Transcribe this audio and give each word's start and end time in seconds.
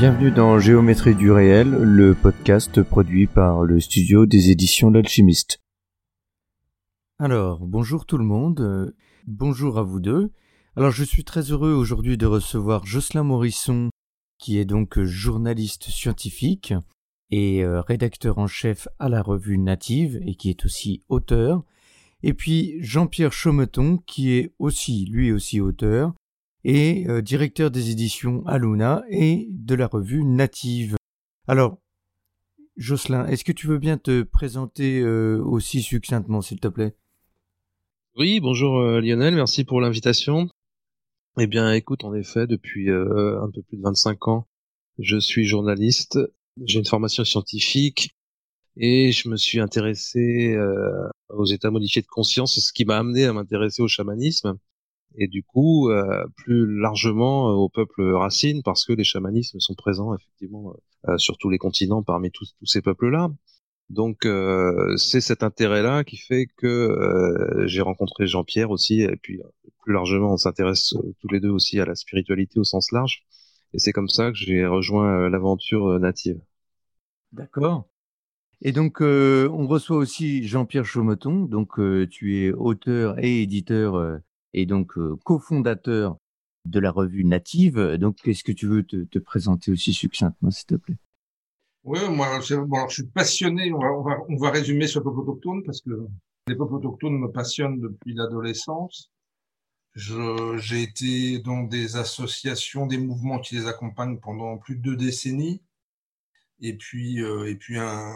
Bienvenue 0.00 0.30
dans 0.30 0.58
Géométrie 0.58 1.14
du 1.14 1.30
réel, 1.30 1.68
le 1.68 2.14
podcast 2.14 2.82
produit 2.82 3.26
par 3.26 3.64
le 3.64 3.80
studio 3.80 4.24
des 4.24 4.50
éditions 4.50 4.88
L'Alchimiste. 4.88 5.60
Alors, 7.18 7.66
bonjour 7.66 8.06
tout 8.06 8.16
le 8.16 8.24
monde, 8.24 8.60
euh, 8.60 8.96
bonjour 9.26 9.76
à 9.76 9.82
vous 9.82 10.00
deux. 10.00 10.32
Alors, 10.74 10.90
je 10.90 11.04
suis 11.04 11.22
très 11.22 11.42
heureux 11.50 11.74
aujourd'hui 11.74 12.16
de 12.16 12.24
recevoir 12.24 12.86
Jocelyn 12.86 13.24
Morisson, 13.24 13.90
qui 14.38 14.56
est 14.56 14.64
donc 14.64 14.98
journaliste 15.02 15.90
scientifique 15.90 16.72
et 17.30 17.62
euh, 17.62 17.82
rédacteur 17.82 18.38
en 18.38 18.46
chef 18.46 18.88
à 18.98 19.10
la 19.10 19.20
revue 19.20 19.58
Native 19.58 20.18
et 20.24 20.34
qui 20.34 20.48
est 20.48 20.64
aussi 20.64 21.02
auteur. 21.10 21.62
Et 22.22 22.32
puis 22.32 22.76
Jean-Pierre 22.80 23.34
Chaumeton, 23.34 23.98
qui 24.06 24.32
est 24.32 24.54
aussi, 24.58 25.04
lui 25.04 25.30
aussi 25.30 25.60
auteur, 25.60 26.14
et 26.64 27.06
euh, 27.08 27.22
directeur 27.22 27.70
des 27.70 27.90
éditions 27.90 28.46
Aluna 28.46 29.02
et 29.10 29.48
de 29.50 29.74
la 29.74 29.86
revue 29.86 30.24
Native. 30.24 30.96
Alors, 31.46 31.78
Jocelyn, 32.76 33.26
est-ce 33.26 33.44
que 33.44 33.52
tu 33.52 33.66
veux 33.66 33.78
bien 33.78 33.98
te 33.98 34.22
présenter 34.22 35.00
euh, 35.00 35.42
aussi 35.42 35.82
succinctement, 35.82 36.40
s'il 36.40 36.60
te 36.60 36.68
plaît? 36.68 36.94
Oui, 38.16 38.40
bonjour 38.40 38.78
euh, 38.78 39.00
Lionel, 39.00 39.34
merci 39.34 39.64
pour 39.64 39.80
l'invitation. 39.80 40.48
Eh 41.38 41.46
bien, 41.46 41.72
écoute, 41.72 42.04
en 42.04 42.14
effet, 42.14 42.46
depuis 42.46 42.90
un 42.90 43.50
peu 43.54 43.62
plus 43.62 43.76
de 43.76 43.82
25 43.82 44.28
ans, 44.28 44.48
je 44.98 45.16
suis 45.16 45.46
journaliste, 45.46 46.18
j'ai 46.64 46.80
une 46.80 46.86
formation 46.86 47.24
scientifique 47.24 48.16
et 48.76 49.12
je 49.12 49.28
me 49.28 49.36
suis 49.36 49.60
intéressé 49.60 50.58
aux 51.28 51.44
états 51.46 51.70
modifiés 51.70 52.02
de 52.02 52.08
conscience, 52.08 52.58
ce 52.58 52.72
qui 52.72 52.84
m'a 52.84 52.98
amené 52.98 53.26
à 53.26 53.32
m'intéresser 53.32 53.80
au 53.80 53.86
chamanisme 53.86 54.58
et 55.20 55.28
du 55.28 55.44
coup 55.44 55.90
euh, 55.90 56.24
plus 56.34 56.66
largement 56.80 57.50
euh, 57.50 57.52
au 57.52 57.68
peuple 57.68 58.02
racine 58.14 58.62
parce 58.64 58.84
que 58.86 58.94
les 58.94 59.04
chamanismes 59.04 59.60
sont 59.60 59.74
présents 59.74 60.14
effectivement 60.14 60.74
euh, 61.08 61.18
sur 61.18 61.36
tous 61.36 61.50
les 61.50 61.58
continents 61.58 62.02
parmi 62.02 62.30
tous, 62.32 62.56
ces 62.64 62.80
peuples-là. 62.80 63.28
Donc 63.90 64.24
c'est 64.98 65.20
cet 65.20 65.42
intérêt-là 65.42 66.04
qui 66.04 66.16
fait 66.16 66.46
que 66.56 67.64
j'ai 67.66 67.80
rencontré 67.80 68.28
Jean-Pierre 68.28 68.70
aussi 68.70 69.00
et 69.00 69.16
puis 69.16 69.40
plus 69.82 69.92
largement 69.92 70.34
on 70.34 70.36
s'intéresse 70.36 70.94
tous 71.18 71.28
les 71.28 71.40
deux 71.40 71.50
aussi 71.50 71.80
à 71.80 71.84
la 71.84 71.96
spiritualité 71.96 72.60
au 72.60 72.64
sens 72.64 72.92
large 72.92 73.24
et 73.74 73.80
c'est 73.80 73.90
comme 73.90 74.08
ça 74.08 74.30
que 74.30 74.36
j'ai 74.36 74.64
rejoint 74.64 75.28
l'aventure 75.28 75.98
native. 75.98 76.40
D'accord. 77.32 77.88
Et 78.62 78.70
donc, 78.70 79.00
on 79.00 79.66
reçoit 79.66 79.96
aussi 79.96 80.46
Jean-Pierre 80.46 80.84
Chaumeton. 80.84 81.46
Donc, 81.46 81.80
tu 82.10 82.44
es 82.44 82.52
auteur 82.52 83.18
et 83.18 83.42
éditeur 83.42 84.20
et 84.52 84.66
donc 84.66 84.92
cofondateur 85.24 86.16
de 86.64 86.80
la 86.80 86.90
revue 86.90 87.24
Native. 87.24 87.78
Donc, 87.98 88.26
est-ce 88.26 88.44
que 88.44 88.52
tu 88.52 88.66
veux 88.66 88.84
te, 88.84 89.18
présenter 89.18 89.70
aussi 89.70 89.92
succinctement, 89.92 90.50
s'il 90.50 90.66
te 90.66 90.74
plaît? 90.74 90.98
Oui, 91.84 91.98
moi, 92.10 92.40
je 92.40 92.94
suis 92.94 93.06
passionné. 93.06 93.72
On 93.72 94.02
va, 94.02 94.18
on 94.28 94.36
va, 94.36 94.50
résumer 94.50 94.86
sur 94.86 95.00
le 95.00 95.04
peuple 95.04 95.20
autochtone 95.20 95.62
parce 95.64 95.80
que 95.80 95.90
les 96.46 96.54
peuples 96.54 96.74
autochtones 96.74 97.18
me 97.18 97.30
passionnent 97.30 97.80
depuis 97.80 98.14
l'adolescence. 98.14 99.10
J'ai 99.94 100.82
été 100.82 101.38
dans 101.40 101.62
des 101.62 101.96
associations, 101.96 102.86
des 102.86 102.98
mouvements 102.98 103.40
qui 103.40 103.56
les 103.56 103.66
accompagnent 103.66 104.18
pendant 104.18 104.58
plus 104.58 104.76
de 104.76 104.82
deux 104.82 104.96
décennies. 104.96 105.62
Et 106.60 106.76
puis, 106.76 107.20
et 107.20 107.56
puis 107.56 107.78
un, 107.78 108.14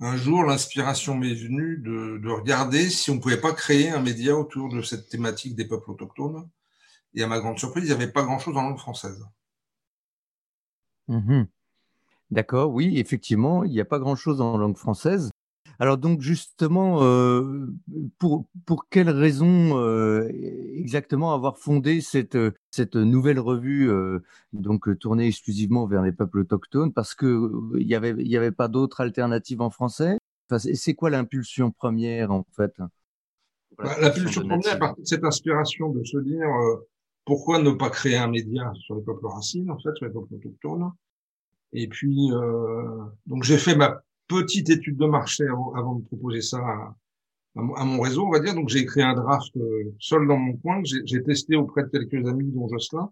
un 0.00 0.16
jour, 0.16 0.44
l'inspiration 0.44 1.16
m'est 1.16 1.34
venue 1.34 1.78
de, 1.78 2.18
de, 2.18 2.28
regarder 2.28 2.88
si 2.88 3.10
on 3.10 3.16
ne 3.16 3.20
pouvait 3.20 3.40
pas 3.40 3.52
créer 3.52 3.90
un 3.90 4.00
média 4.00 4.36
autour 4.36 4.68
de 4.68 4.80
cette 4.80 5.08
thématique 5.08 5.56
des 5.56 5.66
peuples 5.66 5.90
autochtones. 5.90 6.48
Et 7.14 7.22
à 7.22 7.26
ma 7.26 7.40
grande 7.40 7.58
surprise, 7.58 7.84
il 7.84 7.88
n'y 7.88 7.92
avait 7.92 8.12
pas 8.12 8.22
grand-chose 8.22 8.56
en 8.56 8.62
langue 8.62 8.78
française. 8.78 9.26
Mmh 11.08 11.44
D'accord, 12.30 12.70
oui, 12.72 12.98
effectivement, 12.98 13.64
il 13.64 13.72
n'y 13.72 13.80
a 13.80 13.86
pas 13.86 13.98
grand-chose 13.98 14.42
en 14.42 14.58
langue 14.58 14.76
française. 14.76 15.30
Alors 15.80 15.96
donc 15.96 16.22
justement, 16.22 17.04
euh, 17.04 17.68
pour, 18.18 18.46
pour 18.66 18.88
quelles 18.88 19.10
raisons 19.10 19.78
euh, 19.78 20.28
exactement 20.74 21.32
avoir 21.32 21.56
fondé 21.58 22.00
cette, 22.00 22.36
cette 22.72 22.96
nouvelle 22.96 23.38
revue 23.38 23.88
euh, 23.88 24.18
donc 24.52 24.98
tournée 24.98 25.28
exclusivement 25.28 25.86
vers 25.86 26.02
les 26.02 26.10
peuples 26.10 26.40
autochtones? 26.40 26.92
Parce 26.92 27.14
que 27.14 27.52
il 27.78 27.86
y 27.86 27.94
avait 27.94 28.10
il 28.18 28.26
y 28.26 28.36
avait 28.36 28.50
pas 28.50 28.66
d'autres 28.66 29.00
alternatives 29.00 29.60
en 29.60 29.70
français? 29.70 30.18
Enfin, 30.50 30.58
c'est 30.58 30.94
quoi 30.94 31.10
l'impulsion 31.10 31.70
première 31.70 32.32
en 32.32 32.44
fait? 32.56 32.74
Bah, 33.78 33.94
L'impulsion 34.00 34.48
première, 34.48 34.78
par 34.80 34.96
cette 35.04 35.22
inspiration 35.22 35.90
de 35.90 36.02
se 36.02 36.18
dire 36.18 36.48
pourquoi 37.24 37.62
ne 37.62 37.70
pas 37.70 37.90
créer 37.90 38.16
un 38.16 38.28
média 38.28 38.72
sur 38.74 38.96
les 38.96 39.02
peuples 39.02 39.26
racines 39.28 39.70
en 39.70 39.78
fait, 39.78 39.94
sur 39.94 40.06
les 40.06 40.12
peuples 40.12 40.34
autochtones? 40.34 40.90
Et 41.72 41.86
puis 41.86 42.30
donc 43.26 43.44
j'ai 43.44 43.58
fait 43.58 43.76
ma 43.76 44.02
petite 44.28 44.70
étude 44.70 44.96
de 44.96 45.06
marché 45.06 45.44
avant, 45.46 45.96
de 45.96 46.04
proposer 46.04 46.42
ça 46.42 46.58
à, 46.58 47.84
mon 47.84 48.00
réseau, 48.00 48.26
on 48.26 48.30
va 48.30 48.40
dire. 48.40 48.54
Donc 48.54 48.68
j'ai 48.68 48.80
écrit 48.80 49.02
un 49.02 49.14
draft 49.14 49.56
euh, 49.56 49.92
seul 49.98 50.28
dans 50.28 50.36
mon 50.36 50.56
coin 50.58 50.80
j'ai 50.84 51.22
testé 51.22 51.56
auprès 51.56 51.82
de 51.82 51.88
quelques 51.88 52.28
amis, 52.28 52.50
dont 52.52 52.68
Jocelyn. 52.68 53.10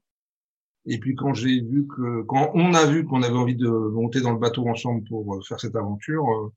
Et 0.89 0.99
puis 0.99 1.17
quand 1.17 1.35
j'ai 1.35 1.63
vu 1.63 1.87
que, 1.89 2.23
quand 2.23 2.53
on 2.55 2.73
a 2.75 2.87
vu 2.87 3.05
qu'on 3.05 3.23
avait 3.23 3.35
envie 3.35 3.57
de 3.57 3.69
monter 3.69 4.21
dans 4.21 4.33
le 4.33 4.39
bateau 4.39 4.69
ensemble 4.69 5.03
pour 5.09 5.35
euh, 5.35 5.41
faire 5.41 5.59
cette 5.59 5.75
aventure, 5.75 6.25
euh, 6.29 6.53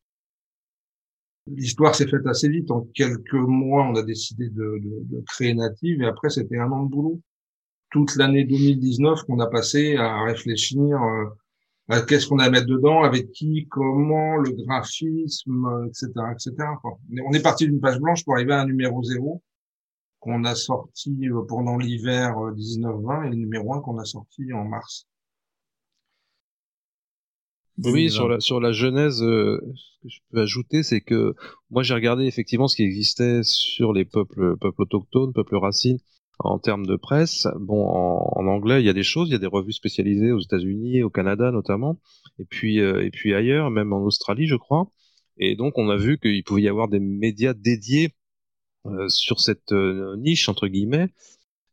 l'histoire 1.47 1.95
s'est 1.95 2.07
faite 2.07 2.27
assez 2.27 2.47
vite. 2.47 2.69
En 2.69 2.81
quelques 2.93 3.33
mois, 3.33 3.87
on 3.87 3.95
a 3.95 4.03
décidé 4.03 4.49
de, 4.49 4.79
de 4.83 5.23
créer 5.25 5.55
Native 5.55 6.03
et 6.03 6.05
après 6.05 6.29
c'était 6.29 6.59
un 6.59 6.71
an 6.71 6.83
de 6.83 6.89
boulot. 6.91 7.19
Toute 7.89 8.15
l'année 8.17 8.43
2019 8.43 9.23
qu'on 9.23 9.39
a 9.39 9.47
passé 9.47 9.95
à 9.95 10.21
réfléchir 10.21 10.99
qu'est-ce 12.07 12.27
qu'on 12.27 12.39
a 12.39 12.45
à 12.45 12.49
mettre 12.49 12.67
dedans, 12.67 13.03
avec 13.03 13.31
qui, 13.31 13.67
comment, 13.69 14.37
le 14.37 14.51
graphisme, 14.51 15.87
etc., 15.87 16.11
etc. 16.31 16.67
On 17.25 17.33
est 17.33 17.41
parti 17.41 17.65
d'une 17.65 17.79
page 17.79 17.99
blanche 17.99 18.23
pour 18.23 18.35
arriver 18.35 18.53
à 18.53 18.61
un 18.61 18.65
numéro 18.65 19.03
zéro 19.03 19.41
qu'on 20.19 20.43
a 20.43 20.55
sorti 20.55 21.17
euh, 21.23 21.41
pendant 21.47 21.77
l'hiver 21.77 22.33
19-20 22.55 23.21
euh, 23.21 23.23
et 23.23 23.29
le 23.29 23.35
numéro 23.35 23.73
1 23.73 23.81
qu'on 23.81 23.97
a 23.97 24.05
sorti 24.05 24.53
en 24.53 24.65
mars. 24.65 25.07
Oui, 27.85 28.09
sur 28.09 28.27
la 28.27 28.41
sur 28.41 28.59
la 28.59 28.73
genèse, 28.73 29.23
euh, 29.23 29.57
ce 29.73 30.03
que 30.03 30.09
je 30.09 30.19
peux 30.31 30.41
ajouter, 30.41 30.83
c'est 30.83 30.99
que 30.99 31.33
moi 31.69 31.81
j'ai 31.81 31.93
regardé 31.93 32.25
effectivement 32.25 32.67
ce 32.67 32.75
qui 32.75 32.83
existait 32.83 33.39
sur 33.43 33.93
les 33.93 34.03
peuples 34.03 34.57
peuples 34.57 34.81
autochtones, 34.81 35.31
peuples 35.31 35.55
racines, 35.55 35.99
en 36.39 36.57
termes 36.57 36.85
de 36.85 36.95
presse. 36.95 37.47
Bon, 37.59 37.85
en, 37.85 38.47
anglais, 38.47 38.81
il 38.81 38.85
y 38.85 38.89
a 38.89 38.93
des 38.93 39.03
choses, 39.03 39.29
il 39.29 39.33
y 39.33 39.35
a 39.35 39.39
des 39.39 39.47
revues 39.47 39.73
spécialisées 39.73 40.31
aux 40.31 40.39
États-Unis, 40.39 41.03
au 41.03 41.09
Canada 41.09 41.51
notamment, 41.51 41.99
et 42.39 42.45
puis 42.45 42.79
euh, 42.79 43.05
et 43.05 43.11
puis 43.11 43.33
ailleurs, 43.33 43.69
même 43.69 43.93
en 43.93 44.01
Australie, 44.03 44.47
je 44.47 44.55
crois. 44.55 44.89
Et 45.37 45.55
donc, 45.55 45.77
on 45.77 45.89
a 45.89 45.97
vu 45.97 46.17
qu'il 46.19 46.43
pouvait 46.43 46.63
y 46.63 46.69
avoir 46.69 46.87
des 46.87 46.99
médias 46.99 47.53
dédiés 47.53 48.13
euh, 48.85 49.07
sur 49.09 49.39
cette 49.39 49.71
euh, 49.71 50.15
niche 50.17 50.49
entre 50.49 50.67
guillemets 50.67 51.09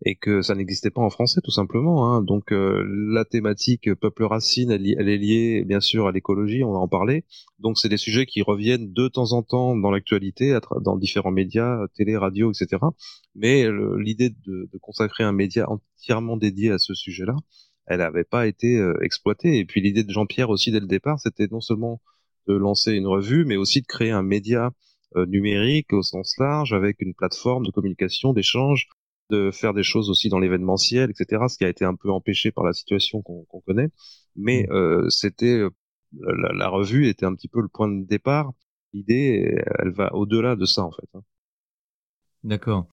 et 0.05 0.15
que 0.15 0.43
ça 0.43 0.55
n'existait 0.55 0.91
pas 0.91 1.01
en 1.01 1.11
français 1.11 1.41
tout 1.43 1.51
simplement. 1.51 2.13
Hein. 2.13 2.23
Donc 2.23 2.53
euh, 2.53 2.85
la 2.87 3.25
thématique 3.25 3.95
peuple 3.95 4.25
racine, 4.25 4.71
elle, 4.71 4.87
est 4.87 5.17
liée 5.17 5.65
bien 5.65 5.81
sûr 5.81 6.07
à 6.07 6.13
l'écologie, 6.13 6.65
on 6.65 6.73
va 6.73 6.79
en 6.79 6.89
parler. 6.89 7.25
Donc 7.59 7.79
c'est 7.79 7.89
des 7.89 7.97
sujets 7.97 8.27
qui 8.27 8.43
reviennent 8.43 8.93
de 8.93 9.09
temps 9.09 9.33
en 9.33 9.43
temps 9.43 9.75
dans 9.77 9.91
l'actualité, 9.91 10.59
dans 10.83 10.97
différents 10.97 11.31
médias, 11.31 11.87
télé, 11.95 12.17
radio, 12.17 12.53
etc. 12.53 12.83
Mais 13.35 13.67
l'idée 13.99 14.31
de, 14.31 14.69
consacrer 14.81 15.25
un 15.25 15.33
média 15.33 15.69
entièrement 15.69 16.37
dédié 16.37 16.71
à 16.71 16.79
ce 16.79 16.95
sujet-là, 16.95 17.35
elle 17.87 17.99
n'avait 17.99 18.25
pas 18.25 18.47
été 18.47 18.77
euh, 18.79 18.95
exploitée. 19.03 19.59
Et 19.59 19.65
puis 19.65 19.81
l'idée 19.81 20.05
de 20.05 20.11
Jean-Pierre 20.11 20.51
aussi 20.51 20.73
dès 20.73 20.81
le 20.81 20.87
départ, 20.87 21.19
c'était 21.21 21.49
non 21.51 21.61
seulement 21.61 22.01
de 22.47 22.55
lancer 22.55 22.93
une 22.93 23.07
revue, 23.07 23.45
mais 23.45 23.57
aussi 23.57 23.81
de 23.81 23.87
créer 23.87 24.11
un 24.11 24.23
média 24.23 24.73
euh, 25.17 25.25
numérique 25.27 25.93
au 25.93 26.03
sens 26.03 26.35
large 26.39 26.73
avec 26.73 27.01
une 27.01 27.15
plateforme 27.15 27.65
de 27.65 27.71
communication, 27.71 28.33
d'échange, 28.33 28.89
de 29.31 29.51
faire 29.51 29.75
des 29.75 29.83
choses 29.83 30.11
aussi 30.11 30.29
dans 30.29 30.39
l'événementiel, 30.39 31.11
etc. 31.11 31.45
Ce 31.49 31.59
qui 31.59 31.65
a 31.65 31.69
été 31.69 31.85
un 31.85 31.95
peu 31.95 32.11
empêché 32.11 32.53
par 32.53 32.65
la 32.65 32.73
situation 32.73 33.23
qu'on 33.23 33.61
connaît. 33.67 33.91
Mais 34.37 34.67
mmh. 34.69 34.73
euh, 34.73 35.09
c'était 35.11 35.59
euh, 35.59 35.71
la, 36.13 36.69
revue 36.69 37.09
était 37.09 37.27
un 37.27 37.35
petit 37.35 37.49
peu 37.49 37.61
le 37.61 37.69
point 37.69 37.89
de 37.89 38.05
départ. 38.05 38.53
L'idée, 38.93 39.57
elle 39.79 39.91
va 39.91 40.15
au-delà 40.15 40.57
de 40.57 40.65
ça 40.65 40.83
en 40.83 40.93
fait. 40.93 41.09
Hein. 41.15 41.23
D'accord. 42.45 42.87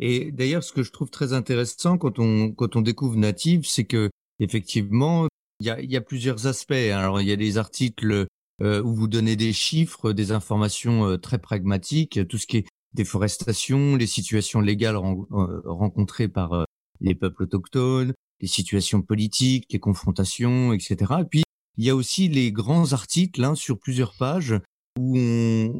Et 0.00 0.32
d'ailleurs, 0.32 0.64
ce 0.64 0.72
que 0.72 0.82
je 0.82 0.90
trouve 0.90 1.10
très 1.10 1.32
intéressant 1.32 1.98
quand 1.98 2.18
on 2.18 2.52
quand 2.52 2.74
on 2.76 2.80
découvre 2.80 3.16
Native, 3.16 3.64
c'est 3.66 3.84
que 3.84 4.10
effectivement, 4.40 5.28
il 5.60 5.66
y 5.66 5.70
a, 5.70 5.80
y 5.80 5.96
a 5.96 6.00
plusieurs 6.00 6.46
aspects. 6.46 6.72
Alors, 6.72 7.20
il 7.20 7.28
y 7.28 7.32
a 7.32 7.36
des 7.36 7.58
articles 7.58 8.26
où 8.60 8.94
vous 8.94 9.08
donnez 9.08 9.36
des 9.36 9.52
chiffres, 9.52 10.12
des 10.12 10.32
informations 10.32 11.18
très 11.18 11.38
pragmatiques, 11.38 12.26
tout 12.28 12.38
ce 12.38 12.46
qui 12.46 12.58
est 12.58 12.66
déforestation, 12.94 13.96
les 13.96 14.06
situations 14.06 14.60
légales 14.60 14.96
rencontrées 14.96 16.28
par 16.28 16.64
les 17.00 17.14
peuples 17.14 17.44
autochtones, 17.44 18.14
les 18.40 18.46
situations 18.46 19.02
politiques, 19.02 19.66
les 19.72 19.80
confrontations, 19.80 20.72
etc. 20.72 21.12
Et 21.20 21.24
puis 21.24 21.42
il 21.76 21.84
y 21.84 21.90
a 21.90 21.96
aussi 21.96 22.28
les 22.28 22.52
grands 22.52 22.92
articles 22.92 23.42
hein, 23.42 23.54
sur 23.54 23.78
plusieurs 23.78 24.14
pages 24.16 24.54
où 24.98 25.18
on, 25.18 25.72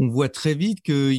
on 0.00 0.08
voit 0.08 0.30
très 0.30 0.54
vite 0.54 0.80
que 0.82 1.12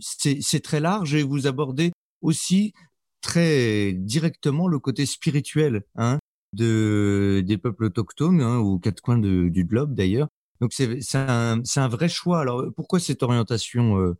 c'est 0.00 0.60
très 0.60 0.80
large 0.80 1.14
et 1.14 1.22
vous 1.22 1.46
abordez 1.46 1.92
aussi 2.22 2.72
très 3.20 3.92
directement 3.92 4.68
le 4.68 4.78
côté 4.78 5.04
spirituel 5.04 5.82
hein, 5.96 6.18
de 6.54 7.42
des 7.46 7.58
peuples 7.58 7.84
autochtones 7.84 8.40
hein, 8.40 8.58
aux 8.58 8.78
quatre 8.78 9.02
coins 9.02 9.18
du 9.18 9.64
globe 9.64 9.94
d'ailleurs. 9.94 10.28
Donc 10.60 10.72
c'est 10.72 10.98
un, 11.14 11.60
un 11.76 11.88
vrai 11.88 12.08
choix. 12.08 12.40
Alors 12.40 12.64
pourquoi 12.74 13.00
cette 13.00 13.22
orientation 13.22 13.98
euh, 13.98 14.02
euh, 14.10 14.14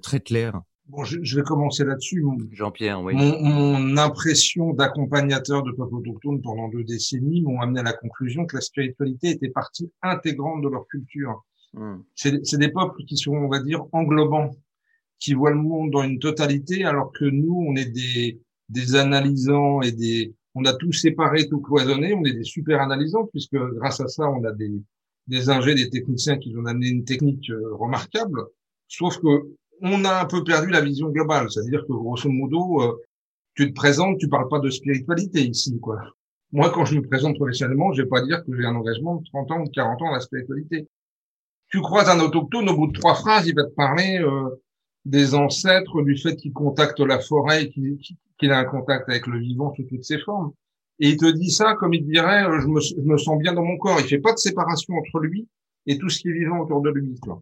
très 0.00 0.20
claire 0.20 0.62
Bon, 0.88 1.04
je, 1.04 1.18
je, 1.22 1.36
vais 1.36 1.42
commencer 1.42 1.84
là-dessus. 1.84 2.24
Jean-Pierre, 2.50 3.00
oui. 3.02 3.14
Mon, 3.14 3.40
mon 3.40 3.96
impression 3.96 4.72
d'accompagnateur 4.74 5.62
de 5.62 5.70
peuples 5.70 5.94
autochtones 5.94 6.42
pendant 6.42 6.68
deux 6.68 6.84
décennies 6.84 7.40
m'ont 7.42 7.60
amené 7.60 7.80
à 7.80 7.84
la 7.84 7.92
conclusion 7.92 8.46
que 8.46 8.56
la 8.56 8.60
spiritualité 8.60 9.30
était 9.30 9.48
partie 9.48 9.90
intégrante 10.02 10.62
de 10.62 10.68
leur 10.68 10.86
culture. 10.88 11.44
Hmm. 11.72 12.00
C'est 12.14 12.58
des 12.58 12.68
peuples 12.68 13.04
qui 13.04 13.16
sont, 13.16 13.32
on 13.32 13.48
va 13.48 13.60
dire, 13.60 13.84
englobants, 13.92 14.50
qui 15.18 15.34
voient 15.34 15.52
le 15.52 15.56
monde 15.56 15.92
dans 15.92 16.02
une 16.02 16.18
totalité, 16.18 16.84
alors 16.84 17.12
que 17.12 17.24
nous, 17.24 17.64
on 17.66 17.76
est 17.76 17.90
des, 17.90 18.40
des 18.68 18.96
analysants 18.96 19.80
et 19.82 19.92
des, 19.92 20.34
on 20.54 20.64
a 20.64 20.74
tout 20.74 20.92
séparé, 20.92 21.48
tout 21.48 21.60
cloisonné, 21.60 22.12
on 22.12 22.24
est 22.24 22.34
des 22.34 22.44
super 22.44 22.80
analysants, 22.80 23.26
puisque 23.26 23.56
grâce 23.76 24.00
à 24.00 24.08
ça, 24.08 24.28
on 24.28 24.44
a 24.44 24.52
des, 24.52 24.72
des 25.28 25.48
ingés, 25.48 25.74
des 25.74 25.88
techniciens 25.88 26.38
qui 26.38 26.54
ont 26.56 26.66
amené 26.66 26.88
une 26.88 27.04
technique 27.04 27.48
euh, 27.50 27.74
remarquable. 27.76 28.42
Sauf 28.88 29.18
que 29.18 29.46
on 29.82 30.04
a 30.04 30.22
un 30.22 30.24
peu 30.26 30.42
perdu 30.44 30.70
la 30.70 30.80
vision 30.80 31.08
globale. 31.10 31.50
C'est-à-dire 31.50 31.82
que 31.82 31.92
grosso 31.92 32.30
modo, 32.30 32.82
euh, 32.82 33.00
tu 33.54 33.68
te 33.68 33.74
présentes, 33.74 34.18
tu 34.18 34.28
parles 34.28 34.48
pas 34.48 34.60
de 34.60 34.70
spiritualité 34.70 35.42
ici, 35.42 35.78
quoi. 35.80 35.98
Moi, 36.52 36.70
quand 36.70 36.84
je 36.84 36.96
me 36.96 37.02
présente 37.02 37.36
professionnellement, 37.36 37.92
je 37.92 38.02
vais 38.02 38.08
pas 38.08 38.22
dire 38.22 38.44
que 38.44 38.54
j'ai 38.54 38.64
un 38.64 38.74
engagement 38.74 39.16
de 39.16 39.24
30 39.24 39.50
ans 39.50 39.60
ou 39.62 39.64
de 39.64 39.70
40 39.70 40.02
ans 40.02 40.10
à 40.10 40.12
la 40.12 40.20
spiritualité. 40.20 40.86
Tu 41.68 41.80
croises 41.80 42.08
un 42.08 42.20
autochtone, 42.20 42.68
au 42.68 42.76
bout 42.76 42.86
de 42.88 42.92
trois 42.92 43.14
phrases, 43.14 43.48
il 43.48 43.54
va 43.54 43.64
te 43.64 43.74
parler 43.74 44.20
euh, 44.20 44.50
des 45.06 45.34
ancêtres, 45.34 46.02
du 46.02 46.16
fait 46.16 46.36
qu'il 46.36 46.52
contacte 46.52 47.00
la 47.00 47.18
forêt, 47.18 47.70
qu'il 47.70 48.52
a 48.52 48.58
un 48.58 48.64
contact 48.64 49.08
avec 49.08 49.26
le 49.26 49.38
vivant 49.38 49.72
sous 49.74 49.84
toutes 49.84 50.04
ses 50.04 50.18
formes. 50.18 50.52
Et 51.00 51.08
il 51.08 51.16
te 51.16 51.30
dit 51.30 51.50
ça 51.50 51.74
comme 51.74 51.94
il 51.94 52.04
dirait, 52.04 52.44
euh, 52.44 52.60
je, 52.60 52.66
me, 52.66 52.80
je, 52.80 53.00
me, 53.00 53.16
sens 53.16 53.38
bien 53.38 53.54
dans 53.54 53.64
mon 53.64 53.78
corps. 53.78 53.98
Il 54.00 54.06
fait 54.06 54.18
pas 54.18 54.34
de 54.34 54.38
séparation 54.38 54.94
entre 54.94 55.20
lui 55.20 55.48
et 55.86 55.96
tout 55.96 56.10
ce 56.10 56.20
qui 56.20 56.28
est 56.28 56.32
vivant 56.32 56.60
autour 56.60 56.82
de 56.82 56.90
lui. 56.90 57.18
Quoi 57.18 57.40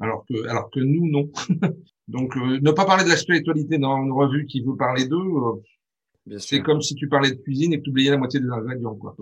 alors 0.00 0.24
que, 0.28 0.48
alors 0.48 0.70
que 0.70 0.80
nous, 0.80 1.08
non. 1.08 1.30
Donc, 2.08 2.36
euh, 2.36 2.60
ne 2.60 2.70
pas 2.70 2.84
parler 2.84 3.04
de 3.04 3.08
la 3.08 3.16
spiritualité 3.16 3.78
dans 3.78 3.96
une 4.02 4.12
revue 4.12 4.46
qui 4.46 4.62
veut 4.62 4.76
parler 4.76 5.06
d'eux, 5.06 5.16
euh, 5.16 6.38
c'est 6.38 6.60
comme 6.60 6.80
si 6.80 6.94
tu 6.94 7.08
parlais 7.08 7.30
de 7.30 7.40
cuisine 7.40 7.72
et 7.72 7.78
que 7.78 7.82
tu 7.82 7.90
oubliais 7.90 8.10
la 8.10 8.18
moitié 8.18 8.40
des 8.40 8.48
ingrédients, 8.48 8.94
quoi. 8.94 9.16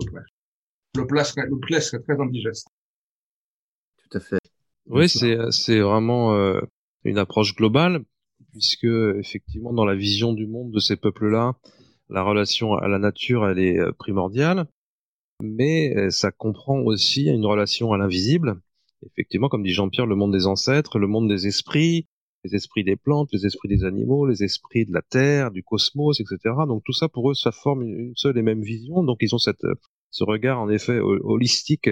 Le 0.95 1.05
plat 1.05 1.23
serait, 1.23 1.47
le 1.47 1.59
plat 1.59 1.81
serait 1.81 2.01
très 2.01 2.19
indigeste. 2.19 2.67
Tout 3.97 4.17
à 4.17 4.19
fait. 4.21 4.39
Oui, 4.87 5.09
c'est, 5.09 5.37
c'est 5.51 5.79
vraiment 5.79 6.35
euh, 6.35 6.61
une 7.03 7.17
approche 7.17 7.55
globale, 7.55 8.03
puisque 8.51 8.85
effectivement, 8.85 9.73
dans 9.73 9.85
la 9.85 9.95
vision 9.95 10.33
du 10.33 10.45
monde 10.45 10.71
de 10.71 10.79
ces 10.79 10.95
peuples-là, 10.95 11.55
la 12.09 12.21
relation 12.21 12.75
à 12.75 12.87
la 12.87 12.99
nature, 12.99 13.47
elle 13.47 13.59
est 13.59 13.79
primordiale, 13.97 14.67
mais 15.41 16.11
ça 16.11 16.31
comprend 16.31 16.79
aussi 16.81 17.25
une 17.25 17.45
relation 17.45 17.93
à 17.93 17.97
l'invisible, 17.97 18.61
effectivement, 19.05 19.49
comme 19.49 19.63
dit 19.63 19.71
Jean-Pierre, 19.71 20.05
le 20.05 20.15
monde 20.15 20.33
des 20.33 20.47
ancêtres, 20.47 20.99
le 20.99 21.07
monde 21.07 21.29
des 21.29 21.47
esprits, 21.47 22.07
les 22.43 22.55
esprits 22.55 22.83
des 22.83 22.95
plantes, 22.95 23.29
les 23.33 23.45
esprits 23.45 23.69
des 23.69 23.83
animaux, 23.83 24.27
les 24.27 24.43
esprits 24.43 24.85
de 24.85 24.93
la 24.93 25.01
terre, 25.01 25.51
du 25.51 25.63
cosmos, 25.63 26.19
etc. 26.19 26.37
Donc 26.67 26.83
tout 26.83 26.93
ça 26.93 27.09
pour 27.09 27.31
eux, 27.31 27.33
ça 27.33 27.51
forme 27.51 27.83
une 27.83 28.13
seule 28.15 28.37
et 28.37 28.43
même 28.43 28.61
vision. 28.61 29.03
Donc 29.03 29.17
ils 29.21 29.33
ont 29.33 29.39
cette, 29.39 29.65
ce 30.11 30.23
regard 30.23 30.59
en 30.59 30.69
effet 30.69 30.99
holistique 30.99 31.89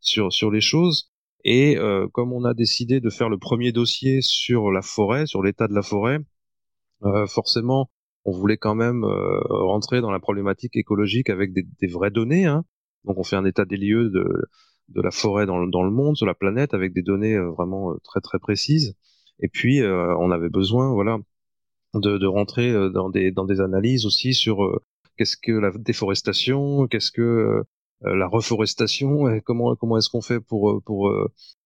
sur 0.00 0.32
sur 0.32 0.50
les 0.50 0.60
choses. 0.60 1.10
Et 1.44 1.76
euh, 1.76 2.08
comme 2.12 2.32
on 2.32 2.44
a 2.44 2.54
décidé 2.54 3.00
de 3.00 3.10
faire 3.10 3.28
le 3.28 3.38
premier 3.38 3.72
dossier 3.72 4.22
sur 4.22 4.70
la 4.70 4.82
forêt, 4.82 5.26
sur 5.26 5.42
l'état 5.42 5.68
de 5.68 5.74
la 5.74 5.82
forêt, 5.82 6.18
euh, 7.04 7.26
forcément, 7.26 7.90
on 8.24 8.32
voulait 8.32 8.56
quand 8.56 8.74
même 8.74 9.04
euh, 9.04 9.40
rentrer 9.48 10.00
dans 10.00 10.10
la 10.10 10.20
problématique 10.20 10.76
écologique 10.76 11.28
avec 11.28 11.52
des, 11.52 11.64
des 11.80 11.86
vraies 11.86 12.10
données. 12.10 12.46
Hein. 12.46 12.64
Donc 13.04 13.18
on 13.18 13.24
fait 13.24 13.36
un 13.36 13.44
état 13.44 13.66
des 13.66 13.76
lieux 13.76 14.08
de 14.10 14.24
de 14.88 15.00
la 15.00 15.10
forêt 15.10 15.46
dans, 15.46 15.66
dans, 15.66 15.82
le 15.82 15.90
monde, 15.90 16.16
sur 16.16 16.26
la 16.26 16.34
planète, 16.34 16.74
avec 16.74 16.92
des 16.92 17.02
données 17.02 17.34
euh, 17.34 17.50
vraiment 17.50 17.92
euh, 17.92 17.96
très 18.04 18.20
très 18.20 18.38
précises. 18.38 18.94
Et 19.40 19.48
puis 19.48 19.80
euh, 19.80 20.14
on 20.18 20.30
avait 20.30 20.48
besoin, 20.48 20.92
voilà, 20.92 21.18
de, 21.94 22.18
de 22.18 22.26
rentrer 22.26 22.72
dans 22.90 23.10
des 23.10 23.32
dans 23.32 23.44
des 23.44 23.60
analyses 23.60 24.06
aussi 24.06 24.34
sur 24.34 24.80
qu'est-ce 25.16 25.36
que 25.36 25.52
la 25.52 25.70
déforestation, 25.72 26.86
qu'est-ce 26.86 27.10
que 27.10 27.62
la 28.02 28.26
reforestation, 28.26 29.28
et 29.28 29.40
comment 29.40 29.74
comment 29.76 29.98
est-ce 29.98 30.08
qu'on 30.08 30.20
fait 30.20 30.40
pour 30.40 30.82
pour 30.84 31.12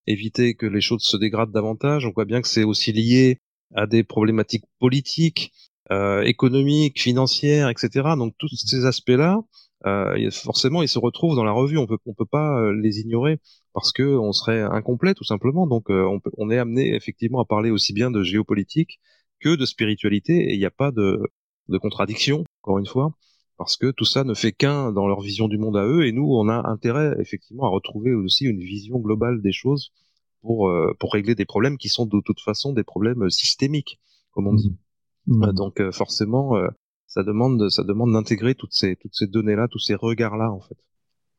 éviter 0.07 0.55
que 0.55 0.67
les 0.67 0.81
choses 0.81 1.03
se 1.03 1.17
dégradent 1.17 1.53
davantage. 1.53 2.07
On 2.07 2.13
voit 2.13 2.25
bien 2.25 2.41
que 2.41 2.49
c'est 2.49 2.65
aussi 2.65 2.93
lié 2.93 3.41
à 3.75 3.87
des 3.87 4.03
problématiques 4.03 4.65
politiques, 4.79 5.53
euh, 5.91 6.23
économiques, 6.23 7.01
financières, 7.01 7.71
etc. 7.71 8.11
Donc 8.19 8.35
tous 8.39 8.49
ces 8.49 8.85
aspects-là, 8.85 9.39
euh, 9.87 10.31
forcément 10.33 10.83
ils 10.83 10.89
se 10.89 10.99
retrouvent 10.99 11.37
dans 11.37 11.45
la 11.45 11.53
revue. 11.53 11.79
On 11.79 11.87
peut 11.87 11.99
on 12.07 12.15
peut 12.15 12.27
pas 12.27 12.59
euh, 12.61 12.73
les 12.73 13.01
ignorer 13.01 13.39
parce 13.75 13.93
que 13.93 14.03
on 14.03 14.33
serait 14.33 14.63
incomplet 14.63 15.15
tout 15.15 15.25
simplement. 15.25 15.67
Donc 15.67 15.91
euh, 15.91 16.05
on, 16.05 16.21
peut, 16.21 16.31
on 16.37 16.51
est 16.51 16.59
amené 16.59 16.95
effectivement 16.95 17.41
à 17.41 17.45
parler 17.45 17.71
aussi 17.71 17.93
bien 17.93 18.11
de 18.11 18.23
géopolitique 18.23 19.01
que 19.41 19.55
de 19.55 19.65
spiritualité 19.65 20.51
et 20.51 20.55
il 20.55 20.59
n'y 20.59 20.65
a 20.65 20.71
pas 20.71 20.91
de, 20.91 21.21
de 21.69 21.79
contradiction 21.79 22.45
encore 22.63 22.79
une 22.79 22.87
fois 22.87 23.13
parce 23.57 23.77
que 23.77 23.91
tout 23.91 24.05
ça 24.05 24.25
ne 24.25 24.35
fait 24.35 24.53
qu'un 24.53 24.93
dans 24.93 25.07
leur 25.07 25.21
vision 25.21 25.47
du 25.47 25.59
monde 25.59 25.77
à 25.77 25.85
eux 25.85 26.07
et 26.07 26.13
nous 26.13 26.27
on 26.27 26.49
a 26.49 26.69
intérêt 26.69 27.15
effectivement 27.21 27.65
à 27.65 27.69
retrouver 27.69 28.13
aussi 28.15 28.47
une 28.47 28.61
vision 28.61 28.99
globale 28.99 29.41
des 29.43 29.53
choses 29.53 29.93
pour 30.43 30.73
pour 30.99 31.13
régler 31.13 31.37
des 31.37 31.45
problèmes 31.45 31.79
qui 31.79 31.89
sont 31.89 32.07
de 32.07 32.21
toute 32.25 32.41
façon 32.41 32.73
des 32.73 32.85
problèmes 32.85 33.31
systémiques 33.31 34.01
comme 34.33 34.49
on 34.49 34.55
dit. 34.55 34.77
Mmh. 35.27 35.47
Mmh. 35.47 35.53
Donc 35.53 35.91
forcément 35.93 36.57
ça 37.19 37.25
demande, 37.25 37.69
ça 37.69 37.83
demande 37.83 38.13
d'intégrer 38.13 38.55
toutes 38.55 38.73
ces, 38.73 38.95
toutes 38.95 39.15
ces 39.15 39.27
données-là, 39.27 39.67
tous 39.67 39.81
ces 39.81 39.97
regards-là, 39.97 40.53
en 40.53 40.61
fait. 40.61 40.77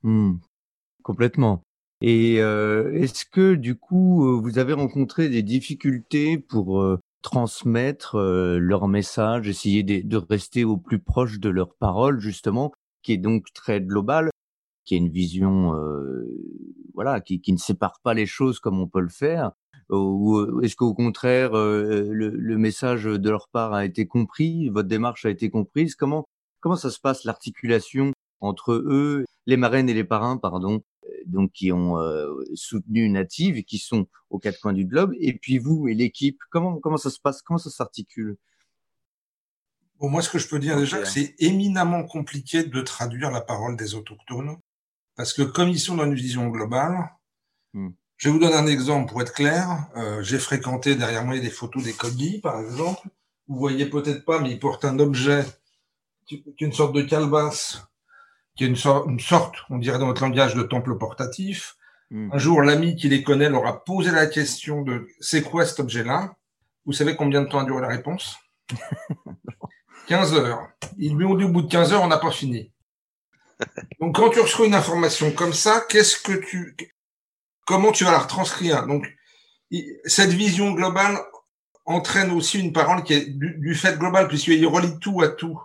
Hmm. 0.04 0.34
Complètement. 1.04 1.64
Et 2.02 2.42
euh, 2.42 2.92
est-ce 2.94 3.24
que 3.24 3.56
du 3.56 3.76
coup, 3.76 4.28
euh, 4.28 4.42
vous 4.42 4.60
avez 4.60 4.74
rencontré 4.74 5.30
des 5.30 5.42
difficultés 5.42 6.38
pour 6.38 6.82
euh, 6.82 7.00
transmettre 7.22 8.18
leur 8.18 8.90
message, 8.90 9.48
essayer 9.48 9.84
de, 9.84 10.18
rester 10.18 10.66
au 10.66 10.76
plus 10.76 11.00
proche 11.00 11.40
de 11.40 11.48
leur 11.48 11.74
parole, 11.76 12.20
justement, 12.20 12.74
qui 13.02 13.14
est 13.14 13.18
donc 13.18 13.46
très 13.54 13.80
globale, 13.80 14.32
qui 14.84 14.96
a 14.96 14.98
une 14.98 15.10
vision, 15.10 15.74
voilà, 16.94 17.22
qui 17.22 17.42
ne 17.48 17.58
sépare 17.58 18.00
pas 18.04 18.14
les 18.14 18.26
choses 18.26 18.60
comme 18.60 18.80
on 18.82 18.88
peut 18.88 19.02
le 19.02 19.10
faire, 19.10 19.52
ou 19.90 20.38
euh, 20.38 20.62
est-ce 20.62 20.76
qu'au 20.76 20.94
contraire, 20.94 21.58
euh, 21.58 22.08
le, 22.12 22.30
le, 22.30 22.58
message 22.58 23.06
de 23.06 23.30
leur 23.30 23.48
part 23.50 23.74
a 23.74 23.86
été 23.86 24.06
compris, 24.06 24.70
votre 24.70 24.88
démarche 24.88 25.26
a 25.26 25.30
été 25.30 25.50
comprise? 25.50 25.96
Comment 25.96 26.28
comment 26.60 26.76
ça 26.76 26.92
se 26.92 27.00
passe 27.00 27.24
l'articulation 27.24 28.14
entre 28.42 28.74
eux, 28.74 29.26
les 29.46 29.58
marraines 29.58 29.90
et 29.90 29.94
les 29.94 30.04
parrains, 30.04 30.38
pardon, 30.38 30.82
euh, 31.06 31.10
donc 31.26 31.52
qui 31.52 31.72
ont 31.72 31.98
soutenu 32.54 33.10
Native 33.10 33.58
et 33.58 33.64
qui 33.64 33.80
sont 33.80 34.08
aux 34.30 34.40
quatre 34.40 34.60
coins 34.60 34.74
du 34.74 34.86
globe, 34.86 35.14
et 35.20 35.34
puis 35.34 35.58
vous 35.58 35.88
et 35.88 35.96
l'équipe, 35.96 36.40
comment 36.52 36.78
comment 36.80 36.98
ça 36.98 37.10
se 37.10 37.20
passe? 37.20 37.42
Comment 37.42 37.58
ça 37.58 37.70
s'articule? 37.70 38.38
Bon, 40.00 40.10
moi, 40.10 40.22
ce 40.22 40.30
que 40.30 40.40
je 40.40 40.48
peux 40.48 40.60
dire 40.60 40.78
déjà, 40.78 41.04
c'est 41.04 41.36
éminemment 41.40 42.06
compliqué 42.06 42.64
de 42.64 42.82
traduire 42.82 43.32
la 43.32 43.42
parole 43.42 43.76
des 43.76 43.96
autochtones, 43.96 44.58
parce 45.16 45.34
que 45.34 45.42
comme 45.42 45.68
ils 45.70 45.80
sont 45.80 45.98
dans 45.98 46.06
une 46.06 46.14
vision 46.14 46.48
globale, 46.48 47.10
mmh. 47.74 47.90
Je 48.20 48.28
vous 48.28 48.38
donner 48.38 48.56
un 48.56 48.68
exemple 48.68 49.10
pour 49.10 49.22
être 49.22 49.34
clair. 49.34 49.88
Euh, 49.96 50.22
j'ai 50.22 50.40
fréquenté 50.40 50.96
derrière 50.96 51.24
moi 51.24 51.40
des 51.40 51.50
photos 51.50 51.86
des 51.86 51.94
Kogi, 51.94 52.42
par 52.42 52.60
exemple. 52.60 53.08
Vous 53.48 53.58
voyez 53.58 53.86
peut-être 53.86 54.26
pas, 54.26 54.40
mais 54.40 54.52
ils 54.52 54.60
portent 54.60 54.84
un 54.84 55.00
objet 55.00 55.46
qui 56.26 56.44
est 56.46 56.62
une 56.62 56.74
sorte 56.74 56.94
de 56.94 57.02
calebasse, 57.02 57.82
qui 58.58 58.66
est 58.66 58.68
une, 58.68 58.76
sorte, 58.76 59.56
on 59.70 59.78
dirait 59.78 60.00
dans 60.00 60.08
notre 60.08 60.22
langage, 60.22 60.54
de 60.54 60.64
temple 60.64 60.98
portatif. 60.98 61.78
Hmm. 62.12 62.30
Un 62.34 62.38
jour, 62.38 62.62
l'ami 62.62 62.98
qui 62.98 63.08
les 63.08 63.24
connaît 63.24 63.50
leur 63.50 63.66
a 63.66 63.86
posé 63.86 64.12
la 64.12 64.28
question 64.28 64.82
de 64.82 65.08
c'est 65.22 65.42
quoi 65.42 65.66
cet 65.66 65.80
objet-là? 65.80 66.36
Vous 66.86 66.92
savez 66.92 67.16
combien 67.16 67.42
de 67.42 67.48
temps 67.48 67.60
a 67.60 67.64
duré 67.64 67.80
la 67.80 67.88
réponse? 67.88 68.36
15 70.08 70.34
heures. 70.34 70.68
Ils 70.98 71.16
lui 71.16 71.24
ont 71.24 71.36
dit 71.36 71.46
au 71.46 71.50
bout 71.50 71.62
de 71.62 71.72
15 71.72 71.94
heures, 71.94 72.04
on 72.04 72.08
n'a 72.08 72.18
pas 72.18 72.32
fini. 72.32 72.74
Donc 74.02 74.18
quand 74.18 74.30
tu 74.30 74.42
reçois 74.42 74.68
une 74.68 74.76
information 74.76 75.32
comme 75.32 75.54
ça, 75.54 75.86
qu'est-ce 75.88 76.20
que 76.22 76.34
tu 76.34 76.76
comment 77.70 77.92
tu 77.92 78.04
vas 78.04 78.12
la 78.12 78.18
retranscrire 78.18 78.88
Donc, 78.88 79.16
cette 80.06 80.32
vision 80.32 80.72
globale 80.72 81.20
entraîne 81.86 82.32
aussi 82.32 82.60
une 82.60 82.74
parole 82.74 83.04
qui 83.04 83.14
est 83.14 83.30
du, 83.30 83.76
fait 83.76 84.00
global, 84.00 84.28
puisqu'il 84.28 84.66
relie 84.66 84.98
tout 85.00 85.22
à 85.22 85.28
tout. 85.28 85.62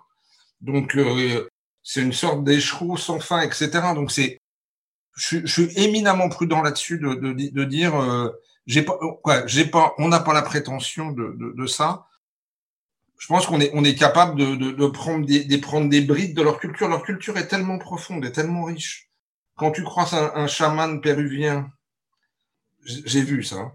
Donc, 0.61 0.97
euh, 0.97 1.49
c'est 1.83 2.03
une 2.03 2.13
sorte 2.13 2.45
d'écheveau 2.45 2.99
sans 2.99 3.21
fin, 3.21 3.41
etc. 3.41 3.71
Donc, 3.95 4.13
c'est 4.13 4.43
je, 5.17 5.47
suis 5.47 5.73
éminemment 5.79 6.29
prudent 6.29 6.61
là-dessus 6.61 6.99
de, 6.99 7.15
de, 7.15 7.65
dire, 7.65 7.97
euh, 7.97 8.29
j'ai 8.67 8.83
pas, 8.83 9.95
on 9.97 10.09
n'a 10.09 10.21
pas 10.21 10.35
la 10.35 10.43
prétention 10.43 11.11
de, 11.11 11.35
de, 11.57 11.67
ça. 11.67 12.07
Je 13.19 13.29
pense 13.29 13.47
qu'on 13.47 13.61
est, 13.63 13.71
on 13.73 13.83
est 13.83 13.95
capable 13.95 14.37
de, 14.37 14.87
prendre 14.89 15.25
des, 15.25 15.45
de 15.45 15.57
prendre 15.57 15.89
des 15.89 16.03
brides 16.03 16.37
de 16.37 16.43
leur 16.43 16.59
culture. 16.59 16.89
Leur 16.89 17.03
culture 17.03 17.39
est 17.39 17.49
tellement 17.49 17.79
profonde 17.79 18.27
et 18.27 18.33
tellement 18.33 18.65
riche. 18.65 19.09
Quand 19.57 19.71
tu 19.71 19.85
croises 19.85 20.13
un, 20.13 20.33
un 20.35 20.49
chaman 20.49 21.01
péruvien, 21.01 21.71
j'ai 22.85 23.23
vu 23.23 23.43
ça, 23.43 23.75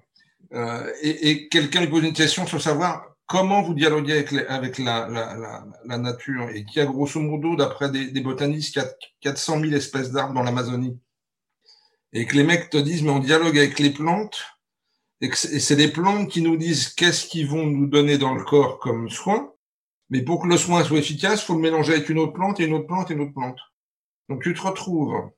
euh, 0.54 0.92
et, 1.02 1.48
quelqu'un 1.50 1.82
lui 1.82 1.88
pose 1.88 2.04
une 2.04 2.14
question 2.14 2.48
sur 2.48 2.62
savoir 2.62 3.06
comment 3.28 3.62
vous 3.62 3.74
dialoguez 3.74 4.26
avec, 4.48 4.80
la, 4.80 5.66
nature 5.86 6.50
et 6.50 6.66
qui 6.66 6.80
a 6.80 6.86
grosso 6.86 7.20
modo, 7.20 7.56
d'après 7.56 7.92
des, 7.92 8.12
des 8.12 8.22
botanistes, 8.22 8.80
400 9.22 9.62
000 9.62 9.74
espèces 9.74 10.12
d'arbres 10.12 10.34
dans 10.34 10.44
l'Amazonie. 10.44 10.98
Et 12.14 12.26
que 12.26 12.36
les 12.36 12.44
mecs 12.44 12.72
te 12.72 12.78
disent, 12.78 13.04
mais 13.04 13.12
on 13.12 13.20
dialogue 13.20 13.58
avec 13.58 13.78
les 13.78 13.92
plantes, 13.92 14.44
et, 15.22 15.30
c'est 15.34 15.76
les 15.76 15.90
plantes 15.90 16.30
qui 16.30 16.42
nous 16.42 16.58
disent 16.58 16.90
qu'est-ce 16.90 17.28
qu'ils 17.28 17.48
vont 17.48 17.66
nous 17.66 17.88
donner 17.88 18.18
dans 18.18 18.34
le 18.34 18.44
corps 18.44 18.80
comme 18.80 19.10
soin. 19.10 19.54
Mais 20.10 20.24
pour 20.24 20.42
que 20.42 20.48
le 20.48 20.58
soin 20.58 20.84
soit 20.84 20.98
efficace, 20.98 21.44
faut 21.44 21.54
le 21.54 21.60
mélanger 21.60 21.94
avec 21.94 22.10
une 22.10 22.20
autre 22.20 22.34
plante 22.34 22.60
et 22.60 22.66
une 22.66 22.74
autre 22.74 22.88
plante 22.88 23.12
et 23.12 23.14
une 23.14 23.22
autre 23.22 23.34
plante. 23.34 23.60
Donc 24.28 24.42
tu 24.42 24.54
te 24.54 24.62
retrouves 24.62 25.30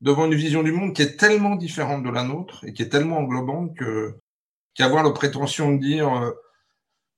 devant 0.00 0.26
une 0.26 0.34
vision 0.34 0.62
du 0.62 0.72
monde 0.72 0.94
qui 0.94 1.02
est 1.02 1.16
tellement 1.16 1.56
différente 1.56 2.02
de 2.02 2.10
la 2.10 2.22
nôtre 2.22 2.64
et 2.64 2.72
qui 2.72 2.82
est 2.82 2.88
tellement 2.88 3.18
englobante 3.18 3.76
que 3.76 4.14
qu'avoir 4.74 5.02
la 5.02 5.10
prétention 5.10 5.72
de 5.72 5.80
dire 5.80 6.12
euh, 6.12 6.32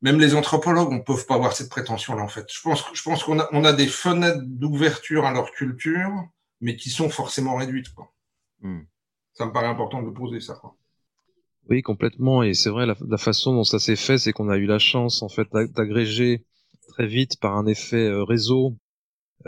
même 0.00 0.20
les 0.20 0.34
anthropologues 0.34 0.92
ne 0.92 1.00
peuvent 1.00 1.26
pas 1.26 1.34
avoir 1.34 1.52
cette 1.52 1.70
prétention-là, 1.70 2.22
en 2.22 2.28
fait. 2.28 2.46
Je 2.52 2.60
pense, 2.60 2.84
je 2.92 3.02
pense 3.02 3.24
qu'on 3.24 3.40
a, 3.40 3.48
on 3.52 3.64
a 3.64 3.72
des 3.72 3.88
fenêtres 3.88 4.42
d'ouverture 4.44 5.24
à 5.24 5.32
leur 5.32 5.50
culture, 5.50 6.10
mais 6.60 6.76
qui 6.76 6.90
sont 6.90 7.08
forcément 7.08 7.56
réduites, 7.56 7.92
quoi. 7.94 8.12
Hmm. 8.60 8.82
Ça 9.32 9.46
me 9.46 9.52
paraît 9.52 9.66
important 9.66 10.02
de 10.02 10.10
poser 10.10 10.40
ça, 10.40 10.54
quoi. 10.54 10.76
Oui, 11.68 11.82
complètement. 11.82 12.42
Et 12.42 12.54
c'est 12.54 12.70
vrai, 12.70 12.86
la, 12.86 12.94
la, 13.06 13.18
façon 13.18 13.54
dont 13.54 13.64
ça 13.64 13.78
s'est 13.78 13.96
fait, 13.96 14.18
c'est 14.18 14.32
qu'on 14.32 14.48
a 14.48 14.56
eu 14.56 14.66
la 14.66 14.78
chance, 14.78 15.22
en 15.22 15.28
fait, 15.28 15.48
d'agréger 15.52 16.46
très 16.88 17.06
vite 17.06 17.38
par 17.40 17.56
un 17.56 17.66
effet 17.66 18.06
euh, 18.06 18.24
réseau 18.24 18.76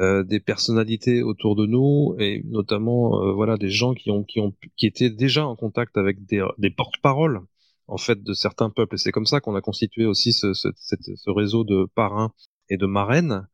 euh, 0.00 0.22
des 0.22 0.40
personnalités 0.40 1.22
autour 1.22 1.56
de 1.56 1.66
nous 1.66 2.16
et 2.18 2.42
notamment 2.46 3.22
euh, 3.22 3.32
voilà 3.32 3.56
des 3.56 3.68
gens 3.68 3.92
qui 3.94 4.10
ont 4.10 4.24
qui 4.24 4.40
ont 4.40 4.54
qui 4.76 4.86
étaient 4.86 5.10
déjà 5.10 5.46
en 5.46 5.56
contact 5.56 5.98
avec 5.98 6.24
des, 6.24 6.42
des 6.58 6.70
porte-paroles 6.70 7.42
en 7.86 7.98
fait 7.98 8.22
de 8.22 8.32
certains 8.32 8.70
peuples. 8.70 8.94
Et 8.94 8.98
c'est 8.98 9.12
comme 9.12 9.26
ça 9.26 9.40
qu'on 9.40 9.56
a 9.56 9.60
constitué 9.60 10.06
aussi 10.06 10.32
ce, 10.32 10.54
ce, 10.54 10.68
ce, 10.76 11.30
réseau 11.30 11.64
de 11.64 11.86
parrains 11.94 12.32
et 12.68 12.76
de 12.76 12.86
marraines 12.86 13.46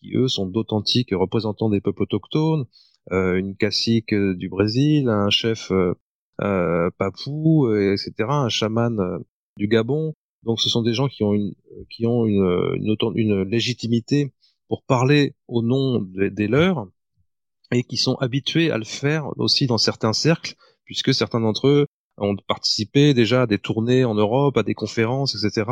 qui 0.00 0.14
eux 0.14 0.28
sont 0.28 0.46
d'authentiques 0.46 1.10
représentants 1.12 1.70
des 1.70 1.80
peuples 1.80 2.02
autochtones, 2.02 2.66
euh, 3.10 3.36
une 3.36 3.56
cacique 3.56 4.12
euh, 4.12 4.34
du 4.34 4.48
Brésil, 4.48 5.08
un 5.08 5.30
chef 5.30 5.72
euh, 5.72 6.90
papou, 6.98 7.74
etc., 7.74 8.12
un 8.28 8.48
chaman 8.48 9.24
du 9.56 9.66
Gabon. 9.66 10.14
Donc 10.42 10.60
ce 10.60 10.68
sont 10.68 10.82
des 10.82 10.92
gens 10.92 11.08
qui 11.08 11.24
ont 11.24 11.32
une 11.32 11.54
qui 11.90 12.06
ont 12.06 12.26
une, 12.26 12.76
une, 12.76 12.96
une 13.14 13.42
légitimité 13.42 14.32
pour 14.68 14.82
parler 14.84 15.34
au 15.48 15.62
nom 15.62 16.00
des, 16.00 16.48
leurs 16.48 16.86
et 17.70 17.82
qui 17.82 17.96
sont 17.96 18.14
habitués 18.16 18.70
à 18.70 18.78
le 18.78 18.84
faire 18.84 19.28
aussi 19.38 19.66
dans 19.66 19.78
certains 19.78 20.12
cercles, 20.12 20.54
puisque 20.84 21.14
certains 21.14 21.40
d'entre 21.40 21.68
eux 21.68 21.86
ont 22.18 22.36
participé 22.46 23.14
déjà 23.14 23.42
à 23.42 23.46
des 23.46 23.58
tournées 23.58 24.04
en 24.04 24.14
Europe, 24.14 24.56
à 24.56 24.62
des 24.62 24.74
conférences, 24.74 25.34
etc. 25.34 25.70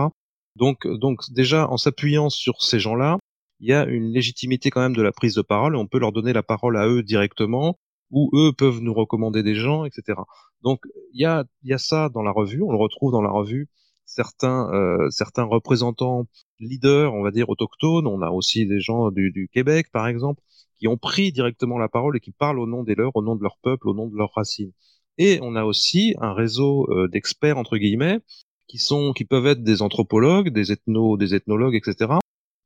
Donc, 0.56 0.86
donc 0.86 1.20
déjà 1.30 1.68
en 1.68 1.76
s'appuyant 1.76 2.30
sur 2.30 2.62
ces 2.62 2.80
gens-là, 2.80 3.18
il 3.60 3.68
y 3.68 3.72
a 3.72 3.84
une 3.84 4.12
légitimité 4.12 4.70
quand 4.70 4.80
même 4.80 4.96
de 4.96 5.02
la 5.02 5.12
prise 5.12 5.34
de 5.34 5.42
parole. 5.42 5.76
On 5.76 5.86
peut 5.86 5.98
leur 5.98 6.12
donner 6.12 6.32
la 6.32 6.42
parole 6.42 6.76
à 6.76 6.88
eux 6.88 7.02
directement, 7.02 7.78
ou 8.10 8.30
eux 8.34 8.52
peuvent 8.52 8.80
nous 8.80 8.92
recommander 8.92 9.42
des 9.42 9.54
gens, 9.54 9.84
etc. 9.84 10.18
Donc 10.62 10.80
il 11.14 11.22
y 11.22 11.24
a, 11.24 11.44
il 11.62 11.70
y 11.70 11.72
a 11.72 11.78
ça 11.78 12.08
dans 12.08 12.22
la 12.22 12.32
revue. 12.32 12.62
On 12.62 12.72
le 12.72 12.78
retrouve 12.78 13.12
dans 13.12 13.22
la 13.22 13.30
revue. 13.30 13.68
Certains, 14.14 14.70
euh, 14.74 15.08
certains 15.08 15.44
représentants 15.44 16.26
leaders, 16.60 17.14
on 17.14 17.22
va 17.22 17.30
dire 17.30 17.48
autochtones. 17.48 18.06
On 18.06 18.20
a 18.20 18.28
aussi 18.28 18.66
des 18.66 18.78
gens 18.78 19.10
du, 19.10 19.48
Québec, 19.50 19.86
par 19.90 20.06
exemple, 20.06 20.42
qui 20.76 20.86
ont 20.86 20.98
pris 20.98 21.32
directement 21.32 21.78
la 21.78 21.88
parole 21.88 22.14
et 22.18 22.20
qui 22.20 22.30
parlent 22.30 22.58
au 22.58 22.66
nom 22.66 22.82
des 22.82 22.94
leurs, 22.94 23.16
au 23.16 23.22
nom 23.22 23.36
de 23.36 23.42
leur 23.42 23.56
peuple, 23.62 23.88
au 23.88 23.94
nom 23.94 24.08
de 24.08 24.16
leurs 24.16 24.34
racines. 24.34 24.72
Et 25.16 25.38
on 25.40 25.56
a 25.56 25.64
aussi 25.64 26.14
un 26.20 26.34
réseau 26.34 26.86
euh, 26.90 27.08
d'experts 27.08 27.56
entre 27.56 27.78
guillemets 27.78 28.20
qui 28.68 28.76
sont, 28.76 29.14
qui 29.14 29.24
peuvent 29.24 29.46
être 29.46 29.62
des 29.62 29.80
anthropologues, 29.80 30.50
des 30.50 30.72
ethno, 30.72 31.16
des 31.16 31.34
ethnologues, 31.34 31.74
etc. 31.74 32.12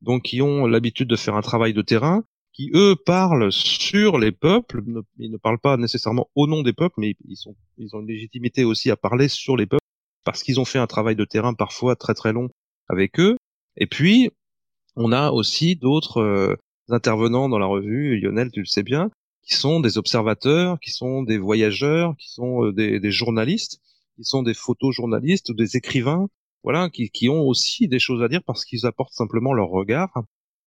Donc 0.03 0.23
qui 0.23 0.43
ont 0.43 0.67
l'habitude 0.67 1.09
de 1.09 1.17
faire 1.17 1.37
un 1.37 1.43
travail 1.43 1.75
de 1.75 1.83
terrain, 1.83 2.25
qui 2.55 2.73
eux 2.75 2.97
parlent 2.97 3.53
sur 3.53 4.19
les 4.19 4.33
peuples. 4.33 4.83
ils 5.19 5.31
ne 5.31 5.37
parlent 5.37 5.61
pas 5.61 5.77
nécessairement 5.77 6.29
au 6.35 6.49
nom 6.49 6.63
des 6.63 6.73
peuples, 6.73 6.97
mais 6.99 7.15
ils 7.29 7.37
sont, 7.37 7.55
ils 7.79 7.95
ont 7.95 8.01
une 8.01 8.09
légitimité 8.09 8.65
aussi 8.65 8.91
à 8.91 8.97
parler 8.97 9.29
sur 9.29 9.57
les 9.57 9.67
peuples 9.67 9.86
parce 10.27 10.43
qu'ils 10.43 10.59
ont 10.61 10.65
fait 10.67 10.81
un 10.81 10.89
travail 10.89 11.15
de 11.15 11.25
terrain 11.25 11.55
parfois 11.55 11.95
très 11.95 12.13
très 12.13 12.33
long 12.33 12.51
avec 12.89 13.19
eux. 13.21 13.37
Et 13.77 13.87
puis 13.87 14.31
on 14.97 15.13
a 15.13 15.31
aussi 15.31 15.77
d'autres 15.77 16.21
euh, 16.21 16.57
intervenants 16.89 17.49
dans 17.49 17.61
la 17.61 17.67
revue, 17.67 18.19
Lionel, 18.21 18.51
tu 18.51 18.61
le 18.61 18.67
sais 18.67 18.83
bien, 18.83 19.11
qui 19.43 19.55
sont 19.55 19.79
des 19.79 19.99
observateurs, 19.99 20.81
qui 20.81 20.91
sont 20.91 21.23
des 21.23 21.39
voyageurs, 21.39 22.17
qui 22.19 22.29
sont 22.29 22.65
euh, 22.65 22.73
des, 22.73 23.11
journalistes, 23.13 23.81
qui 24.17 24.25
sont 24.25 24.43
des 24.43 24.55
photojournalistes 24.55 25.51
ou 25.51 25.55
des 25.55 25.77
écrivains, 25.77 26.27
voilà, 26.65 26.91
qui, 26.91 27.09
qui 27.11 27.29
ont 27.29 27.47
aussi 27.47 27.87
des 27.87 28.01
choses 28.01 28.23
à 28.23 28.29
dire 28.29 28.41
parce 28.45 28.65
qu'ils 28.65 28.85
apportent 28.85 29.15
simplement 29.15 29.53
leur 29.53 29.69
regard 29.69 30.13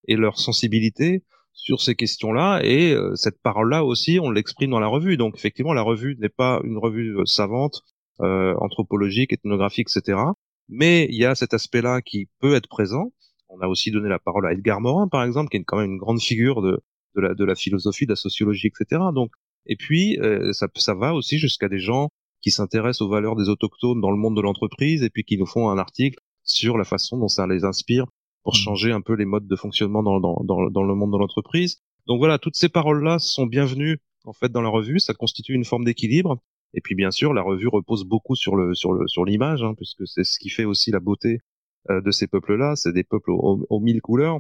et 0.08 0.16
leur 0.16 0.40
sensibilité 0.40 1.26
sur 1.52 1.82
ces 1.82 1.96
questions-là. 1.96 2.62
Et 2.64 2.94
euh, 2.94 3.14
cette 3.16 3.42
parole-là 3.42 3.84
aussi, 3.84 4.20
on 4.22 4.32
l'exprime 4.32 4.72
dans 4.72 4.80
la 4.80 4.88
revue. 4.88 5.18
Donc 5.18 5.36
effectivement, 5.36 5.74
la 5.74 5.82
revue 5.82 6.16
n'est 6.18 6.30
pas 6.30 6.62
une 6.64 6.78
revue 6.78 7.18
savante, 7.26 7.84
anthropologique, 8.20 9.34
ethnographique, 9.34 9.88
etc. 9.90 10.20
Mais 10.68 11.08
il 11.10 11.16
y 11.16 11.26
a 11.26 11.36
cet 11.36 11.54
aspect-là 11.54 12.02
qui 12.02 12.30
peut 12.40 12.54
être 12.54 12.68
présent. 12.68 13.12
On 13.50 13.60
a 13.62 13.68
aussi 13.68 13.92
donné 13.92 14.10
la 14.10 14.20
parole 14.20 14.46
à 14.46 14.54
Edgar 14.54 14.80
Morin, 14.80 15.08
par 15.08 15.24
exemple, 15.24 15.50
qui 15.50 15.58
est 15.58 15.64
quand 15.64 15.78
même 15.78 15.92
une 15.92 15.98
grande 15.98 16.22
figure 16.22 16.62
de, 16.62 16.80
de 17.16 17.22
la, 17.22 17.34
de 17.34 17.44
la 17.44 17.56
philosophie, 17.56 18.06
de 18.06 18.12
la 18.12 18.16
sociologie, 18.16 18.68
etc. 18.68 19.02
Donc, 19.14 19.32
et 19.66 19.76
puis 19.76 20.20
euh, 20.20 20.54
ça, 20.54 20.68
ça 20.76 20.94
va 20.94 21.14
aussi 21.14 21.40
jusqu'à 21.40 21.68
des 21.70 21.80
gens 21.80 22.10
qui 22.42 22.52
s'intéressent 22.52 23.02
aux 23.02 23.10
valeurs 23.10 23.36
des 23.36 23.50
autochtones 23.50 24.00
dans 24.00 24.12
le 24.12 24.18
monde 24.18 24.36
de 24.36 24.42
l'entreprise 24.42 25.04
et 25.04 25.10
puis 25.10 25.24
qui 25.24 25.38
nous 25.38 25.46
font 25.46 25.70
un 25.70 25.78
article 25.78 26.20
sur 26.44 26.78
la 26.78 26.86
façon 26.86 27.18
dont 27.18 27.28
ça 27.28 27.48
les 27.48 27.66
inspire 27.66 28.06
pour 28.44 28.54
mmh. 28.54 28.58
changer 28.58 28.92
un 28.92 29.02
peu 29.02 29.14
les 29.14 29.26
modes 29.26 29.48
de 29.48 29.56
fonctionnement 29.56 30.04
dans, 30.04 30.20
dans, 30.20 30.42
dans, 30.44 30.70
dans 30.70 30.84
le 30.84 30.96
monde 30.96 31.12
de 31.12 31.18
l'entreprise. 31.18 31.82
Donc 32.08 32.20
voilà, 32.20 32.40
toutes 32.40 32.56
ces 32.56 32.70
paroles-là 32.70 33.20
sont 33.20 33.46
bienvenues 33.46 34.00
en 34.26 34.34
fait 34.34 34.52
dans 34.52 34.62
la 34.62 34.70
revue. 34.70 35.00
Ça 35.00 35.14
constitue 35.14 35.54
une 35.54 35.66
forme 35.66 35.84
d'équilibre. 35.84 36.42
Et 36.74 36.82
puis 36.82 36.96
bien 36.96 37.12
sûr, 37.12 37.34
la 37.34 37.42
revue 37.42 37.68
repose 37.68 38.06
beaucoup 38.06 38.36
sur 38.36 38.56
le 38.56 38.74
sur 38.76 38.94
le 38.94 39.08
sur 39.08 39.26
l'image, 39.26 39.64
hein, 39.64 39.74
puisque 39.76 40.08
c'est 40.08 40.24
ce 40.24 40.40
qui 40.40 40.50
fait 40.50 40.66
aussi 40.66 40.92
la 40.92 41.00
beauté 41.00 41.42
euh, 41.90 42.02
de 42.02 42.12
ces 42.12 42.28
peuples-là. 42.28 42.76
C'est 42.76 42.94
des 42.94 43.04
peuples 43.04 43.32
aux, 43.32 43.66
aux, 43.70 43.80
mille 43.80 44.02
couleurs. 44.02 44.40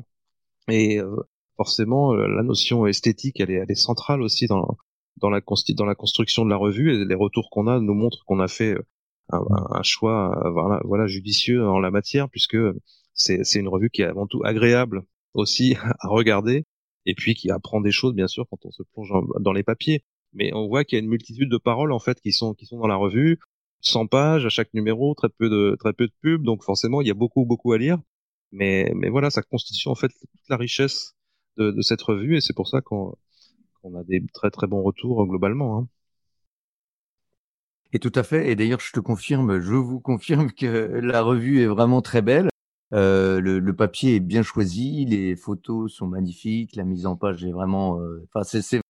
Et 0.69 1.00
euh, 1.00 1.15
forcément, 1.57 2.13
euh, 2.13 2.27
la 2.27 2.43
notion 2.43 2.88
esthétique, 2.88 3.39
elle 3.39 3.51
est, 3.51 3.55
elle 3.55 3.71
est 3.71 3.75
centrale 3.75 4.21
aussi 4.21 4.48
dans, 4.48 4.77
dans, 5.17 5.29
la, 5.29 5.41
dans 5.75 5.86
la 5.86 5.95
construction 5.95 6.45
de 6.45 6.50
la 6.50 6.57
revue 6.57 6.93
et 6.93 7.05
les 7.05 7.15
retours 7.15 7.50
qu'on 7.51 7.67
a 7.67 7.79
nous 7.79 7.93
montrent 7.93 8.24
qu'on 8.25 8.39
a 8.39 8.48
fait 8.48 8.74
euh, 8.74 8.81
un, 9.29 9.41
un 9.71 9.83
choix 9.83 10.38
euh, 10.45 10.51
voilà, 10.51 10.81
voilà, 10.86 11.07
judicieux 11.07 11.67
en 11.67 11.79
la 11.79 11.91
matière 11.91 12.29
puisque 12.29 12.57
c'est, 13.13 13.43
c'est 13.43 13.59
une 13.59 13.67
revue 13.67 13.89
qui 13.89 14.01
est 14.01 14.05
avant 14.05 14.27
tout 14.27 14.41
agréable 14.43 15.03
aussi 15.33 15.75
à 16.00 16.07
regarder 16.07 16.65
et 17.05 17.13
puis 17.13 17.33
qui 17.33 17.51
apprend 17.51 17.81
des 17.81 17.91
choses 17.91 18.13
bien 18.13 18.27
sûr 18.27 18.45
quand 18.50 18.65
on 18.65 18.71
se 18.71 18.83
plonge 18.93 19.12
dans 19.41 19.53
les 19.53 19.63
papiers. 19.63 20.03
Mais 20.33 20.53
on 20.53 20.67
voit 20.67 20.83
qu'il 20.83 20.98
y 20.98 21.01
a 21.01 21.03
une 21.03 21.09
multitude 21.09 21.50
de 21.50 21.57
paroles 21.57 21.91
en 21.91 22.00
fait 22.00 22.19
qui 22.21 22.31
sont 22.31 22.53
qui 22.53 22.65
sont 22.65 22.77
dans 22.79 22.88
la 22.88 22.95
revue, 22.95 23.39
100 23.81 24.07
pages 24.07 24.45
à 24.45 24.50
chaque 24.50 24.74
numéro, 24.74 25.15
très 25.15 25.29
peu 25.29 25.50
de 25.50 25.75
très 25.79 25.93
peu 25.93 26.07
de 26.07 26.13
pubs, 26.21 26.43
donc 26.43 26.63
forcément 26.63 27.01
il 27.01 27.07
y 27.07 27.12
a 27.12 27.15
beaucoup 27.15 27.45
beaucoup 27.45 27.74
à 27.74 27.77
lire. 27.77 28.00
Mais 28.51 28.91
mais 28.95 29.09
voilà, 29.09 29.29
ça 29.31 29.41
constitue 29.43 29.89
en 29.89 29.95
fait 29.95 30.09
toute 30.09 30.50
la 30.50 30.57
richesse 30.57 31.15
de, 31.57 31.81
cette 31.81 32.01
revue 32.01 32.38
et 32.38 32.41
c'est 32.41 32.53
pour 32.55 32.67
ça 32.67 32.81
qu'on 32.81 33.15
a 33.95 34.03
des 34.05 34.24
très 34.33 34.51
très 34.51 34.67
bons 34.67 34.83
retours 34.83 35.21
euh, 35.24 35.25
globalement. 35.25 35.79
Hein. 35.79 35.88
Et 37.91 38.00
tout 38.00 38.12
à 38.15 38.24
fait. 38.24 38.51
Et 38.51 38.55
d'ailleurs, 38.55 38.79
je 38.79 38.91
te 38.91 39.00
confirme, 39.00 39.59
je 39.59 39.74
vous 39.74 40.00
confirme 40.00 40.51
que 40.51 40.65
la 40.67 41.21
revue 41.21 41.62
est 41.62 41.67
vraiment 41.67 42.01
très 42.01 42.21
belle. 42.21 42.50
Euh, 42.93 43.39
le, 43.39 43.75
papier 43.75 44.15
est 44.15 44.19
bien 44.19 44.41
choisi, 44.41 45.05
les 45.05 45.36
photos 45.36 45.93
sont 45.93 46.07
magnifiques, 46.07 46.75
la 46.75 46.83
mise 46.83 47.05
en 47.05 47.15
page 47.15 47.45
est 47.45 47.51
vraiment, 47.51 48.00
euh, 48.00 48.27
enfin 48.33 48.43
c'est 48.43 48.81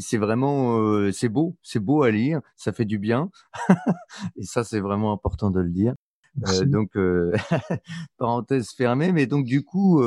c'est 0.00 0.16
vraiment 0.16 1.10
c'est 1.12 1.28
beau, 1.28 1.56
c'est 1.62 1.80
beau 1.80 2.02
à 2.02 2.10
lire, 2.10 2.40
ça 2.56 2.72
fait 2.72 2.84
du 2.84 2.98
bien. 2.98 3.30
et 4.36 4.44
ça 4.44 4.64
c'est 4.64 4.80
vraiment 4.80 5.12
important 5.12 5.50
de 5.50 5.60
le 5.60 5.70
dire. 5.70 5.94
donc 6.66 6.96
parenthèse 8.18 8.70
fermée, 8.70 9.12
mais 9.12 9.26
donc 9.26 9.44
du 9.44 9.62
coup 9.62 10.02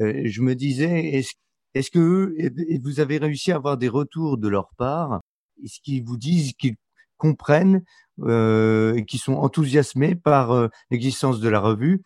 euh, 0.00 0.22
je 0.24 0.42
me 0.42 0.54
disais, 0.54 1.06
est-ce 1.14 1.34
est 1.74 1.90
que 1.90 2.34
vous 2.82 3.00
avez 3.00 3.18
réussi 3.18 3.52
à 3.52 3.56
avoir 3.56 3.76
des 3.78 3.88
retours 3.88 4.38
de 4.38 4.48
leur 4.48 4.70
part? 4.76 5.20
Est-ce 5.62 5.80
qu'ils 5.80 6.04
vous 6.04 6.16
disent 6.16 6.52
qu'ils 6.54 6.76
comprennent 7.16 7.82
euh, 8.20 8.94
et 8.94 9.04
qu'ils 9.04 9.20
sont 9.20 9.34
enthousiasmés 9.34 10.14
par 10.14 10.52
euh, 10.52 10.68
l'existence 10.90 11.40
de 11.40 11.48
la 11.48 11.60
revue? 11.60 12.02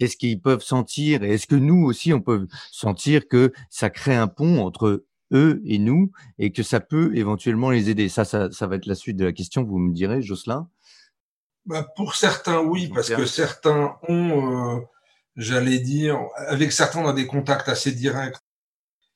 Est-ce 0.00 0.16
qu'ils 0.16 0.40
peuvent 0.40 0.62
sentir, 0.62 1.22
et 1.22 1.34
est-ce 1.34 1.46
que 1.46 1.54
nous 1.54 1.84
aussi, 1.84 2.12
on 2.12 2.20
peut 2.20 2.46
sentir 2.72 3.28
que 3.28 3.52
ça 3.70 3.90
crée 3.90 4.14
un 4.16 4.26
pont 4.26 4.60
entre 4.64 5.04
eux 5.32 5.62
et 5.64 5.78
nous, 5.78 6.12
et 6.38 6.52
que 6.52 6.62
ça 6.62 6.80
peut 6.80 7.16
éventuellement 7.16 7.70
les 7.70 7.90
aider. 7.90 8.08
Ça, 8.08 8.24
ça, 8.24 8.50
ça 8.50 8.66
va 8.66 8.76
être 8.76 8.86
la 8.86 8.94
suite 8.94 9.16
de 9.16 9.24
la 9.24 9.32
question. 9.32 9.64
Vous 9.64 9.78
me 9.78 9.92
direz, 9.92 10.22
Jocelyn. 10.22 10.68
Bah 11.66 11.86
pour 11.96 12.14
certains, 12.14 12.60
oui, 12.60 12.88
parce 12.88 13.08
que 13.08 13.24
certains 13.24 13.96
ont, 14.08 14.76
euh, 14.76 14.80
j'allais 15.36 15.78
dire, 15.78 16.20
avec 16.36 16.72
certains, 16.72 17.00
on 17.00 17.08
a 17.08 17.14
des 17.14 17.26
contacts 17.26 17.70
assez 17.70 17.92
directs, 17.92 18.36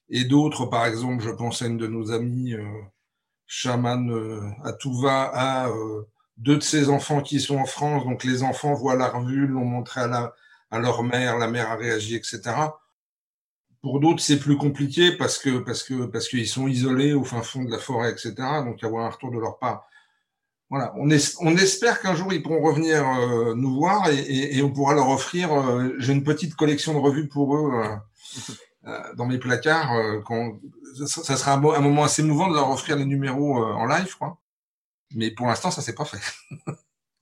et 0.09 0.25
d'autres, 0.25 0.65
par 0.67 0.87
exemple, 0.87 1.23
je 1.23 1.31
pense 1.31 1.61
à 1.61 1.67
une 1.67 1.77
de 1.77 1.87
nos 1.87 2.11
amies, 2.11 2.55
euh, 2.55 2.65
chaman 3.47 4.11
euh, 4.11 4.41
à 4.63 4.73
Touva, 4.73 5.25
à 5.25 5.69
euh, 5.69 6.03
deux 6.37 6.57
de 6.57 6.63
ses 6.63 6.89
enfants 6.89 7.21
qui 7.21 7.41
sont 7.41 7.57
en 7.57 7.67
France, 7.67 8.05
donc 8.05 8.25
les 8.25 8.43
enfants 8.43 8.75
voient 8.75 8.95
la 8.95 9.09
revue, 9.09 9.47
l'ont 9.47 9.65
montré 9.65 10.03
à, 10.03 10.07
la, 10.07 10.35
à 10.71 10.79
leur 10.79 11.03
mère, 11.03 11.39
la 11.39 11.49
mère 11.49 11.71
a 11.71 11.77
réagi, 11.77 12.15
etc. 12.15 12.41
Pour 13.81 14.01
d'autres, 14.01 14.21
c'est 14.21 14.39
plus 14.39 14.57
compliqué 14.57 15.13
parce 15.13 15.39
que 15.39 15.59
parce 15.59 15.83
que 15.83 16.07
parce 16.07 16.29
qu'ils 16.29 16.49
sont 16.49 16.67
isolés 16.67 17.13
au 17.13 17.25
fin 17.25 17.43
fond 17.43 17.65
de 17.65 17.71
la 17.71 17.79
forêt, 17.79 18.11
etc. 18.11 18.35
Donc 18.65 18.83
avoir 18.83 19.07
un 19.07 19.11
retour 19.11 19.31
de 19.31 19.39
leur 19.39 19.59
part 19.59 19.89
voilà, 20.71 20.93
on, 20.97 21.09
on 21.09 21.57
espère 21.57 22.01
qu'un 22.01 22.15
jour 22.15 22.33
ils 22.33 22.43
pourront 22.43 22.63
revenir 22.63 23.09
euh, 23.09 23.55
nous 23.55 23.75
voir 23.75 24.09
et, 24.11 24.63
on 24.63 24.71
pourra 24.71 24.95
leur 24.95 25.09
offrir. 25.09 25.53
Euh, 25.53 25.95
j'ai 25.99 26.13
une 26.13 26.25
petite 26.25 26.55
collection 26.57 26.93
de 26.93 26.99
revues 26.99 27.29
pour 27.29 27.57
eux 27.57 27.73
euh, 28.87 29.15
dans 29.17 29.27
mes 29.27 29.39
placards. 29.39 30.23
ça, 31.07 31.37
sera 31.37 31.55
un, 31.55 31.81
moment 31.81 32.05
assez 32.05 32.23
mouvant 32.23 32.49
de 32.51 32.55
leur 32.55 32.71
offrir 32.71 32.97
les 32.97 33.07
numéros 33.07 33.65
en 33.65 33.87
live, 33.87 34.17
quoi. 34.19 34.39
Mais 35.15 35.31
pour 35.31 35.47
l'instant, 35.47 35.71
ça 35.71 35.81
s'est 35.81 35.95
pas 35.95 36.05
fait. 36.05 36.21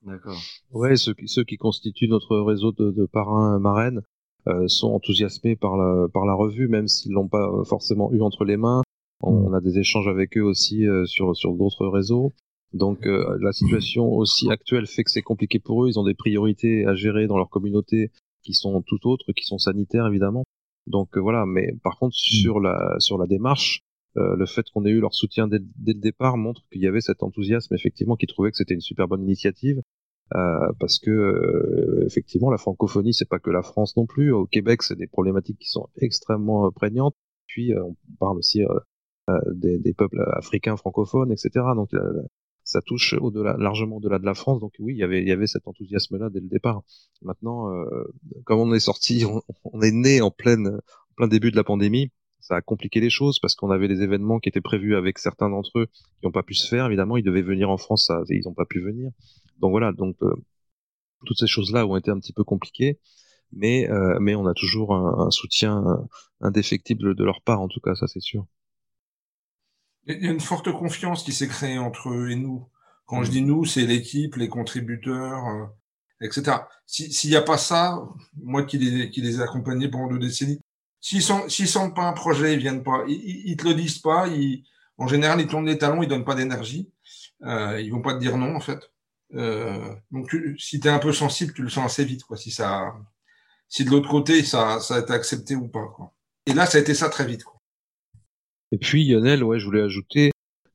D'accord. 0.02 0.40
Ouais, 0.72 0.96
ceux 0.96 1.14
qui, 1.14 1.28
ceux 1.28 1.44
qui 1.44 1.56
constituent 1.56 2.08
notre 2.08 2.38
réseau 2.38 2.72
de, 2.72 2.90
de 2.90 3.06
parrains 3.06 3.58
marraines 3.60 4.02
sont 4.66 4.92
enthousiasmés 4.92 5.56
par 5.56 5.76
la, 5.76 6.08
par 6.08 6.24
la 6.24 6.34
revue, 6.34 6.68
même 6.68 6.88
s'ils 6.88 7.12
l'ont 7.12 7.28
pas 7.28 7.50
forcément 7.64 8.12
eu 8.12 8.20
entre 8.20 8.44
les 8.44 8.56
mains. 8.56 8.82
On, 9.22 9.52
a 9.52 9.60
des 9.60 9.78
échanges 9.78 10.08
avec 10.08 10.36
eux 10.36 10.42
aussi 10.42 10.84
sur, 11.06 11.36
sur 11.36 11.54
d'autres 11.54 11.86
réseaux. 11.86 12.32
Donc 12.72 13.06
euh, 13.06 13.38
la 13.40 13.52
situation 13.52 14.12
aussi 14.12 14.50
actuelle 14.50 14.86
fait 14.86 15.04
que 15.04 15.10
c'est 15.10 15.22
compliqué 15.22 15.58
pour 15.58 15.84
eux. 15.84 15.88
Ils 15.88 15.98
ont 15.98 16.04
des 16.04 16.14
priorités 16.14 16.86
à 16.86 16.94
gérer 16.94 17.26
dans 17.26 17.36
leur 17.36 17.48
communauté 17.48 18.10
qui 18.42 18.54
sont 18.54 18.82
tout 18.82 19.08
autres, 19.08 19.32
qui 19.32 19.44
sont 19.44 19.58
sanitaires 19.58 20.06
évidemment. 20.06 20.44
Donc 20.86 21.16
euh, 21.16 21.20
voilà. 21.20 21.46
Mais 21.46 21.74
par 21.82 21.98
contre 21.98 22.14
mm. 22.14 22.42
sur 22.42 22.60
la 22.60 22.96
sur 22.98 23.18
la 23.18 23.26
démarche, 23.26 23.80
euh, 24.16 24.36
le 24.36 24.46
fait 24.46 24.66
qu'on 24.70 24.84
ait 24.84 24.90
eu 24.90 25.00
leur 25.00 25.14
soutien 25.14 25.48
dès, 25.48 25.58
dès 25.76 25.92
le 25.92 26.00
départ 26.00 26.36
montre 26.36 26.62
qu'il 26.70 26.82
y 26.82 26.86
avait 26.86 27.00
cet 27.00 27.22
enthousiasme 27.22 27.74
effectivement, 27.74 28.16
qui 28.16 28.26
trouvait 28.26 28.50
que 28.50 28.56
c'était 28.56 28.74
une 28.74 28.80
super 28.80 29.08
bonne 29.08 29.22
initiative. 29.22 29.80
Euh, 30.34 30.72
parce 30.80 30.98
que 30.98 31.10
euh, 31.10 32.04
effectivement 32.04 32.50
la 32.50 32.58
francophonie 32.58 33.14
c'est 33.14 33.28
pas 33.28 33.38
que 33.38 33.50
la 33.50 33.62
France 33.62 33.96
non 33.96 34.06
plus 34.06 34.32
au 34.32 34.44
Québec 34.44 34.82
c'est 34.82 34.96
des 34.96 35.06
problématiques 35.06 35.58
qui 35.60 35.68
sont 35.68 35.88
extrêmement 36.00 36.68
prégnantes 36.72 37.14
puis 37.46 37.72
on 37.78 37.94
parle 38.18 38.38
aussi 38.38 38.64
des, 39.54 39.78
des, 39.78 39.94
peuples 39.94 40.20
africains 40.34 40.76
francophones 40.76 41.30
etc 41.30 41.64
donc 41.76 41.90
ça 42.66 42.82
touche 42.82 43.14
au-delà, 43.14 43.56
largement 43.58 43.96
au-delà 43.96 44.18
de 44.18 44.26
la 44.26 44.34
France. 44.34 44.60
Donc 44.60 44.74
oui, 44.80 44.94
il 44.94 44.98
y 44.98 45.04
avait, 45.04 45.24
y 45.24 45.32
avait 45.32 45.46
cet 45.46 45.66
enthousiasme-là 45.68 46.28
dès 46.30 46.40
le 46.40 46.48
départ. 46.48 46.82
Maintenant, 47.22 47.72
euh, 47.72 47.84
comme 48.44 48.58
on 48.58 48.74
est 48.74 48.80
sorti, 48.80 49.24
on, 49.64 49.80
est 49.80 49.92
né 49.92 50.20
en 50.20 50.30
pleine, 50.30 50.80
plein 51.16 51.28
début 51.28 51.52
de 51.52 51.56
la 51.56 51.64
pandémie, 51.64 52.10
ça 52.40 52.56
a 52.56 52.60
compliqué 52.60 53.00
les 53.00 53.10
choses 53.10 53.38
parce 53.38 53.54
qu'on 53.54 53.70
avait 53.70 53.88
des 53.88 54.02
événements 54.02 54.38
qui 54.40 54.48
étaient 54.48 54.60
prévus 54.60 54.96
avec 54.96 55.18
certains 55.18 55.48
d'entre 55.48 55.78
eux 55.78 55.86
qui 55.86 56.26
n'ont 56.26 56.32
pas 56.32 56.42
pu 56.42 56.54
se 56.54 56.68
faire. 56.68 56.86
Évidemment, 56.86 57.16
ils 57.16 57.24
devaient 57.24 57.42
venir 57.42 57.70
en 57.70 57.76
France, 57.76 58.06
ça, 58.06 58.22
ils 58.28 58.42
n'ont 58.44 58.54
pas 58.54 58.66
pu 58.66 58.80
venir. 58.80 59.10
Donc 59.60 59.70
voilà, 59.70 59.92
donc 59.92 60.16
euh, 60.22 60.34
toutes 61.24 61.38
ces 61.38 61.46
choses-là 61.46 61.86
ont 61.86 61.96
été 61.96 62.10
un 62.10 62.18
petit 62.18 62.32
peu 62.32 62.44
compliquées, 62.44 62.98
mais 63.52 63.88
euh, 63.90 64.18
mais 64.20 64.34
on 64.34 64.46
a 64.46 64.54
toujours 64.54 64.94
un, 64.94 65.26
un 65.26 65.30
soutien 65.30 66.06
indéfectible 66.40 67.14
de 67.14 67.24
leur 67.24 67.42
part, 67.42 67.60
en 67.60 67.68
tout 67.68 67.80
cas, 67.80 67.94
ça 67.94 68.06
c'est 68.06 68.20
sûr. 68.20 68.46
Il 70.06 70.24
y 70.24 70.28
a 70.28 70.30
une 70.30 70.40
forte 70.40 70.70
confiance 70.70 71.24
qui 71.24 71.32
s'est 71.32 71.48
créée 71.48 71.78
entre 71.78 72.10
eux 72.10 72.30
et 72.30 72.36
nous. 72.36 72.68
Quand 73.06 73.22
je 73.22 73.30
mm. 73.30 73.32
dis 73.32 73.42
nous, 73.42 73.64
c'est 73.64 73.86
l'équipe, 73.86 74.36
les 74.36 74.48
contributeurs, 74.48 75.46
euh, 75.46 75.66
etc. 76.20 76.58
S'il 76.86 77.30
n'y 77.30 77.36
a 77.36 77.42
pas 77.42 77.58
ça, 77.58 78.02
moi 78.40 78.62
qui 78.64 78.78
les, 78.78 79.10
qui 79.10 79.20
les 79.20 79.38
ai 79.38 79.42
accompagnés 79.42 79.88
pendant 79.88 80.08
deux 80.08 80.18
décennies, 80.18 80.60
s'ils 81.00 81.22
s'ils 81.48 81.68
sentent 81.68 81.94
pas 81.94 82.08
un 82.08 82.12
projet, 82.12 82.54
ils 82.54 82.60
viennent 82.60 82.82
pas, 82.82 83.04
ils, 83.08 83.50
ils, 83.50 83.56
te 83.56 83.66
le 83.66 83.74
disent 83.74 83.98
pas, 83.98 84.28
ils, 84.28 84.64
en 84.98 85.06
général, 85.08 85.40
ils 85.40 85.46
tournent 85.46 85.66
les 85.66 85.78
talons, 85.78 86.02
ils 86.02 86.08
donnent 86.08 86.24
pas 86.24 86.34
d'énergie, 86.34 86.90
euh, 87.42 87.80
ils 87.80 87.90
vont 87.90 88.02
pas 88.02 88.14
te 88.14 88.20
dire 88.20 88.36
non, 88.36 88.54
en 88.54 88.60
fait. 88.60 88.90
Euh, 89.34 89.94
donc, 90.10 90.34
si 90.58 90.80
tu 90.80 90.88
es 90.88 90.90
un 90.90 90.98
peu 90.98 91.12
sensible, 91.12 91.52
tu 91.52 91.62
le 91.62 91.68
sens 91.68 91.86
assez 91.86 92.04
vite, 92.04 92.24
quoi, 92.24 92.36
si 92.36 92.50
ça, 92.50 92.94
si 93.68 93.84
de 93.84 93.90
l'autre 93.90 94.08
côté, 94.08 94.42
ça, 94.42 94.80
ça 94.80 94.96
a 94.96 95.00
été 95.00 95.12
accepté 95.12 95.56
ou 95.56 95.68
pas, 95.68 95.86
quoi. 95.94 96.12
Et 96.46 96.54
là, 96.54 96.66
ça 96.66 96.78
a 96.78 96.80
été 96.80 96.94
ça 96.94 97.08
très 97.08 97.26
vite, 97.26 97.44
quoi. 97.44 97.60
Et 98.72 98.78
puis 98.78 99.06
Lionel, 99.08 99.44
ouais, 99.44 99.58
je 99.58 99.64
voulais 99.64 99.82
ajouter 99.82 100.32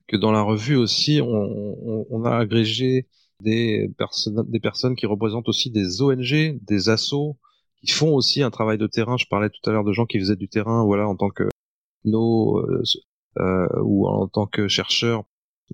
que 0.08 0.18
dans 0.18 0.32
la 0.32 0.42
revue 0.42 0.76
aussi, 0.76 1.22
on, 1.22 2.06
on, 2.10 2.26
a 2.26 2.38
agrégé 2.38 3.08
des 3.42 3.90
personnes, 3.98 4.44
des 4.50 4.60
personnes 4.60 4.96
qui 4.96 5.06
représentent 5.06 5.50
aussi 5.50 5.72
des 5.72 6.02
ONG, 6.02 6.60
des 6.62 6.90
assos, 6.90 7.38
qui 7.82 7.92
font 7.92 8.14
aussi 8.14 8.44
un 8.44 8.52
travail 8.52 8.78
de 8.78 8.88
terrain. 8.88 9.18
Je 9.18 9.26
parlais 9.30 9.50
tout 9.50 9.70
à 9.70 9.74
l'heure 9.74 9.84
de 9.84 9.94
gens 9.94 10.06
qui 10.06 10.20
faisaient 10.20 10.36
du 10.36 10.48
terrain, 10.48 10.84
voilà, 10.86 11.08
en 11.08 11.16
tant 11.16 11.30
que 11.30 11.50
nos 12.06 12.60
euh, 12.60 12.84
euh, 13.40 13.68
ou 13.84 14.08
en 14.08 14.28
tant 14.28 14.48
que 14.48 14.68
chercheurs 14.68 15.24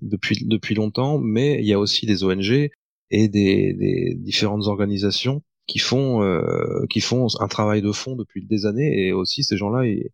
depuis 0.02 0.46
depuis 0.46 0.74
longtemps, 0.74 1.18
mais 1.18 1.58
il 1.60 1.66
y 1.66 1.72
a 1.72 1.78
aussi 1.78 2.06
des 2.06 2.24
ONG 2.24 2.70
et 3.10 3.28
des, 3.28 3.72
des 3.74 4.14
différentes 4.16 4.66
organisations 4.66 5.42
qui 5.66 5.78
font 5.78 6.22
euh, 6.22 6.84
qui 6.90 7.00
font 7.00 7.26
un 7.40 7.48
travail 7.48 7.82
de 7.82 7.92
fond 7.92 8.16
depuis 8.16 8.44
des 8.44 8.66
années 8.66 9.06
et 9.06 9.12
aussi 9.12 9.44
ces 9.44 9.56
gens-là 9.56 9.86
ils, 9.86 10.10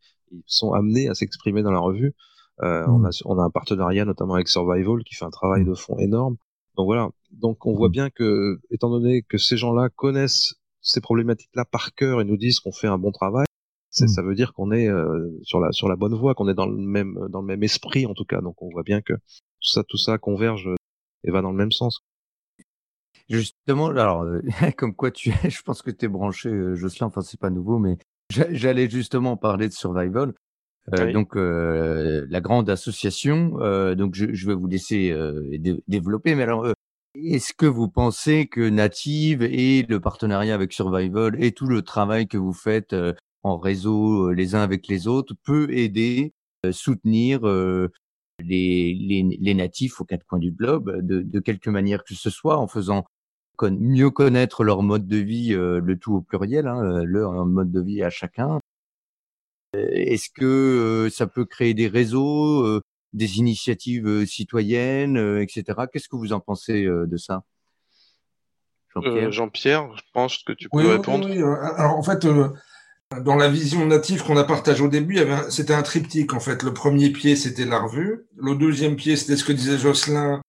sont 0.47 0.73
amenés 0.73 1.09
à 1.09 1.15
s'exprimer 1.15 1.63
dans 1.63 1.71
la 1.71 1.79
revue. 1.79 2.13
Euh, 2.63 2.85
on, 2.89 2.99
mm. 2.99 3.07
a, 3.07 3.11
on, 3.25 3.39
a, 3.39 3.43
un 3.45 3.51
partenariat 3.51 4.05
notamment 4.05 4.35
avec 4.35 4.49
Survival 4.49 5.05
qui 5.05 5.15
fait 5.15 5.25
un 5.25 5.31
travail 5.31 5.63
mm. 5.63 5.69
de 5.69 5.75
fond 5.75 5.97
énorme. 5.99 6.37
Donc 6.77 6.87
voilà. 6.87 7.09
Donc 7.31 7.67
on 7.67 7.75
voit 7.75 7.89
mm. 7.89 7.93
bien 7.93 8.11
que, 8.11 8.59
étant 8.71 8.91
donné 8.91 9.23
que 9.23 9.39
ces 9.39 9.57
gens-là 9.57 9.91
connaissent 9.91 10.55
ces 10.81 11.01
problématiques-là 11.01 11.65
par 11.65 11.95
cœur 11.95 12.21
et 12.21 12.25
nous 12.25 12.37
disent 12.37 12.59
qu'on 12.59 12.73
fait 12.73 12.89
un 12.89 12.99
bon 12.99 13.13
travail, 13.13 13.47
ça 13.91 14.23
veut 14.23 14.35
dire 14.35 14.53
qu'on 14.55 14.73
est 14.73 14.89
euh, 14.89 15.31
sur 15.43 15.61
la 15.61 15.71
sur 15.71 15.89
la 15.89 15.95
bonne 15.95 16.15
voie, 16.15 16.35
qu'on 16.35 16.49
est 16.49 16.55
dans 16.55 16.67
le 16.67 16.77
même 16.77 17.17
dans 17.31 17.41
le 17.41 17.47
même 17.47 17.63
esprit 17.63 18.07
en 18.07 18.15
tout 18.15 18.25
cas. 18.25 18.41
Donc 18.41 18.61
on 18.61 18.69
voit 18.71 18.83
bien 18.83 19.01
que 19.01 19.13
tout 19.65 19.71
ça 19.71 19.83
tout 19.89 19.99
ça 19.99 20.19
converge 20.19 20.69
et 21.25 21.31
va 21.31 21.43
dans 21.43 21.51
le 21.51 21.57
même 21.57 21.73
sens. 21.73 22.01
Justement, 23.29 23.89
alors 23.89 24.23
euh, 24.23 24.43
comme 24.77 24.95
quoi 24.95 25.11
tu 25.11 25.31
es, 25.31 25.51
je 25.51 25.63
pense 25.63 25.83
que 25.83 25.91
tu 25.91 26.05
es 26.05 26.09
branché, 26.09 26.51
Jocelyn. 26.75 27.07
Enfin 27.07 27.23
c'est 27.23 27.41
pas 27.41 27.51
nouveau, 27.51 27.79
mais 27.79 27.97
J'allais 28.31 28.89
justement 28.89 29.37
parler 29.37 29.69
de 29.69 29.73
Survival. 29.73 30.33
Euh, 30.93 31.13
donc 31.13 31.37
euh, 31.37 32.27
la 32.29 32.41
grande 32.41 32.69
association. 32.69 33.59
Euh, 33.61 33.95
donc 33.95 34.15
je, 34.15 34.35
je, 34.35 34.47
vais 34.47 34.55
vous 34.55 34.67
laisser 34.67 35.11
euh, 35.11 35.57
développer. 35.89 36.35
Mais 36.35 36.43
alors, 36.43 36.65
euh, 36.65 36.73
est-ce 37.15 37.55
que 37.55 37.67
vous 37.67 37.89
pensez 37.89 38.47
que 38.47 38.69
Native 38.69 39.43
et 39.43 39.83
le 39.83 40.01
partenariat 40.01 40.55
avec 40.55 40.73
Survival 40.73 41.43
et 41.43 41.53
tout 41.53 41.67
le 41.67 41.83
travail 41.83 42.27
que 42.27 42.37
vous 42.37 42.53
faites 42.53 42.95
en 43.43 43.57
réseau 43.57 44.33
les 44.33 44.55
uns 44.55 44.63
avec 44.63 44.89
les 44.89 45.07
autres 45.07 45.35
peut 45.45 45.71
aider, 45.71 46.33
soutenir 46.73 47.43
les, 48.41 48.95
les, 48.95 49.39
les, 49.41 49.55
natifs 49.55 50.01
aux 50.01 50.05
quatre 50.05 50.25
coins 50.27 50.39
du 50.39 50.51
globe 50.51 51.01
de, 51.01 51.21
de 51.21 51.41
quelque 51.41 51.71
manière 51.71 52.05
que 52.05 52.15
ce 52.15 52.31
soit 52.31 52.59
en 52.59 52.67
faisant 52.67 53.05
mieux 53.63 54.11
connaître 54.11 54.65
leur 54.65 54.83
mode 54.83 55.07
de 55.07 55.17
vie, 55.17 55.55
euh, 55.55 55.81
le 55.81 55.99
tout 55.99 56.15
au 56.15 56.21
pluriel, 56.21 56.67
hein, 56.67 56.83
euh, 56.83 57.05
leur 57.05 57.47
mode 57.47 57.71
de 57.71 57.81
vie 57.81 58.03
à 58.03 58.11
chacun. 58.11 58.61
Euh, 59.77 59.89
est-ce 59.93 60.29
que 60.31 61.09
ça 61.11 61.27
peut 61.27 61.45
créer 61.45 61.75
des 61.75 61.89
réseaux, 61.89 62.81
des 63.13 63.39
initiatives 63.39 64.27
citoyennes, 64.27 65.17
etc. 65.41 65.87
Qu'est-ce 65.93 66.09
que 66.09 66.17
vous 66.17 66.33
en 66.33 66.41
pensez 66.41 66.85
de 66.85 67.17
ça? 67.17 67.45
Jean-Pierre, 69.31 69.97
je 69.97 70.03
pense 70.13 70.39
que 70.39 70.53
tu 70.53 70.69
peux 70.69 70.87
répondre. 70.87 71.29
Oui, 71.29 71.43
Alors 71.43 71.97
en 71.97 72.03
fait, 72.03 72.25
dans 73.21 73.37
la 73.37 73.49
vision 73.49 73.87
native 73.87 74.23
qu'on 74.23 74.37
a 74.37 74.45
partagée 74.45 74.83
au 74.83 74.89
début, 74.89 75.19
c'était 75.49 75.75
un 75.75 75.83
triptyque 75.83 76.33
en 76.33 76.41
fait. 76.41 76.63
Le 76.63 76.73
premier 76.73 77.11
pied, 77.11 77.37
c'était 77.37 77.65
la 77.65 77.81
revue. 77.81 78.27
Le 78.37 78.55
deuxième 78.55 78.97
pied, 78.97 79.17
c'était 79.17 79.37
ce 79.37 79.45
que 79.45 79.53
disait 79.53 79.79
Jocelyn, 79.79 80.41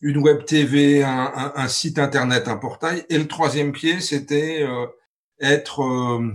une 0.00 0.18
web 0.18 0.44
TV, 0.44 1.02
un, 1.02 1.52
un, 1.54 1.68
site 1.68 1.98
internet, 1.98 2.48
un 2.48 2.56
portail. 2.56 3.04
Et 3.08 3.18
le 3.18 3.28
troisième 3.28 3.72
pied, 3.72 4.00
c'était 4.00 4.62
euh, 4.62 4.86
être 5.40 5.82
euh, 5.82 6.32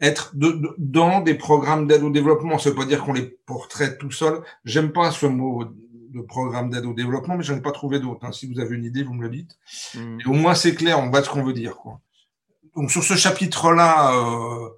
être 0.00 0.34
de, 0.36 0.74
dans 0.78 1.20
des 1.20 1.34
programmes 1.34 1.86
d'aide 1.86 2.02
au 2.02 2.10
développement. 2.10 2.58
Ça 2.58 2.70
veut 2.70 2.76
pas 2.76 2.86
dire 2.86 3.02
qu'on 3.04 3.12
les 3.12 3.26
portrait 3.46 3.98
tout 3.98 4.10
seul. 4.10 4.40
J'aime 4.64 4.92
pas 4.92 5.10
ce 5.10 5.26
mot 5.26 5.64
de 5.64 6.20
programme 6.22 6.70
d'aide 6.70 6.86
au 6.86 6.94
développement, 6.94 7.36
mais 7.36 7.44
j'en 7.44 7.56
ai 7.56 7.60
pas 7.60 7.72
trouvé 7.72 8.00
d'autres. 8.00 8.24
Hein. 8.24 8.32
Si 8.32 8.52
vous 8.52 8.60
avez 8.60 8.76
une 8.76 8.84
idée, 8.84 9.02
vous 9.02 9.14
me 9.14 9.22
le 9.22 9.30
dites. 9.30 9.58
Mmh. 9.94 10.18
au 10.26 10.32
moins, 10.32 10.54
c'est 10.54 10.74
clair, 10.74 10.98
on 10.98 11.10
voit 11.10 11.22
ce 11.22 11.30
qu'on 11.30 11.44
veut 11.44 11.52
dire. 11.52 11.76
Quoi. 11.76 12.00
Donc 12.76 12.90
sur 12.90 13.02
ce 13.02 13.14
chapitre-là, 13.14 14.14
euh, 14.14 14.68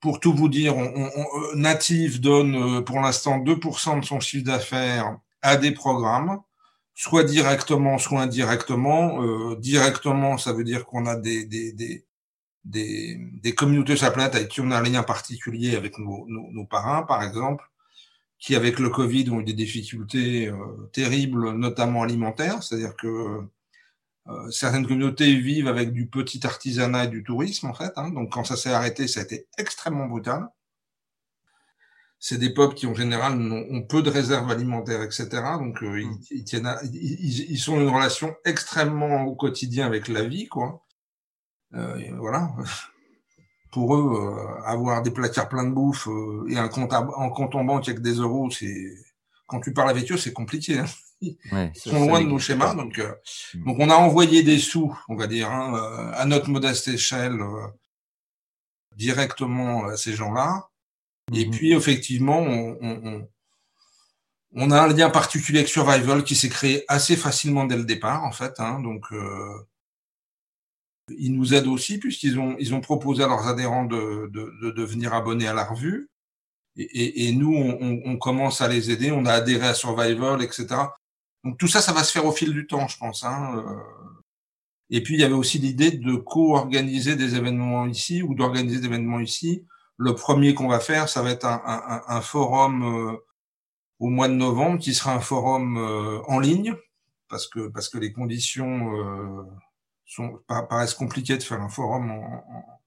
pour 0.00 0.20
tout 0.20 0.32
vous 0.32 0.48
dire, 0.48 0.76
on, 0.76 1.10
Native 1.56 2.20
donne 2.20 2.84
pour 2.84 3.00
l'instant 3.00 3.38
2% 3.38 4.00
de 4.00 4.04
son 4.04 4.20
chiffre 4.20 4.44
d'affaires 4.44 5.18
à 5.42 5.56
des 5.56 5.72
programmes 5.72 6.40
soit 7.00 7.24
directement, 7.24 7.96
soit 7.96 8.20
indirectement. 8.20 9.22
Euh, 9.22 9.56
directement, 9.56 10.36
ça 10.36 10.52
veut 10.52 10.64
dire 10.64 10.84
qu'on 10.84 11.06
a 11.06 11.16
des, 11.16 11.46
des, 11.46 11.72
des, 11.72 12.04
des, 13.42 13.54
communautés 13.54 13.96
sur 13.96 14.06
avec 14.06 14.48
qui 14.48 14.60
on 14.60 14.70
a 14.70 14.76
un 14.78 14.82
lien 14.82 15.02
particulier 15.02 15.76
avec 15.76 15.98
nos, 15.98 16.26
nos, 16.28 16.66
parrains, 16.66 17.02
par 17.04 17.22
exemple, 17.22 17.64
qui 18.38 18.54
avec 18.54 18.78
le 18.78 18.90
Covid 18.90 19.30
ont 19.30 19.40
eu 19.40 19.44
des 19.44 19.54
difficultés 19.54 20.48
euh, 20.48 20.90
terribles, 20.92 21.52
notamment 21.52 22.02
alimentaires, 22.02 22.62
c'est-à-dire 22.62 22.94
que 22.96 23.40
euh, 24.30 24.50
certaines 24.50 24.86
communautés 24.86 25.34
vivent 25.36 25.68
avec 25.68 25.92
du 25.92 26.06
petit 26.06 26.46
artisanat 26.46 27.04
et 27.04 27.08
du 27.08 27.22
tourisme, 27.24 27.66
en 27.66 27.74
fait. 27.74 27.92
Hein, 27.96 28.10
donc 28.10 28.32
quand 28.32 28.44
ça 28.44 28.56
s'est 28.56 28.72
arrêté, 28.72 29.08
ça 29.08 29.20
a 29.20 29.22
été 29.24 29.48
extrêmement 29.58 30.06
brutal. 30.06 30.48
C'est 32.18 32.38
des 32.38 32.50
peuples 32.50 32.74
qui, 32.74 32.86
en 32.86 32.94
général, 32.94 33.40
ont, 33.40 33.82
peu 33.82 34.02
de 34.02 34.10
réserves 34.10 34.50
alimentaires, 34.50 35.02
etc. 35.02 35.28
Donc 35.58 35.82
euh, 35.82 36.04
mmh. 36.04 36.18
ils, 36.30 36.44
tiennent 36.44 36.76
ils, 36.92 37.50
ils, 37.50 37.58
sont 37.58 37.80
une 37.80 37.88
relation 37.88 38.34
extrêmement 38.44 39.24
au 39.24 39.34
quotidien 39.34 39.86
avec 39.86 40.06
la 40.06 40.24
vie, 40.24 40.46
quoi. 40.46 40.84
Euh, 41.74 41.98
voilà. 42.18 42.50
Pour 43.72 43.94
eux, 43.94 44.36
avoir 44.64 45.00
des 45.00 45.12
placards 45.12 45.48
pleins 45.48 45.64
de 45.64 45.70
bouffe 45.70 46.08
et 46.48 46.58
un 46.58 46.66
compte, 46.66 46.92
en 46.92 47.30
compte 47.30 47.54
en 47.54 47.62
banque 47.62 47.88
avec 47.88 48.02
des 48.02 48.14
euros, 48.14 48.50
c'est 48.50 48.92
quand 49.46 49.60
tu 49.60 49.72
parles 49.72 49.90
avec 49.90 50.10
eux, 50.10 50.16
c'est 50.16 50.32
compliqué. 50.32 50.80
Hein. 50.80 50.86
Ils 51.20 51.36
sont 51.74 52.06
loin 52.06 52.22
de 52.22 52.26
nos 52.26 52.38
schémas, 52.38 52.74
donc 52.74 52.98
mm. 52.98 53.64
donc 53.64 53.76
on 53.78 53.90
a 53.90 53.94
envoyé 53.94 54.42
des 54.42 54.58
sous, 54.58 54.96
on 55.08 55.16
va 55.16 55.26
dire, 55.26 55.50
hein, 55.50 56.12
à 56.14 56.24
notre 56.24 56.48
modeste 56.48 56.88
échelle, 56.88 57.38
directement 58.96 59.86
à 59.86 59.96
ces 59.96 60.14
gens-là. 60.14 60.68
Et 61.32 61.44
mm-hmm. 61.44 61.50
puis 61.50 61.72
effectivement, 61.72 62.38
on, 62.40 62.78
on, 62.80 63.28
on, 64.54 64.70
a 64.70 64.80
un 64.80 64.88
lien 64.88 65.10
particulier 65.10 65.60
avec 65.60 65.68
Survival 65.68 66.24
qui 66.24 66.34
s'est 66.34 66.48
créé 66.48 66.84
assez 66.88 67.16
facilement 67.16 67.64
dès 67.64 67.76
le 67.76 67.84
départ, 67.84 68.24
en 68.24 68.32
fait. 68.32 68.58
Hein, 68.58 68.80
donc 68.80 69.06
ils 71.18 71.34
nous 71.34 71.54
aident 71.54 71.66
aussi 71.66 71.98
puisqu'ils 71.98 72.38
ont, 72.38 72.56
ils 72.58 72.74
ont 72.74 72.80
proposé 72.80 73.22
à 73.22 73.28
leurs 73.28 73.46
adhérents 73.46 73.84
de, 73.84 74.30
de, 74.32 74.52
de 74.62 74.70
devenir 74.70 75.14
abonnés 75.14 75.48
à 75.48 75.54
la 75.54 75.64
revue. 75.64 76.08
Et, 76.76 77.26
et, 77.26 77.32
nous, 77.32 77.52
on, 77.54 78.00
on, 78.04 78.16
commence 78.16 78.60
à 78.60 78.68
les 78.68 78.90
aider. 78.90 79.10
On 79.10 79.26
a 79.26 79.32
adhéré 79.32 79.66
à 79.66 79.74
Survival, 79.74 80.40
etc. 80.40 80.66
Donc 81.44 81.58
tout 81.58 81.68
ça, 81.68 81.80
ça 81.80 81.92
va 81.92 82.04
se 82.04 82.12
faire 82.12 82.26
au 82.26 82.32
fil 82.32 82.52
du 82.52 82.66
temps, 82.66 82.86
je 82.88 82.98
pense. 82.98 83.24
Hein. 83.24 83.56
Euh. 83.56 84.22
Et 84.90 85.02
puis 85.02 85.14
il 85.14 85.20
y 85.20 85.24
avait 85.24 85.34
aussi 85.34 85.58
l'idée 85.58 85.92
de 85.92 86.16
co-organiser 86.16 87.16
des 87.16 87.36
événements 87.36 87.86
ici 87.86 88.22
ou 88.22 88.34
d'organiser 88.34 88.80
des 88.80 88.86
événements 88.86 89.20
ici. 89.20 89.64
Le 89.96 90.14
premier 90.14 90.54
qu'on 90.54 90.68
va 90.68 90.80
faire, 90.80 91.08
ça 91.08 91.22
va 91.22 91.30
être 91.30 91.46
un, 91.46 91.62
un, 91.64 92.02
un 92.08 92.20
forum 92.20 92.82
euh, 92.82 93.16
au 93.98 94.08
mois 94.08 94.28
de 94.28 94.34
novembre, 94.34 94.78
qui 94.78 94.94
sera 94.94 95.14
un 95.14 95.20
forum 95.20 95.76
euh, 95.76 96.20
en 96.26 96.38
ligne, 96.38 96.74
parce 97.28 97.46
que 97.46 97.68
parce 97.68 97.88
que 97.88 97.98
les 97.98 98.12
conditions 98.12 99.46
sont, 100.06 100.40
paraissent 100.48 100.94
compliquées 100.94 101.36
de 101.36 101.42
faire 101.42 101.60
un 101.60 101.68
forum 101.68 102.10
en, 102.10 102.78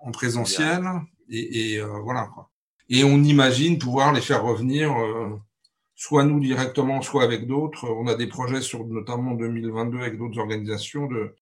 en, 0.00 0.10
présentiel. 0.12 0.84
Et, 1.28 1.74
et 1.74 1.78
euh, 1.78 1.98
voilà. 2.02 2.28
Quoi. 2.32 2.50
Et 2.88 3.04
on 3.04 3.22
imagine 3.22 3.78
pouvoir 3.78 4.12
les 4.12 4.20
faire 4.20 4.42
revenir, 4.42 4.92
euh, 4.92 5.40
soit 6.02 6.24
nous 6.24 6.40
directement, 6.40 7.00
soit 7.00 7.22
avec 7.22 7.46
d'autres. 7.46 7.88
On 7.88 8.08
a 8.08 8.16
des 8.16 8.26
projets 8.26 8.60
sur 8.60 8.84
notamment 8.84 9.34
2022 9.34 9.98
avec 9.98 10.18
d'autres 10.18 10.40
organisations 10.40 11.06
de 11.06 11.36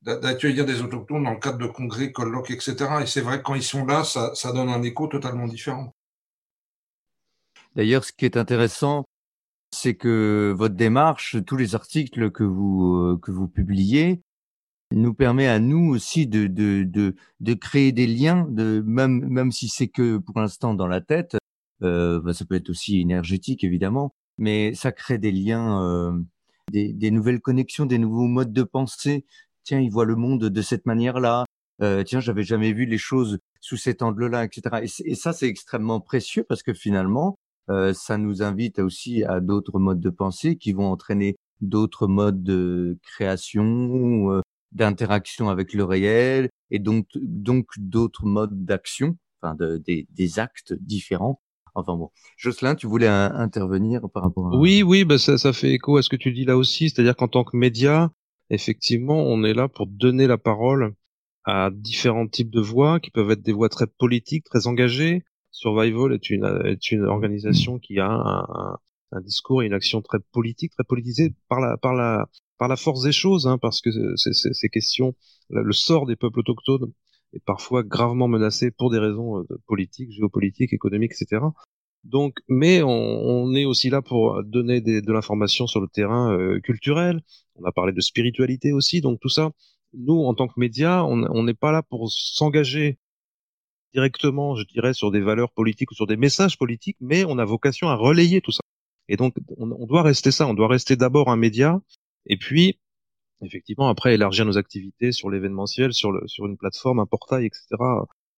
d'accueillir 0.00 0.64
des 0.64 0.80
autochtones 0.80 1.22
dans 1.22 1.32
le 1.32 1.38
cadre 1.38 1.58
de 1.58 1.66
congrès, 1.66 2.10
colloques, 2.10 2.50
etc. 2.50 2.74
Et 3.02 3.06
c'est 3.06 3.20
vrai 3.20 3.38
que 3.38 3.42
quand 3.42 3.54
ils 3.54 3.62
sont 3.62 3.84
là, 3.84 4.02
ça, 4.02 4.34
ça 4.34 4.52
donne 4.52 4.70
un 4.70 4.82
écho 4.82 5.08
totalement 5.08 5.46
différent. 5.46 5.94
D'ailleurs, 7.76 8.02
ce 8.02 8.12
qui 8.12 8.24
est 8.24 8.38
intéressant, 8.38 9.04
c'est 9.70 9.94
que 9.94 10.54
votre 10.56 10.74
démarche, 10.74 11.36
tous 11.46 11.56
les 11.56 11.74
articles 11.74 12.30
que 12.30 12.44
vous 12.44 12.96
euh, 12.96 13.18
que 13.22 13.30
vous 13.30 13.46
publiez, 13.46 14.22
nous 14.90 15.12
permet 15.12 15.48
à 15.48 15.58
nous 15.58 15.90
aussi 15.90 16.26
de 16.26 16.46
de 16.46 16.84
de, 16.84 17.14
de 17.40 17.54
créer 17.54 17.92
des 17.92 18.06
liens, 18.06 18.46
de 18.48 18.82
même 18.86 19.28
même 19.28 19.52
si 19.52 19.68
c'est 19.68 19.88
que 19.88 20.16
pour 20.16 20.40
l'instant 20.40 20.72
dans 20.72 20.88
la 20.88 21.02
tête, 21.02 21.36
bah, 21.82 22.32
ça 22.32 22.44
peut 22.44 22.54
être 22.54 22.70
aussi 22.70 23.00
énergétique 23.00 23.64
évidemment, 23.64 24.14
mais 24.38 24.74
ça 24.74 24.92
crée 24.92 25.18
des 25.18 25.32
liens, 25.32 25.82
euh, 25.82 26.12
des, 26.70 26.92
des 26.92 27.10
nouvelles 27.10 27.40
connexions, 27.40 27.86
des 27.86 27.98
nouveaux 27.98 28.26
modes 28.26 28.52
de 28.52 28.62
pensée. 28.62 29.24
Tiens, 29.64 29.80
il 29.80 29.90
voit 29.90 30.04
le 30.04 30.16
monde 30.16 30.44
de 30.44 30.62
cette 30.62 30.86
manière-là. 30.86 31.44
Euh, 31.82 32.02
tiens, 32.04 32.20
j'avais 32.20 32.44
jamais 32.44 32.72
vu 32.72 32.86
les 32.86 32.98
choses 32.98 33.38
sous 33.60 33.76
cet 33.76 34.02
angle-là, 34.02 34.44
etc. 34.44 34.62
Et, 34.82 35.10
et 35.10 35.14
ça, 35.14 35.32
c'est 35.32 35.48
extrêmement 35.48 36.00
précieux 36.00 36.44
parce 36.48 36.62
que 36.62 36.74
finalement, 36.74 37.36
euh, 37.70 37.92
ça 37.94 38.18
nous 38.18 38.42
invite 38.42 38.78
aussi 38.78 39.24
à 39.24 39.40
d'autres 39.40 39.78
modes 39.78 40.00
de 40.00 40.10
pensée 40.10 40.56
qui 40.56 40.72
vont 40.72 40.90
entraîner 40.90 41.36
d'autres 41.60 42.08
modes 42.08 42.42
de 42.42 42.98
création, 43.02 44.32
euh, 44.32 44.40
d'interaction 44.72 45.48
avec 45.48 45.72
le 45.74 45.84
réel, 45.84 46.48
et 46.70 46.78
donc 46.78 47.06
donc 47.14 47.66
d'autres 47.76 48.26
modes 48.26 48.64
d'action, 48.64 49.16
enfin 49.40 49.54
de, 49.54 49.78
des, 49.78 50.06
des 50.10 50.38
actes 50.38 50.74
différents. 50.74 51.40
Enfin 51.74 51.96
bon, 51.96 52.10
Jocelyn, 52.36 52.74
tu 52.74 52.86
voulais 52.86 53.08
intervenir 53.08 54.02
par 54.12 54.24
rapport 54.24 54.52
à... 54.52 54.56
Oui, 54.58 54.82
oui, 54.82 55.04
bah 55.04 55.18
ça, 55.18 55.38
ça 55.38 55.52
fait 55.52 55.72
écho 55.72 55.96
à 55.96 56.02
ce 56.02 56.08
que 56.08 56.16
tu 56.16 56.32
dis 56.32 56.44
là 56.44 56.56
aussi, 56.56 56.90
c'est-à-dire 56.90 57.16
qu'en 57.16 57.28
tant 57.28 57.44
que 57.44 57.56
média, 57.56 58.10
effectivement, 58.50 59.22
on 59.22 59.42
est 59.42 59.54
là 59.54 59.68
pour 59.68 59.86
donner 59.86 60.26
la 60.26 60.36
parole 60.38 60.94
à 61.44 61.70
différents 61.72 62.28
types 62.28 62.50
de 62.50 62.60
voix 62.60 63.00
qui 63.00 63.10
peuvent 63.10 63.30
être 63.30 63.42
des 63.42 63.52
voix 63.52 63.70
très 63.70 63.86
politiques, 63.86 64.44
très 64.44 64.66
engagées, 64.66 65.24
Survival 65.52 66.12
est 66.12 66.30
une, 66.30 66.62
est 66.64 66.90
une 66.90 67.04
organisation 67.04 67.78
qui 67.78 68.00
a 68.00 68.10
un, 68.10 69.20
discours 69.20 69.62
et 69.62 69.66
une 69.66 69.74
action 69.74 70.00
très 70.00 70.18
politique, 70.32 70.72
très 70.72 70.84
politisée 70.84 71.34
par 71.48 71.60
la, 71.60 71.76
par 71.76 71.94
la, 71.94 72.26
par 72.56 72.68
la 72.68 72.76
force 72.76 73.02
des 73.02 73.12
choses, 73.12 73.46
hein, 73.46 73.58
parce 73.58 73.82
que 73.82 73.90
ces 74.16 74.68
questions, 74.70 75.14
le 75.50 75.72
sort 75.72 76.06
des 76.06 76.16
peuples 76.16 76.40
autochtones 76.40 76.92
est 77.32 77.44
parfois 77.44 77.82
gravement 77.82 78.28
menacé 78.28 78.70
pour 78.70 78.90
des 78.90 78.98
raisons 78.98 79.40
euh, 79.40 79.44
politiques, 79.66 80.12
géopolitiques, 80.12 80.72
économiques, 80.72 81.12
etc. 81.12 81.42
Donc, 82.04 82.38
mais 82.48 82.82
on, 82.82 82.88
on, 82.88 83.54
est 83.54 83.64
aussi 83.64 83.88
là 83.88 84.02
pour 84.02 84.42
donner 84.42 84.80
des, 84.80 85.02
de 85.02 85.12
l'information 85.12 85.66
sur 85.66 85.80
le 85.80 85.88
terrain 85.88 86.32
euh, 86.36 86.60
culturel. 86.60 87.22
On 87.54 87.64
a 87.64 87.72
parlé 87.72 87.92
de 87.92 88.00
spiritualité 88.00 88.72
aussi, 88.72 89.00
donc 89.00 89.20
tout 89.20 89.28
ça. 89.28 89.52
Nous, 89.94 90.18
en 90.24 90.34
tant 90.34 90.48
que 90.48 90.58
médias, 90.58 91.02
on 91.02 91.42
n'est 91.42 91.54
pas 91.54 91.70
là 91.70 91.82
pour 91.82 92.10
s'engager 92.10 92.98
directement, 93.92 94.56
je 94.56 94.64
dirais, 94.64 94.94
sur 94.94 95.10
des 95.10 95.20
valeurs 95.20 95.52
politiques 95.52 95.90
ou 95.90 95.94
sur 95.94 96.06
des 96.06 96.16
messages 96.16 96.58
politiques, 96.58 96.96
mais 97.00 97.24
on 97.24 97.38
a 97.38 97.44
vocation 97.44 97.88
à 97.88 97.94
relayer 97.94 98.40
tout 98.40 98.52
ça. 98.52 98.62
Et 99.08 99.16
donc, 99.16 99.34
on, 99.58 99.86
doit 99.86 100.02
rester 100.02 100.30
ça. 100.30 100.46
On 100.46 100.54
doit 100.54 100.68
rester 100.68 100.96
d'abord 100.96 101.28
un 101.30 101.36
média, 101.36 101.80
et 102.26 102.36
puis, 102.36 102.78
effectivement, 103.42 103.88
après, 103.88 104.14
élargir 104.14 104.44
nos 104.44 104.58
activités 104.58 105.12
sur 105.12 105.30
l'événementiel, 105.30 105.92
sur, 105.92 106.12
le, 106.12 106.26
sur 106.26 106.46
une 106.46 106.56
plateforme, 106.56 107.00
un 107.00 107.06
portail, 107.06 107.46
etc. 107.46 107.66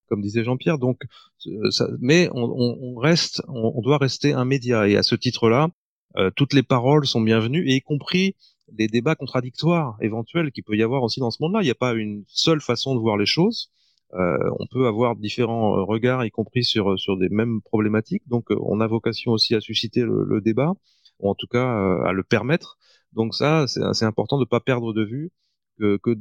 Comme 0.08 0.20
disait 0.20 0.44
Jean-Pierre. 0.44 0.78
Donc, 0.78 1.02
euh, 1.46 1.70
ça, 1.70 1.88
mais 2.00 2.28
on, 2.32 2.42
on 2.42 2.94
reste, 2.96 3.42
on, 3.48 3.80
doit 3.80 3.98
rester 3.98 4.32
un 4.32 4.44
média. 4.44 4.88
Et 4.88 4.96
à 4.96 5.02
ce 5.02 5.14
titre-là, 5.14 5.68
euh, 6.16 6.30
toutes 6.36 6.52
les 6.52 6.62
paroles 6.62 7.06
sont 7.06 7.20
bienvenues, 7.20 7.68
et 7.68 7.76
y 7.76 7.80
compris 7.80 8.36
les 8.76 8.88
débats 8.88 9.14
contradictoires 9.14 9.96
éventuels 10.00 10.50
qu'il 10.52 10.64
peut 10.64 10.76
y 10.76 10.82
avoir 10.82 11.02
aussi 11.02 11.20
dans 11.20 11.30
ce 11.30 11.42
monde-là. 11.42 11.60
Il 11.62 11.64
n'y 11.64 11.70
a 11.70 11.76
pas 11.76 11.94
une 11.94 12.24
seule 12.28 12.60
façon 12.60 12.94
de 12.94 13.00
voir 13.00 13.16
les 13.16 13.26
choses. 13.26 13.70
Euh, 14.14 14.50
on 14.60 14.66
peut 14.66 14.86
avoir 14.86 15.16
différents 15.16 15.76
euh, 15.76 15.82
regards, 15.82 16.24
y 16.24 16.30
compris 16.30 16.62
sur 16.62 16.92
euh, 16.92 16.96
sur 16.96 17.16
des 17.16 17.28
mêmes 17.28 17.60
problématiques. 17.62 18.22
Donc, 18.28 18.46
on 18.50 18.80
a 18.80 18.86
vocation 18.86 19.32
aussi 19.32 19.54
à 19.54 19.60
susciter 19.60 20.02
le, 20.02 20.40
débat, 20.40 20.72
ou 21.18 21.30
en 21.30 21.34
tout 21.34 21.48
cas 21.48 21.66
à 22.04 22.12
le 22.12 22.22
permettre. 22.22 22.78
Donc 23.14 23.34
ça, 23.34 23.66
c'est 23.66 24.04
important 24.04 24.36
de 24.36 24.42
ne 24.42 24.48
pas 24.48 24.60
perdre 24.60 24.92
de 24.92 25.04
vue 25.04 25.30
que, 25.78 25.98
que, 25.98 26.16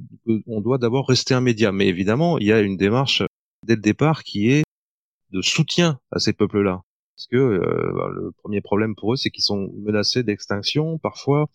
on 0.47 0.61
doit 0.61 0.77
d'abord 0.77 1.07
rester 1.07 1.33
un 1.33 1.41
média. 1.41 1.71
Mais 1.71 1.87
évidemment, 1.87 2.37
il 2.39 2.47
y 2.47 2.51
a 2.51 2.61
une 2.61 2.77
démarche 2.77 3.23
dès 3.65 3.75
le 3.75 3.81
départ 3.81 4.23
qui 4.23 4.49
est 4.49 4.63
de 5.31 5.41
soutien 5.41 5.99
à 6.11 6.19
ces 6.19 6.33
peuples-là. 6.33 6.81
Parce 7.15 7.27
que 7.27 7.59
bah, 7.95 8.09
le 8.13 8.31
premier 8.31 8.61
problème 8.61 8.95
pour 8.95 9.13
eux, 9.13 9.15
c'est 9.15 9.29
qu'ils 9.29 9.43
sont 9.43 9.71
menacés 9.77 10.23
d'extinction, 10.23 10.97
parfois 10.97 11.47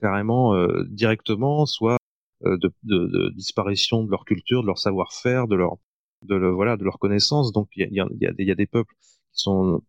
carrément 0.00 0.54
directement, 0.88 1.66
soit 1.66 1.98
euh, 2.46 2.56
de, 2.56 2.72
de, 2.84 3.06
de, 3.06 3.30
disparition 3.30 4.04
de 4.04 4.10
leur 4.12 4.24
culture, 4.24 4.62
de 4.62 4.68
leur 4.68 4.78
savoir-faire, 4.78 5.48
de 5.48 5.56
leur 5.56 5.76
de 6.22 6.36
le, 6.36 6.50
voilà 6.52 6.76
de 6.76 6.84
leur 6.84 7.00
connaissance. 7.00 7.52
Donc 7.52 7.68
il 7.74 7.82
y 7.92 8.00
a, 8.00 8.06
y, 8.20 8.26
a, 8.26 8.32
y 8.38 8.50
a, 8.52 8.54
des 8.54 8.66
peuples 8.66 8.94
qui 9.32 9.42
sont 9.42 9.82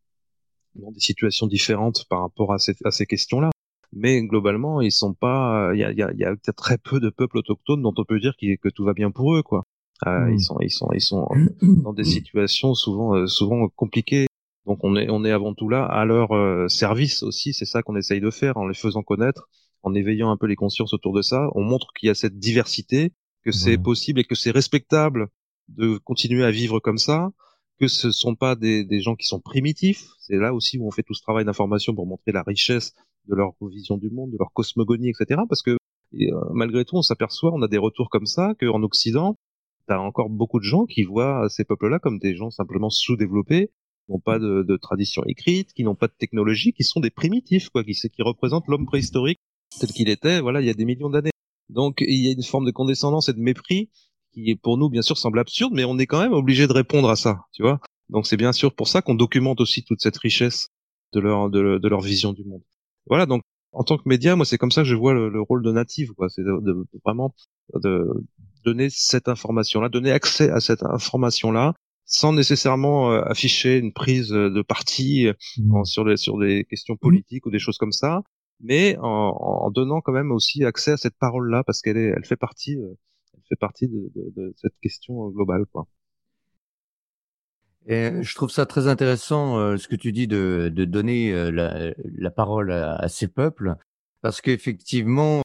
dans 0.73 0.91
des 0.91 0.99
situations 0.99 1.45
différentes 1.45 2.05
par 2.09 2.21
rapport 2.21 2.51
à 2.51 2.57
ces, 2.57 2.75
à 2.85 2.91
ces 2.91 3.05
questions-là. 3.05 3.51
Mais 3.91 4.21
globalement, 4.21 4.81
ils 4.81 4.91
sont 4.91 5.13
pas. 5.13 5.71
Il 5.73 5.79
y 5.79 5.83
a, 5.83 5.91
y, 5.91 6.03
a, 6.03 6.11
y 6.13 6.23
a 6.23 6.35
très 6.55 6.77
peu 6.77 6.99
de 6.99 7.09
peuples 7.09 7.39
autochtones 7.39 7.81
dont 7.81 7.93
on 7.97 8.05
peut 8.05 8.19
dire 8.19 8.33
que 8.37 8.69
tout 8.69 8.85
va 8.85 8.93
bien 8.93 9.11
pour 9.11 9.35
eux, 9.35 9.43
quoi. 9.43 9.63
Euh, 10.07 10.27
hmm. 10.27 10.33
Ils 10.33 10.41
sont, 10.41 10.57
ils 10.61 10.71
sont, 10.71 10.89
ils 10.93 11.01
sont 11.01 11.27
dans 11.61 11.93
des 11.93 12.03
situations 12.05 12.73
souvent, 12.73 13.15
euh, 13.15 13.27
souvent 13.27 13.67
compliquées. 13.69 14.27
Donc 14.65 14.79
on 14.83 14.95
est, 14.95 15.09
on 15.09 15.25
est 15.25 15.31
avant 15.31 15.53
tout 15.53 15.69
là 15.69 15.83
à 15.85 16.05
leur 16.05 16.31
euh, 16.31 16.67
service 16.67 17.23
aussi. 17.23 17.53
C'est 17.53 17.65
ça 17.65 17.81
qu'on 17.81 17.95
essaye 17.95 18.21
de 18.21 18.29
faire 18.29 18.57
en 18.57 18.67
les 18.67 18.75
faisant 18.75 19.01
connaître 19.01 19.49
en 19.83 19.93
éveillant 19.93 20.31
un 20.31 20.37
peu 20.37 20.47
les 20.47 20.55
consciences 20.55 20.93
autour 20.93 21.13
de 21.13 21.21
ça, 21.21 21.47
on 21.55 21.63
montre 21.63 21.93
qu'il 21.97 22.07
y 22.07 22.09
a 22.09 22.15
cette 22.15 22.37
diversité, 22.37 23.13
que 23.43 23.51
c'est 23.51 23.77
possible 23.77 24.19
et 24.19 24.23
que 24.23 24.35
c'est 24.35 24.51
respectable 24.51 25.29
de 25.69 25.97
continuer 25.97 26.43
à 26.43 26.51
vivre 26.51 26.79
comme 26.79 26.97
ça, 26.97 27.29
que 27.79 27.87
ce 27.87 28.11
sont 28.11 28.35
pas 28.35 28.55
des, 28.55 28.83
des 28.83 28.99
gens 28.99 29.15
qui 29.15 29.25
sont 29.25 29.39
primitifs. 29.39 30.03
C'est 30.19 30.35
là 30.35 30.53
aussi 30.53 30.77
où 30.77 30.87
on 30.87 30.91
fait 30.91 31.03
tout 31.03 31.13
ce 31.13 31.21
travail 31.21 31.45
d'information 31.45 31.95
pour 31.95 32.05
montrer 32.05 32.31
la 32.31 32.43
richesse 32.43 32.93
de 33.27 33.35
leur 33.35 33.53
vision 33.61 33.97
du 33.97 34.09
monde, 34.09 34.31
de 34.31 34.37
leur 34.37 34.51
cosmogonie, 34.53 35.09
etc. 35.09 35.41
Parce 35.47 35.61
que 35.61 35.71
euh, 35.71 36.31
malgré 36.53 36.85
tout, 36.85 36.97
on 36.97 37.01
s'aperçoit, 37.01 37.51
on 37.53 37.61
a 37.61 37.67
des 37.67 37.77
retours 37.77 38.09
comme 38.09 38.25
ça, 38.25 38.53
qu'en 38.59 38.81
Occident, 38.83 39.35
tu 39.87 39.93
as 39.93 40.01
encore 40.01 40.29
beaucoup 40.29 40.59
de 40.59 40.65
gens 40.65 40.85
qui 40.85 41.03
voient 41.03 41.47
ces 41.49 41.63
peuples-là 41.65 41.99
comme 41.99 42.19
des 42.19 42.35
gens 42.35 42.49
simplement 42.49 42.89
sous-développés, 42.89 43.67
qui 44.05 44.11
n'ont 44.11 44.19
pas 44.19 44.39
de, 44.39 44.63
de, 44.63 44.77
tradition 44.77 45.23
écrite, 45.27 45.73
qui 45.73 45.83
n'ont 45.83 45.95
pas 45.95 46.07
de 46.07 46.13
technologie, 46.17 46.73
qui 46.73 46.83
sont 46.83 46.99
des 46.99 47.11
primitifs, 47.11 47.69
quoi, 47.69 47.83
qui, 47.83 47.93
qui 47.93 48.21
représentent 48.21 48.67
l'homme 48.67 48.85
préhistorique 48.85 49.39
tel 49.79 49.89
qu'il 49.91 50.09
était, 50.09 50.41
voilà, 50.41 50.61
il 50.61 50.67
y 50.67 50.69
a 50.69 50.73
des 50.73 50.85
millions 50.85 51.09
d'années. 51.09 51.31
Donc 51.69 52.01
il 52.01 52.25
y 52.25 52.29
a 52.29 52.31
une 52.31 52.43
forme 52.43 52.65
de 52.65 52.71
condescendance 52.71 53.29
et 53.29 53.33
de 53.33 53.39
mépris 53.39 53.89
qui, 54.33 54.55
pour 54.55 54.77
nous, 54.77 54.89
bien 54.89 55.01
sûr, 55.01 55.17
semble 55.17 55.39
absurde, 55.39 55.73
mais 55.73 55.85
on 55.85 55.97
est 55.97 56.07
quand 56.07 56.19
même 56.19 56.33
obligé 56.33 56.67
de 56.67 56.73
répondre 56.73 57.09
à 57.09 57.15
ça, 57.15 57.41
tu 57.53 57.61
vois. 57.61 57.79
Donc 58.09 58.25
c'est 58.25 58.37
bien 58.37 58.51
sûr 58.51 58.73
pour 58.73 58.87
ça 58.87 59.01
qu'on 59.01 59.15
documente 59.15 59.61
aussi 59.61 59.83
toute 59.83 60.01
cette 60.01 60.17
richesse 60.17 60.69
de 61.13 61.19
leur 61.19 61.49
de, 61.49 61.87
leur 61.87 62.01
vision 62.01 62.33
du 62.33 62.43
monde. 62.43 62.63
Voilà, 63.09 63.25
donc 63.25 63.43
en 63.71 63.83
tant 63.83 63.97
que 63.97 64.07
média, 64.07 64.35
moi 64.35 64.45
c'est 64.45 64.57
comme 64.57 64.71
ça 64.71 64.81
que 64.81 64.87
je 64.87 64.95
vois 64.95 65.13
le, 65.13 65.41
rôle 65.41 65.63
de 65.63 65.71
native, 65.71 66.13
quoi. 66.13 66.29
C'est 66.29 66.43
de, 66.43 66.85
vraiment 67.05 67.35
de 67.73 68.07
donner 68.63 68.89
cette 68.89 69.27
information-là, 69.27 69.89
donner 69.89 70.11
accès 70.11 70.49
à 70.49 70.59
cette 70.59 70.83
information-là, 70.83 71.73
sans 72.05 72.33
nécessairement 72.33 73.11
euh, 73.11 73.21
afficher 73.25 73.77
une 73.77 73.93
prise 73.93 74.29
de 74.29 74.61
parti 74.61 75.27
mmh. 75.57 75.85
sur 75.85 76.05
les 76.05 76.17
sur 76.17 76.37
des 76.37 76.65
questions 76.69 76.95
mmh. 76.95 76.99
politiques 76.99 77.45
ou 77.45 77.51
des 77.51 77.59
choses 77.59 77.77
comme 77.77 77.91
ça, 77.91 78.21
mais 78.59 78.97
en, 78.99 79.07
en, 79.07 79.71
donnant 79.71 80.01
quand 80.01 80.13
même 80.13 80.31
aussi 80.31 80.65
accès 80.65 80.91
à 80.91 80.97
cette 80.97 81.17
parole-là 81.19 81.63
parce 81.63 81.81
qu'elle 81.81 81.97
est, 81.97 82.13
elle 82.15 82.25
fait 82.25 82.35
partie, 82.35 82.75
euh, 82.77 82.93
elle 83.35 83.43
fait 83.49 83.59
partie 83.59 83.87
de, 83.87 84.11
de, 84.15 84.33
de 84.35 84.53
cette 84.57 84.77
question 84.81 85.29
globale, 85.29 85.65
quoi. 85.71 85.87
Et 87.91 88.21
je 88.21 88.35
trouve 88.35 88.51
ça 88.51 88.67
très 88.67 88.87
intéressant 88.87 89.57
euh, 89.57 89.77
ce 89.77 89.87
que 89.87 89.95
tu 89.95 90.11
dis 90.11 90.27
de, 90.27 90.71
donner 90.75 91.33
euh, 91.33 91.93
la, 92.19 92.29
parole 92.29 92.71
à, 92.71 93.07
ces 93.09 93.27
peuples, 93.27 93.73
parce 94.21 94.41
qu'effectivement, 94.41 95.41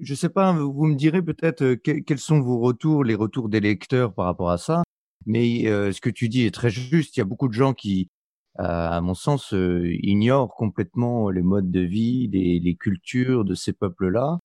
je 0.00 0.14
sais 0.14 0.30
pas, 0.30 0.54
vous 0.54 0.86
me 0.86 0.94
direz 0.94 1.20
peut-être 1.20 1.74
quels 1.74 2.18
sont 2.18 2.40
vos 2.40 2.58
retours, 2.58 3.04
les 3.04 3.14
retours 3.14 3.50
des 3.50 3.60
lecteurs 3.60 4.14
par 4.14 4.24
rapport 4.24 4.50
à 4.50 4.56
ça, 4.56 4.82
mais 5.26 5.64
ce 5.64 6.00
que 6.00 6.08
tu 6.08 6.30
dis 6.30 6.46
est 6.46 6.54
très 6.54 6.70
juste. 6.70 7.16
Il 7.16 7.20
y 7.20 7.22
a 7.22 7.26
beaucoup 7.26 7.48
de 7.48 7.52
gens 7.52 7.74
qui, 7.74 8.08
à 8.56 9.00
mon 9.02 9.14
sens, 9.14 9.54
ignorent 9.54 10.54
complètement 10.54 11.30
les 11.30 11.42
modes 11.42 11.70
de 11.70 11.80
vie, 11.80 12.28
les 12.28 12.76
cultures 12.76 13.44
de 13.44 13.54
ces 13.54 13.74
peuples-là. 13.74 14.38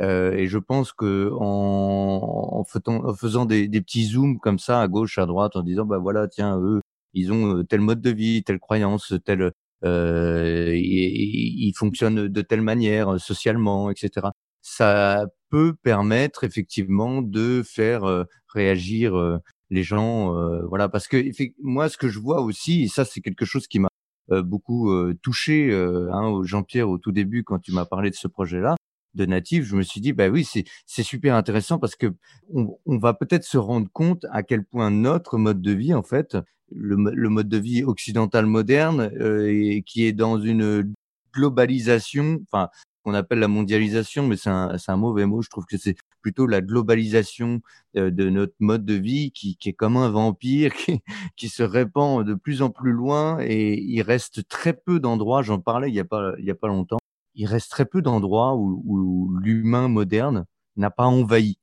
Euh, 0.00 0.32
et 0.32 0.46
je 0.46 0.58
pense 0.58 0.92
que 0.92 1.30
en, 1.38 2.60
en, 2.60 3.14
faisant, 3.14 3.44
des, 3.44 3.68
des, 3.68 3.80
petits 3.80 4.06
zooms 4.06 4.38
comme 4.38 4.58
ça 4.58 4.80
à 4.80 4.88
gauche, 4.88 5.18
à 5.18 5.26
droite, 5.26 5.56
en 5.56 5.62
disant 5.62 5.84
bah 5.84 5.98
voilà, 5.98 6.28
tiens, 6.28 6.58
eux, 6.58 6.80
ils 7.14 7.32
ont 7.32 7.64
tel 7.64 7.80
mode 7.80 8.00
de 8.00 8.10
vie, 8.10 8.42
telle 8.42 8.58
croyance, 8.58 9.14
tel, 9.24 9.52
euh, 9.84 10.72
ils, 10.74 11.68
ils 11.68 11.74
fonctionnent 11.76 12.28
de 12.28 12.42
telle 12.42 12.62
manière 12.62 13.20
socialement, 13.20 13.90
etc. 13.90 14.28
Ça 14.62 15.26
peut 15.50 15.74
permettre 15.82 16.44
effectivement 16.44 17.22
de 17.22 17.62
faire 17.62 18.26
réagir 18.54 19.40
les 19.72 19.82
gens, 19.82 20.36
euh, 20.36 20.62
voilà, 20.66 20.88
parce 20.90 21.08
que 21.08 21.16
moi, 21.62 21.88
ce 21.88 21.96
que 21.96 22.08
je 22.08 22.18
vois 22.18 22.42
aussi, 22.42 22.82
et 22.84 22.88
ça, 22.88 23.06
c'est 23.06 23.22
quelque 23.22 23.46
chose 23.46 23.66
qui 23.66 23.78
m'a 23.78 23.88
euh, 24.30 24.42
beaucoup 24.42 24.90
euh, 24.92 25.18
touché, 25.22 25.72
hein, 26.12 26.42
Jean-Pierre, 26.44 26.90
au 26.90 26.98
tout 26.98 27.10
début, 27.10 27.42
quand 27.42 27.58
tu 27.58 27.72
m'as 27.72 27.86
parlé 27.86 28.10
de 28.10 28.14
ce 28.14 28.28
projet-là 28.28 28.76
de 29.14 29.26
natif, 29.26 29.64
je 29.64 29.76
me 29.76 29.82
suis 29.82 30.00
dit, 30.00 30.12
bah 30.12 30.28
oui, 30.28 30.48
c'est 30.86 31.02
super 31.02 31.34
intéressant 31.34 31.78
parce 31.78 31.96
que 31.96 32.14
on, 32.52 32.78
on 32.86 32.98
va 32.98 33.14
peut-être 33.14 33.44
se 33.44 33.58
rendre 33.58 33.88
compte 33.92 34.26
à 34.30 34.42
quel 34.42 34.64
point 34.64 34.90
notre 34.90 35.38
mode 35.38 35.60
de 35.60 35.72
vie, 35.72 35.94
en 35.94 36.02
fait, 36.02 36.36
le, 36.70 36.96
le 36.96 37.28
mode 37.28 37.48
de 37.48 37.58
vie 37.58 37.84
occidental 37.84 38.46
moderne, 38.46 39.10
et 39.46 39.82
qui 39.86 40.06
est 40.06 40.12
dans 40.12 40.38
une 40.38 40.92
globalisation, 41.32 42.40
enfin, 42.50 42.68
qu'on 43.02 43.14
appelle 43.14 43.40
la 43.40 43.48
mondialisation, 43.48 44.26
mais 44.26 44.36
c'est 44.36 44.50
un, 44.50 44.76
un, 44.86 44.96
mauvais 44.96 45.26
mot. 45.26 45.42
Je 45.42 45.48
trouve 45.48 45.66
que 45.66 45.76
c'est 45.76 45.96
plutôt 46.20 46.46
la 46.46 46.60
globalisation 46.60 47.60
euh, 47.96 48.10
de 48.10 48.30
notre 48.30 48.54
mode 48.60 48.84
de 48.84 48.94
vie 48.94 49.32
qui, 49.32 49.56
qui 49.56 49.70
est 49.70 49.72
comme 49.72 49.96
un 49.96 50.08
vampire, 50.08 50.72
qui, 50.74 51.02
qui, 51.36 51.48
se 51.48 51.62
répand 51.62 52.24
de 52.24 52.34
plus 52.34 52.62
en 52.62 52.70
plus 52.70 52.92
loin 52.92 53.38
et 53.40 53.80
il 53.80 54.02
reste 54.02 54.46
très 54.48 54.72
peu 54.72 55.00
d'endroits, 55.00 55.42
j'en 55.42 55.58
parlais 55.58 55.88
il 55.88 55.94
y 55.94 56.00
a 56.00 56.04
pas, 56.04 56.32
il 56.38 56.44
y 56.44 56.50
a 56.50 56.54
pas 56.54 56.68
longtemps, 56.68 56.98
il 57.34 57.46
reste 57.46 57.70
très 57.70 57.86
peu 57.86 58.02
d'endroits 58.02 58.54
où, 58.54 58.82
où 58.84 59.36
l'humain 59.38 59.88
moderne 59.88 60.46
n'a 60.76 60.90
pas 60.90 61.04
envahi, 61.04 61.58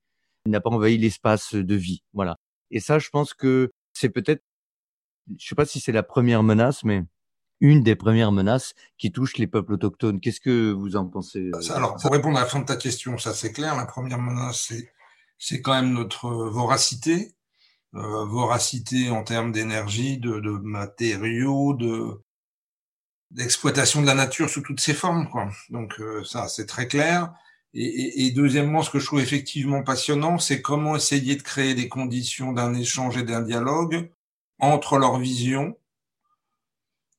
n'a 0.46 0.62
pas 0.62 0.70
envahi 0.70 0.98
l'espace 0.98 1.56
de 1.56 1.76
vie. 1.76 2.04
Voilà. 2.14 2.38
Et 2.72 2.80
ça, 2.80 3.00
je 3.00 3.10
pense 3.10 3.34
que 3.34 3.72
c'est 3.94 4.10
peut-être, 4.10 4.44
je 5.38 5.48
sais 5.48 5.56
pas 5.56 5.66
si 5.66 5.80
c'est 5.80 5.92
la 5.92 6.04
première 6.04 6.44
menace, 6.44 6.84
mais 6.84 7.04
une 7.62 7.84
des 7.84 7.96
premières 7.96 8.32
menaces 8.32 8.74
qui 8.98 9.12
touche 9.12 9.38
les 9.38 9.48
peuples 9.48 9.74
autochtones. 9.74 10.20
Qu'est-ce 10.20 10.40
que 10.40 10.72
vous 10.72 10.96
en 10.96 11.08
pensez 11.08 11.50
euh, 11.54 11.74
Alors, 11.74 11.96
pour 11.96 12.12
répondre 12.12 12.38
à 12.38 12.42
la 12.42 12.48
fin 12.48 12.60
de 12.60 12.66
ta 12.66 12.78
question, 12.78 13.18
ça 13.18 13.34
c'est 13.34 13.52
clair. 13.52 13.76
La 13.76 13.86
première 13.86 14.20
menace, 14.20 14.68
c'est 14.70 14.92
c'est 15.40 15.62
quand 15.62 15.74
même 15.74 15.94
notre 15.94 16.30
voracité, 16.50 17.34
euh, 17.96 18.26
voracité 18.26 19.10
en 19.10 19.24
termes 19.24 19.54
d'énergie, 19.54 20.18
de, 20.18 20.40
de, 20.40 20.52
matériaux, 20.52 21.74
de 21.74 22.22
d'exploitation 23.32 24.02
de 24.02 24.08
la 24.08 24.16
nature 24.16 24.50
sous 24.50 24.62
toutes 24.62 24.80
ses 24.80 24.94
formes. 24.94 25.30
Quoi. 25.30 25.50
Donc 25.70 26.00
euh, 26.00 26.24
ça, 26.24 26.48
c'est 26.48 26.66
très 26.66 26.88
clair. 26.88 27.34
Et, 27.76 28.32
deuxièmement, 28.32 28.82
ce 28.82 28.90
que 28.90 28.98
je 28.98 29.06
trouve 29.06 29.20
effectivement 29.20 29.84
passionnant, 29.84 30.40
c'est 30.40 30.60
comment 30.60 30.96
essayer 30.96 31.36
de 31.36 31.44
créer 31.44 31.76
des 31.76 31.88
conditions 31.88 32.52
d'un 32.52 32.74
échange 32.74 33.16
et 33.18 33.24
d'un 33.24 33.42
dialogue 33.42 34.10
entre 34.58 34.98
leurs 34.98 35.20
visions 35.20 35.78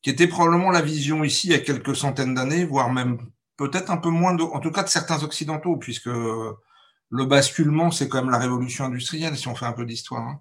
qui 0.02 0.10
était 0.10 0.26
probablement 0.26 0.70
la 0.70 0.80
vision 0.80 1.22
ici 1.22 1.48
il 1.48 1.50
y 1.52 1.54
a 1.54 1.60
quelques 1.60 1.94
centaines 1.94 2.34
d'années, 2.34 2.64
voire 2.64 2.92
même 2.92 3.18
peut-être 3.56 3.90
un 3.90 3.96
peu 3.96 4.08
moins, 4.08 4.36
en 4.38 4.58
tout 4.58 4.72
cas 4.72 4.82
de 4.82 4.88
certains 4.88 5.22
occidentaux, 5.22 5.76
puisque 5.76 6.06
le 6.06 7.24
basculement, 7.26 7.90
c'est 7.90 8.08
quand 8.08 8.22
même 8.22 8.30
la 8.30 8.38
révolution 8.38 8.86
industrielle, 8.86 9.36
si 9.36 9.46
on 9.48 9.54
fait 9.54 9.66
un 9.66 9.72
peu 9.72 9.84
d'histoire. 9.84 10.26
Hein. 10.26 10.40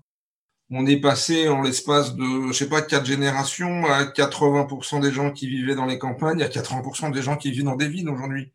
On 0.72 0.86
est 0.86 1.02
passé 1.02 1.50
en 1.50 1.62
l'espace 1.62 2.16
de, 2.16 2.48
je 2.48 2.54
sais 2.54 2.70
pas, 2.70 2.82
quatre 2.82 3.06
générations 3.06 3.86
à 3.86 4.04
80% 4.04 5.02
des 5.02 5.12
gens 5.12 5.32
qui 5.32 5.48
vivaient 5.48 5.76
dans 5.76 5.86
les 5.86 5.98
campagnes, 5.98 6.44
à 6.44 6.48
80% 6.48 7.12
des 7.12 7.24
gens 7.24 7.38
qui 7.38 7.52
vivent 7.52 7.64
dans 7.64 7.76
des 7.76 7.88
villes 7.88 8.10
aujourd'hui. 8.10 8.52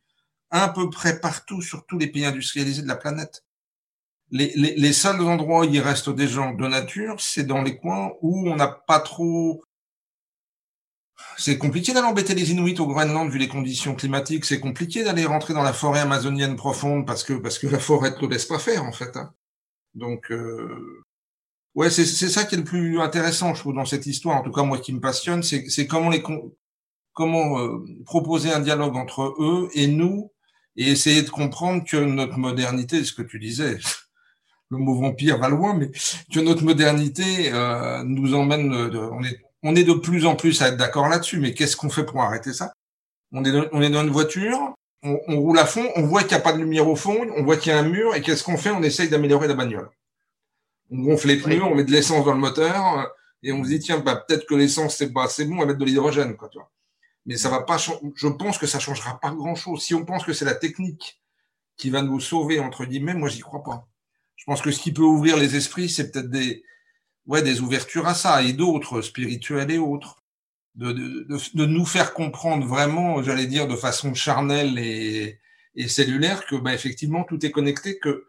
À 0.50 0.68
peu 0.68 0.90
près 0.90 1.20
partout 1.20 1.60
sur 1.60 1.84
tous 1.86 1.98
les 1.98 2.06
pays 2.06 2.24
industrialisés 2.24 2.82
de 2.82 2.88
la 2.88 2.96
planète. 2.96 3.44
Les, 4.30 4.52
les, 4.54 4.74
les 4.76 4.92
seuls 4.92 5.20
endroits 5.22 5.60
où 5.60 5.64
il 5.64 5.80
reste 5.80 6.08
des 6.10 6.28
gens 6.28 6.52
de 6.52 6.66
nature, 6.68 7.20
c'est 7.20 7.44
dans 7.44 7.62
les 7.62 7.76
coins 7.76 8.12
où 8.22 8.48
on 8.48 8.56
n'a 8.56 8.68
pas 8.68 9.00
trop 9.00 9.62
c'est 11.36 11.58
compliqué 11.58 11.92
d'aller 11.92 12.06
embêter 12.06 12.34
les 12.34 12.52
Inuits 12.52 12.78
au 12.80 12.86
Groenland 12.86 13.30
vu 13.30 13.38
les 13.38 13.48
conditions 13.48 13.94
climatiques. 13.94 14.44
C'est 14.44 14.60
compliqué 14.60 15.04
d'aller 15.04 15.26
rentrer 15.26 15.54
dans 15.54 15.62
la 15.62 15.72
forêt 15.72 16.00
amazonienne 16.00 16.56
profonde 16.56 17.06
parce 17.06 17.22
que 17.22 17.34
parce 17.34 17.58
que 17.58 17.66
la 17.66 17.78
forêt 17.78 18.14
te 18.14 18.20
le 18.20 18.28
laisse 18.28 18.46
pas 18.46 18.58
faire 18.58 18.84
en 18.84 18.92
fait. 18.92 19.16
Hein. 19.16 19.32
Donc 19.94 20.30
euh... 20.30 21.02
ouais, 21.74 21.90
c'est 21.90 22.04
ça 22.04 22.44
qui 22.44 22.54
est 22.54 22.58
le 22.58 22.64
plus 22.64 23.00
intéressant, 23.00 23.54
je 23.54 23.60
trouve, 23.60 23.74
dans 23.74 23.84
cette 23.84 24.06
histoire. 24.06 24.36
En 24.36 24.42
tout 24.42 24.52
cas, 24.52 24.62
moi 24.62 24.78
qui 24.78 24.92
me 24.92 25.00
passionne, 25.00 25.42
c'est 25.42 25.86
comment 25.86 26.10
les 26.10 26.22
comment 27.12 27.60
euh, 27.60 27.84
proposer 28.04 28.52
un 28.52 28.60
dialogue 28.60 28.96
entre 28.96 29.34
eux 29.38 29.68
et 29.74 29.86
nous 29.86 30.32
et 30.76 30.90
essayer 30.90 31.22
de 31.22 31.30
comprendre 31.30 31.84
que 31.88 31.96
notre 31.96 32.38
modernité, 32.38 33.04
ce 33.04 33.12
que 33.12 33.22
tu 33.22 33.38
disais, 33.38 33.78
le 34.70 34.78
mot 34.78 34.94
vampire 34.96 35.38
va 35.38 35.48
loin, 35.48 35.74
mais 35.74 35.90
que 36.32 36.40
notre 36.40 36.64
modernité 36.64 37.52
euh, 37.52 38.02
nous 38.02 38.34
emmène, 38.34 38.90
de, 38.90 38.98
on 38.98 39.22
est 39.22 39.38
on 39.64 39.74
est 39.74 39.84
de 39.84 39.94
plus 39.94 40.26
en 40.26 40.36
plus 40.36 40.60
à 40.62 40.68
être 40.68 40.76
d'accord 40.76 41.08
là-dessus, 41.08 41.40
mais 41.40 41.54
qu'est-ce 41.54 41.74
qu'on 41.74 41.88
fait 41.88 42.04
pour 42.04 42.20
arrêter 42.20 42.52
ça? 42.52 42.72
On 43.32 43.44
est, 43.44 43.50
dans, 43.50 43.64
on 43.72 43.82
est 43.82 43.90
dans 43.90 44.02
une 44.02 44.10
voiture, 44.10 44.74
on, 45.02 45.40
roule 45.40 45.58
à 45.58 45.64
fond, 45.64 45.86
on 45.96 46.02
voit 46.02 46.20
qu'il 46.20 46.30
n'y 46.36 46.36
a 46.36 46.40
pas 46.40 46.52
de 46.52 46.58
lumière 46.58 46.88
au 46.88 46.96
fond, 46.96 47.16
on 47.36 47.42
voit 47.42 47.56
qu'il 47.56 47.72
y 47.72 47.74
a 47.74 47.78
un 47.78 47.82
mur, 47.88 48.14
et 48.14 48.20
qu'est-ce 48.20 48.44
qu'on 48.44 48.56
fait? 48.56 48.70
On 48.70 48.82
essaye 48.82 49.08
d'améliorer 49.08 49.48
la 49.48 49.54
bagnole. 49.54 49.88
On 50.90 50.98
gonfle 50.98 51.28
les 51.28 51.36
pneus, 51.38 51.62
on 51.62 51.74
met 51.74 51.84
de 51.84 51.90
l'essence 51.90 52.24
dans 52.24 52.34
le 52.34 52.38
moteur, 52.38 53.10
et 53.42 53.52
on 53.52 53.62
se 53.64 53.68
dit, 53.68 53.78
tiens, 53.78 53.98
bah, 53.98 54.16
peut-être 54.16 54.46
que 54.46 54.54
l'essence, 54.54 54.96
c'est 54.96 55.12
pas 55.12 55.28
c'est 55.28 55.44
bon, 55.44 55.56
on 55.56 55.60
va 55.60 55.66
mettre 55.66 55.78
de 55.78 55.84
l'hydrogène, 55.84 56.36
quoi, 56.36 56.48
tu 56.48 56.58
vois. 56.58 56.70
Mais 57.26 57.36
ça 57.36 57.48
va 57.48 57.62
pas 57.62 57.78
je 57.78 58.28
pense 58.28 58.58
que 58.58 58.66
ça 58.66 58.78
changera 58.78 59.18
pas 59.18 59.30
grand 59.30 59.54
chose. 59.54 59.82
Si 59.82 59.94
on 59.94 60.04
pense 60.04 60.24
que 60.24 60.32
c'est 60.32 60.44
la 60.44 60.54
technique 60.54 61.20
qui 61.76 61.90
va 61.90 62.02
nous 62.02 62.20
sauver, 62.20 62.60
entre 62.60 62.84
guillemets, 62.84 63.14
moi, 63.14 63.28
j'y 63.28 63.40
crois 63.40 63.62
pas. 63.62 63.88
Je 64.36 64.44
pense 64.44 64.60
que 64.60 64.70
ce 64.70 64.80
qui 64.80 64.92
peut 64.92 65.02
ouvrir 65.02 65.36
les 65.36 65.56
esprits, 65.56 65.88
c'est 65.88 66.10
peut-être 66.10 66.30
des, 66.30 66.62
ouais, 67.26 67.42
des 67.42 67.60
ouvertures 67.60 68.06
à 68.06 68.14
ça 68.14 68.42
et 68.42 68.52
d'autres, 68.52 69.00
spirituelles 69.00 69.70
et 69.70 69.78
autres. 69.78 70.22
De, 70.74 70.90
de, 70.90 71.26
de, 71.54 71.66
nous 71.66 71.86
faire 71.86 72.14
comprendre 72.14 72.66
vraiment, 72.66 73.22
j'allais 73.22 73.46
dire, 73.46 73.68
de 73.68 73.76
façon 73.76 74.12
charnelle 74.12 74.76
et, 74.78 75.38
et 75.76 75.88
cellulaire 75.88 76.46
que, 76.46 76.56
bah, 76.56 76.74
effectivement, 76.74 77.22
tout 77.22 77.44
est 77.46 77.52
connecté, 77.52 77.98
que 78.00 78.26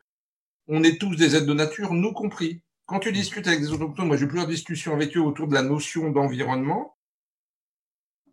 on 0.68 0.84
est 0.84 1.00
tous 1.00 1.16
des 1.16 1.36
êtres 1.36 1.46
de 1.46 1.54
nature, 1.54 1.94
nous 1.94 2.14
compris. 2.14 2.62
Quand 2.86 3.00
tu 3.00 3.12
discutes 3.12 3.48
avec 3.48 3.62
des 3.62 3.72
autochtones, 3.72 4.08
moi 4.08 4.18
j'ai 4.18 4.28
plusieurs 4.28 4.48
discussions 4.48 4.94
avec 4.94 5.16
eux 5.18 5.22
autour 5.22 5.48
de 5.48 5.54
la 5.54 5.64
notion 5.64 6.12
d'environnement. 6.12 6.98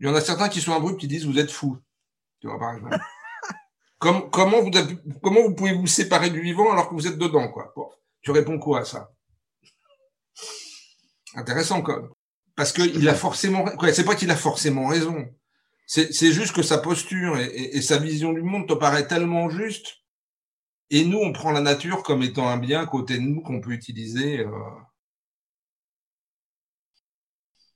Il 0.01 0.07
y 0.07 0.11
en 0.11 0.15
a 0.15 0.21
certains 0.21 0.49
qui 0.49 0.61
sont 0.61 0.75
abrupts 0.75 1.01
qui 1.01 1.09
disent 1.09 1.27
vous 1.27 1.39
êtes 1.39 1.51
fous. 1.51 1.79
Tu 2.41 2.49
vois, 2.49 2.59
par 2.59 2.75
exemple. 2.75 2.99
Comme, 3.99 4.31
comment, 4.31 4.61
vous, 4.61 4.71
comment 5.23 5.43
vous 5.43 5.55
pouvez 5.55 5.75
vous 5.75 5.87
séparer 5.87 6.31
du 6.31 6.41
vivant 6.41 6.73
alors 6.73 6.89
que 6.89 6.95
vous 6.95 7.07
êtes 7.07 7.19
dedans, 7.19 7.49
quoi? 7.49 7.73
tu 8.21 8.33
réponds 8.33 8.59
quoi 8.59 8.81
à 8.81 8.85
ça? 8.85 9.13
Intéressant, 11.37 11.83
quoi. 11.83 12.11
Parce 12.57 12.73
qu'il 12.73 13.09
a 13.09 13.15
forcément, 13.15 13.65
c'est 13.93 14.05
pas 14.05 14.17
qu'il 14.17 14.31
a 14.31 14.37
forcément 14.37 14.89
raison. 14.89 15.25
C'est 15.87 16.33
juste 16.33 16.55
que 16.55 16.63
sa 16.63 16.79
posture 16.79 17.39
et, 17.39 17.81
sa 17.81 17.99
vision 17.99 18.33
du 18.33 18.43
monde 18.43 18.67
te 18.69 18.75
paraît 18.75 19.07
tellement 19.07 19.49
juste 19.51 20.02
Et 20.95 21.07
nous, 21.07 21.19
on 21.19 21.33
prend 21.33 21.53
la 21.53 21.63
nature 21.63 22.03
comme 22.03 22.23
étant 22.23 22.47
un 22.47 22.59
bien 22.59 22.85
côté 22.85 23.17
de 23.17 23.23
nous 23.23 23.41
qu'on 23.41 23.63
peut 23.63 23.73
utiliser. 23.73 24.41
Euh... 24.41 24.51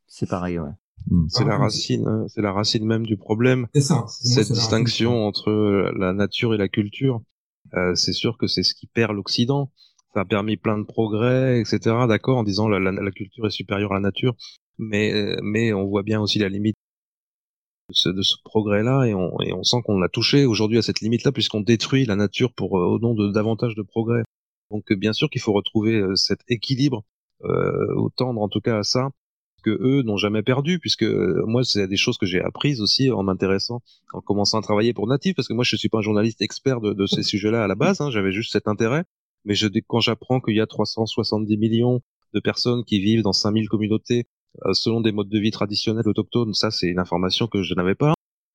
C'est 0.07 0.29
pareil, 0.29 0.59
ouais. 0.59 0.70
Hmm. 1.11 1.26
C'est 1.31 1.44
la 1.44 1.57
racine, 1.57 2.07
hein, 2.07 2.26
c'est 2.29 2.42
la 2.42 2.52
racine 2.52 2.85
même 2.85 3.07
du 3.07 3.16
problème. 3.16 3.68
C'est 3.74 3.81
ça. 3.81 4.05
Cette 4.09 4.52
distinction 4.52 5.26
entre 5.26 5.50
la 5.96 6.12
nature 6.12 6.52
et 6.52 6.59
la 6.59 6.68
culture, 6.68 7.22
euh, 7.72 7.94
c'est 7.94 8.12
sûr 8.12 8.37
que 8.37 8.46
c'est 8.46 8.62
ce 8.62 8.74
qui 8.74 8.87
perd 8.87 9.12
l'Occident. 9.14 9.72
Ça 10.12 10.20
a 10.20 10.24
permis 10.26 10.59
plein 10.59 10.76
de 10.76 10.85
progrès, 10.85 11.61
etc. 11.61 11.79
D'accord, 12.07 12.37
en 12.37 12.44
disant 12.44 12.68
la, 12.68 12.79
la, 12.79 12.92
la, 12.92 13.11
culture 13.12 13.46
est 13.46 13.50
supérieure 13.50 13.92
à 13.92 13.94
la 13.94 14.00
nature, 14.00 14.35
mais 14.79 15.37
mais 15.42 15.72
on 15.72 15.87
voit 15.87 16.02
bien 16.02 16.20
aussi 16.20 16.38
la 16.38 16.50
limite 16.50 16.76
ce, 17.92 18.09
de 18.09 18.22
ce 18.22 18.37
progrès-là 18.44 19.05
et 19.05 19.14
on, 19.14 19.40
et 19.40 19.53
on 19.53 19.62
sent 19.62 19.79
qu'on 19.85 19.99
l'a 19.99 20.09
touché 20.09 20.44
aujourd'hui 20.44 20.79
à 20.79 20.83
cette 20.83 21.01
limite-là 21.01 21.33
puisqu'on 21.33 21.61
détruit 21.61 22.05
la 22.05 22.16
nature 22.16 22.53
pour 22.53 22.79
euh, 22.79 22.87
au 22.87 22.99
nom 22.99 23.14
de 23.14 23.31
davantage 23.31 23.75
de 23.75 23.83
progrès. 23.83 24.22
Donc 24.70 24.92
bien 24.92 25.12
sûr 25.12 25.31
qu'il 25.31 25.40
faut 25.40 25.53
retrouver 25.53 25.96
euh, 25.96 26.14
cet 26.16 26.40
équilibre, 26.49 27.05
euh, 27.44 27.94
au 27.94 28.11
tendre 28.11 28.40
en 28.40 28.49
tout 28.49 28.61
cas 28.61 28.79
à 28.79 28.83
ça, 28.83 29.11
que 29.62 29.70
eux 29.70 30.03
n'ont 30.03 30.16
jamais 30.16 30.42
perdu 30.42 30.79
puisque 30.79 31.05
euh, 31.05 31.42
moi 31.46 31.64
c'est 31.64 31.87
des 31.88 31.96
choses 31.96 32.18
que 32.18 32.27
j'ai 32.27 32.40
apprises 32.40 32.81
aussi 32.81 33.11
en 33.11 33.22
m'intéressant, 33.22 33.83
en 34.12 34.20
commençant 34.20 34.59
à 34.59 34.62
travailler 34.62 34.92
pour 34.92 35.07
Natif 35.07 35.35
parce 35.35 35.49
que 35.49 35.55
moi 35.55 35.64
je 35.64 35.77
suis 35.77 35.88
pas 35.88 35.99
un 35.99 36.03
journaliste 36.03 36.42
expert 36.42 36.81
de, 36.81 36.92
de 36.92 37.07
ces 37.07 37.22
sujets-là 37.22 37.64
à 37.64 37.66
la 37.66 37.75
base, 37.75 38.01
hein, 38.01 38.11
j'avais 38.11 38.33
juste 38.33 38.53
cet 38.53 38.68
intérêt, 38.68 39.05
mais 39.44 39.55
je, 39.55 39.68
quand 39.87 40.01
j'apprends 40.01 40.40
qu'il 40.40 40.57
y 40.57 40.61
a 40.61 40.66
370 40.66 41.57
millions 41.57 42.01
de 42.35 42.40
personnes 42.40 42.85
qui 42.85 43.01
vivent 43.01 43.22
dans 43.22 43.33
5000 43.33 43.68
communautés 43.68 44.20
euh, 44.20 44.36
selon 44.72 45.00
des 45.00 45.12
modes 45.12 45.28
de 45.28 45.38
vie 45.38 45.50
traditionnels 45.50 46.08
autochtones, 46.08 46.54
ça 46.54 46.70
c'est 46.70 46.88
une 46.88 46.98
information 46.98 47.46
que 47.46 47.62
je 47.62 47.74
n'avais 47.74 47.94
pas, 47.94 48.14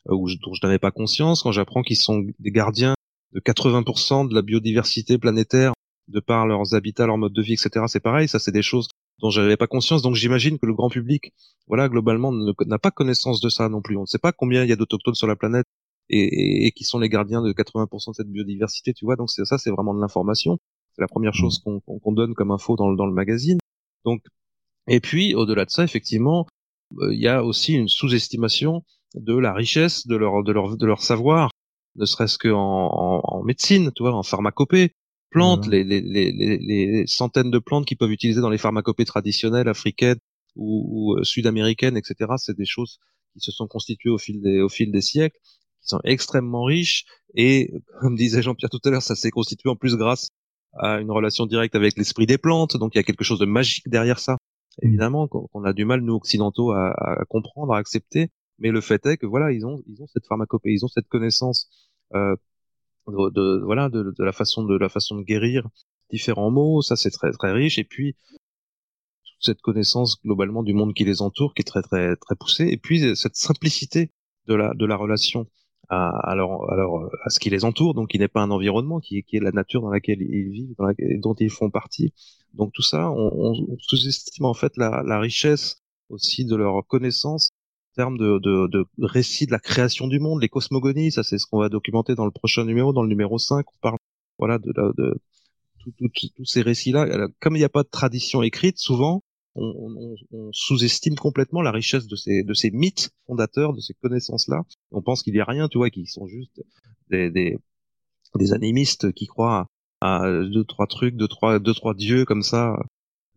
euh, 0.09 0.15
ou 0.15 0.27
dont 0.41 0.53
je 0.53 0.65
n'avais 0.65 0.79
pas 0.79 0.91
conscience. 0.91 1.43
Quand 1.43 1.51
j'apprends 1.51 1.81
qu'ils 1.81 1.97
sont 1.97 2.25
des 2.39 2.51
gardiens 2.51 2.95
de 3.33 3.39
80% 3.39 4.27
de 4.27 4.35
la 4.35 4.41
biodiversité 4.41 5.17
planétaire, 5.17 5.73
de 6.07 6.19
par 6.19 6.45
leurs 6.45 6.73
habitats, 6.75 7.05
leur 7.05 7.17
mode 7.17 7.33
de 7.33 7.41
vie, 7.41 7.53
etc. 7.53 7.85
C'est 7.87 8.01
pareil, 8.01 8.27
ça 8.27 8.39
c'est 8.39 8.51
des 8.51 8.61
choses 8.61 8.89
dont 9.19 9.29
j'avais 9.29 9.57
pas 9.57 9.67
conscience. 9.67 10.01
Donc 10.01 10.15
j'imagine 10.15 10.57
que 10.59 10.65
le 10.65 10.73
grand 10.73 10.89
public, 10.89 11.31
voilà, 11.67 11.87
globalement, 11.89 12.31
n'a 12.31 12.79
pas 12.79 12.91
connaissance 12.91 13.39
de 13.39 13.49
ça 13.49 13.69
non 13.69 13.81
plus. 13.81 13.97
On 13.97 14.01
ne 14.01 14.05
sait 14.05 14.19
pas 14.19 14.31
combien 14.31 14.63
il 14.63 14.69
y 14.69 14.73
a 14.73 14.75
d'autochtones 14.75 15.15
sur 15.15 15.27
la 15.27 15.35
planète 15.35 15.65
et, 16.09 16.67
et, 16.67 16.71
qui 16.71 16.83
sont 16.83 16.99
les 16.99 17.07
gardiens 17.07 17.41
de 17.41 17.53
80% 17.53 18.09
de 18.09 18.15
cette 18.15 18.27
biodiversité, 18.27 18.93
tu 18.93 19.05
vois. 19.05 19.15
Donc 19.15 19.29
ça, 19.29 19.57
c'est 19.57 19.69
vraiment 19.69 19.93
de 19.93 20.01
l'information. 20.01 20.57
C'est 20.93 21.01
la 21.01 21.07
première 21.07 21.33
chose 21.33 21.61
mmh. 21.65 21.99
qu'on 22.01 22.11
donne 22.11 22.33
comme 22.33 22.51
info 22.51 22.75
dans, 22.75 22.91
dans 22.93 23.05
le 23.05 23.13
magazine. 23.13 23.59
Donc 24.03 24.21
et 24.87 24.99
puis, 24.99 25.35
au-delà 25.35 25.65
de 25.65 25.69
ça, 25.69 25.83
effectivement, 25.83 26.47
euh, 26.99 27.13
il 27.13 27.19
y 27.19 27.27
a 27.27 27.43
aussi 27.43 27.73
une 27.73 27.87
sous-estimation 27.87 28.83
de 29.15 29.37
la 29.37 29.53
richesse 29.53 30.07
de 30.07 30.15
leur, 30.15 30.43
de 30.43 30.51
leur, 30.51 30.77
de 30.77 30.85
leur 30.85 31.01
savoir, 31.01 31.51
ne 31.95 32.05
serait-ce 32.05 32.37
qu'en 32.37 32.51
en, 32.57 33.21
en, 33.23 33.43
médecine, 33.43 33.91
tu 33.95 34.03
vois, 34.03 34.13
en 34.13 34.23
pharmacopée, 34.23 34.95
plantes, 35.29 35.67
les, 35.67 35.83
les, 35.83 36.01
les, 36.01 36.31
les, 36.31 37.07
centaines 37.07 37.51
de 37.51 37.59
plantes 37.59 37.85
qu'ils 37.85 37.97
peuvent 37.97 38.11
utiliser 38.11 38.41
dans 38.41 38.49
les 38.49 38.57
pharmacopées 38.57 39.05
traditionnelles 39.05 39.69
africaines 39.69 40.19
ou, 40.55 41.13
ou 41.13 41.19
euh, 41.19 41.23
sud-américaines, 41.23 41.97
etc. 41.97 42.31
C'est 42.37 42.57
des 42.57 42.65
choses 42.65 42.99
qui 43.33 43.39
se 43.39 43.51
sont 43.51 43.67
constituées 43.67 44.09
au 44.09 44.17
fil 44.17 44.41
des, 44.41 44.61
au 44.61 44.69
fil 44.69 44.91
des 44.91 45.01
siècles, 45.01 45.37
qui 45.81 45.87
sont 45.87 46.01
extrêmement 46.03 46.63
riches 46.63 47.05
et, 47.35 47.71
comme 48.01 48.15
disait 48.15 48.41
Jean-Pierre 48.41 48.69
tout 48.69 48.81
à 48.85 48.89
l'heure, 48.89 49.01
ça 49.01 49.15
s'est 49.15 49.31
constitué 49.31 49.69
en 49.69 49.75
plus 49.75 49.95
grâce 49.95 50.29
à 50.73 50.99
une 50.99 51.11
relation 51.11 51.45
directe 51.45 51.75
avec 51.75 51.97
l'esprit 51.97 52.25
des 52.25 52.37
plantes. 52.37 52.77
Donc 52.77 52.95
il 52.95 52.97
y 52.97 52.99
a 52.99 53.03
quelque 53.03 53.23
chose 53.23 53.39
de 53.39 53.45
magique 53.45 53.89
derrière 53.89 54.19
ça 54.19 54.37
évidemment, 54.81 55.27
qu'on 55.27 55.63
a 55.63 55.73
du 55.73 55.85
mal 55.85 56.01
nous 56.01 56.15
occidentaux 56.15 56.71
à, 56.71 57.23
comprendre, 57.29 57.73
à 57.73 57.77
accepter. 57.77 58.29
Mais 58.59 58.69
le 58.69 58.81
fait 58.81 59.05
est 59.05 59.17
que 59.17 59.25
voilà, 59.25 59.51
ils 59.51 59.65
ont 59.65 59.81
ils 59.87 60.01
ont 60.01 60.07
cette 60.07 60.27
pharmacopée, 60.27 60.71
ils 60.71 60.85
ont 60.85 60.87
cette 60.87 61.07
connaissance 61.07 61.67
euh, 62.13 62.35
de, 63.07 63.63
voilà 63.63 63.89
de, 63.89 64.13
de, 64.15 64.23
la 64.23 64.31
façon 64.31 64.63
de 64.63 64.77
la 64.77 64.89
façon 64.89 65.15
de 65.15 65.23
guérir 65.23 65.67
différents 66.11 66.51
mots. 66.51 66.81
Ça 66.81 66.95
c'est 66.95 67.09
très 67.11 67.31
très 67.31 67.51
riche. 67.51 67.79
Et 67.79 67.83
puis 67.83 68.15
toute 69.23 69.43
cette 69.43 69.61
connaissance 69.61 70.21
globalement 70.23 70.63
du 70.63 70.73
monde 70.73 70.93
qui 70.93 71.05
les 71.05 71.21
entoure, 71.21 71.53
qui 71.55 71.61
est 71.61 71.65
très 71.65 71.81
très 71.81 72.15
très 72.17 72.35
poussée. 72.35 72.67
Et 72.67 72.77
puis 72.77 73.15
cette 73.15 73.35
simplicité 73.35 74.11
de 74.47 74.55
la 74.55 74.73
de 74.75 74.85
la 74.85 74.95
relation 74.95 75.47
à, 75.89 76.09
à, 76.31 76.35
leur, 76.35 76.63
à, 77.23 77.29
ce 77.29 77.39
qui 77.39 77.49
les 77.49 77.65
entoure, 77.65 77.93
donc 77.93 78.09
qui 78.09 78.19
n'est 78.19 78.27
pas 78.27 78.41
un 78.41 78.51
environnement, 78.51 78.99
qui, 78.99 79.23
qui 79.23 79.37
est 79.37 79.39
la 79.39 79.51
nature 79.51 79.81
dans 79.81 79.89
laquelle 79.89 80.21
ils 80.21 80.49
vivent, 80.49 80.75
dans 80.77 80.85
laquelle, 80.85 81.19
dont 81.19 81.33
ils 81.35 81.49
font 81.49 81.69
partie. 81.69 82.13
Donc 82.53 82.71
tout 82.73 82.81
ça, 82.81 83.09
on, 83.11 83.31
on, 83.33 83.77
sous-estime 83.79 84.45
en 84.45 84.53
fait 84.53 84.77
la, 84.77 85.03
la, 85.05 85.19
richesse 85.19 85.81
aussi 86.09 86.45
de 86.45 86.55
leur 86.55 86.85
connaissance 86.87 87.51
en 87.93 87.95
termes 87.95 88.17
de, 88.17 88.39
de, 88.39 88.67
de 88.67 88.85
récits 88.99 89.47
de 89.47 89.51
la 89.51 89.59
création 89.59 90.07
du 90.07 90.19
monde, 90.19 90.41
les 90.41 90.49
cosmogonies, 90.49 91.11
ça 91.11 91.23
c'est 91.23 91.37
ce 91.37 91.45
qu'on 91.45 91.59
va 91.59 91.69
documenter 91.69 92.15
dans 92.15 92.25
le 92.25 92.31
prochain 92.31 92.63
numéro, 92.65 92.93
dans 92.93 93.03
le 93.03 93.09
numéro 93.09 93.37
5, 93.37 93.65
on 93.67 93.79
parle 93.81 93.97
voilà 94.39 94.57
de, 94.59 94.71
de, 94.71 94.93
de 94.97 95.21
tous 96.35 96.45
ces 96.45 96.61
récits-là. 96.61 97.27
Comme 97.39 97.55
il 97.55 97.59
n'y 97.59 97.65
a 97.65 97.69
pas 97.69 97.83
de 97.83 97.89
tradition 97.89 98.41
écrite, 98.43 98.77
souvent, 98.77 99.23
on, 99.55 99.73
on, 99.75 100.15
on 100.31 100.49
sous-estime 100.53 101.15
complètement 101.15 101.61
la 101.61 101.71
richesse 101.71 102.07
de 102.07 102.15
ces, 102.15 102.43
de 102.43 102.53
ces 102.53 102.71
mythes 102.71 103.11
fondateurs, 103.27 103.73
de 103.73 103.81
ces 103.81 103.93
connaissances-là. 103.95 104.63
On 104.91 105.01
pense 105.01 105.23
qu'il 105.23 105.33
n'y 105.33 105.39
a 105.39 105.45
rien, 105.45 105.67
tu 105.67 105.77
vois, 105.77 105.89
qu'ils 105.89 106.09
sont 106.09 106.27
juste 106.27 106.61
des, 107.09 107.29
des, 107.31 107.57
des 108.35 108.53
animistes 108.53 109.11
qui 109.13 109.27
croient 109.27 109.67
à 110.01 110.23
deux 110.43 110.63
trois 110.63 110.87
trucs, 110.87 111.15
deux 111.15 111.27
trois 111.27 111.59
deux 111.59 111.73
trois 111.73 111.93
dieux 111.93 112.25
comme 112.25 112.43
ça, 112.43 112.75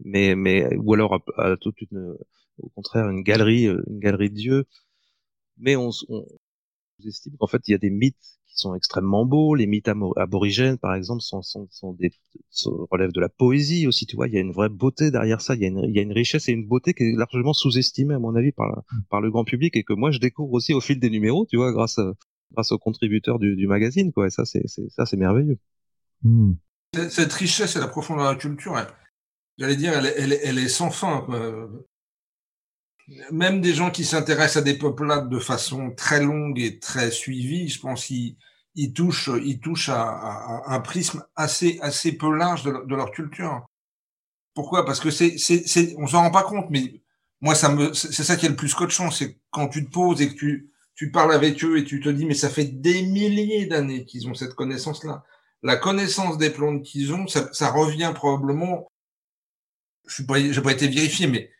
mais 0.01 0.35
mais 0.35 0.75
ou 0.77 0.95
alors 0.95 1.23
à, 1.37 1.57
toute 1.57 1.81
une 1.83 2.17
au 2.59 2.69
contraire 2.71 3.09
une 3.11 3.23
galerie 3.23 3.67
une 3.67 3.99
galerie 3.99 4.31
de 4.31 4.35
dieux. 4.35 4.65
Mais 5.59 5.77
on, 5.77 5.91
on, 6.09 6.27
estime 7.05 7.37
qu'en 7.39 7.47
fait 7.47 7.63
il 7.69 7.73
y 7.73 7.75
a 7.75 7.79
des 7.79 7.91
mythes 7.91 8.39
qui 8.55 8.61
sont 8.61 8.75
extrêmement 8.75 9.27
beaux. 9.27 9.55
Les 9.55 9.67
mythes 9.67 9.91
aborigènes 10.17 10.79
par 10.79 10.95
exemple 10.95 11.23
sont 11.23 11.43
sont, 11.43 11.69
sont 11.71 11.93
des 11.93 12.13
relèvent 12.91 13.13
de 13.13 13.21
la 13.21 13.29
poésie 13.29 13.87
aussi. 13.87 14.07
Tu 14.07 14.17
vois, 14.17 14.29
il 14.29 14.35
y 14.35 14.39
a 14.39 14.41
une 14.41 14.53
vraie 14.53 14.69
beauté 14.69 15.11
derrière 15.11 15.41
ça. 15.41 15.55
Il 15.55 15.63
y 15.63 15.65
a 15.65 15.69
une 15.69 15.85
il 15.85 15.95
y 15.95 15.99
a 15.99 16.03
une 16.03 16.13
richesse 16.13 16.49
et 16.49 16.53
une 16.53 16.67
beauté 16.67 16.95
qui 16.95 17.05
est 17.05 17.17
largement 17.17 17.53
sous-estimée 17.53 18.15
à 18.15 18.19
mon 18.19 18.35
avis 18.35 18.53
par 18.53 18.69
mm. 18.69 19.03
par 19.11 19.21
le 19.21 19.31
grand 19.31 19.45
public 19.45 19.77
et 19.77 19.83
que 19.83 19.93
moi 19.93 20.11
je 20.11 20.19
découvre 20.19 20.53
aussi 20.53 20.73
au 20.73 20.81
fil 20.81 20.99
des 20.99 21.11
numéros. 21.11 21.47
Tu 21.47 21.57
vois, 21.57 21.73
grâce 21.73 22.01
grâce 22.53 22.73
aux 22.73 22.79
contributeurs 22.79 23.39
du, 23.39 23.57
du 23.57 23.67
magazine 23.67 24.13
quoi. 24.13 24.27
Et 24.27 24.31
ça 24.31 24.45
c'est 24.45 24.67
ça 24.69 25.07
c'est 25.07 25.17
merveilleux. 25.17 25.59
Hmm. 26.23 26.55
Cette 27.11 27.33
richesse 27.33 27.77
et 27.77 27.81
la 27.81 27.89
profondeur 27.89 28.27
de 28.27 28.31
la 28.31 28.37
culture, 28.37 28.77
j'allais 29.59 29.77
dire, 29.77 29.93
elle, 29.95 30.33
elle, 30.33 30.59
est 30.59 30.69
sans 30.69 30.91
fin. 30.91 31.27
Même 33.31 33.61
des 33.61 33.75
gens 33.75 33.91
qui 33.91 34.05
s'intéressent 34.05 34.59
à 34.59 34.63
des 34.63 34.79
peuplades 34.79 35.29
de 35.29 35.39
façon 35.39 35.91
très 35.91 36.23
longue 36.23 36.59
et 36.59 36.79
très 36.79 37.11
suivie, 37.11 37.69
je 37.69 37.81
pense 37.81 38.07
qu'ils 38.07 38.37
ils 38.75 38.93
touchent, 38.93 39.31
ils 39.45 39.61
touchent 39.61 39.91
à, 39.91 40.63
un 40.67 40.81
prisme 40.81 41.25
assez, 41.37 41.79
assez 41.83 42.13
peu 42.13 42.35
large 42.35 42.65
de, 42.65 42.95
leur 42.95 43.11
culture. 43.11 43.67
Pourquoi? 44.55 44.85
Parce 44.85 45.01
que 45.01 45.11
c'est, 45.11 45.37
c'est, 45.39 45.95
on 45.99 46.07
s'en 46.07 46.23
rend 46.23 46.31
pas 46.31 46.45
compte, 46.45 46.71
mais 46.71 47.03
moi, 47.41 47.55
ça 47.55 47.69
me, 47.69 47.93
c'est 47.93 48.25
ça 48.25 48.37
qui 48.37 48.47
est 48.47 48.51
le 48.51 48.57
plus 48.57 48.75
coachant, 48.75 49.11
c'est 49.11 49.39
quand 49.51 49.69
tu 49.69 49.85
te 49.85 49.91
poses 49.91 50.23
et 50.23 50.29
que 50.29 50.35
tu, 50.35 50.71
tu 50.95 51.11
parles 51.11 51.35
avec 51.35 51.63
eux 51.63 51.79
et 51.79 51.85
tu 51.85 52.01
te 52.01 52.09
dis, 52.09 52.25
mais 52.25 52.35
ça 52.35 52.49
fait 52.49 52.65
des 52.65 53.03
milliers 53.03 53.67
d'années 53.67 54.05
qu'ils 54.05 54.29
ont 54.29 54.35
cette 54.35 54.55
connaissance-là 54.55 55.25
la 55.65 55.77
connaissance 55.77 56.37
des 56.37 56.51
plantes 56.51 56.83
qu'ils 56.83 57.13
ont, 57.15 57.27
ça, 57.27 57.71
revient 57.71 58.13
probablement, 58.15 58.87
je 60.07 60.23
n'ai 60.23 60.27
pas, 60.27 60.63
pas 60.63 60.73
été 60.73 60.87
vérifié, 60.87 61.27
mais 61.27 61.51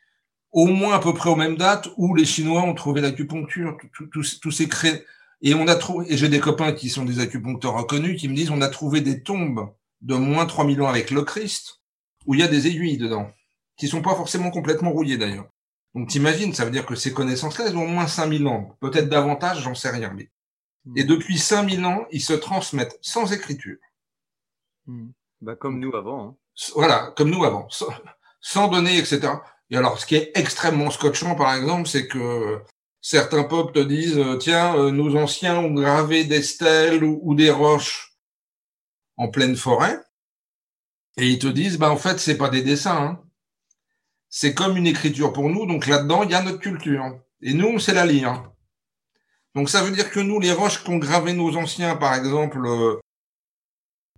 au 0.55 0.67
moins 0.67 0.95
à 0.95 1.01
peu 1.01 1.13
près 1.13 1.29
aux 1.29 1.37
mêmes 1.37 1.57
dates 1.57 1.89
où 1.97 2.15
les 2.15 2.25
Chinois 2.25 2.63
ont 2.63 2.75
trouvé 2.75 3.01
l'acupuncture, 3.01 3.77
tous 4.11 4.51
ces 4.51 4.69
cré... 4.69 5.05
Et 5.43 5.53
on 5.53 5.69
a 5.69 5.75
trouvé, 5.75 6.11
et 6.11 6.17
j'ai 6.17 6.31
des 6.31 6.41
copains 6.41 6.73
qui 6.73 6.89
sont 6.89 7.05
des 7.05 7.21
acupuncteurs 7.21 7.75
reconnus 7.75 8.19
qui 8.19 8.29
me 8.29 8.35
disent 8.35 8.51
on 8.51 8.63
a 8.63 8.69
trouvé 8.69 9.03
des 9.03 9.23
tombes 9.23 9.69
de 10.01 10.15
moins 10.15 10.47
3000 10.47 10.81
ans 10.81 10.89
avec 10.89 11.11
le 11.11 11.23
Christ 11.23 11.83
où 12.25 12.33
il 12.33 12.41
y 12.41 12.43
a 12.43 12.49
des 12.49 12.67
aiguilles 12.67 12.97
dedans, 12.97 13.31
qui 13.77 13.89
sont 13.89 14.01
pas 14.01 14.15
forcément 14.15 14.51
complètement 14.51 14.93
rouillées 14.93 15.19
d'ailleurs. 15.19 15.47
Donc 15.95 16.09
t'imagines, 16.09 16.55
ça 16.55 16.65
veut 16.65 16.71
dire 16.71 16.87
que 16.87 16.95
ces 16.95 17.13
connaissances-là, 17.13 17.67
elles 17.69 17.77
ont 17.77 17.85
au 17.85 17.89
moins 17.89 18.07
5000 18.07 18.47
ans, 18.47 18.77
peut-être 18.81 19.09
davantage, 19.09 19.63
j'en 19.63 19.75
sais 19.75 19.91
rien. 19.91 20.15
Mais... 20.15 20.31
Et 20.97 21.05
depuis 21.05 21.39
5000 21.39 21.85
ans, 21.85 22.07
ils 22.11 22.23
se 22.23 22.33
transmettent 22.33 22.99
sans 23.03 23.33
écriture. 23.33 23.77
Hmm. 24.87 25.09
Bah, 25.41 25.57
comme 25.57 25.79
nous 25.79 25.95
avant. 25.95 26.29
Hein. 26.29 26.37
Voilà, 26.75 27.13
comme 27.17 27.31
nous 27.31 27.45
avant, 27.45 27.69
sans, 28.41 28.69
donner, 28.69 28.99
etc. 28.99 29.33
Et 29.71 29.77
alors, 29.77 29.99
ce 29.99 30.07
qui 30.07 30.17
est 30.17 30.33
extrêmement 30.35 30.91
scotchant, 30.91 31.35
par 31.35 31.55
exemple, 31.55 31.89
c'est 31.89 32.07
que 32.07 32.63
certains 33.01 33.45
peuples 33.45 33.73
te 33.73 33.79
disent, 33.81 34.19
euh, 34.19 34.37
tiens, 34.37 34.77
euh, 34.77 34.91
nos 34.91 35.17
anciens 35.17 35.59
ont 35.59 35.73
gravé 35.73 36.25
des 36.25 36.43
stèles 36.43 37.05
ou, 37.05 37.35
des 37.35 37.51
roches 37.51 38.15
en 39.17 39.29
pleine 39.29 39.57
forêt, 39.57 40.01
et 41.17 41.29
ils 41.29 41.39
te 41.39 41.47
disent, 41.47 41.79
bah 41.79 41.91
en 41.91 41.97
fait, 41.97 42.19
c'est 42.19 42.37
pas 42.37 42.49
des 42.49 42.63
dessins, 42.63 42.97
hein. 42.97 43.25
c'est 44.29 44.55
comme 44.55 44.77
une 44.77 44.87
écriture 44.87 45.33
pour 45.33 45.49
nous, 45.49 45.67
donc 45.67 45.87
là-dedans, 45.87 46.25
il 46.25 46.31
y 46.31 46.35
a 46.35 46.43
notre 46.43 46.59
culture. 46.61 47.21
Et 47.41 47.55
nous, 47.55 47.69
on 47.69 47.79
sait 47.79 47.95
la 47.95 48.07
lire. 48.07 48.51
Donc 49.55 49.71
ça 49.71 49.83
veut 49.83 49.93
dire 49.93 50.11
que 50.11 50.21
nous, 50.21 50.41
les 50.41 50.53
roches 50.53 50.83
qu'ont 50.83 50.97
gravé 50.97 51.33
nos 51.33 51.57
anciens, 51.57 51.97
par 51.97 52.15
exemple, 52.15 52.67
euh, 52.67 52.99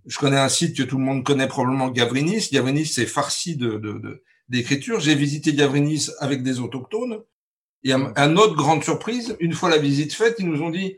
je 0.05 0.17
connais 0.17 0.39
un 0.39 0.49
site 0.49 0.75
que 0.75 0.83
tout 0.83 0.97
le 0.97 1.03
monde 1.03 1.23
connaît 1.23 1.47
probablement, 1.47 1.89
Gavrinis. 1.89 2.49
Gavrinis, 2.51 2.85
c'est 2.85 3.05
farci 3.05 3.57
de, 3.57 4.23
d'écriture. 4.49 4.99
J'ai 4.99 5.15
visité 5.15 5.53
Gavrinis 5.53 6.07
avec 6.19 6.43
des 6.43 6.59
autochtones. 6.59 7.21
Et 7.83 7.93
à, 7.93 8.27
notre 8.27 8.55
grande 8.55 8.83
surprise, 8.83 9.35
une 9.39 9.53
fois 9.53 9.69
la 9.69 9.77
visite 9.77 10.13
faite, 10.13 10.35
ils 10.39 10.49
nous 10.49 10.61
ont 10.61 10.71
dit, 10.71 10.97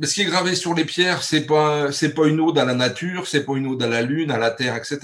ce 0.00 0.14
qui 0.14 0.22
est 0.22 0.26
gravé 0.26 0.54
sur 0.54 0.74
les 0.74 0.84
pierres, 0.84 1.22
c'est 1.22 1.46
pas 1.46 1.90
c'est 1.90 2.14
pas 2.14 2.26
une 2.26 2.40
ode 2.40 2.58
à 2.58 2.64
la 2.64 2.74
nature, 2.74 3.26
c'est 3.26 3.44
pas 3.44 3.56
une 3.56 3.66
ode 3.66 3.82
à 3.82 3.88
la 3.88 4.02
lune, 4.02 4.30
à 4.30 4.38
la 4.38 4.50
terre, 4.50 4.76
etc. 4.76 5.00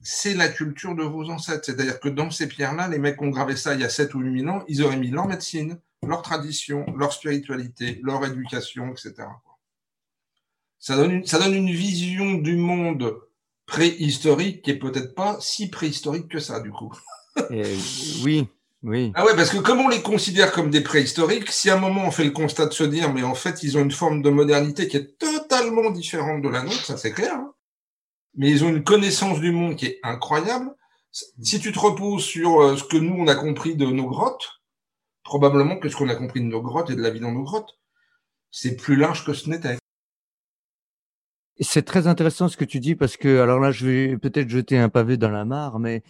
C'est 0.00 0.34
la 0.34 0.48
culture 0.48 0.94
de 0.94 1.02
vos 1.02 1.28
ancêtres. 1.30 1.66
C'est-à-dire 1.66 2.00
que 2.00 2.08
dans 2.08 2.30
ces 2.30 2.48
pierres-là, 2.48 2.88
les 2.88 2.98
mecs 2.98 3.20
ont 3.20 3.28
gravé 3.28 3.54
ça 3.56 3.74
il 3.74 3.80
y 3.80 3.84
a 3.84 3.90
7 3.90 4.14
ou 4.14 4.20
8 4.20 4.40
000 4.40 4.50
ans, 4.50 4.64
ils 4.66 4.82
auraient 4.82 4.96
mis 4.96 5.10
leur 5.10 5.26
médecine, 5.26 5.78
leur 6.06 6.22
tradition, 6.22 6.86
leur 6.96 7.12
spiritualité, 7.12 8.00
leur 8.02 8.24
éducation, 8.24 8.90
etc. 8.92 9.14
Ça 10.78 10.96
donne 10.96 11.10
une, 11.10 11.26
ça 11.26 11.38
donne 11.38 11.54
une 11.54 11.70
vision 11.70 12.34
du 12.34 12.56
monde 12.56 13.20
préhistorique 13.70 14.62
qui 14.62 14.72
est 14.72 14.78
peut-être 14.78 15.14
pas 15.14 15.38
si 15.40 15.70
préhistorique 15.70 16.28
que 16.28 16.40
ça, 16.40 16.60
du 16.60 16.72
coup. 16.72 16.92
oui, 17.50 18.48
oui. 18.82 19.12
Ah 19.14 19.24
ouais, 19.24 19.36
parce 19.36 19.50
que 19.50 19.58
comme 19.58 19.78
on 19.78 19.88
les 19.88 20.02
considère 20.02 20.50
comme 20.50 20.70
des 20.70 20.82
préhistoriques, 20.82 21.50
si 21.52 21.70
à 21.70 21.76
un 21.76 21.78
moment 21.78 22.04
on 22.04 22.10
fait 22.10 22.24
le 22.24 22.32
constat 22.32 22.66
de 22.66 22.72
se 22.72 22.82
dire, 22.82 23.12
mais 23.12 23.22
en 23.22 23.36
fait, 23.36 23.62
ils 23.62 23.78
ont 23.78 23.82
une 23.82 23.92
forme 23.92 24.22
de 24.22 24.30
modernité 24.30 24.88
qui 24.88 24.96
est 24.96 25.16
totalement 25.18 25.90
différente 25.90 26.42
de 26.42 26.48
la 26.48 26.62
nôtre, 26.62 26.84
ça 26.84 26.96
c'est 26.96 27.12
clair. 27.12 27.34
Hein. 27.34 27.52
mais 28.34 28.50
ils 28.50 28.64
ont 28.64 28.68
une 28.68 28.82
connaissance 28.82 29.40
du 29.40 29.52
monde 29.52 29.76
qui 29.76 29.86
est 29.86 30.00
incroyable. 30.02 30.70
Si 31.12 31.60
tu 31.60 31.72
te 31.72 31.78
reposes 31.78 32.24
sur 32.24 32.60
euh, 32.60 32.76
ce 32.76 32.84
que 32.84 32.96
nous 32.96 33.14
on 33.14 33.28
a 33.28 33.34
compris 33.34 33.76
de 33.76 33.86
nos 33.86 34.06
grottes, 34.06 34.48
probablement 35.22 35.78
que 35.78 35.88
ce 35.88 35.96
qu'on 35.96 36.08
a 36.08 36.14
compris 36.16 36.40
de 36.40 36.46
nos 36.46 36.62
grottes 36.62 36.90
et 36.90 36.96
de 36.96 37.02
la 37.02 37.10
vie 37.10 37.20
dans 37.20 37.32
nos 37.32 37.42
grottes, 37.42 37.78
c'est 38.50 38.76
plus 38.76 38.96
large 38.96 39.24
que 39.24 39.32
ce 39.32 39.48
n'était. 39.48 39.79
C'est 41.60 41.82
très 41.84 42.06
intéressant 42.06 42.48
ce 42.48 42.56
que 42.56 42.64
tu 42.64 42.80
dis 42.80 42.94
parce 42.94 43.16
que, 43.16 43.40
alors 43.40 43.60
là, 43.60 43.70
je 43.70 43.86
vais 43.86 44.18
peut-être 44.18 44.48
jeter 44.48 44.78
un 44.78 44.88
pavé 44.88 45.18
dans 45.18 45.30
la 45.30 45.44
mare, 45.44 45.78
mais 45.78 46.02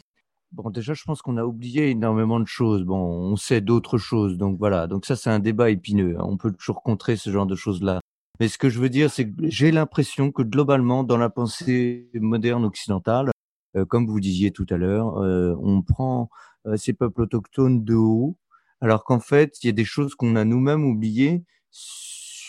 bon, 0.53 0.71
déjà, 0.71 0.95
je 0.95 1.03
pense 1.05 1.23
qu'on 1.23 1.37
a 1.37 1.45
oublié 1.45 1.91
énormément 1.91 2.39
de 2.39 2.47
choses. 2.47 2.85
Bon, 2.85 2.97
on 2.99 3.37
sait 3.37 3.61
d'autres 3.61 3.99
choses, 3.99 4.37
donc 4.39 4.59
voilà. 4.59 4.87
Donc 4.87 5.07
ça, 5.07 5.17
c'est 5.17 5.31
un 5.31 5.41
débat 5.41 5.71
épineux. 5.71 6.17
Hein. 6.19 6.25
On 6.25 6.37
peut 6.37 6.53
toujours 6.53 6.83
contrer 6.83 7.17
ce 7.17 7.31
genre 7.31 7.47
de 7.47 7.57
choses-là. 7.57 8.01
Mais 8.39 8.49
ce 8.49 8.59
que 8.59 8.69
je 8.69 8.79
veux 8.79 8.89
dire, 8.89 9.11
c'est 9.11 9.29
que 9.29 9.33
j'ai 9.43 9.73
l'impression 9.73 10.31
que 10.31 10.43
globalement, 10.43 11.05
dans 11.05 11.19
la 11.19 11.31
pensée 11.31 12.09
moderne 12.15 12.65
occidentale, 12.65 13.31
euh, 13.77 13.85
comme 13.85 14.07
vous 14.07 14.21
disiez 14.21 14.53
tout 14.53 14.67
à 14.71 14.77
l'heure, 14.77 15.19
euh, 15.19 15.55
on 15.61 15.83
prend 15.83 16.31
euh, 16.67 16.77
ces 16.77 16.93
peuples 16.93 17.23
autochtones 17.23 17.85
de 17.85 17.95
haut, 17.95 18.37
alors 18.81 19.05
qu'en 19.05 19.21
fait, 19.21 19.63
il 19.63 19.67
y 19.67 19.71
a 19.71 19.73
des 19.73 19.85
choses 19.85 20.15
qu'on 20.15 20.37
a 20.37 20.45
nous-mêmes 20.45 20.85
oubliées 20.85 21.45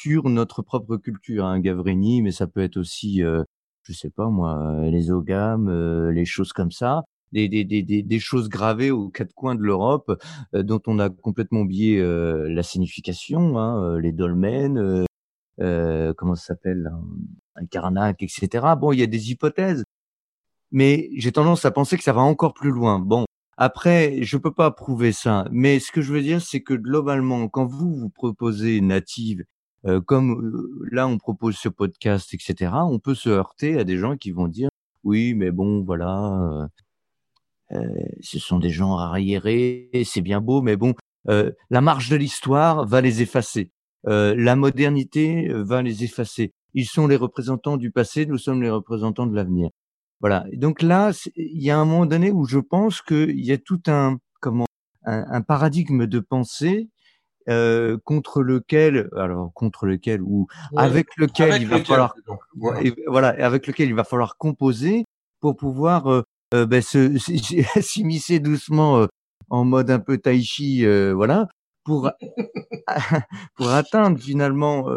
sur 0.02 0.30
notre 0.30 0.62
propre 0.62 0.98
culture. 0.98 1.46
Hein, 1.46 1.60
Gavrini, 1.60 2.22
mais 2.22 2.32
ça 2.32 2.48
peut 2.48 2.62
être 2.62 2.78
aussi, 2.78 3.24
euh, 3.24 3.44
je 3.84 3.94
sais 3.94 4.10
pas 4.10 4.30
moi, 4.30 4.58
euh, 4.60 4.90
les 4.92 5.12
ogames, 5.12 5.70
euh, 5.70 6.12
les 6.12 6.26
choses 6.26 6.54
comme 6.54 6.72
ça. 6.72 7.04
Des, 7.32 7.48
des, 7.48 7.64
des, 7.64 7.82
des, 7.84 8.20
choses 8.20 8.50
gravées 8.50 8.92
aux 8.92 9.08
quatre 9.10 9.34
coins 9.34 9.56
de 9.56 9.62
l'Europe 9.62 10.22
euh, 10.54 10.64
dont 10.64 10.82
on 10.86 11.00
a 11.00 11.10
complètement 11.10 11.62
oublié 11.62 12.04
la 12.04 12.64
signification, 12.64 13.58
hein, 13.58 13.98
les 14.00 14.12
dolmens, 14.12 15.06
comment 16.18 16.36
ça 16.36 16.48
s'appelle, 16.48 16.92
un, 17.56 17.66
Karnak, 17.68 18.22
etc. 18.22 18.50
Bon, 18.78 18.92
il 18.92 19.00
y 19.00 19.04
a 19.04 19.08
des 19.08 19.32
hypothèses, 19.32 19.86
mais 20.72 21.10
j'ai 21.16 21.32
tendance 21.32 21.64
à 21.66 21.72
penser 21.72 21.98
que 21.98 22.04
ça 22.04 22.14
va 22.14 22.22
encore 22.22 22.54
plus 22.54 22.72
loin. 22.72 23.00
Bon, 23.00 23.26
après, 23.58 24.24
je 24.24 24.38
peux 24.38 24.54
pas 24.54 24.72
prouver 24.72 25.14
ça, 25.14 25.46
mais 25.52 25.80
ce 25.80 25.92
que 25.94 26.02
je 26.02 26.12
veux 26.14 26.22
dire, 26.22 26.42
c'est 26.42 26.62
que 26.62 26.74
globalement, 26.74 27.48
quand 27.48 27.66
vous 27.66 27.96
vous 27.96 28.10
proposez 28.10 28.82
native 28.82 29.46
comme 30.06 30.70
là 30.92 31.08
on 31.08 31.18
propose 31.18 31.56
ce 31.56 31.70
podcast, 31.70 32.34
etc., 32.34 32.72
on 32.74 33.00
peut 33.00 33.16
se 33.16 33.30
heurter 33.30 33.80
à 33.80 33.84
des 33.84 33.98
gens 33.98 34.16
qui 34.18 34.32
vont 34.32 34.48
dire 34.48 34.70
oui, 35.04 35.34
mais 35.34 35.52
bon, 35.52 35.84
voilà, 35.84 36.70
euh, 37.72 37.88
ce 38.22 38.40
sont 38.40 38.60
des 38.60 38.70
gens 38.70 38.98
arriérés, 38.98 39.90
c'est 40.06 40.22
bien 40.22 40.42
beau, 40.42 40.62
mais 40.62 40.76
bon, 40.76 40.94
euh, 41.30 41.52
la 41.70 41.82
marge 41.82 42.10
de 42.10 42.16
l'histoire 42.16 42.86
va 42.86 43.02
les 43.02 43.22
effacer. 43.22 43.72
la 44.06 44.56
modernité 44.56 45.50
va 45.54 45.82
les 45.82 46.04
effacer. 46.04 46.54
Ils 46.74 46.86
sont 46.88 47.08
les 47.08 47.18
représentants 47.18 47.78
du 47.78 47.92
passé, 47.92 48.26
nous 48.26 48.38
sommes 48.38 48.62
les 48.62 48.70
représentants 48.70 49.28
de 49.28 49.36
l'avenir. 49.36 49.70
Voilà. 50.22 50.46
donc 50.54 50.84
là, 50.84 51.12
il 51.36 51.64
y 51.64 51.72
a 51.72 51.80
un 51.80 51.86
moment 51.86 52.06
donné 52.06 52.32
où 52.32 52.46
je 52.46 52.60
pense 52.60 53.02
qu'il 53.02 53.44
y 53.44 53.52
a 53.52 53.58
tout 53.58 53.82
un 53.88 54.20
comment 54.40 54.68
un 55.04 55.42
paradigme 55.42 56.06
de 56.06 56.20
pensée 56.20 56.90
euh, 57.50 57.98
contre 58.04 58.44
lequel, 58.44 59.10
alors 59.16 59.52
contre 59.54 59.86
lequel 59.86 60.22
ou 60.22 60.48
avec 60.76 61.08
lequel 61.18 61.62
il 61.62 61.68
va 61.68 61.84
falloir, 61.84 62.16
voilà. 63.08 63.30
avec 63.44 63.66
lequel 63.68 63.90
il 63.90 63.96
va 63.96 64.04
falloir 64.04 64.38
composer 64.38 65.06
pour 65.40 65.56
pouvoir 65.56 66.08
euh, 66.08 66.24
euh 66.54 66.66
ben, 66.68 66.82
s'immiscer 67.82 68.40
doucement 68.40 69.00
euh, 69.00 69.08
en 69.50 69.66
mode 69.66 69.90
un 69.90 70.00
peu 70.00 70.18
tai 70.18 70.42
chi, 70.42 70.86
voilà, 71.14 71.48
pour 71.84 72.12
pour 73.56 73.70
atteindre 73.70 74.20
finalement, 74.20 74.88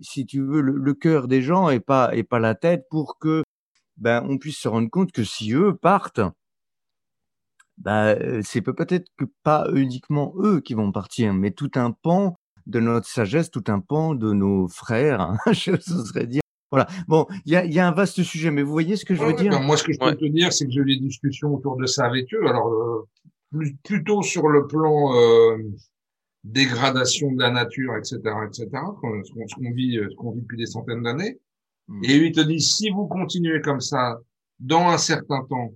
si 0.00 0.26
tu 0.26 0.42
veux, 0.42 0.60
le, 0.60 0.72
le 0.76 0.94
cœur 0.94 1.26
des 1.26 1.42
gens 1.42 1.70
et 1.70 1.80
pas 1.80 2.14
et 2.14 2.22
pas 2.22 2.38
la 2.38 2.54
tête, 2.54 2.84
pour 2.88 3.18
que 3.18 3.42
ben 3.96 4.24
on 4.28 4.38
puisse 4.38 4.58
se 4.58 4.68
rendre 4.68 4.88
compte 4.88 5.12
que 5.12 5.24
si 5.24 5.52
eux 5.52 5.74
partent, 5.74 6.20
bah, 7.80 8.14
c'est 8.42 8.60
peut-être 8.60 9.08
que 9.16 9.24
pas 9.42 9.66
uniquement 9.74 10.34
eux 10.38 10.60
qui 10.60 10.74
vont 10.74 10.92
partir, 10.92 11.32
mais 11.32 11.50
tout 11.50 11.70
un 11.74 11.92
pan 11.92 12.36
de 12.66 12.78
notre 12.78 13.08
sagesse, 13.08 13.50
tout 13.50 13.64
un 13.68 13.80
pan 13.80 14.14
de 14.14 14.32
nos 14.32 14.68
frères, 14.68 15.20
hein, 15.20 15.38
je 15.52 15.76
serais 15.76 16.26
dire. 16.26 16.42
Voilà. 16.70 16.86
Bon, 17.08 17.26
il 17.46 17.52
y 17.52 17.56
a, 17.56 17.64
y 17.64 17.80
a, 17.80 17.88
un 17.88 17.92
vaste 17.92 18.22
sujet, 18.22 18.50
mais 18.52 18.62
vous 18.62 18.70
voyez 18.70 18.94
ce 18.96 19.04
que 19.04 19.14
je 19.14 19.24
veux 19.24 19.32
dire? 19.32 19.50
ben, 19.50 19.60
Moi, 19.60 19.76
ce 19.76 19.82
que 19.82 19.92
je 19.92 19.98
peux 19.98 20.14
te 20.14 20.26
dire, 20.26 20.52
c'est 20.52 20.66
que 20.66 20.70
j'ai 20.70 20.80
eu 20.80 20.84
des 20.84 21.00
discussions 21.00 21.52
autour 21.52 21.76
de 21.76 21.86
ça 21.86 22.06
avec 22.06 22.32
eux. 22.32 22.46
Alors, 22.46 22.68
euh, 22.68 23.08
plutôt 23.82 24.22
sur 24.22 24.46
le 24.46 24.68
plan 24.68 25.12
euh, 25.16 25.56
dégradation 26.44 27.32
de 27.32 27.40
la 27.40 27.50
nature, 27.50 27.96
etc., 27.96 28.20
etc., 28.46 28.68
ce 28.72 29.54
qu'on 29.56 29.70
vit, 29.72 29.98
ce 29.98 30.14
qu'on 30.14 30.30
vit 30.30 30.42
depuis 30.42 30.58
des 30.58 30.66
centaines 30.66 31.02
d'années. 31.02 31.40
Mmh. 31.88 32.04
Et 32.04 32.16
ils 32.16 32.32
te 32.32 32.40
disent, 32.40 32.76
si 32.76 32.90
vous 32.90 33.08
continuez 33.08 33.60
comme 33.62 33.80
ça, 33.80 34.20
dans 34.60 34.90
un 34.90 34.98
certain 34.98 35.44
temps, 35.50 35.72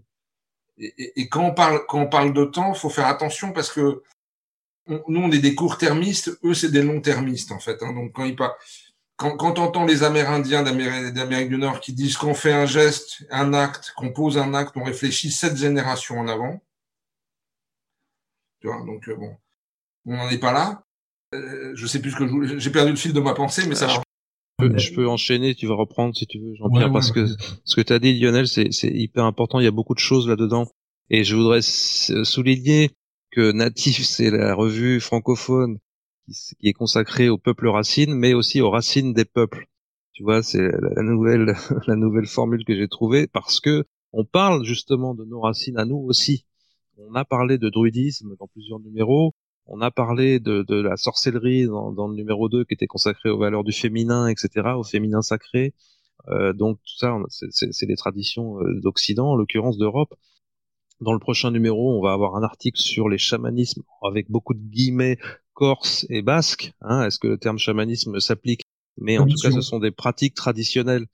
et, 0.79 1.21
et, 1.21 1.29
quand 1.29 1.45
on 1.45 1.55
parle 1.55 1.87
quand 1.87 2.01
on 2.01 2.09
parle 2.09 2.33
de 2.33 2.45
temps, 2.45 2.75
faut 2.75 2.91
faire 2.91 3.07
attention 3.07 3.53
parce 3.53 3.73
que 3.73 4.03
nous 4.89 5.21
on 5.21 5.31
est 5.31 5.39
des 5.39 5.55
court-termistes, 5.55 6.39
eux 6.45 6.55
c'est 6.55 6.71
des 6.71 6.83
long-termistes 6.83 7.53
en 7.53 7.59
fait. 7.59 7.83
Hein, 7.83 7.93
donc 7.93 8.13
quand 8.13 8.25
ils 8.25 8.37
parlent, 8.37 8.55
quand, 9.17 9.37
quand 9.37 9.59
on 9.59 9.65
entend 9.65 9.85
les 9.85 10.03
Amérindiens 10.03 10.63
d'Amérique 10.63 11.49
du 11.49 11.59
Nord 11.59 11.81
qui 11.81 11.93
disent 11.93 12.17
qu'on 12.17 12.35
fait 12.35 12.53
un 12.53 12.67
geste, 12.67 13.25
un 13.31 13.55
acte, 13.55 13.93
qu'on 13.97 14.13
pose 14.13 14.39
un 14.39 14.55
acte, 14.55 14.77
on 14.77 14.85
réfléchit 14.85 15.31
sept 15.31 15.57
générations 15.57 16.19
en 16.19 16.29
avant. 16.29 16.61
Tu 18.61 18.67
vois, 18.67 18.85
donc 18.85 19.09
euh, 19.09 19.15
bon, 19.15 19.37
on 20.07 20.17
n'en 20.17 20.29
est 20.31 20.39
pas 20.39 20.53
là. 20.53 20.85
Euh, 21.35 21.73
je 21.75 21.87
sais 21.87 22.01
plus 22.01 22.11
ce 22.11 22.17
que 22.17 22.59
j'ai 22.59 22.71
perdu 22.71 22.91
le 22.91 22.97
fil 22.97 23.13
de 23.13 23.21
ma 23.21 23.35
pensée, 23.35 23.67
mais 23.69 23.75
ça 23.75 23.89
je 24.61 24.95
peux 24.95 25.09
enchaîner, 25.09 25.55
tu 25.55 25.67
vas 25.67 25.75
reprendre 25.75 26.15
si 26.17 26.27
tu 26.27 26.39
veux, 26.39 26.55
Jean-Pierre, 26.55 26.93
parce 26.93 27.13
que 27.13 27.27
ce 27.65 27.77
que 27.77 27.81
tu 27.81 27.93
as 27.93 27.99
dit, 27.99 28.19
Lionel, 28.19 28.47
c'est 28.47 28.71
hyper 28.83 29.25
important. 29.25 29.61
Il 29.61 29.65
y 29.65 29.69
a 29.69 29.73
beaucoup 29.73 29.95
de 29.95 30.01
choses 30.01 30.29
là-dedans. 30.29 30.69
Et 31.11 31.25
je 31.25 31.37
voudrais 31.37 31.61
souligner 31.63 32.91
que 33.31 33.53
Natif, 33.53 34.05
c'est 34.05 34.31
la 34.31 34.55
revue 34.55 35.01
francophone 35.01 35.79
qui, 36.27 36.69
est 36.69 36.73
consacrée 36.73 37.29
au 37.29 37.37
peuple 37.37 37.69
racine, 37.69 38.15
mais 38.15 38.33
aussi 38.33 38.61
aux 38.61 38.71
racines 38.71 39.13
des 39.13 39.25
peuples. 39.25 39.67
Tu 40.13 40.23
vois, 40.23 40.43
c'est 40.43 40.63
la 40.63 41.03
nouvelle, 41.03 41.55
la 41.87 41.97
nouvelle 41.97 42.27
formule 42.27 42.65
que 42.65 42.75
j'ai 42.75 42.89
trouvée 42.89 43.27
parce 43.27 43.61
que 43.61 43.85
on 44.13 44.25
parle 44.25 44.65
justement 44.65 45.15
de 45.15 45.25
nos 45.25 45.41
racines 45.41 45.77
à 45.77 45.85
nous 45.85 45.97
aussi. 45.97 46.47
On 46.97 47.15
a 47.17 47.25
parlé 47.25 47.59
de 47.59 47.69
druidisme 47.69 48.37
dans 48.39 48.47
plusieurs 48.47 48.79
numéros. 48.79 49.35
On 49.67 49.81
a 49.81 49.91
parlé 49.91 50.41
de, 50.41 50.63
de 50.63 50.77
la 50.77 50.97
sorcellerie 50.97 51.67
dans, 51.67 51.91
dans, 51.93 52.09
le 52.09 52.15
numéro 52.15 52.49
2 52.49 52.65
qui 52.65 52.75
était 52.75 52.87
consacré 52.87 53.31
aux 53.31 53.39
valeurs 53.39 53.65
du 53.65 53.73
féminin, 53.73 54.29
etc., 54.29 54.69
au 54.77 54.85
féminin 54.85 55.23
sacré. 55.23 55.75
Euh, 56.29 56.53
donc 56.53 56.79
tout 56.79 56.97
ça, 56.99 57.17
c'est 57.29 57.87
des 57.87 57.97
traditions 57.97 58.61
euh, 58.61 58.81
d'Occident, 58.81 59.31
en 59.33 59.37
l'occurrence 59.37 59.79
d'Europe. 59.79 60.15
Dans 61.01 61.13
le 61.13 61.19
prochain 61.19 61.51
numéro, 61.51 61.99
on 61.99 62.03
va 62.03 62.13
avoir 62.13 62.37
un 62.37 62.43
article 62.43 62.81
sur 62.81 63.09
les 63.09 63.19
chamanismes 63.19 63.83
avec 64.03 64.31
beaucoup 64.31 64.55
de 64.55 64.61
guillemets 64.61 65.19
corse 65.55 66.07
et 66.09 66.23
basque. 66.23 66.73
Hein, 66.83 67.07
Est-ce 67.07 67.19
que 67.19 67.29
le 67.29 67.39
terme 67.39 67.59
chamanisme 67.59 68.21
s'applique? 68.21 68.63
Mais 68.99 69.19
en 69.19 69.27
tout 69.27 69.37
cas, 69.43 69.51
ce 69.51 69.61
sont 69.61 69.81
des 69.81 69.91
pratiques 69.91 70.35
traditionnelles 70.35 71.07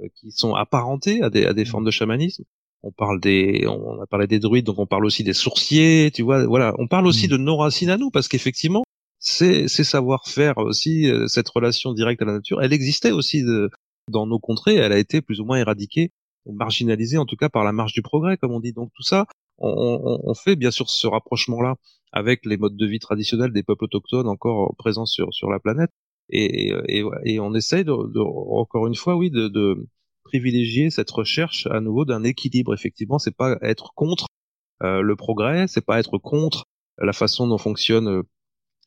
euh, 0.00 0.08
qui 0.16 0.32
sont 0.32 0.54
apparentées 0.54 1.22
à 1.22 1.30
des, 1.30 1.44
à 1.44 1.52
des 1.52 1.64
formes 1.64 1.84
de 1.84 1.90
chamanisme 1.90 2.44
on 2.82 2.92
parle 2.92 3.20
des, 3.20 3.66
on 3.66 4.00
a 4.00 4.06
parlé 4.06 4.26
des 4.26 4.38
druides, 4.38 4.66
donc 4.66 4.78
on 4.78 4.86
parle 4.86 5.04
aussi 5.04 5.24
des 5.24 5.32
sourciers, 5.32 6.10
tu 6.12 6.22
vois, 6.22 6.46
voilà, 6.46 6.74
on 6.78 6.86
parle 6.86 7.06
aussi 7.06 7.26
mm. 7.26 7.30
de 7.30 7.36
nos 7.36 7.56
racines 7.56 7.90
à 7.90 7.96
nous, 7.96 8.10
parce 8.10 8.28
qu'effectivement, 8.28 8.84
c'est, 9.18 9.68
savoir-faire 9.68 10.58
aussi, 10.58 11.10
euh, 11.10 11.26
cette 11.26 11.48
relation 11.48 11.92
directe 11.92 12.22
à 12.22 12.24
la 12.24 12.34
nature, 12.34 12.62
elle 12.62 12.72
existait 12.72 13.10
aussi 13.10 13.42
de, 13.42 13.70
dans 14.08 14.26
nos 14.26 14.38
contrées, 14.38 14.76
elle 14.76 14.92
a 14.92 14.98
été 14.98 15.20
plus 15.20 15.40
ou 15.40 15.44
moins 15.44 15.58
éradiquée, 15.58 16.12
ou 16.46 16.52
marginalisée 16.54 17.18
en 17.18 17.26
tout 17.26 17.36
cas 17.36 17.48
par 17.48 17.64
la 17.64 17.72
marche 17.72 17.92
du 17.92 18.02
progrès, 18.02 18.36
comme 18.36 18.52
on 18.52 18.60
dit. 18.60 18.72
Donc 18.72 18.90
tout 18.94 19.02
ça, 19.02 19.26
on, 19.58 20.20
on, 20.24 20.34
fait 20.34 20.54
bien 20.54 20.70
sûr 20.70 20.88
ce 20.88 21.06
rapprochement-là 21.08 21.74
avec 22.12 22.46
les 22.46 22.56
modes 22.56 22.76
de 22.76 22.86
vie 22.86 23.00
traditionnels 23.00 23.52
des 23.52 23.64
peuples 23.64 23.84
autochtones 23.84 24.28
encore 24.28 24.74
présents 24.78 25.04
sur, 25.04 25.34
sur 25.34 25.50
la 25.50 25.58
planète, 25.58 25.90
et, 26.30 26.70
et, 26.88 27.04
et 27.24 27.40
on 27.40 27.54
essaye 27.54 27.84
de, 27.84 27.92
de, 27.92 28.20
encore 28.20 28.86
une 28.86 28.94
fois, 28.94 29.16
oui, 29.16 29.30
de, 29.30 29.48
de 29.48 29.86
privilégier 30.28 30.90
cette 30.90 31.10
recherche 31.10 31.66
à 31.70 31.80
nouveau 31.80 32.04
d'un 32.04 32.22
équilibre. 32.22 32.74
Effectivement, 32.74 33.18
c'est 33.18 33.34
pas 33.34 33.56
être 33.62 33.92
contre 33.94 34.26
euh, 34.82 35.00
le 35.00 35.16
progrès, 35.16 35.66
c'est 35.66 35.84
pas 35.84 35.98
être 35.98 36.18
contre 36.18 36.64
la 36.98 37.12
façon 37.12 37.48
dont 37.48 37.58
fonctionne 37.58 38.08
euh, 38.08 38.22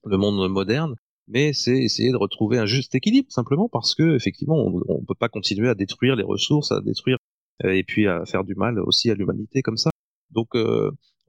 le 0.05 0.17
monde 0.17 0.49
moderne, 0.49 0.95
mais 1.27 1.53
c'est 1.53 1.77
essayer 1.77 2.11
de 2.11 2.17
retrouver 2.17 2.57
un 2.59 2.65
juste 2.65 2.95
équilibre 2.95 3.31
simplement 3.31 3.69
parce 3.69 3.95
que 3.95 4.15
effectivement 4.15 4.57
on, 4.57 4.81
on 4.87 5.05
peut 5.05 5.15
pas 5.15 5.29
continuer 5.29 5.69
à 5.69 5.75
détruire 5.75 6.15
les 6.15 6.23
ressources, 6.23 6.71
à 6.71 6.81
détruire 6.81 7.17
euh, 7.65 7.71
et 7.73 7.83
puis 7.83 8.07
à 8.07 8.25
faire 8.25 8.43
du 8.43 8.55
mal 8.55 8.79
aussi 8.79 9.09
à 9.09 9.15
l'humanité 9.15 9.61
comme 9.61 9.77
ça. 9.77 9.89
Donc 10.31 10.49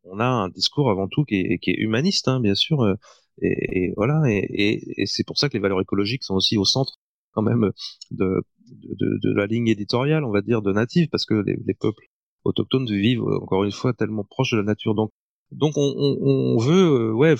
on 0.05 0.21
a 0.21 0.25
un 0.25 0.49
discours 0.49 0.91
avant 0.91 1.09
tout 1.09 1.25
qui 1.25 1.37
est, 1.37 1.75
humaniste, 1.79 2.29
hein, 2.29 2.41
bien 2.41 2.55
sûr, 2.55 2.97
et, 3.41 3.93
voilà, 3.97 4.23
et 4.29 5.07
c'est 5.07 5.27
pour 5.27 5.39
ça 5.39 5.49
que 5.49 5.55
les 5.55 5.61
valeurs 5.61 5.81
écologiques 5.81 6.23
sont 6.23 6.35
aussi 6.37 6.57
au 6.57 6.65
centre 6.65 6.99
quand 7.33 7.43
même 7.43 7.71
de, 8.11 8.43
de, 8.71 9.19
de 9.23 9.35
la 9.35 9.47
ligne 9.47 9.69
éditoriale, 9.69 10.25
on 10.25 10.31
va 10.31 10.43
dire, 10.43 10.63
de 10.63 10.73
native, 10.73 11.09
parce 11.11 11.25
que 11.25 11.35
les, 11.35 11.57
les, 11.67 11.75
peuples 11.75 12.05
autochtones 12.45 12.87
vivent 12.87 13.25
encore 13.25 13.65
une 13.65 13.73
fois 13.73 13.93
tellement 13.93 14.25
proches 14.25 14.53
de 14.53 14.59
la 14.59 14.65
nature. 14.65 14.95
Donc, 14.95 15.11
donc 15.51 15.73
on, 15.77 15.95
on, 15.97 16.19
on 16.23 16.59
veut, 16.59 17.13
ouais, 17.13 17.35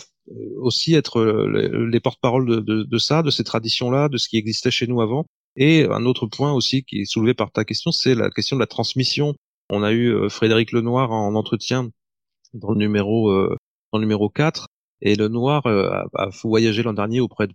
aussi 0.57 0.95
être 0.95 1.23
les, 1.23 2.01
porte-parole 2.01 2.47
de, 2.47 2.57
de, 2.61 2.83
de, 2.83 2.99
ça, 2.99 3.23
de 3.23 3.31
ces 3.31 3.45
traditions-là, 3.45 4.09
de 4.09 4.19
ce 4.19 4.29
qui 4.29 4.37
existait 4.37 4.71
chez 4.71 4.87
nous 4.87 5.01
avant. 5.01 5.27
Et 5.57 5.87
un 5.91 6.05
autre 6.07 6.27
point 6.27 6.53
aussi 6.53 6.83
qui 6.85 7.01
est 7.01 7.05
soulevé 7.05 7.35
par 7.35 7.51
ta 7.51 7.65
question, 7.65 7.93
c'est 7.93 8.15
la 8.15 8.31
question 8.31 8.57
de 8.57 8.61
la 8.61 8.67
transmission. 8.67 9.35
On 9.71 9.83
a 9.83 9.93
eu 9.93 10.29
Frédéric 10.31 10.73
Lenoir 10.73 11.13
en 11.13 11.35
entretien 11.35 11.91
dans 12.55 12.73
le 12.73 12.79
numéro 12.79 13.31
euh, 13.31 13.57
dans 13.93 13.99
le 13.99 14.05
numéro 14.05 14.29
4 14.29 14.69
et 15.01 15.17
le 15.17 15.29
noir 15.29 15.67
euh, 15.67 15.91
a, 15.91 16.07
a 16.15 16.29
voyagé 16.43 16.83
l'an 16.83 16.93
dernier 16.93 17.21
auprès 17.21 17.47
de 17.47 17.55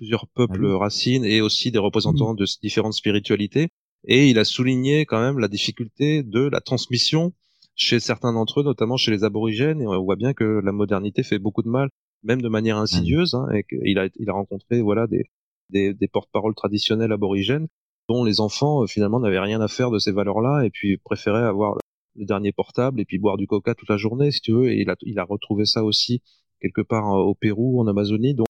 plusieurs 0.00 0.26
peuples 0.28 0.66
ah 0.66 0.78
racines 0.78 1.26
et 1.26 1.42
aussi 1.42 1.70
des 1.70 1.78
représentants 1.78 2.32
de 2.32 2.46
différentes 2.62 2.94
spiritualités. 2.94 3.68
Et 4.04 4.30
il 4.30 4.38
a 4.38 4.44
souligné 4.44 5.04
quand 5.04 5.20
même 5.20 5.38
la 5.38 5.48
difficulté 5.48 6.22
de 6.22 6.48
la 6.48 6.62
transmission 6.62 7.34
chez 7.74 8.00
certains 8.00 8.32
d'entre 8.32 8.60
eux, 8.60 8.64
notamment 8.64 8.96
chez 8.96 9.10
les 9.10 9.24
aborigènes, 9.24 9.82
et 9.82 9.86
on 9.86 10.02
voit 10.02 10.16
bien 10.16 10.32
que 10.32 10.44
la 10.64 10.72
modernité 10.72 11.22
fait 11.22 11.38
beaucoup 11.38 11.62
de 11.62 11.68
mal, 11.68 11.90
même 12.22 12.40
de 12.40 12.48
manière 12.48 12.78
insidieuse, 12.78 13.34
hein, 13.34 13.46
et 13.52 13.62
qu'il 13.62 13.98
a, 13.98 14.08
il 14.16 14.30
a 14.30 14.32
rencontré 14.32 14.80
voilà 14.80 15.06
des, 15.06 15.24
des, 15.68 15.92
des 15.92 16.08
porte-paroles 16.08 16.54
traditionnels 16.54 17.12
aborigènes 17.12 17.68
dont 18.08 18.24
les 18.24 18.40
enfants 18.40 18.82
euh, 18.82 18.86
finalement 18.86 19.20
n'avaient 19.20 19.38
rien 19.38 19.60
à 19.60 19.68
faire 19.68 19.90
de 19.90 19.98
ces 19.98 20.12
valeurs-là 20.12 20.64
et 20.64 20.70
puis 20.70 20.96
préféraient 20.96 21.44
avoir 21.44 21.76
le 22.16 22.24
dernier 22.24 22.52
portable 22.52 23.00
et 23.00 23.04
puis 23.04 23.18
boire 23.18 23.36
du 23.36 23.46
coca 23.46 23.74
toute 23.74 23.88
la 23.90 23.98
journée, 23.98 24.30
si 24.30 24.40
tu 24.40 24.52
veux. 24.52 24.72
Et 24.72 24.80
il 24.80 24.90
a, 24.90 24.96
il 25.02 25.18
a 25.18 25.24
retrouvé 25.24 25.66
ça 25.66 25.84
aussi 25.84 26.22
quelque 26.60 26.80
part 26.80 27.06
euh, 27.12 27.22
au 27.22 27.34
Pérou, 27.34 27.80
en 27.80 27.86
Amazonie. 27.86 28.34
Donc 28.34 28.48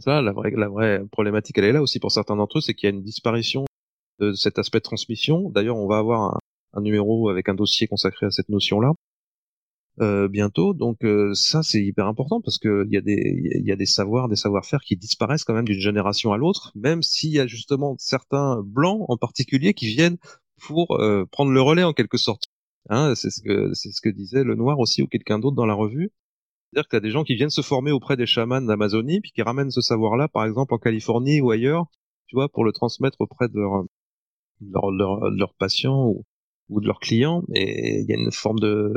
ça, 0.00 0.22
la 0.22 0.32
vraie, 0.32 0.50
la 0.50 0.68
vraie 0.68 1.02
problématique, 1.10 1.58
elle 1.58 1.64
est 1.64 1.72
là 1.72 1.82
aussi 1.82 2.00
pour 2.00 2.12
certains 2.12 2.36
d'entre 2.36 2.58
eux, 2.58 2.60
c'est 2.60 2.74
qu'il 2.74 2.88
y 2.88 2.92
a 2.92 2.94
une 2.94 3.02
disparition 3.02 3.64
de 4.18 4.32
cet 4.32 4.58
aspect 4.58 4.78
de 4.78 4.84
transmission. 4.84 5.50
D'ailleurs, 5.50 5.76
on 5.76 5.86
va 5.86 5.98
avoir 5.98 6.34
un, 6.34 6.38
un, 6.74 6.80
numéro 6.82 7.28
avec 7.28 7.48
un 7.48 7.54
dossier 7.54 7.86
consacré 7.86 8.26
à 8.26 8.30
cette 8.30 8.48
notion-là 8.48 8.92
euh, 10.00 10.28
bientôt. 10.28 10.72
Donc 10.72 11.04
euh, 11.04 11.34
ça, 11.34 11.62
c'est 11.62 11.82
hyper 11.82 12.06
important 12.06 12.40
parce 12.40 12.58
que 12.58 12.84
il 12.86 12.92
y 12.92 12.96
a 12.96 13.00
des, 13.00 13.60
y 13.64 13.72
a 13.72 13.76
des 13.76 13.86
savoirs, 13.86 14.28
des 14.28 14.36
savoir-faire 14.36 14.80
qui 14.80 14.96
disparaissent 14.96 15.44
quand 15.44 15.54
même 15.54 15.66
d'une 15.66 15.80
génération 15.80 16.32
à 16.32 16.38
l'autre, 16.38 16.72
même 16.74 17.02
s'il 17.02 17.32
y 17.32 17.40
a 17.40 17.46
justement 17.46 17.96
certains 17.98 18.62
blancs 18.64 19.04
en 19.08 19.16
particulier 19.16 19.74
qui 19.74 19.88
viennent 19.88 20.16
pour 20.60 20.96
euh, 21.00 21.26
prendre 21.30 21.50
le 21.50 21.60
relais 21.60 21.82
en 21.82 21.92
quelque 21.92 22.18
sorte. 22.18 22.44
Hein, 22.88 23.14
c'est 23.14 23.30
ce 23.30 23.42
que 23.42 23.74
c'est 23.74 23.92
ce 23.92 24.00
que 24.00 24.08
disait 24.08 24.42
le 24.42 24.54
noir 24.54 24.78
aussi 24.78 25.02
ou 25.02 25.06
quelqu'un 25.06 25.38
d'autre 25.38 25.56
dans 25.56 25.66
la 25.66 25.74
revue. 25.74 26.10
C'est-à-dire 26.72 26.88
que 26.88 26.90
tu 26.90 26.96
as 26.96 27.00
des 27.00 27.10
gens 27.10 27.24
qui 27.24 27.34
viennent 27.34 27.50
se 27.50 27.62
former 27.62 27.90
auprès 27.90 28.16
des 28.16 28.26
chamans 28.26 28.60
d'Amazonie, 28.60 29.20
puis 29.20 29.32
qui 29.32 29.42
ramènent 29.42 29.72
ce 29.72 29.80
savoir-là, 29.80 30.28
par 30.28 30.44
exemple 30.44 30.72
en 30.74 30.78
Californie 30.78 31.40
ou 31.40 31.50
ailleurs, 31.50 31.86
tu 32.26 32.36
vois, 32.36 32.48
pour 32.48 32.64
le 32.64 32.72
transmettre 32.72 33.20
auprès 33.20 33.48
de 33.48 33.58
leurs 33.58 33.84
leur, 34.60 34.90
leur, 35.30 35.54
patients 35.54 36.14
ou, 36.68 36.80
de 36.80 36.86
leurs 36.86 37.00
clients. 37.00 37.42
Et 37.54 38.00
il 38.00 38.06
y 38.08 38.12
a 38.12 38.16
une 38.16 38.30
forme 38.30 38.60
de, 38.60 38.92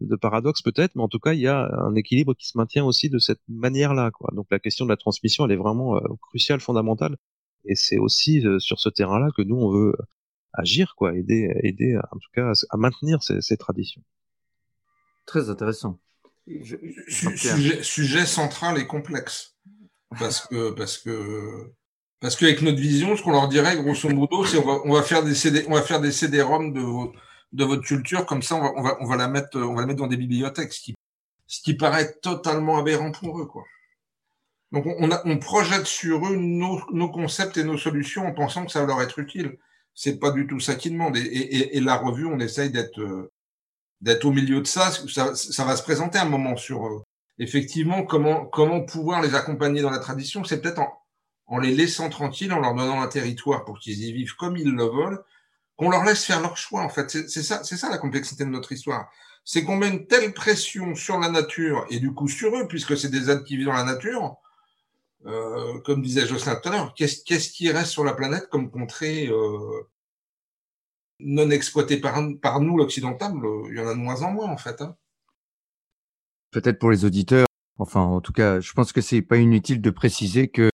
de 0.00 0.16
paradoxe 0.16 0.62
peut-être, 0.62 0.94
mais 0.96 1.02
en 1.02 1.08
tout 1.08 1.18
cas, 1.18 1.32
il 1.32 1.40
y 1.40 1.46
a 1.46 1.70
un 1.80 1.94
équilibre 1.94 2.34
qui 2.34 2.46
se 2.46 2.58
maintient 2.58 2.84
aussi 2.84 3.08
de 3.08 3.18
cette 3.18 3.40
manière-là. 3.48 4.10
Quoi. 4.10 4.30
Donc 4.34 4.46
la 4.50 4.58
question 4.58 4.84
de 4.84 4.90
la 4.90 4.96
transmission, 4.96 5.46
elle 5.46 5.52
est 5.52 5.56
vraiment 5.56 5.96
euh, 5.96 6.00
cruciale, 6.28 6.60
fondamentale. 6.60 7.16
Et 7.64 7.74
c'est 7.74 7.98
aussi 7.98 8.46
euh, 8.46 8.58
sur 8.58 8.80
ce 8.80 8.88
terrain-là 8.88 9.28
que 9.36 9.42
nous, 9.42 9.56
on 9.56 9.70
veut 9.70 9.94
agir, 10.52 10.94
quoi, 10.96 11.16
aider, 11.16 11.50
aider 11.62 11.96
en 11.96 12.18
tout 12.18 12.30
cas 12.34 12.52
à, 12.70 12.76
maintenir 12.76 13.22
ces, 13.22 13.40
ces, 13.40 13.56
traditions. 13.56 14.02
Très 15.26 15.50
intéressant. 15.50 15.98
Je, 16.62 16.76
sujet, 17.08 17.82
sujet, 17.82 18.26
central 18.26 18.78
et 18.78 18.86
complexe, 18.86 19.56
parce 20.18 20.46
que 20.46 20.70
parce 20.70 20.98
que 20.98 21.72
parce 22.20 22.36
qu'avec 22.36 22.62
notre 22.62 22.78
vision, 22.78 23.16
ce 23.16 23.22
qu'on 23.22 23.32
leur 23.32 23.48
dirait, 23.48 23.76
grosso 23.76 24.08
modo, 24.08 24.44
c'est 24.44 24.58
on 24.58 24.66
va, 24.66 24.80
on 24.84 24.92
va 24.94 25.02
faire 25.02 25.22
des 25.22 25.34
CD, 25.34 25.64
on 25.68 25.74
va 25.74 25.82
faire 25.82 26.00
des 26.00 26.10
CD-ROM 26.10 26.72
de, 26.72 26.82
de 27.52 27.64
votre 27.64 27.82
culture, 27.82 28.26
comme 28.26 28.42
ça, 28.42 28.56
on 28.56 28.62
va, 28.62 28.72
on 28.76 28.82
va, 28.82 28.96
on 29.00 29.06
va 29.06 29.16
la 29.16 29.28
mettre, 29.28 29.58
on 29.58 29.74
va 29.74 29.82
la 29.82 29.86
mettre 29.86 30.00
dans 30.00 30.06
des 30.06 30.16
bibliothèques, 30.16 30.72
ce 30.72 30.80
qui, 30.80 30.94
ce 31.46 31.60
qui 31.62 31.74
paraît 31.74 32.14
totalement 32.22 32.78
aberrant 32.78 33.12
pour 33.12 33.40
eux, 33.40 33.46
quoi. 33.46 33.64
Donc, 34.72 34.84
on, 34.86 35.10
a, 35.10 35.22
on 35.24 35.38
projette 35.38 35.86
sur 35.86 36.26
eux 36.26 36.36
nos, 36.36 36.82
nos 36.92 37.10
concepts 37.10 37.56
et 37.56 37.64
nos 37.64 37.78
solutions 37.78 38.26
en 38.26 38.34
pensant 38.34 38.66
que 38.66 38.72
ça 38.72 38.80
va 38.80 38.86
leur 38.86 39.00
être 39.00 39.18
utile 39.18 39.56
c'est 39.98 40.20
pas 40.20 40.30
du 40.30 40.46
tout 40.46 40.60
ça 40.60 40.76
qui 40.76 40.92
demande. 40.92 41.16
Et, 41.16 41.22
et, 41.22 41.76
et, 41.76 41.80
la 41.80 41.96
revue, 41.96 42.26
on 42.26 42.38
essaye 42.38 42.70
d'être 42.70 43.00
euh, 43.00 43.32
d'être 44.00 44.24
au 44.24 44.32
milieu 44.32 44.60
de 44.60 44.66
ça. 44.66 44.90
ça. 44.90 45.64
va 45.64 45.76
se 45.76 45.82
présenter 45.82 46.18
un 46.18 46.24
moment 46.24 46.56
sur 46.56 46.86
euh, 46.86 47.02
effectivement 47.38 48.04
comment 48.04 48.46
comment 48.46 48.82
pouvoir 48.82 49.22
les 49.22 49.34
accompagner 49.34 49.82
dans 49.82 49.90
la 49.90 49.98
tradition. 49.98 50.44
C'est 50.44 50.60
peut-être 50.60 50.80
en, 51.46 51.58
les 51.58 51.74
laissant 51.74 52.08
tranquilles, 52.08 52.52
en 52.52 52.60
leur 52.60 52.74
donnant 52.74 53.00
un 53.00 53.08
territoire 53.08 53.64
pour 53.64 53.78
qu'ils 53.78 54.02
y 54.04 54.12
vivent 54.12 54.36
comme 54.36 54.56
ils 54.56 54.70
le 54.70 54.84
veulent, 54.84 55.22
qu'on 55.76 55.90
leur 55.90 56.04
laisse 56.04 56.24
faire 56.24 56.40
leur 56.40 56.56
choix. 56.56 56.82
En 56.82 56.88
fait, 56.88 57.10
c'est 57.10 57.42
ça, 57.42 57.64
c'est 57.64 57.76
ça 57.76 57.90
la 57.90 57.98
complexité 57.98 58.44
de 58.44 58.50
notre 58.50 58.72
histoire. 58.72 59.10
C'est 59.44 59.64
qu'on 59.64 59.76
met 59.76 59.88
une 59.88 60.06
telle 60.06 60.34
pression 60.34 60.94
sur 60.94 61.18
la 61.18 61.30
nature 61.30 61.86
et 61.90 62.00
du 62.00 62.12
coup 62.12 62.28
sur 62.28 62.54
eux, 62.54 62.68
puisque 62.68 62.96
c'est 62.96 63.08
des 63.08 63.30
êtres 63.30 63.44
qui 63.44 63.56
vivent 63.56 63.66
dans 63.66 63.72
la 63.72 63.84
nature. 63.84 64.36
Euh, 65.26 65.80
comme 65.80 66.00
disait 66.00 66.26
Jocelyn 66.26 66.54
tout 66.56 66.68
à 66.68 66.72
l'heure, 66.72 66.94
qu'est-ce 66.94 67.24
qu'est-ce 67.24 67.50
qui 67.50 67.70
reste 67.72 67.90
sur 67.90 68.04
la 68.04 68.14
planète 68.14 68.48
comme 68.50 68.70
contrée 68.70 69.26
euh, 69.26 69.82
non 71.20 71.50
exploitée 71.50 71.98
par, 71.98 72.20
par 72.40 72.60
nous, 72.60 72.76
l'occidental 72.76 73.32
Il 73.70 73.76
y 73.76 73.80
en 73.80 73.88
a 73.88 73.94
de 73.94 73.98
moins 73.98 74.22
en 74.22 74.32
moins, 74.32 74.50
en 74.50 74.56
fait. 74.56 74.80
Hein. 74.80 74.96
Peut-être 76.50 76.78
pour 76.78 76.90
les 76.90 77.04
auditeurs, 77.04 77.46
enfin, 77.78 78.00
en 78.00 78.20
tout 78.20 78.32
cas, 78.32 78.60
je 78.60 78.72
pense 78.72 78.92
que 78.92 79.00
c'est 79.00 79.22
pas 79.22 79.36
inutile 79.36 79.80
de 79.80 79.90
préciser 79.90 80.48
que, 80.48 80.70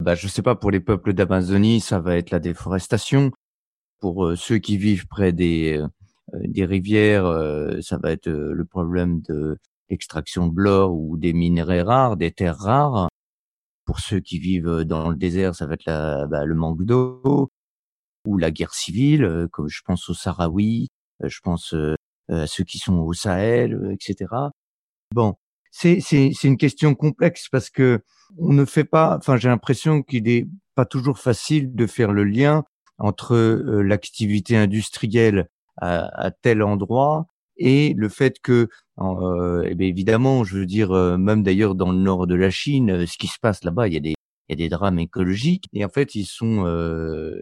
bah, 0.00 0.14
je 0.14 0.28
sais 0.28 0.42
pas, 0.42 0.54
pour 0.54 0.70
les 0.70 0.80
peuples 0.80 1.12
d'Amazonie, 1.12 1.80
ça 1.80 2.00
va 2.00 2.16
être 2.16 2.30
la 2.30 2.40
déforestation. 2.40 3.30
Pour 4.00 4.26
euh, 4.26 4.36
ceux 4.36 4.58
qui 4.58 4.76
vivent 4.76 5.06
près 5.06 5.32
des, 5.32 5.78
euh, 5.78 5.88
des 6.44 6.64
rivières, 6.64 7.26
euh, 7.26 7.80
ça 7.80 7.98
va 7.98 8.12
être 8.12 8.28
le 8.28 8.64
problème 8.64 9.20
de 9.22 9.58
l'extraction 9.90 10.48
de 10.48 10.60
l'or 10.60 10.94
ou 10.94 11.16
des 11.16 11.32
minerais 11.32 11.82
rares, 11.82 12.16
des 12.16 12.32
terres 12.32 12.58
rares. 12.58 13.08
Pour 13.84 14.00
ceux 14.00 14.20
qui 14.20 14.38
vivent 14.38 14.84
dans 14.84 15.10
le 15.10 15.16
désert, 15.16 15.54
ça 15.54 15.66
va 15.66 15.74
être 15.74 15.84
la, 15.84 16.26
bah, 16.26 16.44
le 16.46 16.54
manque 16.54 16.84
d'eau 16.84 17.50
ou 18.26 18.38
la 18.38 18.50
guerre 18.50 18.74
civile, 18.74 19.48
comme 19.52 19.68
je 19.68 19.82
pense 19.84 20.08
aux 20.08 20.14
Sahraouis, 20.14 20.88
je 21.22 21.38
pense 21.42 21.74
à 22.28 22.46
ceux 22.46 22.64
qui 22.64 22.78
sont 22.78 22.98
au 22.98 23.12
Sahel, 23.12 23.78
etc. 23.92 24.26
Bon, 25.14 25.34
c'est 25.70 25.98
une 26.44 26.56
question 26.56 26.94
complexe 26.94 27.48
parce 27.50 27.70
que 27.70 28.00
on 28.38 28.52
ne 28.52 28.64
fait 28.64 28.84
pas. 28.84 29.16
Enfin, 29.16 29.36
j'ai 29.36 29.48
l'impression 29.48 30.02
qu'il 30.02 30.28
est 30.28 30.48
pas 30.74 30.84
toujours 30.84 31.18
facile 31.18 31.74
de 31.74 31.86
faire 31.86 32.12
le 32.12 32.24
lien 32.24 32.64
entre 32.98 33.36
l'activité 33.82 34.56
industrielle 34.56 35.48
à, 35.76 36.26
à, 36.26 36.30
tel 36.30 36.62
endroit 36.62 37.26
et 37.56 37.94
le 37.96 38.08
fait 38.08 38.38
que 38.40 38.68
euh, 39.00 39.64
eh 39.68 39.86
évidemment, 39.86 40.44
je 40.44 40.58
veux 40.58 40.66
dire, 40.66 40.92
euh, 40.92 41.16
même 41.16 41.42
d'ailleurs 41.42 41.74
dans 41.74 41.92
le 41.92 41.98
nord 41.98 42.26
de 42.26 42.34
la 42.34 42.50
Chine, 42.50 42.90
euh, 42.90 43.06
ce 43.06 43.18
qui 43.18 43.26
se 43.26 43.38
passe 43.40 43.64
là-bas, 43.64 43.88
il 43.88 43.94
y 43.94 43.96
a 43.96 44.00
des 44.00 44.14
il 44.48 44.52
y 44.52 44.62
a 44.62 44.66
des 44.66 44.68
drames 44.68 44.98
écologiques 44.98 45.64
et 45.72 45.84
en 45.84 45.88
fait 45.88 46.14
ils 46.14 46.26
sont 46.26 46.66
euh, 46.66 47.34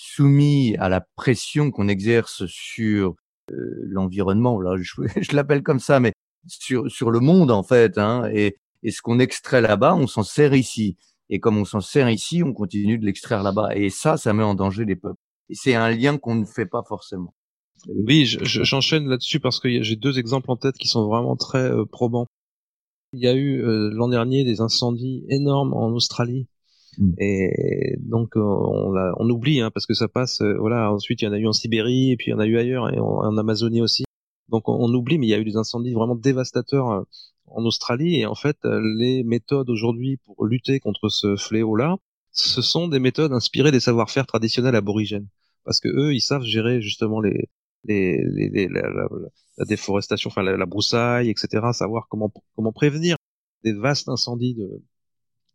soumis 0.00 0.76
à 0.78 0.88
la 0.88 1.00
pression 1.16 1.70
qu'on 1.70 1.88
exerce 1.88 2.46
sur 2.46 3.14
euh, 3.52 3.54
l'environnement. 3.84 4.60
Là, 4.60 4.76
je, 4.80 4.94
je 5.20 5.36
l'appelle 5.36 5.62
comme 5.62 5.80
ça, 5.80 6.00
mais 6.00 6.12
sur 6.46 6.90
sur 6.90 7.10
le 7.10 7.20
monde 7.20 7.50
en 7.50 7.62
fait. 7.62 7.98
Hein, 7.98 8.30
et, 8.32 8.56
et 8.82 8.90
ce 8.90 9.02
qu'on 9.02 9.18
extrait 9.18 9.60
là-bas, 9.60 9.94
on 9.94 10.06
s'en 10.06 10.22
sert 10.22 10.54
ici. 10.54 10.96
Et 11.28 11.38
comme 11.38 11.58
on 11.58 11.64
s'en 11.64 11.80
sert 11.80 12.10
ici, 12.10 12.42
on 12.42 12.52
continue 12.52 12.98
de 12.98 13.06
l'extraire 13.06 13.42
là-bas. 13.42 13.76
Et 13.76 13.90
ça, 13.90 14.16
ça 14.16 14.32
met 14.32 14.42
en 14.42 14.54
danger 14.54 14.84
les 14.84 14.96
peuples. 14.96 15.20
Et 15.48 15.54
c'est 15.54 15.74
un 15.74 15.90
lien 15.90 16.18
qu'on 16.18 16.34
ne 16.34 16.44
fait 16.44 16.66
pas 16.66 16.82
forcément. 16.82 17.34
Oui, 17.88 18.26
j'enchaîne 18.26 19.06
là-dessus 19.06 19.40
parce 19.40 19.58
que 19.60 19.82
j'ai 19.82 19.96
deux 19.96 20.18
exemples 20.18 20.50
en 20.50 20.56
tête 20.56 20.76
qui 20.76 20.88
sont 20.88 21.06
vraiment 21.06 21.36
très 21.36 21.70
euh, 21.70 21.84
probants. 21.84 22.26
Il 23.12 23.20
y 23.20 23.26
a 23.26 23.34
eu 23.34 23.62
euh, 23.62 23.90
l'an 23.92 24.08
dernier 24.08 24.44
des 24.44 24.60
incendies 24.60 25.24
énormes 25.28 25.72
en 25.72 25.88
Australie. 25.88 26.46
Mm. 26.98 27.12
Et 27.18 27.96
donc 27.98 28.36
euh, 28.36 28.40
on, 28.40 29.30
oublie 29.30 29.60
hein, 29.60 29.70
parce 29.72 29.86
que 29.86 29.94
ça 29.94 30.08
passe. 30.08 30.42
voilà. 30.42 30.92
Ensuite, 30.92 31.22
il 31.22 31.26
y 31.26 31.28
en 31.28 31.32
a 31.32 31.38
eu 31.38 31.46
en 31.46 31.52
Sibérie 31.52 32.12
et 32.12 32.16
puis 32.16 32.28
il 32.28 32.30
y 32.30 32.34
en 32.34 32.40
a 32.40 32.46
eu 32.46 32.58
ailleurs 32.58 32.92
et 32.92 32.98
en, 32.98 33.36
Amazonie 33.36 33.82
aussi. 33.82 34.04
Donc 34.48 34.68
on, 34.68 34.92
oublie, 34.92 35.18
mais 35.18 35.26
il 35.26 35.30
y 35.30 35.34
a 35.34 35.38
eu 35.38 35.44
des 35.44 35.56
incendies 35.56 35.92
vraiment 35.92 36.16
dévastateurs 36.16 37.04
en 37.46 37.64
Australie. 37.64 38.16
Et 38.20 38.26
en 38.26 38.34
fait, 38.34 38.58
les 38.64 39.22
méthodes 39.22 39.70
aujourd'hui 39.70 40.18
pour 40.24 40.44
lutter 40.44 40.80
contre 40.80 41.08
ce 41.08 41.36
fléau-là, 41.36 41.96
ce 42.32 42.62
sont 42.62 42.88
des 42.88 42.98
méthodes 42.98 43.32
inspirées 43.32 43.72
des 43.72 43.80
savoir-faire 43.80 44.26
traditionnels 44.26 44.74
aborigènes 44.74 45.28
parce 45.64 45.80
que 45.80 45.88
eux, 45.88 46.14
ils 46.14 46.20
savent 46.20 46.42
gérer 46.42 46.80
justement 46.80 47.20
les, 47.20 47.48
la, 47.84 48.66
la, 48.68 49.08
la, 49.58 49.64
déforestation, 49.64 50.28
enfin 50.28 50.42
la, 50.42 50.66
broussaille, 50.66 51.30
etc. 51.30 51.68
Savoir 51.72 52.06
comment 52.08 52.32
comment 52.56 52.72
prévenir 52.72 53.16
des 53.64 53.72
vastes 53.72 54.08
incendies 54.08 54.54
de 54.54 54.82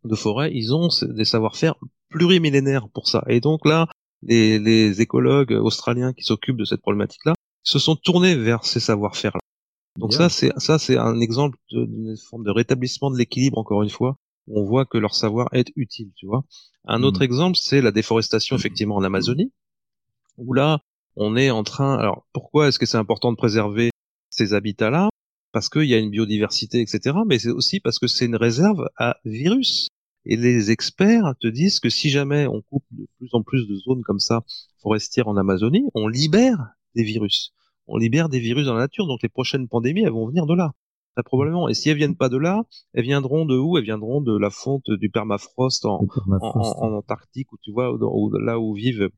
de 0.06 0.14
forêt, 0.14 0.50
ils 0.52 0.74
ont 0.74 0.88
des 1.02 1.24
savoir-faire 1.24 1.74
plurimillénaires 2.08 2.88
pour 2.88 3.08
ça. 3.08 3.24
Et 3.28 3.40
donc 3.40 3.66
là, 3.66 3.88
les, 4.22 4.58
les 4.58 5.00
écologues 5.00 5.52
australiens 5.52 6.12
qui 6.12 6.24
s'occupent 6.24 6.56
de 6.56 6.64
cette 6.64 6.80
problématique-là 6.80 7.34
se 7.62 7.78
sont 7.78 7.96
tournés 7.96 8.34
vers 8.34 8.64
ces 8.64 8.80
savoir-faire-là. 8.80 9.40
Donc 9.98 10.12
ça, 10.12 10.28
c'est 10.28 10.52
ça, 10.58 10.78
c'est 10.78 10.98
un 10.98 11.20
exemple 11.20 11.58
d'une 11.70 12.16
forme 12.16 12.44
de 12.44 12.50
rétablissement 12.50 13.10
de 13.10 13.16
l'équilibre, 13.16 13.58
encore 13.58 13.82
une 13.82 13.90
fois, 13.90 14.18
où 14.46 14.60
on 14.60 14.64
voit 14.64 14.84
que 14.84 14.98
leur 14.98 15.14
savoir 15.14 15.48
est 15.52 15.72
utile, 15.74 16.10
tu 16.16 16.26
vois. 16.26 16.44
Un 16.86 17.02
autre 17.02 17.20
mmh. 17.20 17.24
exemple, 17.24 17.56
c'est 17.56 17.80
la 17.80 17.92
déforestation, 17.92 18.56
effectivement, 18.56 18.96
en 18.96 19.04
Amazonie, 19.04 19.52
où 20.36 20.52
là, 20.52 20.80
on 21.16 21.36
est 21.36 21.50
en 21.50 21.64
train. 21.64 21.98
Alors, 21.98 22.26
pourquoi 22.32 22.68
est-ce 22.68 22.78
que 22.78 22.86
c'est 22.86 22.98
important 22.98 23.32
de 23.32 23.36
préserver 23.36 23.90
ces 24.30 24.52
habitats-là? 24.52 25.08
Parce 25.52 25.70
qu'il 25.70 25.84
y 25.84 25.94
a 25.94 25.98
une 25.98 26.10
biodiversité, 26.10 26.82
etc. 26.82 27.16
Mais 27.26 27.38
c'est 27.38 27.50
aussi 27.50 27.80
parce 27.80 27.98
que 27.98 28.06
c'est 28.06 28.26
une 28.26 28.36
réserve 28.36 28.88
à 28.98 29.16
virus. 29.24 29.88
Et 30.28 30.36
les 30.36 30.72
experts 30.72 31.34
te 31.40 31.46
disent 31.46 31.78
que 31.78 31.88
si 31.88 32.10
jamais 32.10 32.48
on 32.48 32.60
coupe 32.60 32.84
de 32.90 33.06
plus 33.18 33.28
en 33.32 33.42
plus 33.42 33.68
de 33.68 33.76
zones 33.76 34.02
comme 34.02 34.18
ça 34.18 34.42
forestières 34.82 35.28
en 35.28 35.36
Amazonie, 35.36 35.88
on 35.94 36.08
libère 36.08 36.58
des 36.96 37.04
virus. 37.04 37.54
On 37.86 37.96
libère 37.96 38.28
des 38.28 38.40
virus 38.40 38.66
dans 38.66 38.74
la 38.74 38.80
nature, 38.80 39.06
donc 39.06 39.22
les 39.22 39.28
prochaines 39.28 39.68
pandémies, 39.68 40.02
elles 40.02 40.10
vont 40.10 40.26
venir 40.26 40.46
de 40.46 40.54
là. 40.54 40.72
Très 41.14 41.22
probablement. 41.22 41.68
Et 41.68 41.74
si 41.74 41.88
elles 41.88 41.96
viennent 41.96 42.16
pas 42.16 42.28
de 42.28 42.36
là, 42.36 42.64
elles 42.92 43.04
viendront 43.04 43.46
de 43.46 43.56
où? 43.56 43.78
Elles 43.78 43.84
viendront 43.84 44.20
de 44.20 44.36
la 44.36 44.50
fonte 44.50 44.90
du 44.90 45.10
permafrost 45.10 45.86
en, 45.86 46.04
en, 46.40 46.92
Antarctique, 46.92 47.52
où 47.52 47.56
tu 47.62 47.70
vois, 47.72 47.96
là 48.40 48.58
où 48.58 48.74
vivent 48.74 49.08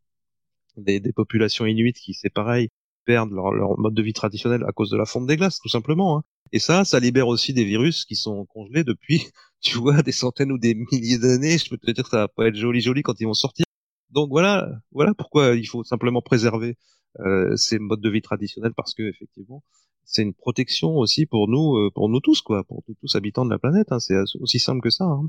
des, 0.76 1.00
des, 1.00 1.12
populations 1.12 1.64
inuites 1.64 1.96
qui, 1.96 2.12
c'est 2.12 2.30
pareil, 2.30 2.68
perdent 3.04 3.32
leur, 3.32 3.52
leur, 3.52 3.78
mode 3.78 3.94
de 3.94 4.02
vie 4.02 4.12
traditionnel 4.12 4.62
à 4.68 4.72
cause 4.72 4.90
de 4.90 4.96
la 4.96 5.06
fonte 5.06 5.26
des 5.26 5.36
glaces, 5.36 5.59
tout 5.59 5.70
simplement. 5.70 6.18
Hein. 6.18 6.24
Et 6.53 6.59
ça, 6.59 6.84
ça 6.84 7.01
libère 7.01 7.28
aussi 7.28 7.53
des 7.53 7.64
virus 7.64 8.05
qui 8.05 8.16
sont 8.16 8.44
congelés 8.46 8.84
depuis, 8.84 9.26
tu 9.61 9.78
vois, 9.78 10.03
des 10.03 10.12
centaines 10.12 10.53
ou 10.53 10.59
des 10.59 10.74
milliers 10.74 11.18
d'années. 11.18 11.59
Je 11.59 11.68
peux 11.68 11.76
te 11.76 11.90
dire 11.90 12.05
que 12.05 12.11
ça 12.11 12.18
va 12.18 12.28
pas 12.28 12.49
être 12.49 12.57
joli 12.57 12.80
joli 12.80 13.03
quand 13.03 13.20
ils 13.20 13.26
vont 13.26 13.34
sortir. 13.34 13.64
Donc 14.11 14.30
voilà, 14.30 14.68
voilà 14.90 15.12
pourquoi 15.14 15.55
il 15.55 15.66
faut 15.66 15.84
simplement 15.84 16.22
préserver 16.22 16.76
euh, 17.20 17.55
ces 17.57 17.78
modes 17.78 18.01
de 18.01 18.09
vie 18.09 18.22
traditionnels 18.22 18.72
parce 18.74 18.94
que 18.94 19.03
effectivement, 19.03 19.62
c'est 20.05 20.22
une 20.22 20.32
protection 20.32 20.96
aussi 20.96 21.26
pour 21.26 21.49
nous, 21.49 21.76
euh, 21.76 21.90
pour 21.94 22.09
nous 22.09 22.20
tous 22.20 22.40
quoi, 22.40 22.64
pour 22.64 22.82
tous 23.01 23.16
habitants 23.16 23.44
de 23.44 23.51
la 23.51 23.59
planète. 23.59 23.92
Hein. 23.92 24.01
C'est 24.01 24.16
aussi 24.40 24.59
simple 24.59 24.80
que 24.80 24.90
ça. 24.90 25.05
Hein. 25.05 25.28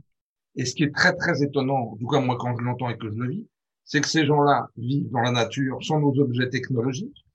Et 0.55 0.65
ce 0.65 0.76
qui 0.76 0.84
est 0.84 0.95
très 0.95 1.13
très 1.15 1.43
étonnant, 1.43 1.91
en 1.91 1.97
tout 1.97 2.07
cas 2.07 2.22
moi 2.22 2.38
quand 2.39 2.55
je 2.57 2.63
l'entends 2.63 2.89
et 2.89 2.97
que 2.97 3.09
je 3.09 3.15
le 3.15 3.30
vis, 3.30 3.47
c'est 3.84 4.01
que 4.01 4.07
ces 4.07 4.26
gens-là 4.26 4.67
vivent 4.78 5.09
dans 5.09 5.22
la 5.22 5.32
nature 5.32 5.84
sans 5.84 5.99
nos 5.99 6.17
objets 6.20 6.49
technologiques. 6.49 7.26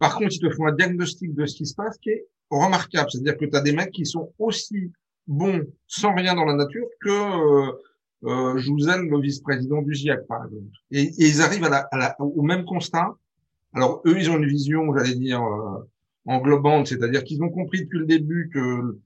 Par 0.00 0.16
contre, 0.16 0.34
ils 0.34 0.40
te 0.40 0.50
font 0.50 0.66
un 0.66 0.74
diagnostic 0.74 1.34
de 1.34 1.46
ce 1.46 1.54
qui 1.54 1.66
se 1.66 1.74
passe 1.74 1.96
qui 1.98 2.10
est 2.10 2.26
remarquable. 2.50 3.10
C'est-à-dire 3.10 3.36
que 3.36 3.44
tu 3.44 3.56
as 3.56 3.60
des 3.60 3.72
mecs 3.72 3.92
qui 3.92 4.06
sont 4.06 4.32
aussi 4.38 4.92
bons 5.26 5.66
sans 5.86 6.14
rien 6.14 6.34
dans 6.34 6.44
la 6.44 6.54
nature 6.54 6.86
que 7.00 7.10
euh, 7.10 7.72
euh, 8.24 8.58
Jouzel, 8.58 9.02
le 9.02 9.20
vice-président 9.20 9.82
du 9.82 9.94
GIEC, 9.94 10.26
par 10.26 10.44
exemple. 10.44 10.76
Et, 10.90 11.10
ils 11.18 11.40
arrivent 11.42 11.64
à 11.64 11.88
la, 11.92 12.16
au 12.20 12.42
même 12.42 12.64
constat. 12.64 13.14
Alors, 13.72 14.02
eux, 14.06 14.16
ils 14.18 14.30
ont 14.30 14.36
une 14.36 14.48
vision, 14.48 14.92
j'allais 14.96 15.14
dire, 15.14 15.42
euh, 15.42 15.88
englobante, 16.26 16.88
c'est-à-dire 16.88 17.24
qu'ils 17.24 17.42
ont 17.42 17.48
compris 17.48 17.82
depuis 17.82 18.00
le 18.00 18.06
début 18.06 18.50
que 18.52 18.98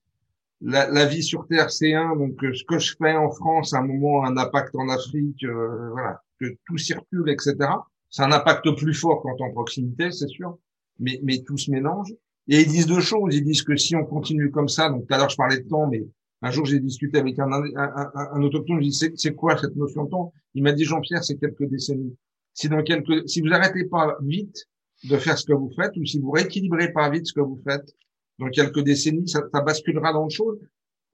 la, 0.61 0.88
la, 0.88 1.05
vie 1.05 1.22
sur 1.22 1.47
Terre, 1.47 1.70
c'est 1.70 1.95
un. 1.95 2.16
Donc, 2.16 2.42
euh, 2.42 2.55
ce 2.55 2.64
que 2.64 2.78
je 2.78 2.95
fais 2.97 3.14
en 3.14 3.30
France, 3.30 3.74
à 3.74 3.78
un 3.78 3.86
moment, 3.86 4.24
un 4.24 4.36
impact 4.36 4.74
en 4.74 4.88
Afrique, 4.88 5.45
euh, 5.45 5.90
voilà, 5.90 6.22
que 6.40 6.47
tout 6.66 6.78
circule, 6.78 7.28
etc. 7.28 7.57
C'est 8.11 8.22
un 8.22 8.32
impact 8.32 8.70
plus 8.76 8.95
fort 8.95 9.22
quand 9.22 9.40
en 9.40 9.51
proximité, 9.51 10.11
c'est 10.11 10.28
sûr, 10.28 10.57
mais, 10.99 11.20
mais 11.22 11.42
tout 11.42 11.59
se 11.59 11.70
mélange. 11.70 12.14
Et 12.49 12.61
ils 12.61 12.68
disent 12.68 12.86
deux 12.86 13.01
choses. 13.01 13.34
Ils 13.34 13.45
disent 13.45 13.62
que 13.62 13.76
si 13.76 13.97
on 13.97 14.05
continue 14.05 14.51
comme 14.51 14.68
ça, 14.68 14.88
donc 14.90 15.07
tout 15.07 15.14
à 15.14 15.18
l'heure 15.18 15.30
je 15.30 15.36
parlais 15.36 15.59
de 15.59 15.68
temps, 15.68 15.86
mais 15.88 16.05
un 16.42 16.51
jour 16.51 16.66
j'ai 16.66 16.80
discuté 16.80 17.18
avec 17.18 17.38
un, 17.38 17.51
un, 17.51 17.62
un, 17.76 18.11
un 18.14 18.42
autochtone, 18.42 18.80
je 18.82 18.88
dis 18.88 19.12
c'est 19.16 19.34
quoi 19.34 19.57
cette 19.59 19.76
notion 19.76 20.05
de 20.05 20.11
temps? 20.11 20.32
Il 20.55 20.62
m'a 20.62 20.72
dit 20.72 20.84
Jean-Pierre, 20.84 21.24
c'est 21.24 21.36
quelques 21.36 21.64
décennies. 21.64 22.16
Si 22.53 22.68
dans 22.68 22.82
quelques, 22.82 23.28
si 23.28 23.40
vous 23.40 23.53
arrêtez 23.53 23.84
pas 23.84 24.16
vite 24.22 24.66
de 25.05 25.16
faire 25.16 25.38
ce 25.38 25.47
que 25.47 25.53
vous 25.53 25.72
faites, 25.74 25.97
ou 25.97 26.05
si 26.05 26.18
vous 26.18 26.30
rééquilibrez 26.30 26.92
pas 26.92 27.11
vite 27.11 27.26
ce 27.26 27.32
que 27.32 27.40
vous 27.40 27.61
faites, 27.66 27.95
dans 28.38 28.49
quelques 28.49 28.80
décennies, 28.80 29.28
ça, 29.28 29.42
ça 29.53 29.61
basculera 29.61 30.12
dans 30.12 30.24
le 30.24 30.30
chose. 30.30 30.59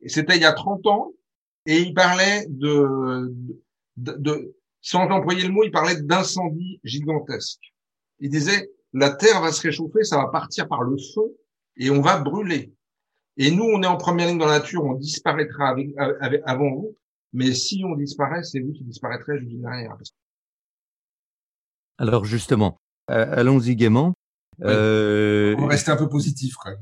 Et 0.01 0.09
c'était 0.09 0.37
il 0.37 0.43
y 0.43 0.47
a 0.47 0.53
30 0.53 0.87
ans, 0.87 1.12
et 1.66 1.78
il 1.78 1.95
parlait 1.95 2.47
de, 2.49 3.33
de, 3.97 4.12
de 4.18 4.55
sans 4.81 5.09
employer 5.09 5.47
le 5.47 5.53
mot, 5.53 5.64
il 5.64 5.70
parlait 5.70 6.01
d'incendie 6.01 6.81
gigantesque. 6.85 7.61
Il 8.18 8.31
disait, 8.31 8.70
la 8.93 9.11
terre 9.11 9.41
va 9.41 9.53
se 9.53 9.62
réchauffer, 9.62 10.03
ça 10.03 10.16
va 10.18 10.28
partir 10.28 10.68
par 10.68 10.82
le 10.82 10.97
feu 10.97 11.36
et 11.76 11.91
on 11.91 12.01
va 12.01 12.18
brûler. 12.18 12.74
Et 13.36 13.51
nous, 13.51 13.64
on 13.64 13.82
est 13.82 13.86
en 13.86 13.97
première 13.97 14.26
ligne 14.26 14.38
dans 14.38 14.47
la 14.47 14.59
nature, 14.59 14.84
on 14.84 14.95
disparaîtra 14.95 15.68
avec, 15.68 16.43
avant 16.45 16.70
vous. 16.70 16.97
Mais 17.32 17.53
si 17.53 17.82
on 17.84 17.95
disparaît, 17.95 18.43
c'est 18.43 18.61
vous 18.61 18.72
qui 18.72 18.84
disparaîtrez 18.84 19.38
juste 19.38 19.61
derrière. 19.61 19.97
Alors 21.97 22.24
justement, 22.24 22.76
euh, 23.11 23.26
allons-y 23.30 23.76
gaiement. 23.76 24.14
Euh... 24.62 25.55
On 25.59 25.62
va 25.62 25.68
rester 25.68 25.91
un 25.91 25.97
peu 25.97 26.09
positif, 26.09 26.55
quoi. 26.55 26.72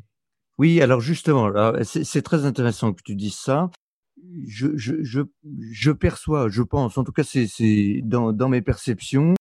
Oui, 0.56 0.80
alors 0.80 1.00
justement, 1.00 1.52
c'est 1.84 2.22
très 2.22 2.44
intéressant 2.44 2.92
que 2.92 3.02
tu 3.04 3.14
dises 3.14 3.36
ça. 3.36 3.70
Je, 4.46 4.76
je, 4.76 5.04
je, 5.04 5.20
je 5.70 5.92
perçois, 5.92 6.48
je 6.48 6.62
pense, 6.62 6.98
en 6.98 7.04
tout 7.04 7.12
cas, 7.12 7.22
c'est 7.22 8.00
dans, 8.02 8.32
dans 8.32 8.48
mes 8.48 8.62
perceptions, 8.62 9.34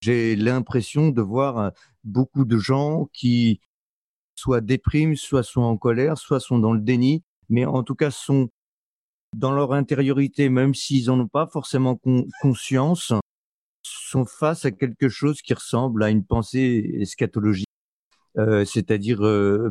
j'ai 0.00 0.36
l'impression 0.36 1.08
de 1.10 1.22
voir 1.22 1.72
beaucoup 2.04 2.44
de 2.44 2.58
gens 2.58 3.08
qui 3.12 3.60
soit 4.34 4.60
dépriment, 4.60 5.16
soit 5.16 5.42
sont 5.42 5.60
en 5.62 5.76
colère, 5.76 6.16
soit 6.16 6.40
sont 6.40 6.58
dans 6.58 6.72
le 6.72 6.80
déni, 6.80 7.22
mais 7.48 7.66
en 7.66 7.82
tout 7.82 7.94
cas 7.94 8.10
sont 8.10 8.48
dans 9.36 9.52
leur 9.52 9.72
intériorité, 9.72 10.48
même 10.48 10.74
s'ils 10.74 11.06
n'en 11.06 11.20
ont 11.20 11.28
pas 11.28 11.46
forcément 11.46 12.00
conscience, 12.40 13.12
sont 13.82 14.24
face 14.24 14.64
à 14.64 14.70
quelque 14.70 15.08
chose 15.08 15.42
qui 15.42 15.54
ressemble 15.54 16.02
à 16.02 16.10
une 16.10 16.24
pensée 16.24 16.96
eschatologique, 17.00 17.68
c'est-à-dire 18.36 19.20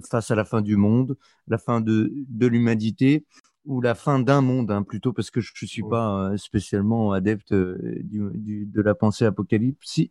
face 0.10 0.32
à 0.32 0.36
la 0.36 0.46
fin 0.46 0.62
du 0.62 0.78
monde, 0.78 1.18
la 1.48 1.58
fin 1.58 1.82
de 1.82 2.48
l'humanité, 2.48 3.26
ou 3.66 3.82
la 3.82 3.96
fin 3.96 4.20
d'un 4.20 4.42
monde, 4.42 4.72
hein, 4.72 4.84
plutôt 4.84 5.14
parce 5.14 5.32
que 5.32 5.42
je 5.42 5.52
ne 5.62 5.68
suis 5.68 5.84
pas 5.84 6.32
euh, 6.32 6.38
spécialement 6.38 7.12
adepte 7.12 7.52
euh, 7.52 7.78
du, 8.04 8.22
du, 8.34 8.66
de 8.66 8.82
la 8.82 8.96
pensée 8.96 9.26
apocalyptique, 9.26 10.10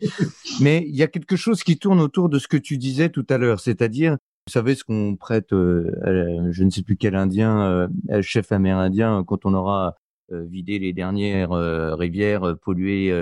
mais 0.60 0.84
il 0.86 0.96
y 0.96 1.02
a 1.02 1.08
quelque 1.08 1.36
chose 1.36 1.62
qui 1.62 1.78
tourne 1.78 2.00
autour 2.00 2.28
de 2.28 2.38
ce 2.38 2.48
que 2.48 2.56
tu 2.56 2.78
disais 2.78 3.08
tout 3.08 3.26
à 3.28 3.38
l'heure, 3.38 3.60
c'est-à-dire, 3.60 4.12
vous 4.46 4.52
savez 4.52 4.74
ce 4.74 4.84
qu'on 4.84 5.16
prête, 5.16 5.52
euh, 5.52 6.48
je 6.50 6.64
ne 6.64 6.70
sais 6.70 6.82
plus 6.82 6.96
quel 6.96 7.16
Indien, 7.16 7.62
euh, 8.10 8.22
chef 8.22 8.52
amérindien, 8.52 9.24
quand 9.26 9.46
on 9.46 9.54
aura 9.54 9.96
vidé 10.30 10.78
les 10.78 10.94
dernières 10.94 11.50
rivières, 11.50 12.56
pollué 12.62 13.12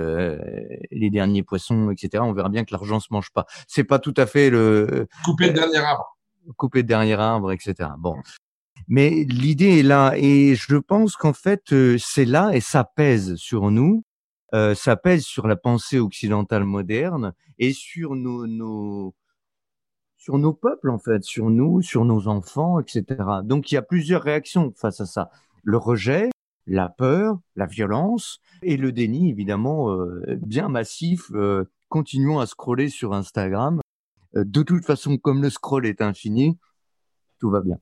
les 0.89 1.09
derniers 1.09 1.43
poissons, 1.43 1.91
etc. 1.91 2.23
On 2.25 2.31
verra 2.31 2.47
bien 2.47 2.63
que 2.63 2.73
l'argent 2.73 3.01
se 3.01 3.09
mange 3.11 3.29
pas. 3.31 3.45
C'est 3.67 3.83
pas 3.83 3.99
tout 3.99 4.13
à 4.15 4.25
fait 4.25 4.49
le 4.49 5.05
couper 5.25 5.47
le 5.47 5.53
dernier 5.53 5.79
arbre 5.79 6.13
couper 6.57 6.79
le 6.79 6.87
dernier 6.87 7.13
arbre, 7.13 7.51
etc. 7.51 7.89
Bon, 7.97 8.15
mais 8.87 9.25
l'idée 9.29 9.79
est 9.79 9.83
là 9.83 10.13
et 10.17 10.55
je 10.55 10.75
pense 10.75 11.15
qu'en 11.15 11.33
fait 11.33 11.71
euh, 11.71 11.97
c'est 11.97 12.25
là 12.25 12.51
et 12.53 12.61
ça 12.61 12.83
pèse 12.83 13.35
sur 13.35 13.71
nous, 13.71 14.03
euh, 14.53 14.75
ça 14.75 14.95
pèse 14.95 15.23
sur 15.23 15.47
la 15.47 15.55
pensée 15.55 15.99
occidentale 15.99 16.63
moderne 16.63 17.33
et 17.59 17.73
sur 17.73 18.15
nos, 18.15 19.13
sur 20.17 20.37
nos 20.37 20.53
peuples 20.53 20.89
en 20.89 20.99
fait, 20.99 21.23
sur 21.23 21.49
nous, 21.49 21.81
sur 21.81 22.05
nos 22.05 22.27
enfants, 22.27 22.79
etc. 22.79 23.03
Donc 23.43 23.71
il 23.71 23.75
y 23.75 23.77
a 23.77 23.81
plusieurs 23.81 24.21
réactions 24.21 24.73
face 24.75 24.99
à 25.01 25.05
ça 25.05 25.31
le 25.63 25.77
rejet, 25.77 26.29
la 26.67 26.89
peur, 26.89 27.39
la 27.55 27.65
violence 27.65 28.41
et 28.63 28.75
le 28.75 28.91
déni 28.91 29.29
évidemment 29.29 29.91
euh, 29.91 30.21
bien 30.41 30.67
massif. 30.67 31.31
Continuons 31.87 32.39
à 32.39 32.47
scroller 32.47 32.89
sur 32.89 33.13
Instagram. 33.13 33.79
De 34.33 34.63
toute 34.63 34.83
façon, 34.83 35.17
comme 35.17 35.43
le 35.43 35.51
scroll 35.51 35.85
est 35.85 36.01
infini, 36.01 36.57
tout 37.39 37.51
va 37.51 37.61
bien. 37.61 37.77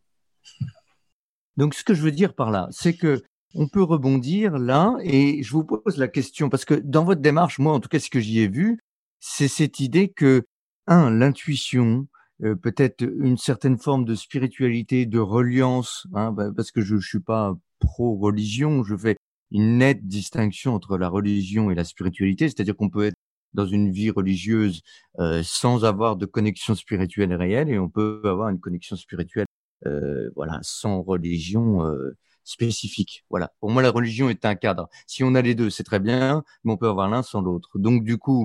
Donc, 1.58 1.74
ce 1.74 1.84
que 1.84 1.94
je 1.94 2.02
veux 2.02 2.12
dire 2.12 2.34
par 2.34 2.52
là, 2.52 2.68
c'est 2.72 2.96
que 2.96 3.24
on 3.54 3.68
peut 3.68 3.84
rebondir 3.84 4.58
là, 4.58 4.96
et 5.04 5.44
je 5.44 5.52
vous 5.52 5.66
pose 5.66 5.98
la 5.98 6.08
question 6.08 6.50
parce 6.50 6.64
que 6.64 6.74
dans 6.74 7.04
votre 7.04 7.22
démarche, 7.22 7.60
moi, 7.60 7.74
en 7.74 7.80
tout 7.80 7.90
cas, 7.90 8.00
ce 8.00 8.10
que 8.10 8.20
j'y 8.20 8.40
ai 8.40 8.48
vu, 8.48 8.80
c'est 9.20 9.50
cette 9.50 9.80
idée 9.80 10.10
que 10.10 10.44
un, 10.88 11.12
l'intuition, 11.12 12.08
euh, 12.44 12.56
peut-être 12.56 13.02
une 13.02 13.38
certaine 13.38 13.78
forme 13.78 14.06
de 14.06 14.16
spiritualité, 14.16 15.06
de 15.06 15.20
reliance, 15.20 16.08
hein, 16.14 16.32
bah, 16.32 16.50
parce 16.56 16.72
que 16.72 16.82
je, 16.82 16.98
je 16.98 17.08
suis 17.08 17.20
pas 17.20 17.56
pro-religion, 17.80 18.84
je 18.84 18.96
fais 18.96 19.18
une 19.52 19.78
nette 19.78 20.08
distinction 20.08 20.74
entre 20.74 20.98
la 20.98 21.10
religion 21.10 21.72
et 21.72 21.76
la 21.76 21.84
spiritualité, 21.84 22.48
c'est-à-dire 22.48 22.76
qu'on 22.76 22.90
peut 22.90 23.06
être 23.06 23.18
dans 23.54 23.66
une 23.66 23.92
vie 23.92 24.10
religieuse 24.10 24.82
euh, 25.20 25.42
sans 25.44 25.84
avoir 25.84 26.16
de 26.16 26.26
connexion 26.26 26.74
spirituelle 26.74 27.34
réelle 27.34 27.70
et 27.70 27.78
on 27.80 27.90
peut 27.90 28.22
avoir 28.24 28.50
une 28.50 28.60
connexion 28.60 28.96
spirituelle 28.96 29.46
voilà, 30.36 30.60
sans 30.62 31.02
religion 31.02 31.86
euh, 31.86 32.18
spécifique. 32.44 33.26
Voilà. 33.30 33.54
Pour 33.60 33.72
moi, 33.72 33.82
la 33.82 33.92
religion 33.92 34.30
est 34.30 34.46
un 34.46 34.56
cadre. 34.56 34.90
Si 35.08 35.24
on 35.24 35.36
a 35.36 35.42
les 35.42 35.56
deux, 35.56 35.70
c'est 35.70 35.84
très 35.84 36.00
bien, 36.00 36.44
mais 36.64 36.74
on 36.74 36.78
peut 36.78 36.88
avoir 36.88 37.10
l'un 37.10 37.24
sans 37.24 37.42
l'autre. 37.42 37.80
Donc, 37.80 38.04
du 38.04 38.18
coup, 38.18 38.44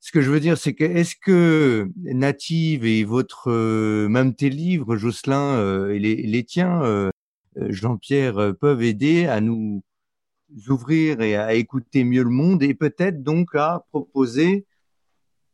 ce 0.00 0.12
que 0.12 0.20
je 0.20 0.30
veux 0.30 0.40
dire, 0.40 0.58
c'est 0.58 0.74
que 0.74 0.84
est-ce 0.84 1.16
que 1.16 1.90
Native 1.96 2.84
et 2.84 3.04
votre, 3.04 3.50
euh, 3.50 4.08
même 4.08 4.34
tes 4.34 4.50
livres, 4.50 4.96
Jocelyn, 4.96 5.88
et 5.90 5.98
les, 5.98 6.16
les 6.16 6.44
tiens, 6.44 7.10
Jean-Pierre, 7.56 8.54
peuvent 8.60 8.82
aider 8.82 9.26
à 9.26 9.40
nous 9.40 9.82
ouvrir 10.68 11.20
et 11.20 11.36
à 11.36 11.54
écouter 11.54 12.04
mieux 12.04 12.22
le 12.22 12.30
monde 12.30 12.62
et 12.62 12.74
peut-être 12.74 13.22
donc 13.22 13.54
à 13.54 13.86
proposer 13.90 14.66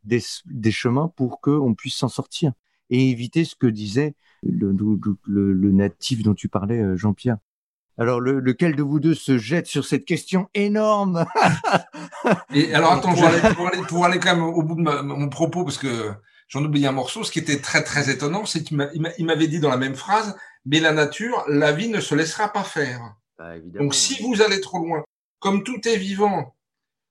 des, 0.05 0.21
des 0.47 0.73
chemins 0.73 1.09
pour 1.17 1.41
qu'on 1.41 1.75
puisse 1.75 1.97
s'en 1.97 2.09
sortir 2.09 2.53
et 2.91 3.11
éviter 3.11 3.45
ce 3.45 3.55
que 3.55 3.67
disait 3.67 4.15
le, 4.43 4.75
le, 5.27 5.53
le 5.53 5.73
natif 5.73 6.23
dont 6.23 6.35
tu 6.35 6.49
parlais, 6.49 6.97
Jean-Pierre. 6.97 7.39
Alors, 8.01 8.19
lequel 8.19 8.77
de 8.77 8.83
vous 8.83 8.99
deux 8.99 9.15
se 9.15 9.37
jette 9.37 9.67
sur 9.67 9.85
cette 9.85 10.07
question 10.07 10.49
énorme? 10.55 11.27
Et 12.55 12.73
alors, 12.73 12.93
attends, 12.93 13.13
pour 13.13 13.27
aller, 13.27 13.83
pour, 13.87 14.05
aller, 14.07 14.19
quand 14.19 14.35
même 14.35 14.43
au 14.43 14.63
bout 14.63 14.75
de 14.75 14.81
mon 15.03 15.29
propos, 15.29 15.65
parce 15.65 15.77
que 15.77 16.11
j'en 16.49 16.65
oublie 16.65 16.87
un 16.87 16.93
morceau, 16.93 17.25
ce 17.25 17.31
qui 17.31 17.41
était 17.41 17.61
très 17.61 17.85
très 17.85 18.09
étonnant, 18.09 18.47
c'est 18.47 18.63
qu'il 18.63 18.79
m'avait 18.79 19.49
dit 19.49 19.61
dans 19.61 19.69
la 19.69 19.77
même 19.77 19.97
phrase, 19.97 20.35
mais 20.65 20.81
la 20.81 20.93
nature, 20.93 21.45
la 21.47 21.73
vie 21.73 21.91
ne 21.91 22.01
se 22.01 22.15
laissera 22.15 22.49
pas 22.49 22.65
faire. 22.65 23.17
Bah, 23.39 23.59
Donc, 23.79 23.95
si 23.95 24.23
vous 24.23 24.41
allez 24.41 24.63
trop 24.63 24.79
loin, 24.79 25.05
comme 25.39 25.63
tout 25.63 25.87
est 25.87 25.99
vivant, 25.99 26.57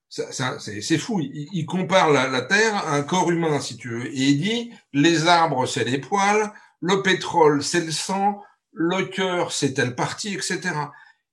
c'est 0.10 0.98
fou. 0.98 1.20
Il, 1.22 1.66
compare 1.68 2.10
la, 2.10 2.28
la, 2.28 2.42
Terre 2.42 2.76
à 2.76 2.96
un 2.96 3.04
corps 3.04 3.30
humain, 3.30 3.60
si 3.60 3.78
tu 3.78 3.90
veux. 3.90 4.08
Et 4.08 4.30
il 4.30 4.42
dit, 4.42 4.72
les 4.94 5.28
arbres, 5.28 5.68
c'est 5.68 5.84
les 5.84 6.00
poils, 6.00 6.52
le 6.82 7.02
pétrole, 7.02 7.64
c'est 7.64 7.86
le 7.86 7.92
sang, 7.92 8.42
le 8.74 9.06
cœur, 9.06 9.52
c'est 9.52 9.74
telle 9.74 9.96
partie, 9.96 10.34
etc. 10.34 10.62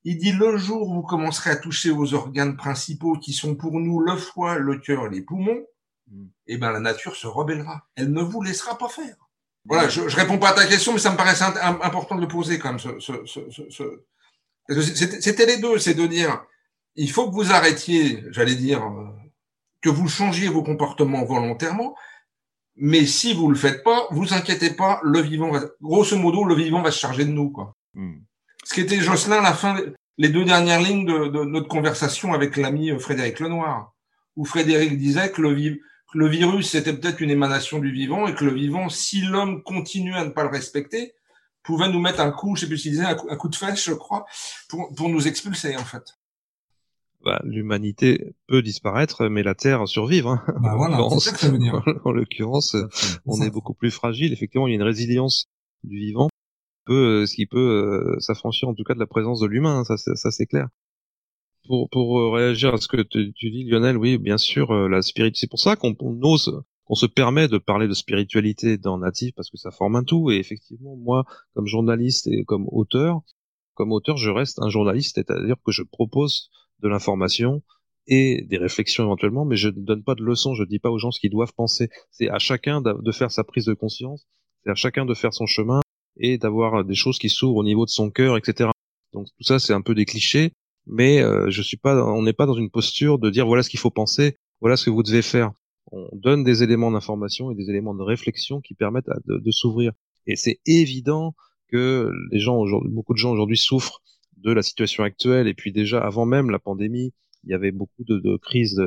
Il 0.05 0.19
dit 0.19 0.33
le 0.33 0.57
jour 0.57 0.89
où 0.89 0.95
vous 0.95 1.03
commencerez 1.03 1.51
à 1.51 1.57
toucher 1.57 1.91
aux 1.91 2.15
organes 2.15 2.57
principaux 2.57 3.19
qui 3.19 3.33
sont 3.33 3.55
pour 3.55 3.81
nous 3.81 4.01
le 4.01 4.17
foie, 4.17 4.59
le 4.59 4.79
cœur, 4.79 5.09
les 5.09 5.21
poumons, 5.21 5.65
mm. 6.11 6.27
eh 6.47 6.59
ben 6.59 6.71
la 6.71 6.81
nature 6.81 7.17
se 7.17 7.27
rebellera. 7.27 7.87
Elle 7.97 8.13
ne 8.13 8.23
vous 8.23 8.43
laissera 8.43 8.79
pas 8.79 8.89
faire. 8.89 9.17
Voilà, 9.69 9.89
je, 9.89 10.09
je 10.09 10.17
réponds 10.17 10.39
pas 10.39 10.51
à 10.51 10.53
ta 10.53 10.67
question, 10.67 10.93
mais 10.93 11.01
ça 11.01 11.11
me 11.11 11.17
paraissait 11.17 11.45
important 11.45 12.15
de 12.15 12.21
le 12.21 12.29
poser 12.29 12.59
comme 12.59 12.79
ce, 12.79 13.01
C'était 14.69 15.47
les 15.47 15.57
deux, 15.57 15.79
c'est 15.79 15.95
de 15.95 16.07
dire, 16.07 16.45
il 16.95 17.11
faut 17.11 17.29
que 17.29 17.35
vous 17.35 17.51
arrêtiez, 17.51 18.23
j'allais 18.31 18.55
dire, 18.55 18.85
euh, 18.85 19.09
que 19.83 19.89
vous 19.89 20.09
changiez 20.09 20.49
vos 20.49 20.63
comportements 20.63 21.25
volontairement, 21.25 21.97
mais 22.77 23.07
si 23.07 23.33
vous 23.35 23.49
le 23.49 23.57
faites 23.57 23.83
pas, 23.83 24.07
vous 24.11 24.35
inquiétez 24.35 24.71
pas, 24.71 25.01
le 25.03 25.21
vivant 25.21 25.51
va, 25.51 25.63
grosso 25.81 26.17
modo, 26.17 26.45
le 26.45 26.55
vivant 26.55 26.83
va 26.83 26.91
se 26.91 26.99
charger 26.99 27.25
de 27.25 27.31
nous, 27.31 27.51
quoi. 27.51 27.75
Hmm. 27.95 28.19
Ce 28.65 28.75
qui 28.75 28.81
était 28.81 29.01
Jocelyn, 29.01 29.41
la 29.41 29.55
fin, 29.55 29.81
les 30.19 30.29
deux 30.29 30.45
dernières 30.45 30.81
lignes 30.81 31.07
de, 31.07 31.45
notre 31.45 31.69
conversation 31.69 32.35
avec 32.35 32.57
l'ami 32.57 32.91
Frédéric 32.99 33.41
Lenoir, 33.41 33.93
où 34.37 34.45
Frédéric 34.45 34.99
disait 34.99 35.31
que 35.31 35.41
le, 35.41 35.79
le 36.15 36.29
virus 36.29 36.71
c'était 36.71 36.93
peut-être 36.93 37.21
une 37.21 37.31
émanation 37.31 37.79
du 37.79 37.91
vivant 37.91 38.27
et 38.27 38.35
que 38.35 38.45
le 38.45 38.53
vivant, 38.53 38.89
si 38.89 39.23
l'homme 39.23 39.63
continue 39.63 40.15
à 40.15 40.25
ne 40.25 40.31
pas 40.31 40.43
le 40.43 40.51
respecter, 40.51 41.15
pouvait 41.63 41.89
nous 41.89 42.01
mettre 42.01 42.21
un 42.21 42.31
coup, 42.31 42.57
je 42.57 42.63
sais 42.63 42.67
plus 42.67 42.79
s'il 42.79 42.93
disait, 42.93 43.05
un 43.05 43.15
coup, 43.15 43.27
un 43.31 43.37
coup 43.37 43.49
de 43.49 43.57
fesse, 43.57 43.85
je 43.85 43.93
crois, 43.93 44.27
pour, 44.69 44.95
pour 44.95 45.09
nous 45.09 45.27
expulser, 45.27 45.77
en 45.77 45.85
fait. 45.85 46.05
Bah, 47.27 47.41
l'humanité 47.43 48.37
peut 48.47 48.63
disparaître, 48.63 49.27
mais 49.27 49.43
la 49.43 49.57
Terre 49.57 49.89
survivre. 49.89 50.31
Hein. 50.31 50.45
Bah 50.63 50.77
voilà, 50.77 50.97
c'est 51.11 51.19
ça 51.19 51.33
que 51.33 51.41
ça 51.41 51.51
veut 51.51 51.59
dire. 51.59 51.83
En 52.05 52.13
l'occurrence, 52.13 52.77
on 53.27 53.43
est 53.43 53.51
beaucoup 53.51 53.75
plus 53.75 53.91
fragile. 53.91 54.33
Effectivement, 54.33 54.69
il 54.69 54.71
y 54.71 54.75
a 54.75 54.77
une 54.77 54.85
résilience 54.85 55.49
du 55.83 55.99
vivant, 55.99 56.29
euh, 56.89 57.27
ce 57.27 57.35
qui 57.35 57.47
peut 57.47 57.59
euh, 57.59 58.21
s'affranchir 58.21 58.69
en 58.69 58.75
tout 58.75 58.85
cas 58.85 58.95
de 58.95 59.01
la 59.01 59.09
présence 59.09 59.41
de 59.41 59.47
l'humain. 59.49 59.83
Ça, 59.83 59.97
ça 59.97 60.31
c'est 60.31 60.47
clair. 60.47 60.69
Pour, 61.67 61.91
pour 61.91 62.21
euh, 62.21 62.31
réagir 62.31 62.73
à 62.73 62.77
ce 62.77 62.87
que 62.87 63.03
tu, 63.03 63.33
dis, 63.51 63.65
Lionel, 63.65 63.97
oui, 63.97 64.19
bien 64.19 64.39
sûr, 64.39 64.73
la 64.89 65.03
spiritualité. 65.03 65.41
C'est 65.41 65.51
pour 65.51 65.59
ça 65.59 65.75
qu'on 65.75 65.97
ose, 66.23 66.63
qu'on 66.85 66.95
se 66.95 67.07
permet 67.07 67.49
de 67.49 67.59
parler 67.59 67.89
de 67.89 67.95
spiritualité 67.95 68.79
dans 68.79 68.99
Natif, 68.99 69.35
parce 69.35 69.51
que 69.51 69.57
ça 69.57 69.73
forme 69.73 69.97
un 69.97 70.05
tout. 70.05 70.31
Et 70.31 70.37
effectivement, 70.37 70.95
moi, 70.95 71.25
comme 71.55 71.67
journaliste 71.67 72.29
et 72.29 72.45
comme 72.45 72.69
auteur, 72.71 73.23
comme 73.75 73.91
auteur, 73.91 74.17
je 74.17 74.31
reste 74.31 74.61
un 74.63 74.69
journaliste, 74.69 75.17
c'est-à-dire 75.17 75.57
que 75.65 75.73
je 75.73 75.83
propose 75.83 76.51
de 76.81 76.89
l'information 76.89 77.63
et 78.09 78.45
des 78.49 78.59
réflexions 78.59 79.05
éventuellement, 79.05 79.45
mais 79.45 79.57
je 79.57 79.69
ne 79.69 79.85
donne 79.85 80.05
pas 80.05 80.15
de 80.15 80.23
leçons, 80.23 80.55
je 80.55 80.63
ne 80.63 80.69
dis 80.69 80.79
pas 80.79 80.91
aux 80.91 80.99
gens 80.99 81.11
ce 81.11 81.21
qu'ils 81.21 81.31
doivent 81.31 81.55
penser. 81.55 81.89
C'est 82.11 82.29
à 82.29 82.39
chacun 82.39 82.81
de 82.81 83.13
faire 83.13 83.31
sa 83.31 83.45
prise 83.45 83.65
de 83.65 83.75
conscience, 83.75 84.27
c'est 84.65 84.71
à 84.71 84.75
chacun 84.75 85.05
de 85.05 85.15
faire 85.15 85.35
son 85.35 85.47
chemin 85.47 85.81
et 86.19 86.39
d'avoir 86.39 86.85
des 86.85 86.95
choses 86.95 87.19
qui 87.19 87.29
s'ouvrent 87.29 87.57
au 87.57 87.65
niveau 87.65 87.85
de 87.85 87.91
son 87.91 88.11
cœur, 88.11 88.37
etc. 88.37 88.71
Donc 89.13 89.27
tout 89.27 89.45
ça, 89.45 89.59
c'est 89.59 89.73
un 89.73 89.81
peu 89.81 89.95
des 89.95 90.05
clichés, 90.05 90.53
mais 90.87 91.21
euh, 91.21 91.51
je 91.51 91.63
suis 91.63 91.77
pas, 91.77 92.05
on 92.05 92.23
n'est 92.23 92.33
pas 92.33 92.47
dans 92.47 92.55
une 92.55 92.71
posture 92.71 93.19
de 93.19 93.31
dire 93.31 93.47
voilà 93.47 93.63
ce 93.63 93.71
qu'il 93.71 93.81
faut 93.81 93.91
penser, 93.91 94.37
voilà 94.61 94.77
ce 94.77 94.85
que 94.85 94.91
vous 94.91 95.03
devez 95.03 95.23
faire. 95.23 95.53
On 95.93 96.09
donne 96.13 96.43
des 96.43 96.63
éléments 96.63 96.91
d'information 96.91 97.51
et 97.51 97.55
des 97.55 97.71
éléments 97.71 97.95
de 97.95 98.03
réflexion 98.03 98.61
qui 98.61 98.75
permettent 98.75 99.09
de, 99.27 99.39
de 99.39 99.51
s'ouvrir. 99.51 99.93
Et 100.27 100.37
c'est 100.37 100.61
évident 100.67 101.35
que 101.69 102.11
les 102.33 102.41
gens 102.41 102.65
beaucoup 102.87 103.13
de 103.13 103.19
gens 103.19 103.33
aujourd'hui 103.33 103.57
souffrent 103.57 104.03
de 104.37 104.53
la 104.53 104.63
situation 104.63 105.03
actuelle 105.03 105.49
et 105.49 105.55
puis 105.55 105.73
déjà 105.73 106.01
avant 106.01 106.27
même 106.27 106.51
la 106.51 106.59
pandémie, 106.59 107.13
il 107.45 107.51
y 107.51 107.55
avait 107.55 107.73
beaucoup 107.73 108.05
de, 108.05 108.19
de 108.19 108.37
crises 108.37 108.81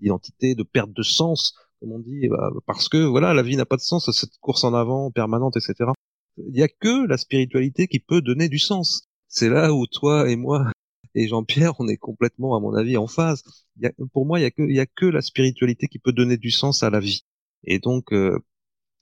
d'identité, 0.00 0.54
de 0.54 0.62
perte 0.62 0.92
de 0.92 1.02
sens, 1.02 1.54
comme 1.80 1.92
on 1.92 1.98
dit, 1.98 2.28
bah, 2.28 2.50
parce 2.66 2.88
que 2.88 3.04
voilà, 3.04 3.34
la 3.34 3.42
vie 3.42 3.56
n'a 3.56 3.66
pas 3.66 3.76
de 3.76 3.82
sens, 3.82 4.10
cette 4.10 4.38
course 4.40 4.64
en 4.64 4.74
avant 4.74 5.10
permanente, 5.10 5.56
etc. 5.56 5.90
Il 6.38 6.52
n'y 6.52 6.62
a 6.62 6.68
que 6.68 7.06
la 7.06 7.16
spiritualité 7.16 7.88
qui 7.88 7.98
peut 7.98 8.22
donner 8.22 8.48
du 8.48 8.58
sens. 8.58 9.08
C'est 9.28 9.48
là 9.48 9.72
où 9.72 9.86
toi 9.86 10.30
et 10.30 10.36
moi 10.36 10.70
et 11.14 11.28
Jean-Pierre, 11.28 11.72
on 11.80 11.88
est 11.88 11.96
complètement, 11.96 12.56
à 12.56 12.60
mon 12.60 12.74
avis, 12.74 12.98
en 12.98 13.06
phase. 13.06 13.42
Pour 14.12 14.26
moi, 14.26 14.38
il 14.38 14.42
y 14.42 14.46
a 14.46 14.50
que, 14.50 14.62
il 14.62 14.74
y 14.74 14.80
a 14.80 14.86
que 14.86 15.06
la 15.06 15.22
spiritualité 15.22 15.88
qui 15.88 15.98
peut 15.98 16.12
donner 16.12 16.36
du 16.36 16.50
sens 16.50 16.82
à 16.82 16.90
la 16.90 17.00
vie. 17.00 17.24
Et 17.64 17.78
donc, 17.78 18.12
euh, 18.12 18.38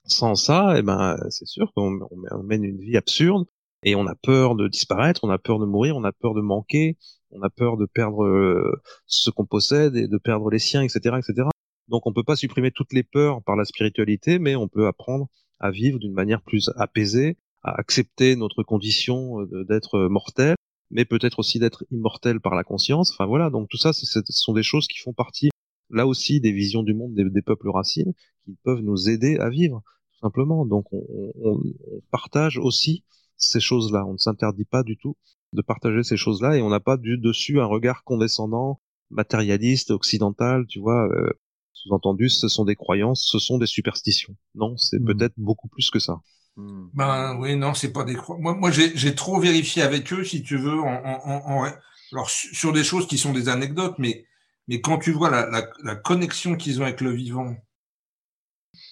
sans 0.05 0.35
ça, 0.35 0.75
eh 0.77 0.81
ben, 0.81 1.17
c'est 1.29 1.45
sûr 1.45 1.73
qu'on 1.75 1.99
on 2.11 2.43
mène 2.43 2.63
une 2.63 2.79
vie 2.79 2.95
absurde 2.95 3.45
et 3.85 3.95
on 3.95 4.07
a 4.07 4.15
peur 4.15 4.55
de 4.55 4.67
disparaître, 4.67 5.23
on 5.23 5.29
a 5.29 5.37
peur 5.37 5.59
de 5.59 5.65
mourir, 5.65 5.95
on 5.95 6.03
a 6.03 6.11
peur 6.11 6.33
de 6.33 6.41
manquer, 6.41 6.97
on 7.29 7.41
a 7.43 7.51
peur 7.51 7.77
de 7.77 7.85
perdre 7.85 8.25
euh, 8.25 8.81
ce 9.05 9.29
qu'on 9.29 9.45
possède 9.45 9.95
et 9.95 10.07
de 10.07 10.17
perdre 10.17 10.49
les 10.49 10.59
siens, 10.59 10.81
etc., 10.81 11.17
etc. 11.17 11.47
Donc 11.87 12.07
on 12.07 12.13
peut 12.13 12.23
pas 12.23 12.35
supprimer 12.35 12.71
toutes 12.71 12.93
les 12.93 13.03
peurs 13.03 13.43
par 13.43 13.55
la 13.55 13.63
spiritualité, 13.63 14.39
mais 14.39 14.55
on 14.55 14.67
peut 14.67 14.87
apprendre 14.87 15.27
à 15.59 15.69
vivre 15.69 15.99
d'une 15.99 16.13
manière 16.13 16.41
plus 16.41 16.71
apaisée, 16.75 17.37
à 17.63 17.79
accepter 17.79 18.35
notre 18.35 18.63
condition 18.63 19.41
euh, 19.41 19.63
d'être 19.65 20.07
mortel, 20.07 20.55
mais 20.89 21.05
peut-être 21.05 21.37
aussi 21.37 21.59
d'être 21.59 21.85
immortel 21.91 22.39
par 22.39 22.55
la 22.55 22.63
conscience. 22.63 23.11
Enfin 23.11 23.27
voilà, 23.27 23.51
donc 23.51 23.69
tout 23.69 23.77
ça, 23.77 23.93
ce 23.93 24.05
sont 24.29 24.53
des 24.53 24.63
choses 24.63 24.87
qui 24.87 24.99
font 24.99 25.13
partie 25.13 25.51
là 25.91 26.07
aussi 26.07 26.41
des 26.41 26.51
visions 26.51 26.81
du 26.81 26.95
monde 26.95 27.13
des, 27.13 27.41
peuples 27.43 27.69
racines, 27.69 28.13
qui 28.45 28.57
peuvent 28.63 28.81
nous 28.81 29.07
aider 29.09 29.37
à 29.37 29.49
vivre, 29.49 29.83
tout 30.13 30.19
simplement. 30.21 30.65
Donc 30.65 30.91
on, 30.91 31.31
on 31.35 31.61
partage 32.09 32.57
aussi 32.57 33.03
ces 33.37 33.59
choses-là. 33.59 34.05
On 34.05 34.13
ne 34.13 34.17
s'interdit 34.17 34.65
pas 34.65 34.83
du 34.83 34.97
tout 34.97 35.17
de 35.53 35.61
partager 35.61 36.03
ces 36.03 36.17
choses-là 36.17 36.57
et 36.57 36.61
on 36.61 36.69
n'a 36.69 36.79
pas 36.79 36.97
du 36.97 37.17
dessus 37.17 37.59
un 37.59 37.65
regard 37.65 38.03
condescendant, 38.03 38.81
matérialiste, 39.09 39.91
occidental, 39.91 40.65
tu 40.67 40.79
vois. 40.79 41.07
Euh, 41.07 41.29
sous-entendu, 41.73 42.29
ce 42.29 42.47
sont 42.47 42.65
des 42.65 42.75
croyances, 42.75 43.27
ce 43.31 43.39
sont 43.39 43.57
des 43.57 43.67
superstitions. 43.67 44.35
Non, 44.55 44.75
c'est 44.77 44.99
hmm. 44.99 45.05
peut-être 45.05 45.33
beaucoup 45.37 45.67
plus 45.67 45.89
que 45.89 45.99
ça. 45.99 46.19
Hmm. 46.55 46.87
Ben 46.93 47.37
oui, 47.39 47.55
non, 47.55 47.73
c'est 47.73 47.91
pas 47.91 48.03
des 48.03 48.15
croyances. 48.15 48.41
Moi, 48.41 48.55
moi 48.55 48.71
j'ai 48.71 49.15
trop 49.15 49.39
vérifié 49.39 49.81
avec 49.81 50.11
eux, 50.13 50.23
si 50.23 50.41
tu 50.41 50.57
veux, 50.57 50.79
en, 50.79 51.03
en, 51.03 51.63
en... 51.63 51.71
alors 52.11 52.29
sur 52.29 52.73
des 52.73 52.83
choses 52.83 53.07
qui 53.07 53.17
sont 53.17 53.33
des 53.33 53.49
anecdotes, 53.49 53.95
mais 53.99 54.25
mais 54.67 54.81
quand 54.81 54.97
tu 54.97 55.11
vois 55.11 55.29
la, 55.29 55.47
la, 55.49 55.69
la 55.83 55.95
connexion 55.95 56.55
qu'ils 56.55 56.81
ont 56.81 56.85
avec 56.85 57.01
le 57.01 57.11
vivant, 57.11 57.55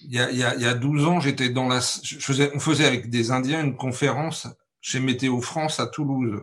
il 0.02 0.12
y 0.12 0.18
a, 0.18 0.30
il 0.30 0.38
y 0.38 0.44
a, 0.44 0.54
il 0.54 0.62
y 0.62 0.66
a 0.66 0.74
12 0.74 1.06
ans, 1.06 1.20
j'étais 1.20 1.48
dans 1.48 1.68
la, 1.68 1.80
je 1.80 2.18
faisais, 2.18 2.50
on 2.54 2.60
faisait 2.60 2.84
avec 2.84 3.10
des 3.10 3.30
Indiens 3.30 3.62
une 3.62 3.76
conférence 3.76 4.46
chez 4.80 5.00
Météo 5.00 5.40
France 5.40 5.80
à 5.80 5.86
Toulouse, 5.86 6.42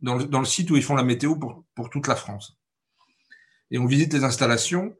dans, 0.00 0.40
le, 0.40 0.44
site 0.44 0.70
où 0.70 0.76
ils 0.76 0.82
font 0.82 0.96
la 0.96 1.04
météo 1.04 1.36
pour, 1.36 1.64
pour 1.74 1.90
toute 1.90 2.08
la 2.08 2.16
France. 2.16 2.58
Et 3.70 3.78
on 3.78 3.86
visite 3.86 4.12
les 4.12 4.24
installations. 4.24 4.96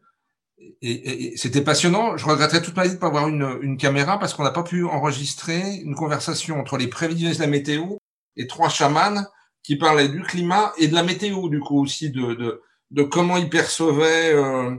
Et, 0.81 1.37
c'était 1.37 1.63
passionnant. 1.63 2.17
Je 2.17 2.25
regretterais 2.25 2.63
toute 2.63 2.77
ma 2.77 2.85
vie 2.87 2.95
de 2.95 2.99
pas 2.99 3.09
avoir 3.09 3.27
une, 3.27 3.59
une 3.63 3.77
caméra 3.77 4.19
parce 4.19 4.35
qu'on 4.35 4.45
n'a 4.45 4.53
pas 4.53 4.63
pu 4.63 4.85
enregistrer 4.85 5.77
une 5.77 5.97
conversation 5.97 6.61
entre 6.61 6.79
les 6.79 6.87
prévisions 6.87 7.33
de 7.33 7.39
la 7.39 7.49
météo 7.49 7.97
et 8.37 8.47
trois 8.47 8.69
chamans 8.69 9.25
qui 9.63 9.77
parlaient 9.77 10.09
du 10.09 10.23
climat 10.23 10.73
et 10.79 10.89
de 10.89 10.95
la 10.95 11.03
météo, 11.03 11.49
du 11.49 11.61
coup 11.61 11.81
aussi 11.81 12.11
de, 12.11 12.35
de, 12.35 12.63
de 12.91 13.03
comment 13.03 13.37
ils 13.37 13.51
percevaient 13.51 14.33
euh, 14.35 14.77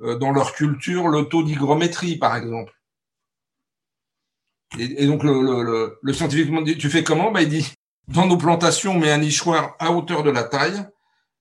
dans 0.00 0.30
leur 0.32 0.54
culture 0.54 1.08
le 1.08 1.24
taux 1.24 1.42
d'hygrométrie, 1.42 2.16
par 2.16 2.36
exemple. 2.36 2.72
Et, 4.78 5.06
donc 5.06 5.24
le, 5.24 5.42
le, 5.42 5.98
le, 6.00 6.12
scientifique 6.12 6.52
dit, 6.64 6.78
tu 6.78 6.90
fais 6.90 7.02
comment? 7.02 7.32
Bah, 7.32 7.42
Il 7.42 7.48
dit, 7.48 7.72
dans 8.08 8.26
nos 8.26 8.36
plantations, 8.36 8.92
on 8.92 8.98
met 8.98 9.10
un 9.10 9.18
nichoir 9.18 9.74
à 9.78 9.90
hauteur 9.90 10.22
de 10.22 10.30
la 10.30 10.44
taille, 10.44 10.86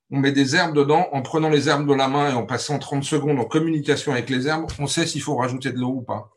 on 0.09 0.17
met 0.17 0.31
des 0.31 0.55
herbes 0.55 0.75
dedans, 0.75 1.07
en 1.11 1.21
prenant 1.21 1.49
les 1.49 1.69
herbes 1.69 1.87
de 1.87 1.93
la 1.93 2.07
main 2.07 2.31
et 2.31 2.33
en 2.33 2.45
passant 2.45 2.79
30 2.79 3.03
secondes 3.03 3.39
en 3.39 3.45
communication 3.45 4.11
avec 4.11 4.29
les 4.29 4.47
herbes, 4.47 4.67
on 4.79 4.87
sait 4.87 5.05
s'il 5.05 5.21
faut 5.21 5.35
rajouter 5.35 5.71
de 5.71 5.77
l'eau 5.77 5.97
ou 5.97 6.01
pas. 6.01 6.31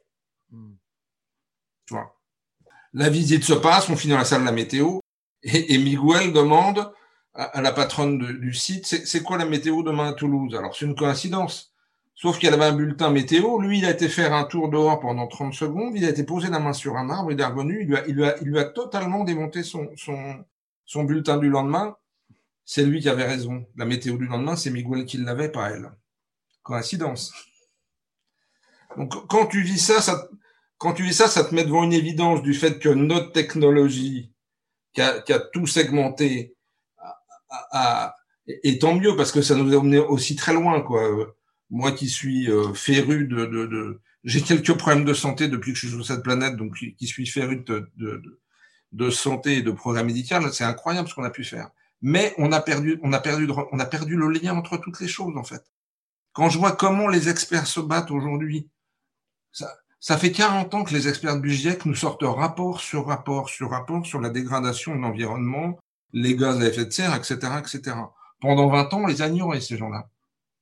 Hmm. 0.50 0.74
Tu 1.86 1.94
vois. 1.94 2.18
La 2.92 3.08
visite 3.08 3.44
se 3.44 3.54
passe, 3.54 3.88
on 3.88 3.96
finit 3.96 4.12
dans 4.12 4.18
la 4.18 4.26
salle 4.26 4.42
de 4.42 4.46
la 4.46 4.52
météo, 4.52 4.98
et, 5.42 5.74
et 5.74 5.78
Miguel 5.78 6.34
demande 6.34 6.92
à, 7.32 7.44
à 7.44 7.62
la 7.62 7.72
patronne 7.72 8.18
du 8.18 8.52
site, 8.52 8.84
c'est 8.84 9.22
quoi 9.22 9.38
la 9.38 9.46
météo 9.46 9.82
demain 9.82 10.08
à 10.08 10.12
Toulouse? 10.12 10.54
Alors 10.54 10.76
c'est 10.76 10.84
une 10.84 10.94
coïncidence. 10.94 11.71
Sauf 12.14 12.38
qu'elle 12.38 12.54
avait 12.54 12.66
un 12.66 12.72
bulletin 12.72 13.10
météo. 13.10 13.58
Lui, 13.60 13.78
il 13.78 13.84
a 13.84 13.90
été 13.90 14.08
faire 14.08 14.32
un 14.32 14.44
tour 14.44 14.68
dehors 14.68 15.00
pendant 15.00 15.26
30 15.26 15.54
secondes. 15.54 15.92
Il 15.96 16.04
a 16.04 16.10
été 16.10 16.24
posé 16.24 16.50
la 16.50 16.60
main 16.60 16.72
sur 16.72 16.96
un 16.96 17.10
arbre. 17.10 17.32
Il 17.32 17.40
est 17.40 17.44
revenu. 17.44 17.80
Il 18.06 18.14
lui 18.14 18.24
a, 18.24 18.58
a, 18.58 18.60
a 18.60 18.64
totalement 18.64 19.24
démonté 19.24 19.62
son, 19.62 19.88
bulletin 21.04 21.38
du 21.38 21.48
lendemain, 21.48 21.96
c'est 22.64 22.84
lui 22.84 23.00
qui 23.00 23.08
avait 23.08 23.26
raison. 23.26 23.66
La 23.76 23.86
météo 23.86 24.16
du 24.18 24.26
lendemain, 24.26 24.56
c'est 24.56 24.70
Miguel 24.70 25.04
qui 25.04 25.18
l'avait, 25.18 25.50
pas 25.50 25.70
elle. 25.70 25.90
Coïncidence. 26.62 27.32
Donc, 28.96 29.26
quand 29.28 29.46
tu 29.46 29.62
vis 29.62 29.78
ça, 29.78 30.00
ça, 30.00 30.28
quand 30.78 30.92
tu 30.92 31.02
vis 31.02 31.14
ça, 31.14 31.28
ça 31.28 31.44
te 31.44 31.54
met 31.54 31.64
devant 31.64 31.82
une 31.82 31.92
évidence 31.92 32.42
du 32.42 32.54
fait 32.54 32.78
que 32.78 32.88
notre 32.88 33.32
technologie, 33.32 34.32
qui 34.92 35.00
a, 35.00 35.24
a 35.26 35.38
tout 35.38 35.66
segmenté, 35.66 36.54
et 38.46 38.78
tant 38.78 38.94
mieux 38.94 39.16
parce 39.16 39.32
que 39.32 39.42
ça 39.42 39.54
nous 39.54 39.74
a 39.74 39.78
emmené 39.78 39.98
aussi 39.98 40.36
très 40.36 40.52
loin, 40.52 40.82
quoi. 40.82 41.34
Moi 41.72 41.90
qui 41.90 42.08
suis 42.08 42.50
euh, 42.50 42.72
féru 42.74 43.26
de, 43.26 43.46
de, 43.46 43.66
de... 43.66 44.00
j'ai 44.24 44.42
quelques 44.42 44.74
problèmes 44.74 45.06
de 45.06 45.14
santé 45.14 45.48
depuis 45.48 45.72
que 45.72 45.78
je 45.78 45.86
suis 45.86 45.96
sur 45.96 46.06
cette 46.06 46.22
planète, 46.22 46.56
donc 46.56 46.76
qui 46.76 47.06
suis 47.06 47.26
féru 47.26 47.64
de, 47.66 47.90
de, 47.96 48.22
de 48.92 49.10
santé 49.10 49.56
et 49.56 49.62
de 49.62 49.72
programme 49.72 50.06
médical, 50.06 50.52
c'est 50.52 50.64
incroyable 50.64 51.08
ce 51.08 51.14
qu'on 51.14 51.24
a 51.24 51.30
pu 51.30 51.44
faire. 51.44 51.70
Mais 52.02 52.34
on 52.36 52.52
a 52.52 52.60
perdu, 52.60 53.00
on 53.02 53.12
a 53.12 53.20
perdu, 53.20 53.48
on 53.72 53.78
a 53.78 53.86
perdu 53.86 54.16
le 54.16 54.28
lien 54.28 54.54
entre 54.54 54.76
toutes 54.76 55.00
les 55.00 55.08
choses 55.08 55.36
en 55.36 55.44
fait. 55.44 55.64
Quand 56.34 56.50
je 56.50 56.58
vois 56.58 56.72
comment 56.72 57.08
les 57.08 57.28
experts 57.28 57.66
se 57.66 57.80
battent 57.80 58.10
aujourd'hui, 58.10 58.68
ça, 59.50 59.74
ça 59.98 60.18
fait 60.18 60.32
40 60.32 60.74
ans 60.74 60.84
que 60.84 60.92
les 60.92 61.08
experts 61.08 61.40
du 61.40 61.50
GIEC 61.50 61.86
nous 61.86 61.94
sortent 61.94 62.24
rapport 62.24 62.80
sur 62.80 63.06
rapport 63.06 63.48
sur 63.48 63.70
rapport 63.70 64.04
sur 64.04 64.20
la 64.20 64.30
dégradation 64.30 64.94
de 64.94 65.00
l'environnement, 65.00 65.78
les 66.12 66.36
gaz 66.36 66.60
à 66.60 66.66
effet 66.66 66.84
de 66.84 66.90
serre, 66.90 67.14
etc., 67.14 67.36
etc. 67.60 67.96
Pendant 68.40 68.68
20 68.68 68.92
ans, 68.92 69.02
on 69.04 69.06
les 69.06 69.22
a 69.22 69.28
ignorés, 69.28 69.60
ces 69.60 69.78
gens-là. 69.78 70.10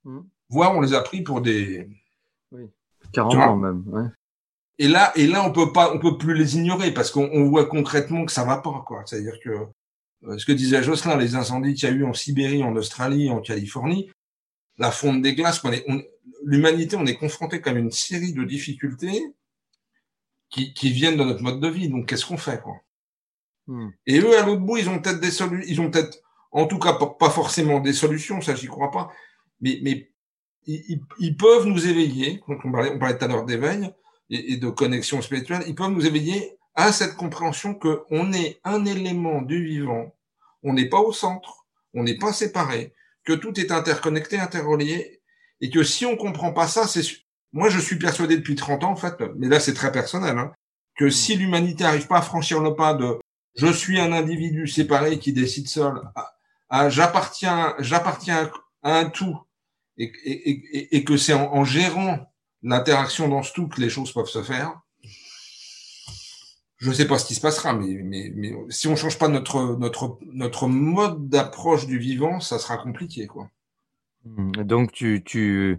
Mmh. 0.04 0.20
Voire, 0.50 0.76
on 0.76 0.80
les 0.80 0.92
a 0.92 1.00
pris 1.00 1.22
pour 1.22 1.40
des... 1.40 1.88
Oui. 2.52 2.68
40 3.12 3.34
ans 3.34 3.56
même, 3.56 3.84
ouais. 3.86 4.08
Et 4.78 4.88
là, 4.88 5.12
et 5.14 5.26
là, 5.26 5.44
on 5.44 5.52
peut 5.52 5.72
pas, 5.72 5.92
on 5.94 5.98
peut 5.98 6.16
plus 6.16 6.34
les 6.34 6.56
ignorer 6.56 6.92
parce 6.92 7.10
qu'on 7.10 7.44
voit 7.48 7.66
concrètement 7.66 8.24
que 8.24 8.32
ça 8.32 8.44
va 8.44 8.58
pas, 8.58 8.82
quoi. 8.86 9.02
C'est-à-dire 9.04 9.38
que 9.44 9.50
euh, 10.24 10.38
ce 10.38 10.46
que 10.46 10.52
disait 10.52 10.82
Jocelyn, 10.82 11.16
les 11.18 11.34
incendies 11.34 11.74
qu'il 11.74 11.88
y 11.88 11.92
a 11.92 11.94
eu 11.94 12.04
en 12.04 12.14
Sibérie, 12.14 12.62
en 12.62 12.74
Australie, 12.76 13.30
en 13.30 13.40
Californie, 13.40 14.10
la 14.78 14.90
fonte 14.90 15.20
des 15.20 15.34
glaces, 15.34 15.62
l'humanité, 16.44 16.96
on 16.96 17.04
est 17.04 17.16
confronté 17.16 17.60
comme 17.60 17.76
une 17.76 17.90
série 17.90 18.32
de 18.32 18.42
difficultés 18.44 19.34
qui, 20.48 20.72
qui 20.72 20.90
viennent 20.90 21.18
de 21.18 21.24
notre 21.24 21.42
mode 21.42 21.60
de 21.60 21.68
vie. 21.68 21.90
Donc, 21.90 22.06
qu'est-ce 22.08 22.24
qu'on 22.24 22.38
fait, 22.38 22.62
quoi? 22.62 22.80
Hmm. 23.66 23.90
Et 24.06 24.18
eux, 24.18 24.38
à 24.38 24.46
l'autre 24.46 24.62
bout, 24.62 24.78
ils 24.78 24.88
ont 24.88 24.98
peut-être 24.98 25.20
des 25.20 25.30
solutions, 25.30 25.66
ils 25.68 25.80
ont 25.82 25.90
peut-être, 25.90 26.22
en 26.52 26.66
tout 26.66 26.78
cas, 26.78 26.94
pas 26.94 27.30
forcément 27.30 27.80
des 27.80 27.92
solutions, 27.92 28.40
ça, 28.40 28.54
j'y 28.54 28.66
crois 28.66 28.90
pas, 28.90 29.12
mais, 29.60 29.78
mais 29.82 30.10
ils, 30.66 31.00
ils, 31.18 31.36
peuvent 31.36 31.66
nous 31.66 31.86
éveiller. 31.86 32.42
on 32.48 32.70
parlait, 32.70 32.92
on 32.94 32.98
parlait 32.98 33.18
tout 33.18 33.24
à 33.24 33.28
l'heure 33.28 33.44
d'éveil 33.44 33.90
et, 34.30 34.56
de 34.56 34.68
connexion 34.70 35.20
spirituelle, 35.22 35.64
ils 35.66 35.74
peuvent 35.74 35.90
nous 35.90 36.06
éveiller 36.06 36.56
à 36.74 36.92
cette 36.92 37.16
compréhension 37.16 37.74
que 37.74 38.02
on 38.10 38.32
est 38.32 38.60
un 38.64 38.84
élément 38.84 39.42
du 39.42 39.64
vivant, 39.64 40.14
on 40.62 40.72
n'est 40.72 40.88
pas 40.88 41.00
au 41.00 41.12
centre, 41.12 41.66
on 41.94 42.04
n'est 42.04 42.18
pas 42.18 42.32
séparé, 42.32 42.94
que 43.24 43.32
tout 43.32 43.58
est 43.58 43.72
interconnecté, 43.72 44.38
interrelié, 44.38 45.20
et 45.60 45.70
que 45.70 45.82
si 45.82 46.06
on 46.06 46.16
comprend 46.16 46.52
pas 46.52 46.68
ça, 46.68 46.86
c'est 46.86 47.02
moi 47.52 47.68
je 47.68 47.80
suis 47.80 47.98
persuadé 47.98 48.36
depuis 48.36 48.54
30 48.54 48.84
ans 48.84 48.92
en 48.92 48.96
fait, 48.96 49.16
mais 49.36 49.48
là 49.48 49.58
c'est 49.58 49.74
très 49.74 49.92
personnel, 49.92 50.38
hein, 50.38 50.52
que 50.96 51.06
mm. 51.06 51.10
si 51.10 51.36
l'humanité 51.36 51.84
n'arrive 51.84 52.06
pas 52.06 52.18
à 52.18 52.22
franchir 52.22 52.60
le 52.60 52.74
pas 52.74 52.94
de 52.94 53.18
je 53.56 53.66
suis 53.66 53.98
un 53.98 54.12
individu 54.12 54.68
séparé 54.68 55.18
qui 55.18 55.32
décide 55.32 55.66
seul, 55.68 56.00
à, 56.68 56.88
j'appartiens 56.88 57.74
j'appartiens 57.80 58.50
à 58.82 58.98
un 58.98 59.10
tout, 59.10 59.36
et, 59.96 61.04
que 61.04 61.16
c'est 61.16 61.34
en, 61.34 61.64
gérant 61.64 62.32
l'interaction 62.62 63.28
dans 63.28 63.42
ce 63.42 63.52
tout 63.52 63.68
que 63.68 63.80
les 63.80 63.90
choses 63.90 64.12
peuvent 64.12 64.28
se 64.28 64.42
faire. 64.42 64.80
Je 66.78 66.88
ne 66.88 66.94
sais 66.94 67.06
pas 67.06 67.18
ce 67.18 67.26
qui 67.26 67.34
se 67.34 67.40
passera, 67.42 67.74
mais, 67.74 68.00
mais, 68.02 68.32
mais 68.34 68.54
si 68.70 68.88
on 68.88 68.96
change 68.96 69.18
pas 69.18 69.28
notre, 69.28 69.76
notre, 69.76 70.18
notre 70.32 70.66
mode 70.66 71.28
d'approche 71.28 71.86
du 71.86 71.98
vivant, 71.98 72.40
ça 72.40 72.58
sera 72.58 72.78
compliqué, 72.78 73.26
quoi. 73.26 73.50
Mmh, 74.24 74.64
donc 74.64 74.92
tu, 74.92 75.22
tu, 75.24 75.78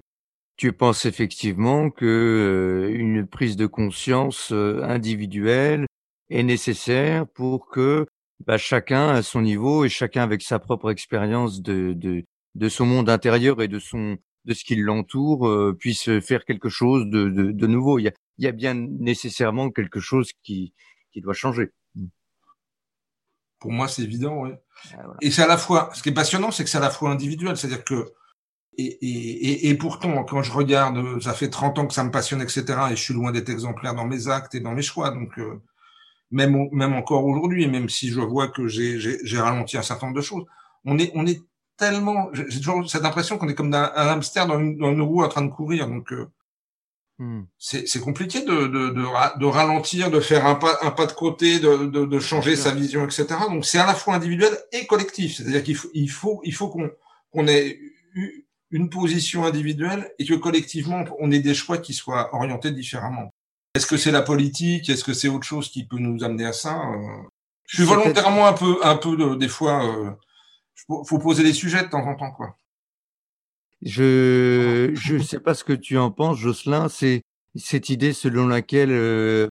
tu 0.58 0.74
penses 0.74 1.06
effectivement 1.06 1.90
que 1.90 2.06
euh, 2.06 2.96
une 2.96 3.26
prise 3.26 3.56
de 3.56 3.66
conscience 3.66 4.52
euh, 4.52 4.84
individuelle 4.84 5.86
est 6.30 6.44
nécessaire 6.44 7.28
pour 7.28 7.68
que 7.68 8.06
bah, 8.46 8.58
chacun 8.58 9.10
à 9.10 9.22
son 9.22 9.42
niveau 9.42 9.86
et 9.86 9.90
chacun 9.90 10.24
avec 10.24 10.42
sa 10.42 10.60
propre 10.60 10.92
expérience 10.92 11.62
de, 11.62 11.94
de, 11.94 12.24
de 12.56 12.70
son 12.70 12.86
monde 12.86 13.10
intérieur 13.10 13.62
et 13.62 13.68
de 13.68 13.80
son 13.80 14.18
de 14.46 14.54
ce 14.54 14.64
qui 14.64 14.76
l'entoure 14.76 15.48
euh, 15.48 15.76
puisse 15.78 16.10
faire 16.20 16.46
quelque 16.46 16.70
chose 16.70 17.06
de, 17.06 17.30
de, 17.30 17.52
de 17.52 17.68
nouveau. 17.68 18.00
Il 18.00 18.04
y, 18.04 18.08
a, 18.08 18.12
il 18.40 18.46
y, 18.46 18.48
a, 18.48 18.52
bien 18.52 18.74
nécessairement 18.74 19.70
quelque 19.70 20.00
chose 20.00 20.32
qui, 20.42 20.74
qui 21.14 21.22
doit 21.22 21.34
changer. 21.34 21.72
Mm. 21.94 22.08
Pour 23.60 23.72
moi, 23.72 23.88
c'est 23.88 24.02
évident, 24.02 24.42
oui. 24.42 24.50
Ah, 24.94 25.04
et 25.22 25.30
c'est 25.30 25.44
à 25.44 25.48
la 25.48 25.58
fois, 25.58 25.92
ce 25.94 26.02
qui 26.02 26.10
est 26.10 26.14
passionnant, 26.14 26.50
c'est 26.50 26.64
que 26.64 26.72
c'est 26.72 26.80
à 26.80 26.82
la 26.82 26.90
fois 26.90 27.12
individuel, 27.12 27.56
c'est-à-dire 27.56 27.84
que 27.84 28.14
et, 28.78 28.86
et, 28.86 29.70
et, 29.70 29.76
pourtant, 29.76 30.24
quand 30.24 30.42
je 30.44 30.52
regarde, 30.52 31.22
ça 31.22 31.34
fait 31.34 31.50
30 31.50 31.78
ans 31.78 31.88
que 31.88 31.94
ça 31.94 32.06
me 32.06 32.10
passionne, 32.10 32.42
etc., 32.42 32.64
et 32.90 32.96
je 32.96 33.02
suis 33.02 33.14
loin 33.14 33.32
d'être 33.34 33.50
exemplaire 33.50 33.94
dans 33.94 34.06
mes 34.06 34.30
actes 34.30 34.56
et 34.56 34.62
dans 34.62 34.72
mes 34.72 34.82
choix, 34.82 35.12
donc 35.12 35.38
euh, 35.40 35.62
même 36.32 36.70
même 36.72 36.94
encore 36.94 37.26
aujourd'hui, 37.26 37.68
même 37.68 37.90
si 37.90 38.10
je 38.10 38.22
vois 38.22 38.48
que 38.48 38.68
j'ai 38.68 39.40
ralenti 39.40 39.78
un 39.78 39.82
certain 39.82 40.08
nombre 40.08 40.18
de 40.18 40.24
choses, 40.24 40.46
on 40.86 40.98
est 40.98 41.12
on 41.16 41.28
est 41.28 41.42
tellement, 41.78 42.30
j'ai 42.34 42.60
toujours 42.60 42.90
cette 42.90 43.06
impression 43.06 43.38
qu'on 43.38 43.50
est 43.50 43.56
comme 43.56 43.74
un, 43.74 43.92
hamster 43.96 44.48
dans 44.48 44.60
une, 44.60 44.78
dans 44.78 44.92
une, 44.92 45.02
roue 45.02 45.24
en 45.24 45.30
train 45.30 45.42
de 45.42 45.52
courir. 45.52 45.88
Donc, 45.88 46.12
euh, 46.14 46.30
hmm. 47.20 47.44
c'est 47.58 48.02
compliqué 48.02 48.42
de, 48.42 48.68
de, 48.68 48.90
de, 48.90 49.40
de, 49.40 49.46
ralentir, 49.46 50.12
de 50.12 50.20
faire 50.20 50.46
un 50.46 50.56
pas, 50.56 50.78
un 50.82 50.92
pas 50.92 51.08
de 51.08 51.14
côté, 51.14 51.60
de, 51.60 51.86
de 51.86 52.20
changer 52.20 52.56
sa 52.56 52.72
vision, 52.72 53.04
etc. 53.04 53.28
Donc, 53.50 53.66
c'est 53.66 53.80
à 53.80 53.86
la 53.86 53.96
fois 53.96 54.16
individuel 54.16 54.58
et 54.72 54.86
collectif. 54.86 55.38
C'est-à-dire 55.38 55.64
qu'il 55.64 55.76
faut, 55.76 55.90
il 55.94 56.10
faut, 56.10 56.42
il 56.44 56.54
faut 56.54 56.70
qu'on 56.70 56.92
qu'on 57.32 57.48
ait 57.48 57.80
eu 58.14 58.46
une 58.72 58.90
position 58.90 59.46
individuelle 59.46 60.12
et 60.20 60.26
que 60.26 60.34
collectivement, 60.34 61.04
on 61.20 61.32
ait 61.32 61.40
des 61.40 61.54
choix 61.54 61.78
qui 61.78 61.94
soient 61.94 62.34
orientés 62.34 62.72
différemment. 62.72 63.34
Est-ce 63.74 63.88
que 63.88 63.98
c'est 63.98 64.12
la 64.12 64.22
politique? 64.22 64.90
Est-ce 64.90 65.04
que 65.04 65.14
c'est 65.14 65.28
autre 65.28 65.46
chose 65.46 65.70
qui 65.70 65.86
peut 65.86 65.98
nous 65.98 66.24
amener 66.24 66.46
à 66.46 66.54
ça? 66.54 66.78
Euh, 66.78 67.24
Je 67.66 67.78
suis 67.78 67.86
volontairement 67.86 68.48
un 68.48 68.54
peu, 68.54 68.80
un 68.84 68.98
peu 68.98 69.36
des 69.38 69.48
fois. 69.48 70.18
Euh, 70.90 71.04
faut 71.04 71.20
poser 71.20 71.44
des 71.44 71.54
sujets 71.54 71.84
de 71.84 71.90
temps 71.90 72.06
en 72.06 72.16
temps, 72.16 72.32
quoi. 72.32 72.58
Je 73.82 74.92
je 74.94 75.18
sais 75.18 75.40
pas 75.40 75.54
ce 75.54 75.64
que 75.64 75.74
tu 75.74 75.98
en 75.98 76.12
penses, 76.12 76.38
Jocelyn. 76.38 76.88
C'est 76.90 77.24
cette 77.56 77.90
idée 77.90 78.14
selon 78.14 78.48
laquelle, 78.48 78.92
euh, 78.92 79.48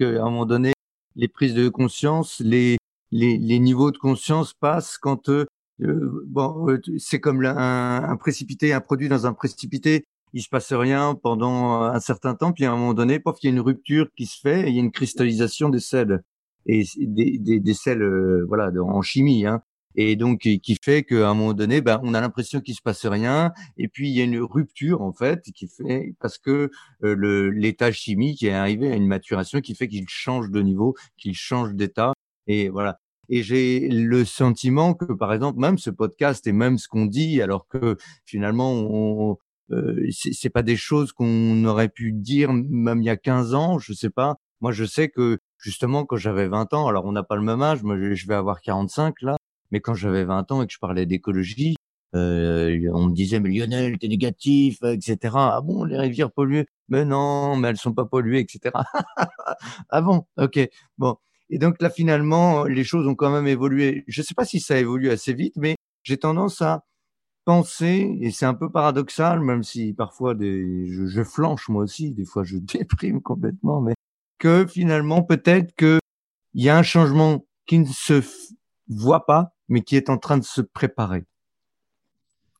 à 0.00 0.04
un 0.04 0.24
moment 0.24 0.46
donné, 0.46 0.72
les 1.16 1.28
prises 1.28 1.54
de 1.54 1.68
conscience, 1.68 2.40
les 2.40 2.78
les, 3.10 3.38
les 3.38 3.58
niveaux 3.58 3.90
de 3.90 3.98
conscience 3.98 4.54
passent 4.54 4.98
quand 4.98 5.28
euh, 5.28 5.46
euh 5.82 6.24
bon, 6.26 6.68
euh, 6.68 6.80
c'est 6.98 7.20
comme 7.20 7.44
un, 7.44 8.04
un, 8.04 8.16
précipité, 8.16 8.72
un 8.72 8.80
produit 8.80 9.08
dans 9.08 9.26
un 9.26 9.32
précipité. 9.32 10.04
Il 10.34 10.42
se 10.42 10.48
passe 10.48 10.72
rien 10.72 11.14
pendant 11.14 11.82
un 11.82 12.00
certain 12.00 12.34
temps, 12.34 12.52
puis 12.52 12.66
à 12.66 12.72
un 12.72 12.76
moment 12.76 12.92
donné, 12.94 13.18
pof, 13.18 13.38
il 13.42 13.46
y 13.46 13.48
a 13.48 13.52
une 13.52 13.60
rupture 13.60 14.08
qui 14.14 14.26
se 14.26 14.38
fait, 14.38 14.66
et 14.66 14.68
il 14.68 14.74
y 14.74 14.78
a 14.78 14.82
une 14.82 14.92
cristallisation 14.92 15.70
des 15.70 15.80
sels 15.80 16.22
et 16.66 16.84
des, 16.98 17.38
des, 17.38 17.60
des 17.60 17.74
sels, 17.74 18.02
euh, 18.02 18.44
voilà, 18.46 18.70
en 18.82 19.00
chimie. 19.00 19.46
Hein 19.46 19.62
et 19.98 20.14
donc 20.14 20.38
qui 20.38 20.78
fait 20.80 21.02
qu'à 21.02 21.28
un 21.28 21.34
moment 21.34 21.54
donné, 21.54 21.80
ben, 21.80 22.00
on 22.04 22.14
a 22.14 22.20
l'impression 22.20 22.60
qu'il 22.60 22.76
se 22.76 22.82
passe 22.82 23.04
rien, 23.04 23.52
et 23.76 23.88
puis 23.88 24.08
il 24.08 24.16
y 24.16 24.20
a 24.20 24.24
une 24.24 24.38
rupture 24.40 25.02
en 25.02 25.12
fait 25.12 25.42
qui 25.52 25.66
fait 25.66 26.14
parce 26.20 26.38
que 26.38 26.70
euh, 27.02 27.50
l'état 27.50 27.90
chimique 27.90 28.44
est 28.44 28.52
arrivé 28.52 28.92
à 28.92 28.94
une 28.94 29.08
maturation 29.08 29.60
qui 29.60 29.74
fait 29.74 29.88
qu'il 29.88 30.08
change 30.08 30.50
de 30.50 30.62
niveau, 30.62 30.94
qu'il 31.16 31.34
change 31.34 31.74
d'état, 31.74 32.12
et 32.46 32.68
voilà. 32.68 33.00
Et 33.28 33.42
j'ai 33.42 33.88
le 33.88 34.24
sentiment 34.24 34.94
que 34.94 35.12
par 35.12 35.32
exemple 35.32 35.58
même 35.58 35.78
ce 35.78 35.90
podcast 35.90 36.46
et 36.46 36.52
même 36.52 36.78
ce 36.78 36.86
qu'on 36.86 37.06
dit, 37.06 37.42
alors 37.42 37.66
que 37.66 37.96
finalement 38.24 38.72
on, 38.72 39.36
euh, 39.72 40.08
c'est 40.12 40.50
pas 40.50 40.62
des 40.62 40.76
choses 40.76 41.12
qu'on 41.12 41.64
aurait 41.64 41.88
pu 41.88 42.12
dire 42.12 42.52
même 42.52 43.02
il 43.02 43.06
y 43.06 43.10
a 43.10 43.16
15 43.16 43.54
ans, 43.54 43.78
je 43.80 43.92
sais 43.92 44.10
pas. 44.10 44.36
Moi, 44.60 44.72
je 44.72 44.84
sais 44.84 45.08
que 45.08 45.38
justement 45.58 46.04
quand 46.04 46.16
j'avais 46.16 46.48
20 46.48 46.72
ans, 46.74 46.86
alors 46.88 47.04
on 47.04 47.12
n'a 47.12 47.24
pas 47.24 47.36
le 47.36 47.42
même 47.42 47.62
âge, 47.62 47.82
moi 47.82 47.96
je 48.14 48.26
vais 48.28 48.34
avoir 48.34 48.60
45 48.60 49.22
là, 49.22 49.36
mais 49.70 49.80
quand 49.80 49.94
j'avais 49.94 50.24
20 50.24 50.52
ans 50.52 50.62
et 50.62 50.66
que 50.66 50.72
je 50.72 50.78
parlais 50.78 51.06
d'écologie, 51.06 51.76
euh, 52.14 52.90
on 52.94 53.08
me 53.08 53.14
disait 53.14 53.38
mais 53.38 53.50
Lionel 53.50 53.98
t'es 53.98 54.08
négatif 54.08 54.78
etc 54.82 55.34
ah 55.34 55.60
bon 55.62 55.84
les 55.84 55.98
rivières 55.98 56.32
polluées 56.32 56.66
mais 56.88 57.04
non 57.04 57.54
mais 57.56 57.68
elles 57.68 57.76
sont 57.76 57.92
pas 57.92 58.06
polluées 58.06 58.40
etc 58.40 58.70
ah 59.90 60.00
bon? 60.00 60.24
Ok 60.38 60.58
bon. 60.96 61.16
Et 61.50 61.58
donc 61.58 61.80
là 61.82 61.90
finalement 61.90 62.64
les 62.64 62.84
choses 62.84 63.06
ont 63.06 63.14
quand 63.14 63.30
même 63.30 63.46
évolué. 63.46 64.04
Je 64.08 64.22
sais 64.22 64.34
pas 64.34 64.44
si 64.44 64.60
ça 64.60 64.78
évolue 64.78 65.10
assez 65.10 65.34
vite 65.34 65.54
mais 65.56 65.76
j'ai 66.02 66.16
tendance 66.18 66.62
à 66.62 66.84
penser 67.44 68.18
et 68.22 68.30
c'est 68.30 68.46
un 68.46 68.54
peu 68.54 68.70
paradoxal 68.70 69.40
même 69.40 69.62
si 69.62 69.92
parfois 69.94 70.34
des 70.34 70.86
je, 70.86 71.06
je 71.06 71.22
flanche 71.22 71.68
moi 71.68 71.82
aussi 71.84 72.12
des 72.12 72.24
fois 72.24 72.44
je 72.44 72.56
déprime 72.58 73.22
complètement 73.22 73.80
mais 73.80 73.94
que 74.38 74.66
finalement 74.66 75.22
peut-être 75.22 75.74
que 75.76 75.98
il 76.54 76.64
y 76.64 76.68
a 76.70 76.78
un 76.78 76.82
changement 76.82 77.46
qui 77.66 77.78
ne 77.80 77.86
se 77.86 78.22
voit 78.88 79.26
pas 79.26 79.54
mais 79.68 79.82
qui 79.82 79.96
est 79.96 80.10
en 80.10 80.18
train 80.18 80.38
de 80.38 80.44
se 80.44 80.60
préparer. 80.60 81.24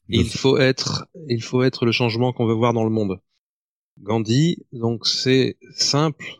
Il 0.08 0.28
faut 0.28 0.56
être, 0.56 1.06
il 1.28 1.42
faut 1.42 1.62
être 1.62 1.84
le 1.84 1.92
changement 1.92 2.32
qu'on 2.32 2.46
veut 2.46 2.54
voir 2.54 2.72
dans 2.72 2.84
le 2.84 2.90
monde. 2.90 3.20
Gandhi, 4.00 4.64
donc 4.72 5.06
c'est 5.06 5.58
simple 5.74 6.36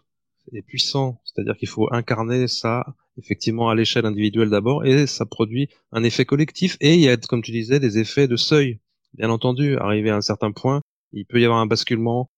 et 0.53 0.63
puissant, 0.63 1.21
c'est-à-dire 1.25 1.57
qu'il 1.57 1.69
faut 1.69 1.93
incarner 1.93 2.49
ça 2.49 2.95
effectivement 3.19 3.69
à 3.69 3.75
l'échelle 3.75 4.07
individuelle 4.07 4.49
d'abord, 4.49 4.87
et 4.87 5.07
ça 5.07 5.27
produit 5.27 5.69
un 5.93 6.03
effet 6.05 6.25
collectif. 6.25 6.77
Et 6.81 6.95
il 6.95 7.01
y 7.01 7.09
a, 7.09 7.17
comme 7.17 7.43
tu 7.43 7.51
disais, 7.51 7.81
des 7.81 7.99
effets 7.99 8.29
de 8.29 8.37
seuil. 8.37 8.79
Bien 9.15 9.31
entendu, 9.31 9.77
arrivé 9.77 10.11
à 10.11 10.17
un 10.17 10.21
certain 10.21 10.53
point, 10.53 10.81
il 11.13 11.27
peut 11.27 11.41
y 11.41 11.45
avoir 11.45 11.61
un 11.61 11.67
basculement 11.67 12.31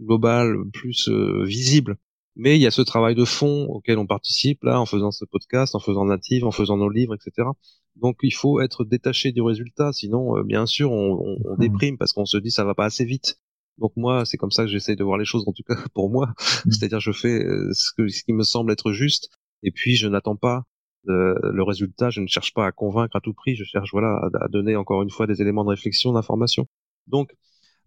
global 0.00 0.56
plus 0.72 1.08
euh, 1.08 1.44
visible. 1.44 1.96
Mais 2.34 2.56
il 2.56 2.62
y 2.62 2.66
a 2.66 2.70
ce 2.70 2.82
travail 2.82 3.14
de 3.14 3.24
fond 3.24 3.66
auquel 3.66 3.98
on 3.98 4.06
participe 4.06 4.64
là 4.64 4.80
en 4.80 4.86
faisant 4.86 5.10
ce 5.10 5.24
podcast, 5.24 5.74
en 5.74 5.80
faisant 5.80 6.04
Native, 6.04 6.44
en 6.44 6.50
faisant 6.50 6.78
nos 6.78 6.88
livres, 6.88 7.14
etc. 7.14 7.48
Donc 7.96 8.16
il 8.22 8.32
faut 8.32 8.60
être 8.60 8.84
détaché 8.84 9.32
du 9.32 9.42
résultat, 9.42 9.92
sinon 9.92 10.38
euh, 10.38 10.42
bien 10.42 10.64
sûr 10.64 10.90
on, 10.92 11.38
on, 11.44 11.54
mmh. 11.54 11.58
déprime 11.58 11.98
parce 11.98 12.12
qu'on 12.12 12.24
se 12.24 12.38
dit 12.38 12.50
ça 12.50 12.64
va 12.64 12.74
pas 12.74 12.86
assez 12.86 13.04
vite. 13.04 13.38
Donc 13.78 13.92
moi 13.96 14.24
c'est 14.24 14.38
comme 14.38 14.50
ça 14.50 14.64
que 14.64 14.70
j'essaye 14.70 14.96
de 14.96 15.04
voir 15.04 15.18
les 15.18 15.26
choses 15.26 15.44
en 15.46 15.52
tout 15.52 15.62
cas 15.62 15.76
pour 15.94 16.10
moi, 16.10 16.28
mmh. 16.28 16.70
c'est-à-dire 16.70 17.00
je 17.00 17.12
fais 17.12 17.44
euh, 17.44 17.70
ce, 17.72 17.90
que, 17.96 18.08
ce 18.08 18.22
qui 18.24 18.32
me 18.32 18.44
semble 18.44 18.72
être 18.72 18.92
juste 18.92 19.28
et 19.62 19.70
puis 19.70 19.96
je 19.96 20.08
n'attends 20.08 20.36
pas 20.36 20.64
le 21.04 21.64
résultat, 21.64 22.10
je 22.10 22.20
ne 22.20 22.28
cherche 22.28 22.54
pas 22.54 22.64
à 22.64 22.70
convaincre 22.70 23.16
à 23.16 23.20
tout 23.20 23.34
prix, 23.34 23.56
je 23.56 23.64
cherche 23.64 23.90
voilà 23.90 24.20
à, 24.40 24.46
donner 24.46 24.76
encore 24.76 25.02
une 25.02 25.10
fois 25.10 25.26
des 25.26 25.42
éléments 25.42 25.64
de 25.64 25.70
réflexion, 25.70 26.12
d'information. 26.12 26.66
Donc 27.08 27.34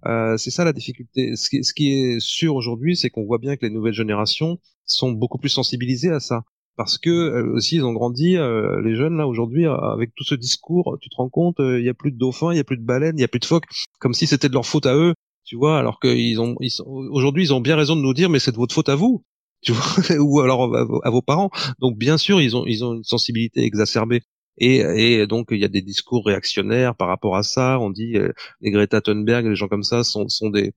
euh, 0.06 0.38
c'est 0.38 0.52
ça 0.52 0.64
la 0.64 0.74
difficulté. 0.74 1.36
Ce 1.36 1.50
qui, 1.50 1.64
ce 1.64 1.74
qui 1.74 1.94
est 1.94 2.20
sûr 2.20 2.56
aujourd'hui, 2.56 2.96
c'est 2.96 3.10
qu'on 3.10 3.26
voit 3.26 3.38
bien 3.38 3.56
que 3.56 3.66
les 3.66 3.72
nouvelles 3.72 3.94
générations 3.94 4.60
sont 4.86 5.12
beaucoup 5.12 5.38
plus 5.38 5.50
sensibilisées 5.50 6.12
à 6.12 6.20
ça. 6.20 6.44
Parce 6.78 6.98
que 6.98 7.10
euh, 7.10 7.54
aussi 7.56 7.78
ils 7.78 7.86
ont 7.86 7.94
grandi, 7.94 8.36
euh, 8.36 8.82
les 8.82 8.96
jeunes 8.96 9.18
là 9.18 9.28
aujourd'hui, 9.28 9.66
avec 9.66 10.14
tout 10.14 10.26
ce 10.26 10.36
discours, 10.36 10.98
tu 11.02 11.10
te 11.10 11.16
rends 11.16 11.30
compte, 11.30 11.56
il 11.60 11.84
y 11.84 11.90
a 11.90 11.94
plus 11.94 12.12
de 12.12 12.18
dauphins, 12.18 12.52
il 12.52 12.58
y 12.58 12.60
a 12.60 12.66
plus 12.66 12.78
de 12.78 12.84
baleines, 12.84 13.18
il 13.18 13.22
y 13.22 13.24
a 13.24 13.30
plus 13.30 13.40
de 13.40 13.46
phoques, 13.46 13.66
comme 14.00 14.14
si 14.14 14.28
c'était 14.28 14.50
de 14.50 14.54
leur 14.54 14.66
faute 14.66 14.86
à 14.86 14.96
eux, 14.96 15.14
tu 15.46 15.56
vois. 15.56 15.80
Alors 15.80 16.00
qu'ils 16.02 16.40
ont, 16.42 16.56
ils 16.60 16.74
aujourd'hui 16.86 17.44
ils 17.44 17.54
ont 17.54 17.62
bien 17.62 17.78
raison 17.78 17.96
de 17.96 18.02
nous 18.02 18.14
dire, 18.14 18.30
mais 18.30 18.40
c'est 18.40 18.52
de 18.52 18.58
votre 18.58 18.76
faute 18.76 18.90
à 18.90 18.96
vous, 18.96 19.24
tu 19.62 19.72
vois, 19.72 19.86
ou 20.20 20.42
alors 20.42 20.76
à 21.06 21.10
vos 21.10 21.22
parents. 21.22 21.50
Donc 21.80 21.98
bien 21.98 22.18
sûr 22.18 22.42
ils 22.42 22.58
ont, 22.58 22.66
ils 22.66 22.84
ont 22.84 22.96
une 22.96 23.04
sensibilité 23.06 23.64
exacerbée. 23.64 24.22
Et, 24.58 24.78
et, 24.78 25.28
donc 25.28 25.48
il 25.52 25.60
y 25.60 25.66
a 25.66 25.70
des 25.70 25.82
discours 25.82 26.26
réactionnaires 26.26 26.96
par 26.96 27.08
rapport 27.08 27.36
à 27.36 27.44
ça. 27.44 27.80
On 27.80 27.90
dit 27.90 28.18
euh, 28.18 28.32
les 28.62 28.72
Greta 28.72 29.02
Thunberg, 29.02 29.46
les 29.46 29.56
gens 29.56 29.68
comme 29.68 29.84
ça 29.84 30.04
sont, 30.04 30.30
sont 30.30 30.50
des 30.50 30.74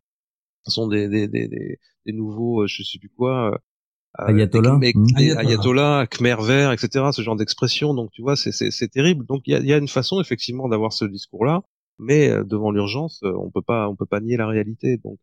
sont 0.67 0.89
des, 0.89 1.09
des, 1.09 1.29
des, 1.29 1.49
des, 1.49 2.13
nouveaux, 2.13 2.63
euh, 2.63 2.67
je 2.67 2.83
sais 2.83 2.99
plus 2.99 3.09
quoi. 3.09 3.53
Euh, 3.53 3.59
Ayatollah, 4.19 4.79
mmh. 4.79 5.39
Ayatollah, 5.39 6.07
Khmer 6.11 6.37
vert, 6.43 6.73
etc. 6.73 7.07
Ce 7.13 7.23
genre 7.23 7.37
d'expression. 7.37 7.95
Donc 7.95 8.11
tu 8.11 8.23
vois, 8.23 8.37
c'est 8.37 8.53
c'est 8.53 8.89
terrible. 8.89 9.25
Donc 9.27 9.43
il 9.47 9.53
y 9.53 9.55
a, 9.55 9.61
y 9.61 9.73
a, 9.73 9.79
une 9.79 9.89
façon 9.89 10.21
effectivement 10.21 10.69
d'avoir 10.69 10.93
ce 10.93 11.05
discours-là, 11.05 11.63
mais 11.99 12.29
devant 12.45 12.73
l'urgence, 12.73 13.21
on 13.23 13.51
peut 13.51 13.63
pas 13.63 13.89
on 13.89 13.95
peut 13.95 14.07
pas 14.07 14.21
nier 14.21 14.37
la 14.37 14.49
réalité. 14.49 14.97
Donc 14.99 15.19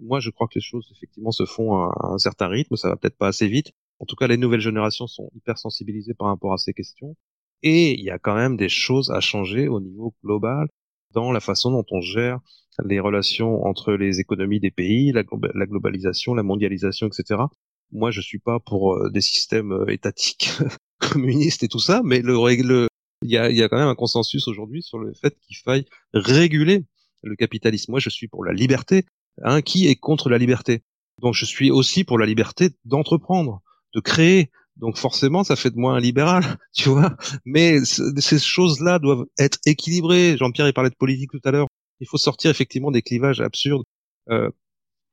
moi 0.00 0.20
je 0.20 0.30
crois 0.30 0.46
que 0.48 0.54
les 0.54 0.62
choses 0.62 0.90
effectivement 0.96 1.30
se 1.30 1.44
font 1.44 1.76
à, 1.76 1.92
à 2.00 2.06
un 2.14 2.18
certain 2.18 2.48
rythme. 2.48 2.76
Ça 2.76 2.88
va 2.88 2.96
peut-être 2.96 3.18
pas 3.18 3.28
assez 3.28 3.48
vite. 3.48 3.72
En 4.00 4.06
tout 4.06 4.16
cas, 4.16 4.28
les 4.28 4.36
nouvelles 4.36 4.60
générations 4.60 5.06
sont 5.06 5.30
hyper 5.34 5.58
sensibilisées 5.58 6.14
par 6.14 6.28
rapport 6.28 6.52
à 6.52 6.58
ces 6.58 6.72
questions. 6.72 7.16
Et 7.62 7.98
il 7.98 8.04
y 8.04 8.10
a 8.10 8.18
quand 8.18 8.34
même 8.34 8.56
des 8.56 8.68
choses 8.68 9.10
à 9.10 9.20
changer 9.20 9.68
au 9.68 9.80
niveau 9.80 10.14
global 10.24 10.68
dans 11.12 11.32
la 11.32 11.40
façon 11.40 11.70
dont 11.70 11.84
on 11.90 12.00
gère 12.00 12.38
les 12.84 13.00
relations 13.00 13.64
entre 13.66 13.92
les 13.92 14.20
économies 14.20 14.60
des 14.60 14.70
pays, 14.70 15.12
la, 15.12 15.24
globalisation, 15.24 16.34
la 16.34 16.42
mondialisation, 16.42 17.08
etc. 17.08 17.42
Moi, 17.90 18.10
je 18.10 18.20
suis 18.20 18.38
pas 18.38 18.60
pour 18.60 18.94
euh, 18.94 19.10
des 19.10 19.20
systèmes 19.20 19.72
euh, 19.72 19.86
étatiques 19.88 20.50
communistes 20.98 21.62
et 21.62 21.68
tout 21.68 21.80
ça, 21.80 22.02
mais 22.04 22.20
le, 22.20 22.88
il 23.22 23.30
y 23.30 23.36
a, 23.36 23.50
y 23.50 23.62
a 23.62 23.68
quand 23.68 23.78
même 23.78 23.88
un 23.88 23.94
consensus 23.94 24.46
aujourd'hui 24.46 24.82
sur 24.82 24.98
le 24.98 25.12
fait 25.14 25.36
qu'il 25.40 25.56
faille 25.56 25.86
réguler 26.12 26.84
le 27.22 27.34
capitalisme. 27.34 27.92
Moi, 27.92 28.00
je 28.00 28.10
suis 28.10 28.28
pour 28.28 28.44
la 28.44 28.52
liberté. 28.52 29.04
Hein, 29.42 29.62
qui 29.62 29.86
est 29.86 29.94
contre 29.94 30.30
la 30.30 30.38
liberté? 30.38 30.82
Donc, 31.20 31.34
je 31.34 31.44
suis 31.44 31.70
aussi 31.70 32.04
pour 32.04 32.18
la 32.18 32.26
liberté 32.26 32.70
d'entreprendre, 32.84 33.62
de 33.94 34.00
créer, 34.00 34.50
donc 34.78 34.96
forcément, 34.96 35.44
ça 35.44 35.56
fait 35.56 35.70
de 35.70 35.76
moi 35.76 35.94
un 35.94 36.00
libéral, 36.00 36.44
tu 36.72 36.88
vois. 36.88 37.16
Mais 37.44 37.84
ces 37.84 38.38
choses-là 38.38 38.98
doivent 38.98 39.26
être 39.38 39.58
équilibrées. 39.66 40.36
Jean-Pierre, 40.38 40.68
il 40.68 40.72
parlait 40.72 40.90
de 40.90 40.94
politique 40.94 41.30
tout 41.32 41.40
à 41.44 41.50
l'heure. 41.50 41.66
Il 42.00 42.06
faut 42.06 42.16
sortir 42.16 42.50
effectivement 42.50 42.92
des 42.92 43.02
clivages 43.02 43.40
absurdes, 43.40 43.84
euh, 44.30 44.50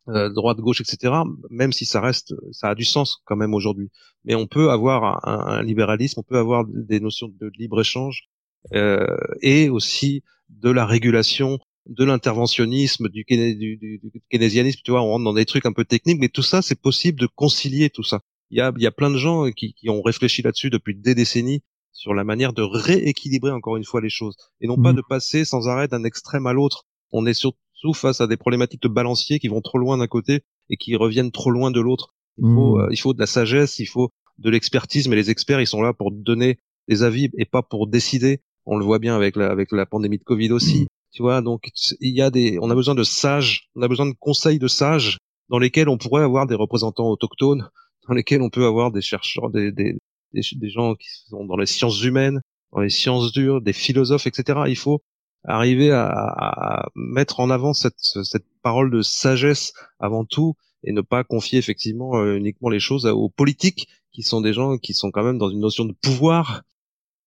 euh, 0.09 0.29
droite, 0.29 0.59
gauche, 0.59 0.81
etc. 0.81 1.13
Même 1.49 1.73
si 1.73 1.85
ça 1.85 1.99
reste, 1.99 2.35
ça 2.51 2.69
a 2.69 2.75
du 2.75 2.85
sens 2.85 3.21
quand 3.25 3.35
même 3.35 3.55
aujourd'hui. 3.55 3.89
Mais 4.23 4.35
on 4.35 4.45
peut 4.45 4.69
avoir 4.69 5.27
un, 5.27 5.63
libéralisme, 5.63 6.19
on 6.19 6.23
peut 6.23 6.37
avoir 6.37 6.65
des 6.67 6.99
notions 6.99 7.27
de 7.27 7.51
libre 7.57 7.81
échange 7.81 8.29
euh, 8.73 9.17
et 9.41 9.69
aussi 9.69 10.21
de 10.49 10.69
la 10.69 10.85
régulation, 10.85 11.57
de 11.87 12.05
l'interventionnisme, 12.05 13.09
du, 13.09 13.25
du, 13.27 13.55
du, 13.55 13.77
du, 13.77 14.21
keynésianisme. 14.29 14.81
Tu 14.83 14.91
vois, 14.91 15.01
on 15.01 15.07
rentre 15.07 15.23
dans 15.23 15.33
des 15.33 15.45
trucs 15.45 15.65
un 15.65 15.73
peu 15.73 15.85
techniques, 15.85 16.19
mais 16.19 16.29
tout 16.29 16.43
ça, 16.43 16.61
c'est 16.61 16.79
possible 16.79 17.19
de 17.19 17.27
concilier 17.27 17.89
tout 17.89 18.03
ça 18.03 18.21
il 18.49 18.57
y 18.57 18.61
a, 18.61 18.71
y 18.77 18.87
a 18.87 18.91
plein 18.91 19.09
de 19.09 19.17
gens 19.17 19.49
qui, 19.51 19.73
qui 19.73 19.89
ont 19.89 20.01
réfléchi 20.01 20.41
là-dessus 20.41 20.69
depuis 20.69 20.95
des 20.95 21.15
décennies 21.15 21.61
sur 21.91 22.13
la 22.13 22.23
manière 22.23 22.53
de 22.53 22.61
rééquilibrer 22.61 23.51
encore 23.51 23.77
une 23.77 23.85
fois 23.85 24.01
les 24.01 24.09
choses 24.09 24.35
et 24.61 24.67
non 24.67 24.77
pas 24.81 24.91
mmh. 24.91 24.97
de 24.97 25.01
passer 25.07 25.45
sans 25.45 25.67
arrêt 25.67 25.87
d'un 25.87 26.03
extrême 26.03 26.45
à 26.45 26.53
l'autre. 26.53 26.83
On 27.11 27.25
est 27.25 27.33
surtout 27.33 27.93
face 27.93 28.21
à 28.21 28.27
des 28.27 28.37
problématiques 28.37 28.81
de 28.81 28.87
balancier 28.87 29.39
qui 29.39 29.47
vont 29.47 29.61
trop 29.61 29.77
loin 29.77 29.97
d'un 29.97 30.07
côté 30.07 30.41
et 30.69 30.77
qui 30.77 30.95
reviennent 30.95 31.31
trop 31.31 31.51
loin 31.51 31.71
de 31.71 31.79
l'autre. 31.79 32.13
Il 32.37 32.43
faut, 32.43 32.75
mmh. 32.75 32.81
euh, 32.81 32.87
il 32.91 32.99
faut 32.99 33.13
de 33.13 33.19
la 33.19 33.27
sagesse, 33.27 33.79
il 33.79 33.85
faut 33.85 34.09
de 34.37 34.49
l'expertise, 34.49 35.07
mais 35.07 35.15
les 35.15 35.29
experts, 35.29 35.61
ils 35.61 35.67
sont 35.67 35.81
là 35.81 35.93
pour 35.93 36.11
donner 36.11 36.59
des 36.89 37.03
avis 37.03 37.29
et 37.37 37.45
pas 37.45 37.61
pour 37.61 37.87
décider. 37.87 38.41
On 38.65 38.77
le 38.77 38.83
voit 38.83 38.99
bien 38.99 39.15
avec 39.15 39.37
la, 39.37 39.49
avec 39.49 39.71
la 39.71 39.85
pandémie 39.85 40.17
de 40.17 40.23
Covid 40.23 40.51
aussi. 40.51 40.81
Mmh. 40.81 40.87
Tu 41.13 41.21
vois, 41.21 41.41
donc 41.41 41.69
il 42.01 42.13
y 42.13 42.21
a 42.21 42.29
des, 42.29 42.59
on 42.61 42.69
a 42.69 42.75
besoin 42.75 42.93
de 42.93 43.03
sages, 43.03 43.69
on 43.75 43.81
a 43.81 43.87
besoin 43.87 44.05
de 44.05 44.15
conseils 44.19 44.59
de 44.59 44.67
sages 44.67 45.17
dans 45.47 45.59
lesquels 45.59 45.87
on 45.87 45.97
pourrait 45.97 46.23
avoir 46.23 46.45
des 46.45 46.55
représentants 46.55 47.09
autochtones 47.09 47.69
dans 48.07 48.13
lesquels 48.13 48.41
on 48.41 48.49
peut 48.49 48.65
avoir 48.65 48.91
des 48.91 49.01
chercheurs, 49.01 49.49
des, 49.49 49.71
des, 49.71 49.97
des, 50.33 50.69
gens 50.69 50.95
qui 50.95 51.07
sont 51.27 51.45
dans 51.45 51.57
les 51.57 51.65
sciences 51.65 52.03
humaines, 52.03 52.41
dans 52.71 52.81
les 52.81 52.89
sciences 52.89 53.31
dures, 53.31 53.61
des 53.61 53.73
philosophes, 53.73 54.27
etc. 54.27 54.61
Il 54.67 54.77
faut 54.77 55.01
arriver 55.43 55.91
à, 55.91 56.07
à 56.07 56.89
mettre 56.95 57.39
en 57.39 57.49
avant 57.49 57.73
cette, 57.73 57.99
cette 57.99 58.45
parole 58.61 58.91
de 58.91 59.01
sagesse 59.01 59.73
avant 59.99 60.25
tout 60.25 60.55
et 60.83 60.91
ne 60.91 61.01
pas 61.01 61.23
confier 61.23 61.59
effectivement 61.59 62.17
euh, 62.17 62.37
uniquement 62.37 62.69
les 62.69 62.79
choses 62.79 63.05
aux 63.05 63.29
politiques 63.29 63.87
qui 64.11 64.23
sont 64.23 64.41
des 64.41 64.53
gens 64.53 64.77
qui 64.77 64.93
sont 64.93 65.11
quand 65.11 65.23
même 65.23 65.37
dans 65.37 65.49
une 65.49 65.59
notion 65.59 65.85
de 65.85 65.93
pouvoir, 65.93 66.63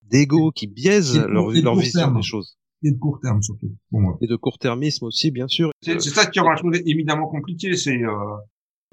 d'ego, 0.03 0.53
qui 0.53 0.67
biaisent 0.67 1.19
leur, 1.19 1.51
leur 1.51 1.77
vision 1.77 2.13
des 2.13 2.23
choses. 2.23 2.57
Et 2.83 2.93
de 2.93 2.99
court 2.99 3.19
terme 3.21 3.43
surtout. 3.43 3.75
Et 4.21 4.27
de 4.27 4.37
court-termisme 4.37 5.05
aussi, 5.05 5.31
bien 5.31 5.49
sûr. 5.49 5.71
C'est 5.83 6.01
ça 6.01 6.27
qui 6.27 6.39
rend 6.39 6.51
la 6.51 6.57
chose 6.57 6.81
évidemment 6.87 7.29
compliquée. 7.29 7.77
C'est 7.77 8.03
euh, 8.03 8.37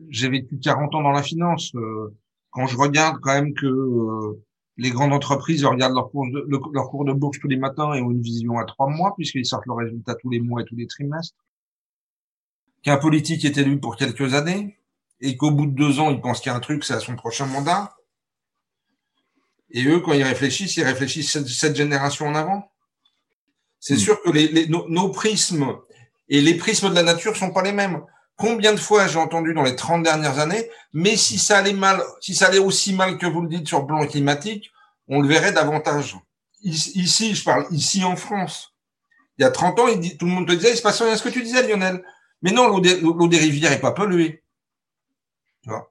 j'ai 0.09 0.29
vécu 0.29 0.59
40 0.59 0.95
ans 0.95 1.03
dans 1.03 1.11
la 1.11 1.23
finance. 1.23 1.73
Euh, 1.75 2.13
quand 2.51 2.67
je 2.67 2.77
regarde 2.77 3.19
quand 3.21 3.33
même 3.33 3.53
que 3.53 3.65
euh, 3.65 4.43
les 4.77 4.91
grandes 4.91 5.13
entreprises 5.13 5.63
regardent 5.65 5.95
leur 5.95 6.09
cours, 6.09 6.27
de, 6.27 6.45
leur 6.73 6.89
cours 6.89 7.05
de 7.05 7.13
bourse 7.13 7.39
tous 7.39 7.47
les 7.47 7.57
matins 7.57 7.93
et 7.93 8.01
ont 8.01 8.11
une 8.11 8.21
vision 8.21 8.57
à 8.57 8.65
trois 8.65 8.89
mois 8.89 9.13
puisqu'ils 9.15 9.45
sortent 9.45 9.65
leurs 9.65 9.77
résultats 9.77 10.15
tous 10.15 10.29
les 10.29 10.39
mois 10.39 10.61
et 10.61 10.65
tous 10.65 10.75
les 10.75 10.87
trimestres. 10.87 11.37
Qu'un 12.83 12.97
politique 12.97 13.45
est 13.45 13.57
élu 13.57 13.79
pour 13.79 13.95
quelques 13.95 14.33
années 14.33 14.77
et 15.21 15.37
qu'au 15.37 15.51
bout 15.51 15.65
de 15.65 15.75
deux 15.75 15.99
ans, 15.99 16.11
il 16.11 16.21
pense 16.21 16.39
qu'il 16.39 16.51
y 16.51 16.53
a 16.53 16.57
un 16.57 16.61
truc, 16.61 16.83
c'est 16.83 16.93
à 16.93 16.99
son 16.99 17.15
prochain 17.15 17.45
mandat. 17.45 17.95
Et 19.71 19.85
eux, 19.85 19.99
quand 20.01 20.13
ils 20.13 20.23
réfléchissent, 20.23 20.77
ils 20.77 20.83
réfléchissent 20.83 21.31
cette, 21.31 21.75
génération 21.75 22.27
en 22.27 22.35
avant. 22.35 22.71
C'est 23.79 23.95
hmm. 23.95 23.99
sûr 23.99 24.21
que 24.21 24.29
les, 24.29 24.67
nos, 24.67 24.87
nos, 24.89 25.09
prismes 25.09 25.77
et 26.29 26.41
les 26.41 26.55
prismes 26.55 26.89
de 26.89 26.95
la 26.95 27.03
nature 27.03 27.35
sont 27.35 27.51
pas 27.51 27.63
les 27.63 27.71
mêmes. 27.71 28.03
Combien 28.37 28.73
de 28.73 28.79
fois 28.79 29.07
j'ai 29.07 29.19
entendu 29.19 29.53
dans 29.53 29.63
les 29.63 29.75
30 29.75 30.03
dernières 30.03 30.39
années, 30.39 30.69
mais 30.91 31.15
si 31.15 31.37
ça 31.37 31.57
allait 31.57 31.73
mal, 31.73 32.03
si 32.19 32.35
ça 32.35 32.47
allait 32.47 32.59
aussi 32.59 32.93
mal 32.93 33.17
que 33.17 33.25
vous 33.25 33.41
le 33.41 33.47
dites 33.47 33.67
sur 33.67 33.79
le 33.79 33.87
plan 33.87 34.05
climatique, 34.05 34.71
on 35.07 35.21
le 35.21 35.27
verrait 35.27 35.53
davantage. 35.53 36.17
Ici, 36.61 37.35
je 37.35 37.43
parle 37.43 37.65
ici 37.71 38.03
en 38.03 38.15
France. 38.15 38.73
Il 39.37 39.43
y 39.43 39.45
a 39.45 39.51
30 39.51 39.79
ans, 39.79 39.85
tout 40.19 40.25
le 40.25 40.31
monde 40.31 40.47
te 40.47 40.53
disait, 40.53 40.71
il 40.71 40.77
se 40.77 40.81
passe 40.81 41.01
rien. 41.01 41.15
Ce 41.15 41.23
que 41.23 41.29
tu 41.29 41.43
disais, 41.43 41.67
Lionel. 41.67 42.03
Mais 42.41 42.51
non, 42.51 42.67
l'eau 42.67 43.27
des, 43.27 43.37
rivières 43.37 43.71
est 43.71 43.79
pas 43.79 43.91
polluée. 43.91 44.43
Tu 45.63 45.69
vois? 45.69 45.89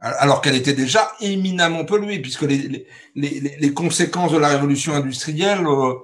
Alors 0.00 0.40
qu'elle 0.40 0.56
était 0.56 0.72
déjà 0.72 1.12
éminemment 1.20 1.84
polluée, 1.84 2.20
puisque 2.20 2.42
les, 2.42 2.86
les, 3.14 3.40
les, 3.40 3.74
conséquences 3.74 4.32
de 4.32 4.38
la 4.38 4.48
révolution 4.48 4.94
industrielle 4.94 5.64
euh, 5.66 5.94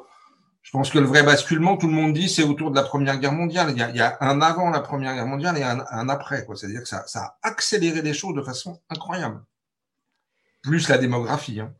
je 0.62 0.70
pense 0.70 0.90
que 0.90 0.98
le 0.98 1.06
vrai 1.06 1.22
basculement, 1.22 1.76
tout 1.76 1.86
le 1.86 1.94
monde 1.94 2.12
dit, 2.12 2.28
c'est 2.28 2.42
autour 2.42 2.70
de 2.70 2.76
la 2.76 2.82
Première 2.82 3.18
Guerre 3.18 3.32
mondiale. 3.32 3.70
Il 3.70 3.96
y 3.96 4.00
a, 4.00 4.18
un 4.20 4.40
avant 4.42 4.70
la 4.70 4.80
Première 4.80 5.14
Guerre 5.14 5.26
mondiale 5.26 5.56
et 5.56 5.62
un, 5.62 6.08
après. 6.08 6.46
C'est-à-dire 6.54 6.82
que 6.82 6.88
ça, 6.88 7.04
a 7.14 7.38
accéléré 7.42 8.02
les 8.02 8.12
choses 8.12 8.34
de 8.34 8.42
façon 8.42 8.78
incroyable. 8.90 9.42
Plus 10.62 10.88
la 10.88 10.98
démographie. 10.98 11.60
Hein. 11.60 11.72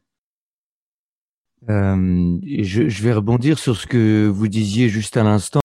Euh, 1.69 2.39
je, 2.47 3.03
vais 3.03 3.13
rebondir 3.13 3.59
sur 3.59 3.77
ce 3.77 3.87
que 3.87 4.27
vous 4.27 4.49
disiez 4.49 4.89
juste 4.89 5.17
à 5.17 5.23
l'instant. 5.23 5.61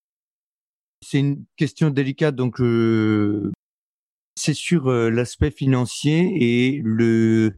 C'est 1.02 1.20
une 1.20 1.46
question 1.56 1.92
délicate, 1.92 2.36
donc 2.36 2.60
euh, 2.60 3.52
c'est 4.36 4.56
sur 4.56 4.88
euh, 4.90 5.10
l'aspect 5.10 5.52
financier 5.52 6.30
et 6.42 6.82
le, 6.84 7.56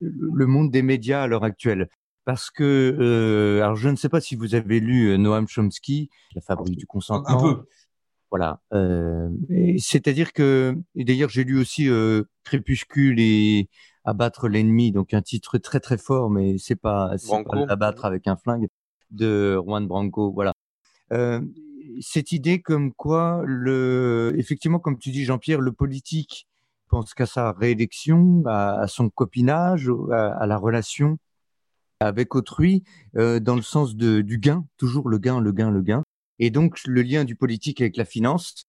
le 0.00 0.46
monde 0.46 0.70
des 0.70 0.82
médias 0.82 1.22
à 1.22 1.26
l'heure 1.26 1.44
actuelle 1.44 1.88
parce 2.26 2.50
que 2.50 2.96
euh, 3.00 3.62
alors 3.62 3.76
je 3.76 3.88
ne 3.88 3.94
sais 3.94 4.08
pas 4.08 4.20
si 4.20 4.34
vous 4.34 4.56
avez 4.56 4.80
lu 4.80 5.12
euh, 5.12 5.16
Noam 5.16 5.46
Chomsky, 5.46 6.10
La 6.34 6.42
fabrique 6.42 6.76
du 6.76 6.86
consentement. 6.86 7.38
Un 7.38 7.54
peu. 7.54 7.64
Voilà. 8.30 8.60
Euh, 8.74 9.30
C'est-à-dire 9.78 10.32
que, 10.32 10.76
et 10.96 11.04
d'ailleurs 11.04 11.30
j'ai 11.30 11.44
lu 11.44 11.58
aussi 11.58 11.88
euh, 11.88 12.24
Crépuscule 12.42 13.20
et 13.20 13.70
abattre 14.04 14.48
l'ennemi, 14.48 14.90
donc 14.90 15.14
un 15.14 15.22
titre 15.22 15.58
très 15.58 15.78
très 15.78 15.98
fort, 15.98 16.28
mais 16.28 16.58
c'est 16.58 16.76
pas, 16.76 17.12
l'abattre 17.68 18.04
avec 18.04 18.26
un 18.26 18.36
flingue 18.36 18.66
de 19.12 19.54
Juan 19.64 19.86
Branco, 19.86 20.32
voilà. 20.32 20.52
Cette 22.00 22.32
idée 22.32 22.60
comme 22.60 22.92
quoi 22.92 23.42
le, 23.46 24.34
effectivement, 24.36 24.80
comme 24.80 24.98
tu 24.98 25.10
dis 25.10 25.24
Jean-Pierre, 25.24 25.60
le 25.60 25.72
politique 25.72 26.48
pense 26.88 27.14
qu'à 27.14 27.26
sa 27.26 27.52
réélection, 27.52 28.42
à, 28.46 28.86
son 28.88 29.10
copinage, 29.10 29.90
à, 30.12 30.46
la 30.46 30.56
relation 30.56 31.18
avec 32.00 32.34
autrui, 32.34 32.84
euh, 33.16 33.40
dans 33.40 33.56
le 33.56 33.62
sens 33.62 33.96
de, 33.96 34.20
du 34.20 34.38
gain, 34.38 34.66
toujours 34.76 35.08
le 35.08 35.18
gain, 35.18 35.40
le 35.40 35.52
gain, 35.52 35.70
le 35.70 35.82
gain. 35.82 36.02
Et 36.38 36.50
donc 36.50 36.80
le 36.86 37.02
lien 37.02 37.24
du 37.24 37.36
politique 37.36 37.80
avec 37.80 37.96
la 37.96 38.04
finance, 38.04 38.66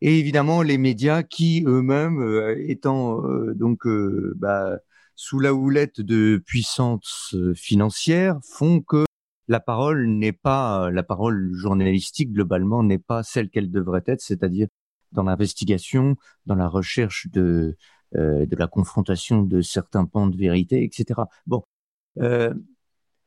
et 0.00 0.18
évidemment 0.18 0.62
les 0.62 0.78
médias 0.78 1.22
qui 1.22 1.64
eux-mêmes, 1.66 2.20
euh, 2.20 2.56
étant 2.68 3.24
euh, 3.26 3.54
donc 3.54 3.86
euh, 3.86 4.34
bah, 4.36 4.78
sous 5.16 5.38
la 5.38 5.54
houlette 5.54 6.00
de 6.00 6.42
puissances 6.46 7.36
financières, 7.54 8.38
font 8.42 8.80
que 8.80 9.04
la 9.48 9.60
parole 9.60 10.06
n'est 10.08 10.32
pas 10.32 10.90
la 10.90 11.02
parole 11.02 11.52
journalistique 11.54 12.32
globalement 12.32 12.82
n'est 12.82 12.98
pas 12.98 13.22
celle 13.22 13.50
qu'elle 13.50 13.70
devrait 13.70 14.04
être, 14.06 14.20
c'est-à-dire 14.22 14.68
dans 15.12 15.24
l'investigation, 15.24 16.16
dans 16.46 16.54
la 16.54 16.68
recherche 16.68 17.28
de 17.32 17.76
de 18.12 18.56
la 18.56 18.66
confrontation 18.66 19.42
de 19.42 19.62
certains 19.62 20.04
pans 20.04 20.26
de 20.26 20.36
vérité, 20.36 20.82
etc. 20.82 21.20
Bon, 21.46 21.64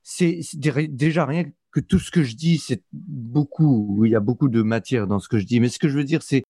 c'est 0.03 0.41
déjà 0.55 1.25
rien 1.25 1.45
que 1.71 1.79
tout 1.79 1.99
ce 1.99 2.11
que 2.11 2.23
je 2.23 2.35
dis, 2.35 2.57
c'est 2.57 2.83
beaucoup, 2.91 4.05
il 4.05 4.11
y 4.11 4.15
a 4.15 4.19
beaucoup 4.19 4.49
de 4.49 4.61
matière 4.61 5.07
dans 5.07 5.19
ce 5.19 5.27
que 5.27 5.39
je 5.39 5.45
dis, 5.45 5.59
mais 5.59 5.69
ce 5.69 5.79
que 5.79 5.89
je 5.89 5.97
veux 5.97 6.03
dire, 6.03 6.21
c'est 6.21 6.43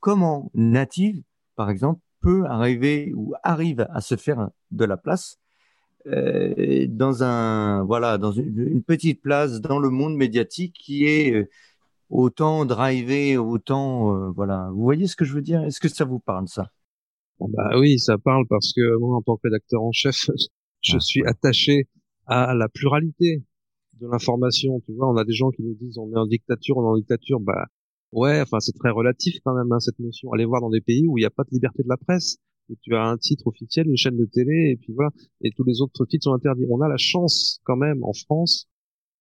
comment 0.00 0.50
Native, 0.54 1.22
par 1.54 1.70
exemple, 1.70 2.00
peut 2.20 2.44
arriver 2.46 3.12
ou 3.14 3.34
arrive 3.42 3.86
à 3.90 4.00
se 4.00 4.16
faire 4.16 4.50
de 4.70 4.84
la 4.84 4.96
place 4.96 5.38
euh, 6.08 6.86
dans 6.88 7.24
un 7.24 7.82
voilà 7.82 8.16
dans 8.16 8.30
une, 8.30 8.82
petite 8.84 9.20
place 9.22 9.60
dans 9.60 9.80
le 9.80 9.90
monde 9.90 10.16
médiatique 10.16 10.76
qui 10.78 11.04
est 11.04 11.32
euh, 11.32 11.48
autant 12.10 12.64
drivé, 12.64 13.36
autant 13.36 14.14
euh, 14.14 14.30
voilà. 14.30 14.68
Vous 14.72 14.82
voyez 14.82 15.08
ce 15.08 15.16
que 15.16 15.24
je 15.24 15.34
veux 15.34 15.42
dire? 15.42 15.64
Est-ce 15.64 15.80
que 15.80 15.88
ça 15.88 16.04
vous 16.04 16.20
parle 16.20 16.46
ça? 16.48 16.70
Bah 17.40 17.78
oui, 17.78 17.98
ça 17.98 18.18
parle 18.18 18.46
parce 18.48 18.72
que 18.72 18.96
moi, 18.98 19.16
en 19.16 19.22
tant 19.22 19.36
que 19.36 19.42
rédacteur 19.44 19.82
en 19.82 19.92
chef, 19.92 20.30
je 20.82 20.96
ah, 20.96 21.00
suis 21.00 21.26
attaché 21.26 21.88
à 22.26 22.54
la 22.54 22.68
pluralité 22.68 23.44
de 24.00 24.06
l'information. 24.08 24.80
Tu 24.86 24.92
vois, 24.94 25.10
on 25.10 25.16
a 25.16 25.24
des 25.24 25.32
gens 25.32 25.50
qui 25.50 25.62
nous 25.62 25.74
disent 25.74 25.98
on 25.98 26.12
est 26.12 26.18
en 26.18 26.26
dictature, 26.26 26.76
on 26.78 26.84
est 26.84 26.90
en 26.90 26.96
dictature. 26.96 27.40
Bah 27.40 27.66
Ouais, 28.12 28.40
enfin 28.40 28.60
c'est 28.60 28.72
très 28.72 28.90
relatif 28.90 29.40
quand 29.44 29.54
même 29.54 29.70
hein, 29.72 29.80
cette 29.80 29.98
notion. 29.98 30.32
Allez 30.32 30.44
voir 30.44 30.60
dans 30.60 30.70
des 30.70 30.80
pays 30.80 31.06
où 31.06 31.18
il 31.18 31.22
n'y 31.22 31.26
a 31.26 31.30
pas 31.30 31.44
de 31.44 31.50
liberté 31.50 31.82
de 31.82 31.88
la 31.88 31.96
presse, 31.96 32.38
où 32.68 32.74
tu 32.80 32.94
as 32.94 33.04
un 33.04 33.16
titre 33.18 33.46
officiel, 33.48 33.88
une 33.88 33.96
chaîne 33.96 34.16
de 34.16 34.24
télé, 34.24 34.70
et 34.72 34.76
puis 34.76 34.92
voilà, 34.94 35.10
et 35.42 35.50
tous 35.50 35.64
les 35.64 35.80
autres 35.80 36.04
titres 36.06 36.24
sont 36.24 36.32
interdits. 36.32 36.64
On 36.70 36.80
a 36.80 36.88
la 36.88 36.96
chance 36.96 37.60
quand 37.64 37.76
même 37.76 38.02
en 38.04 38.12
France 38.12 38.68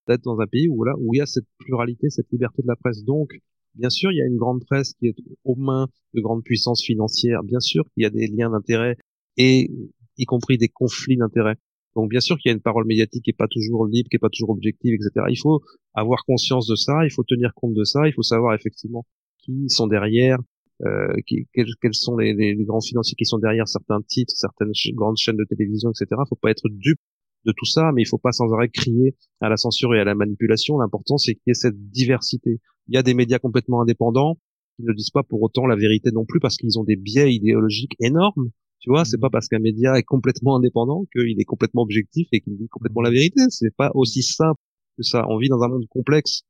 d'être 0.08 0.24
dans 0.24 0.39
un 0.39 0.47
pays 0.47 0.68
où 0.70 0.84
là 0.84 0.93
où 0.99 1.14
il 1.14 1.18
y 1.18 1.22
a 1.22 1.26
cette 1.26 1.47
pluralité, 1.58 2.10
cette 2.10 2.32
liberté 2.32 2.62
de 2.62 2.68
la 2.68 2.76
presse. 2.76 3.03
Donc 3.03 3.32
bien 3.74 3.89
sûr 3.89 4.12
il 4.12 4.18
y 4.18 4.22
a 4.22 4.26
une 4.26 4.38
grande 4.38 4.64
presse 4.66 4.93
qui 4.93 5.08
est 5.08 5.16
aux 5.43 5.56
mains 5.56 5.88
de 6.14 6.22
grandes 6.22 6.43
puissances 6.43 6.84
financières. 6.84 7.43
Bien 7.43 7.60
sûr 7.60 7.84
qu'il 7.93 8.03
y 8.03 8.06
a 8.06 8.12
des 8.12 8.28
liens 8.28 8.51
d'intérêt 8.51 8.97
et 9.38 9.72
y 10.18 10.26
compris 10.26 10.58
des 10.58 10.70
conflits 10.70 11.18
d'intérêts. 11.18 11.58
Donc 11.96 12.10
bien 12.10 12.20
sûr 12.20 12.38
qu'il 12.38 12.50
y 12.50 12.54
a 12.54 12.56
une 12.56 12.62
parole 12.62 12.86
médiatique 12.86 13.24
qui 13.24 13.30
est 13.30 13.38
pas 13.38 13.48
toujours 13.50 13.86
libre, 13.88 14.10
qui 14.10 14.18
est 14.18 14.20
pas 14.20 14.30
toujours 14.30 14.52
objective, 14.52 14.93
etc. 14.93 15.28
Il 15.30 15.39
faut 15.39 15.62
avoir 15.93 16.26
conscience 16.26 16.68
de 16.68 16.76
ça, 16.76 17.06
il 17.06 17.12
faut 17.12 17.24
tenir 17.24 17.54
compte 17.56 17.74
de 17.74 17.84
ça, 17.84 18.08
il 18.08 18.14
faut 18.14 18.22
savoir 18.22 18.54
effectivement 18.54 19.06
qui 19.39 19.70
sont 19.70 19.88
derrière, 19.88 20.39
euh, 20.86 21.14
quels, 21.54 21.93
sont 21.93 22.18
les, 22.18 22.56
grands 22.66 22.82
financiers 22.82 23.16
qui 23.18 23.26
sont 23.26 23.39
derrière 23.39 23.68
certains 23.68 24.02
titres, 24.02 24.34
certaines 24.36 24.72
grandes 24.93 25.18
chaînes 25.18 25.38
de 25.38 25.46
télévision, 25.46 25.91
etc. 25.91 26.08
Il 26.12 26.30
faut 26.30 26.36
pas 26.36 26.52
être 26.52 26.68
dupe 26.70 27.00
de 27.46 27.54
tout 27.56 27.66
ça, 27.66 27.91
mais 27.93 28.02
il 28.02 28.08
faut 28.08 28.18
pas 28.18 28.32
sans 28.32 28.52
arrêt 28.54 28.70
crier 28.70 29.16
à 29.39 29.50
la 29.50 29.56
censure 29.56 29.96
et 29.96 30.00
à 30.00 30.04
la 30.04 30.16
manipulation. 30.16 30.78
L'important 30.78 31.18
c'est 31.18 31.36
qu'il 31.36 31.43
y 31.48 31.52
ait 31.52 31.54
cette 31.54 31.89
diversité. 31.91 32.60
Il 32.88 32.96
y 32.96 32.98
a 32.98 33.04
des 33.04 33.14
médias 33.14 33.39
complètement 33.39 33.82
indépendants 33.82 34.38
qui 34.76 34.84
ne 34.84 34.91
disent 34.93 35.12
pas 35.12 35.24
pour 35.24 35.41
autant 35.41 35.66
la 35.66 35.78
vérité 35.78 36.10
non 36.12 36.26
plus 36.26 36.41
parce 36.41 36.58
qu'ils 36.58 36.78
ont 36.78 36.84
des 36.84 36.98
biais 36.98 37.34
idéologiques 37.34 37.96
énormes 38.00 38.52
tu 38.86 38.92
vois, 38.92 39.04
c'est 39.04 39.18
pas 39.18 39.32
parce 39.32 39.48
qu'un 39.48 39.58
média 39.58 39.98
est 39.98 40.04
complètement 40.04 40.58
indépendant 40.58 41.06
qu'il 41.12 41.42
est 41.42 41.46
complètement 41.46 41.82
objectif 41.82 42.28
et 42.32 42.40
qu'il 42.40 42.56
dit 42.56 42.68
complètement 42.68 43.02
la 43.02 43.10
vérité. 43.10 43.42
C'est 43.50 43.76
pas 43.76 43.90
aussi 43.96 44.22
simple 44.22 44.62
que 44.96 45.02
ça. 45.02 45.26
On 45.28 45.40
vit 45.40 45.50
dans 45.50 45.64
un 45.64 45.70
monde 45.70 45.88
complexe. 45.90 46.44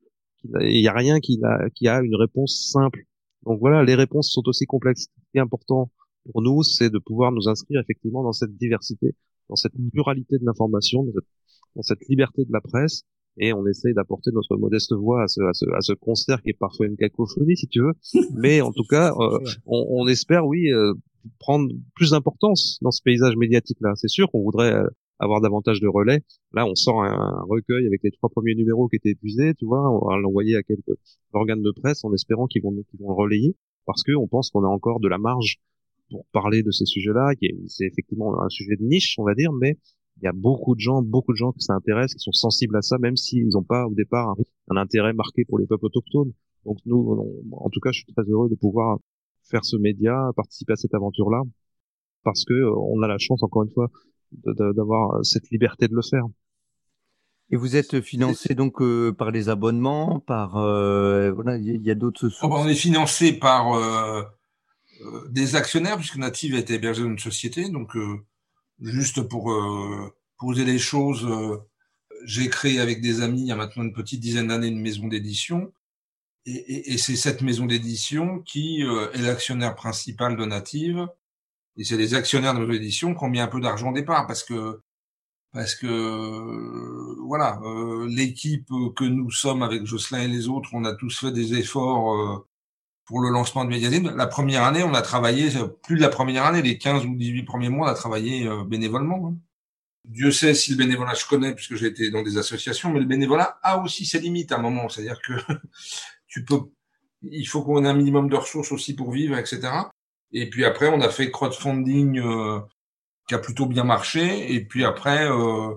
Il 0.59 0.81
y 0.81 0.89
a 0.89 0.91
rien 0.91 1.21
qui 1.21 1.39
a, 1.45 1.69
qui 1.69 1.87
a 1.87 2.01
une 2.01 2.15
réponse 2.15 2.69
simple. 2.73 3.05
Donc 3.45 3.61
voilà, 3.61 3.85
les 3.85 3.95
réponses 3.95 4.33
sont 4.33 4.43
aussi 4.47 4.65
complexes. 4.65 5.03
Ce 5.03 5.31
qui 5.31 5.37
est 5.37 5.39
important 5.39 5.89
pour 6.29 6.41
nous, 6.41 6.61
c'est 6.61 6.89
de 6.89 6.99
pouvoir 6.99 7.31
nous 7.31 7.47
inscrire 7.47 7.79
effectivement 7.79 8.21
dans 8.21 8.33
cette 8.33 8.53
diversité, 8.57 9.15
dans 9.47 9.55
cette 9.55 9.71
pluralité 9.93 10.37
de 10.37 10.43
l'information, 10.43 11.05
dans, 11.05 11.13
dans 11.77 11.83
cette, 11.83 12.05
liberté 12.09 12.43
de 12.43 12.51
la 12.51 12.59
presse, 12.59 13.03
et 13.37 13.53
on 13.53 13.65
essaye 13.65 13.93
d'apporter 13.93 14.31
notre 14.33 14.57
modeste 14.57 14.91
voix 14.91 15.23
à 15.23 15.29
ce, 15.29 15.41
à 15.41 15.53
ce, 15.53 15.65
à 15.73 15.79
ce 15.79 15.93
concert 15.93 16.41
qui 16.41 16.49
est 16.49 16.59
parfois 16.59 16.85
une 16.85 16.97
cacophonie, 16.97 17.55
si 17.55 17.67
tu 17.67 17.79
veux. 17.79 17.93
Mais 18.35 18.59
en 18.59 18.73
tout 18.73 18.83
cas, 18.89 19.13
euh, 19.17 19.39
on, 19.65 19.85
on, 19.89 20.07
espère, 20.07 20.45
oui, 20.45 20.69
euh, 20.69 20.93
prendre 21.39 21.71
plus 21.95 22.11
d'importance 22.11 22.77
dans 22.81 22.91
ce 22.91 23.01
paysage 23.03 23.35
médiatique 23.35 23.77
là. 23.81 23.93
C'est 23.95 24.09
sûr 24.09 24.29
qu'on 24.31 24.43
voudrait 24.43 24.73
euh, 24.73 24.87
avoir 25.19 25.41
davantage 25.41 25.79
de 25.79 25.87
relais. 25.87 26.21
Là, 26.53 26.65
on 26.65 26.75
sort 26.75 27.03
un, 27.03 27.43
recueil 27.49 27.85
avec 27.87 28.01
les 28.03 28.11
trois 28.11 28.29
premiers 28.29 28.55
numéros 28.55 28.87
qui 28.87 28.97
étaient 28.97 29.11
épuisés, 29.11 29.53
tu 29.55 29.65
vois, 29.65 29.89
on 29.89 30.07
va 30.07 30.17
l'envoyer 30.17 30.55
à 30.55 30.63
quelques 30.63 30.97
organes 31.33 31.61
de 31.61 31.71
presse 31.71 32.03
en 32.03 32.13
espérant 32.13 32.47
qu'ils 32.47 32.63
vont, 32.63 32.71
le 32.71 32.83
relayer, 32.99 33.55
parce 33.85 34.03
que 34.03 34.11
on 34.13 34.27
pense 34.27 34.49
qu'on 34.49 34.63
a 34.63 34.67
encore 34.67 34.99
de 34.99 35.07
la 35.07 35.17
marge 35.17 35.57
pour 36.09 36.25
parler 36.31 36.63
de 36.63 36.71
ces 36.71 36.85
sujets-là, 36.85 37.31
c'est 37.67 37.85
effectivement 37.85 38.41
un 38.41 38.49
sujet 38.49 38.75
de 38.75 38.83
niche, 38.83 39.15
on 39.17 39.23
va 39.23 39.33
dire, 39.33 39.51
mais 39.53 39.77
il 40.21 40.25
y 40.25 40.27
a 40.27 40.33
beaucoup 40.33 40.75
de 40.75 40.79
gens, 40.79 41.01
beaucoup 41.01 41.33
de 41.33 41.37
gens 41.37 41.51
qui 41.51 41.61
s'intéressent, 41.61 42.15
qui 42.15 42.23
sont 42.23 42.31
sensibles 42.31 42.77
à 42.77 42.81
ça, 42.81 42.97
même 42.99 43.15
s'ils 43.15 43.49
n'ont 43.49 43.63
pas 43.63 43.85
au 43.87 43.93
départ 43.93 44.35
un, 44.69 44.77
intérêt 44.77 45.13
marqué 45.13 45.45
pour 45.45 45.59
les 45.59 45.65
peuples 45.65 45.85
autochtones. 45.85 46.31
Donc 46.65 46.77
nous, 46.85 47.43
en 47.51 47.69
tout 47.69 47.79
cas, 47.79 47.91
je 47.91 47.99
suis 47.99 48.13
très 48.13 48.23
heureux 48.23 48.49
de 48.49 48.55
pouvoir 48.55 48.99
faire 49.49 49.65
ce 49.65 49.77
média, 49.77 50.29
participer 50.35 50.73
à 50.73 50.75
cette 50.75 50.93
aventure-là, 50.93 51.41
parce 52.23 52.45
que 52.45 52.53
euh, 52.53 52.75
on 52.75 53.01
a 53.01 53.07
la 53.07 53.17
chance, 53.17 53.43
encore 53.43 53.63
une 53.63 53.71
fois, 53.71 53.89
d'avoir 54.31 55.23
cette 55.23 55.49
liberté 55.51 55.87
de 55.87 55.95
le 55.95 56.01
faire. 56.01 56.25
Et 57.51 57.57
vous 57.57 57.75
êtes 57.75 58.01
financé 58.01 58.55
donc 58.55 58.81
euh, 58.81 59.13
par 59.13 59.29
les 59.31 59.49
abonnements, 59.49 60.19
par 60.19 60.57
euh, 60.57 61.31
voilà, 61.31 61.57
il 61.57 61.81
y 61.83 61.91
a 61.91 61.95
d'autres 61.95 62.29
sources. 62.29 62.43
Oh, 62.43 62.49
bah, 62.49 62.55
on 62.57 62.67
est 62.67 62.73
financé 62.73 63.33
par 63.33 63.73
euh, 63.75 64.23
des 65.29 65.55
actionnaires 65.55 65.97
puisque 65.97 66.17
Native 66.17 66.55
a 66.55 66.59
été 66.59 66.73
hébergé 66.73 67.03
dans 67.03 67.09
une 67.09 67.19
société. 67.19 67.69
Donc 67.69 67.95
juste 68.81 69.21
pour 69.21 69.53
poser 70.39 70.65
les 70.65 70.79
choses, 70.79 71.27
j'ai 72.23 72.49
créé 72.49 72.79
avec 72.79 73.01
des 73.01 73.21
amis 73.21 73.41
il 73.41 73.47
y 73.47 73.51
a 73.51 73.55
maintenant 73.55 73.83
une 73.83 73.93
petite 73.93 74.21
dizaine 74.21 74.47
d'années 74.47 74.67
une 74.67 74.81
maison 74.81 75.07
d'édition 75.07 75.71
et, 76.45 76.93
et, 76.93 76.97
c'est 76.97 77.15
cette 77.15 77.41
maison 77.41 77.65
d'édition 77.65 78.39
qui 78.39 78.83
euh, 78.83 79.11
est 79.13 79.21
l'actionnaire 79.21 79.75
principal 79.75 80.37
de 80.37 80.45
Native. 80.45 81.07
Et 81.77 81.83
c'est 81.83 81.97
les 81.97 82.13
actionnaires 82.13 82.53
de 82.53 82.63
l'édition 82.65 83.15
qui 83.15 83.23
ont 83.23 83.29
mis 83.29 83.39
un 83.39 83.47
peu 83.47 83.59
d'argent 83.59 83.91
au 83.91 83.93
départ 83.93 84.27
parce 84.27 84.43
que 84.43 84.81
parce 85.53 85.75
que 85.75 85.87
euh, 85.87 87.15
voilà, 87.25 87.59
euh, 87.63 88.07
l'équipe 88.09 88.69
que 88.95 89.05
nous 89.05 89.31
sommes 89.31 89.63
avec 89.63 89.85
Jocelyn 89.85 90.23
et 90.23 90.27
les 90.27 90.47
autres, 90.49 90.69
on 90.73 90.85
a 90.85 90.93
tous 90.93 91.19
fait 91.19 91.31
des 91.31 91.55
efforts 91.55 92.45
pour 93.05 93.21
le 93.21 93.29
lancement 93.29 93.63
de 93.65 93.69
Mediazine. 93.69 94.11
La 94.15 94.27
première 94.27 94.63
année, 94.63 94.83
on 94.83 94.93
a 94.93 95.01
travaillé 95.01 95.49
plus 95.83 95.95
de 95.95 96.01
la 96.01 96.09
première 96.09 96.45
année, 96.45 96.61
les 96.61 96.77
15 96.77 97.05
ou 97.05 97.15
18 97.15 97.43
premiers 97.43 97.69
mois, 97.69 97.87
on 97.87 97.91
a 97.91 97.95
travaillé 97.95 98.49
bénévolement. 98.67 99.29
Hein. 99.29 99.37
Dieu 100.07 100.31
sait 100.31 100.53
si 100.53 100.71
le 100.71 100.77
bénévolat 100.77 101.13
je 101.15 101.25
connais 101.25 101.53
puisque 101.55 101.75
j'ai 101.75 101.87
été 101.87 102.11
dans 102.11 102.21
des 102.21 102.37
associations, 102.37 102.91
mais 102.91 102.99
le 102.99 103.05
bénévolat 103.05 103.59
a 103.63 103.79
aussi 103.79 104.05
ses 104.05 104.19
limites 104.19 104.51
à 104.51 104.57
un 104.57 104.61
moment. 104.61 104.87
C'est-à-dire 104.89 105.19
que 105.21 105.33
tu 106.35 106.43
peux, 106.43 106.59
il 107.21 107.45
faut 107.45 107.63
qu'on 107.63 107.85
ait 107.85 107.87
un 107.87 107.93
minimum 107.93 108.27
de 108.27 108.35
ressources 108.35 108.73
aussi 108.73 108.93
pour 108.93 109.11
vivre, 109.11 109.37
etc. 109.37 109.61
Et 110.33 110.49
puis 110.49 110.65
après, 110.65 110.89
on 110.89 110.99
a 110.99 111.07
fait 111.07 111.31
crowdfunding 111.31 112.19
euh, 112.19 112.59
qui 113.25 113.35
a 113.35 113.39
plutôt 113.39 113.67
bien 113.67 113.85
marché. 113.85 114.53
Et 114.53 114.65
puis 114.65 114.83
après, 114.83 115.29
euh, 115.31 115.73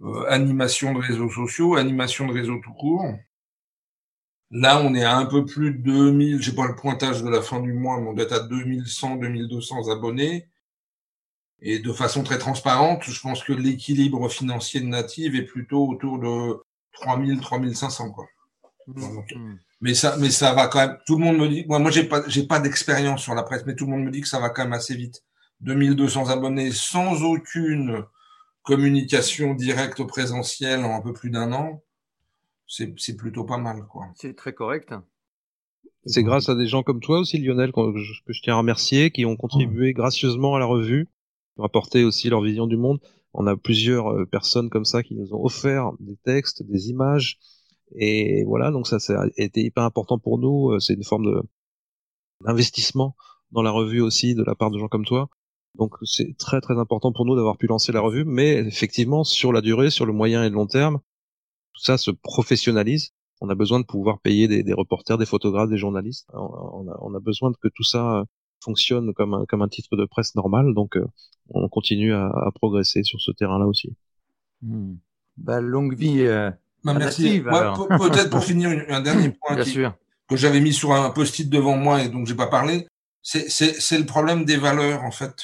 euh, 0.00 0.24
animation 0.28 0.94
de 0.94 0.98
réseaux 0.98 1.30
sociaux, 1.30 1.76
animation 1.76 2.26
de 2.26 2.32
réseaux 2.32 2.58
tout 2.58 2.72
court. 2.72 3.06
Là, 4.50 4.82
on 4.82 4.96
est 4.96 5.04
à 5.04 5.16
un 5.16 5.26
peu 5.26 5.44
plus 5.44 5.70
de 5.70 5.78
2000, 5.78 6.42
j'ai 6.42 6.52
pas 6.52 6.66
le 6.66 6.74
pointage 6.74 7.22
de 7.22 7.28
la 7.28 7.40
fin 7.40 7.60
du 7.60 7.72
mois, 7.72 8.00
mais 8.00 8.08
on 8.08 8.14
doit 8.14 8.24
être 8.24 8.32
à 8.32 8.40
2100, 8.40 9.16
2200 9.16 9.90
abonnés. 9.92 10.48
Et 11.60 11.78
de 11.78 11.92
façon 11.92 12.24
très 12.24 12.38
transparente, 12.38 13.04
je 13.04 13.20
pense 13.20 13.44
que 13.44 13.52
l'équilibre 13.52 14.28
financier 14.28 14.80
de 14.80 14.86
Native 14.86 15.36
est 15.36 15.44
plutôt 15.44 15.88
autour 15.88 16.18
de 16.18 16.60
3000, 16.94 17.40
3500, 17.40 18.10
quoi. 18.10 18.26
Mmh. 18.88 19.58
Mais 19.84 19.92
ça, 19.92 20.16
mais 20.18 20.30
ça 20.30 20.54
va 20.54 20.68
quand 20.68 20.78
même. 20.78 20.96
Tout 21.06 21.18
le 21.18 21.24
monde 21.24 21.36
me 21.36 21.46
dit. 21.46 21.66
Moi, 21.68 21.78
moi, 21.78 21.90
j'ai 21.90 22.04
pas, 22.04 22.26
j'ai 22.26 22.46
pas 22.46 22.58
d'expérience 22.58 23.22
sur 23.22 23.34
la 23.34 23.42
presse, 23.42 23.66
mais 23.66 23.74
tout 23.74 23.84
le 23.84 23.90
monde 23.90 24.04
me 24.04 24.10
dit 24.10 24.22
que 24.22 24.28
ça 24.28 24.40
va 24.40 24.48
quand 24.48 24.64
même 24.64 24.72
assez 24.72 24.96
vite. 24.96 25.22
2200 25.60 26.30
abonnés 26.30 26.70
sans 26.70 27.22
aucune 27.22 28.02
communication 28.62 29.52
directe 29.52 30.00
au 30.00 30.06
présentiel 30.06 30.86
en 30.86 30.96
un 30.96 31.02
peu 31.02 31.12
plus 31.12 31.28
d'un 31.28 31.52
an, 31.52 31.82
c'est, 32.66 32.94
c'est 32.96 33.14
plutôt 33.14 33.44
pas 33.44 33.58
mal, 33.58 33.84
quoi. 33.86 34.06
C'est 34.14 34.34
très 34.34 34.54
correct. 34.54 34.94
C'est 36.06 36.22
grâce 36.22 36.48
à 36.48 36.54
des 36.54 36.66
gens 36.66 36.82
comme 36.82 37.00
toi 37.00 37.18
aussi, 37.18 37.36
Lionel, 37.36 37.70
que 37.70 37.80
je, 37.98 38.40
tiens 38.42 38.54
à 38.54 38.58
remercier, 38.58 39.10
qui 39.10 39.26
ont 39.26 39.36
contribué 39.36 39.92
gracieusement 39.92 40.56
à 40.56 40.58
la 40.58 40.64
revue. 40.64 41.10
ont 41.58 41.64
apporté 41.64 42.04
aussi 42.04 42.30
leur 42.30 42.40
vision 42.40 42.66
du 42.66 42.78
monde. 42.78 43.00
On 43.34 43.46
a 43.46 43.54
plusieurs 43.54 44.12
euh, 44.14 44.24
personnes 44.24 44.70
comme 44.70 44.86
ça 44.86 45.02
qui 45.02 45.14
nous 45.14 45.34
ont 45.34 45.44
offert 45.44 45.92
des 46.00 46.16
textes, 46.24 46.62
des 46.62 46.88
images, 46.88 47.38
et 47.92 48.44
voilà, 48.44 48.70
donc 48.70 48.86
ça, 48.86 48.98
ça 48.98 49.22
a 49.22 49.26
été 49.36 49.62
hyper 49.62 49.84
important 49.84 50.18
pour 50.18 50.38
nous. 50.38 50.72
Euh, 50.72 50.80
c'est 50.80 50.94
une 50.94 51.04
forme 51.04 51.42
d'investissement 52.40 53.14
dans 53.52 53.62
la 53.62 53.70
revue 53.70 54.00
aussi 54.00 54.34
de 54.34 54.42
la 54.42 54.54
part 54.54 54.70
de 54.70 54.78
gens 54.78 54.88
comme 54.88 55.04
toi. 55.04 55.28
Donc 55.76 55.94
c'est 56.04 56.36
très 56.36 56.60
très 56.60 56.78
important 56.78 57.12
pour 57.12 57.24
nous 57.24 57.34
d'avoir 57.34 57.56
pu 57.56 57.66
lancer 57.66 57.92
la 57.92 58.00
revue, 58.00 58.24
mais 58.24 58.54
effectivement 58.54 59.24
sur 59.24 59.52
la 59.52 59.60
durée, 59.60 59.90
sur 59.90 60.06
le 60.06 60.12
moyen 60.12 60.44
et 60.44 60.48
le 60.48 60.54
long 60.54 60.66
terme, 60.66 61.00
tout 61.72 61.82
ça 61.82 61.98
se 61.98 62.10
professionnalise. 62.10 63.10
On 63.40 63.48
a 63.48 63.54
besoin 63.54 63.80
de 63.80 63.84
pouvoir 63.84 64.20
payer 64.20 64.46
des, 64.46 64.72
reporters, 64.72 65.18
des 65.18 65.26
photographes, 65.26 65.68
des 65.68 65.76
journalistes. 65.76 66.28
On 66.32 67.14
a, 67.14 67.20
besoin 67.20 67.52
que 67.60 67.68
tout 67.68 67.82
ça 67.82 68.24
fonctionne 68.62 69.12
comme 69.12 69.34
un, 69.34 69.44
comme 69.46 69.60
un 69.60 69.68
titre 69.68 69.96
de 69.96 70.04
presse 70.06 70.34
normal. 70.36 70.72
Donc 70.72 70.96
euh, 70.96 71.04
on 71.50 71.68
continue 71.68 72.14
à, 72.14 72.30
progresser 72.54 73.02
sur 73.02 73.20
ce 73.20 73.32
terrain-là 73.32 73.66
aussi. 73.66 73.94
Hmm. 74.62 74.94
Bah, 75.36 75.60
longue 75.60 75.96
vie. 75.96 76.20
Euh, 76.20 76.50
bah, 76.84 76.94
merci. 76.94 77.40
Peut-être 77.40 78.30
pour 78.30 78.44
finir 78.50 78.84
un 78.88 79.00
dernier 79.00 79.30
point 79.30 79.56
que 80.28 80.36
j'avais 80.36 80.60
mis 80.60 80.72
sur 80.72 80.92
un 80.92 81.10
post-it 81.10 81.48
devant 81.48 81.76
moi 81.76 82.02
et 82.02 82.08
donc 82.08 82.26
j'ai 82.26 82.34
pas 82.34 82.46
parlé. 82.46 82.86
C'est 83.22 83.98
le 83.98 84.06
problème 84.06 84.44
des 84.44 84.56
valeurs 84.56 85.02
en 85.04 85.10
fait. 85.10 85.34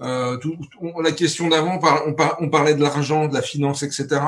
Euh, 0.00 0.38
tout, 0.38 0.56
la 1.02 1.12
question 1.12 1.48
d'avant, 1.48 1.78
on, 1.82 2.16
on, 2.40 2.48
parlait 2.48 2.74
de 2.74 2.80
l'argent, 2.80 3.28
de 3.28 3.34
la 3.34 3.42
finance, 3.42 3.82
etc. 3.82 4.22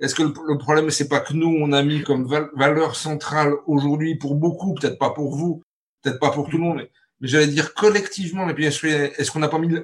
Est-ce 0.00 0.14
que 0.14 0.22
le, 0.22 0.58
problème, 0.58 0.90
c'est 0.90 1.08
pas 1.08 1.20
que 1.20 1.34
nous, 1.34 1.48
on 1.48 1.72
a 1.72 1.82
mis 1.82 2.02
comme 2.02 2.28
valeur 2.54 2.94
centrale 2.94 3.54
aujourd'hui 3.66 4.14
pour 4.16 4.36
beaucoup, 4.36 4.74
peut-être 4.74 4.98
pas 4.98 5.10
pour 5.10 5.34
vous, 5.34 5.62
peut-être 6.02 6.20
pas 6.20 6.30
pour 6.30 6.48
tout 6.48 6.58
le 6.58 6.62
monde, 6.62 6.76
mais, 6.76 6.90
j'allais 7.20 7.48
dire 7.48 7.74
collectivement, 7.74 8.48
et 8.48 8.54
puis 8.54 8.66
est-ce 8.66 9.30
qu'on 9.30 9.40
n'a 9.40 9.48
pas 9.48 9.58
mis 9.58 9.74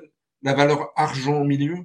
la 0.43 0.55
valeur 0.55 0.93
argent 0.95 1.41
au 1.41 1.45
milieu, 1.45 1.79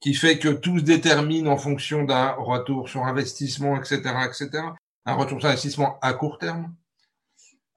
qui 0.00 0.14
fait 0.14 0.38
que 0.38 0.48
tout 0.48 0.78
se 0.78 0.84
détermine 0.84 1.48
en 1.48 1.56
fonction 1.56 2.04
d'un 2.04 2.30
retour 2.32 2.88
sur 2.88 3.04
investissement, 3.04 3.76
etc., 3.76 4.00
etc., 4.26 4.62
un 5.04 5.14
retour 5.14 5.40
sur 5.40 5.48
investissement 5.48 5.98
à 6.02 6.12
court 6.12 6.38
terme 6.38 6.74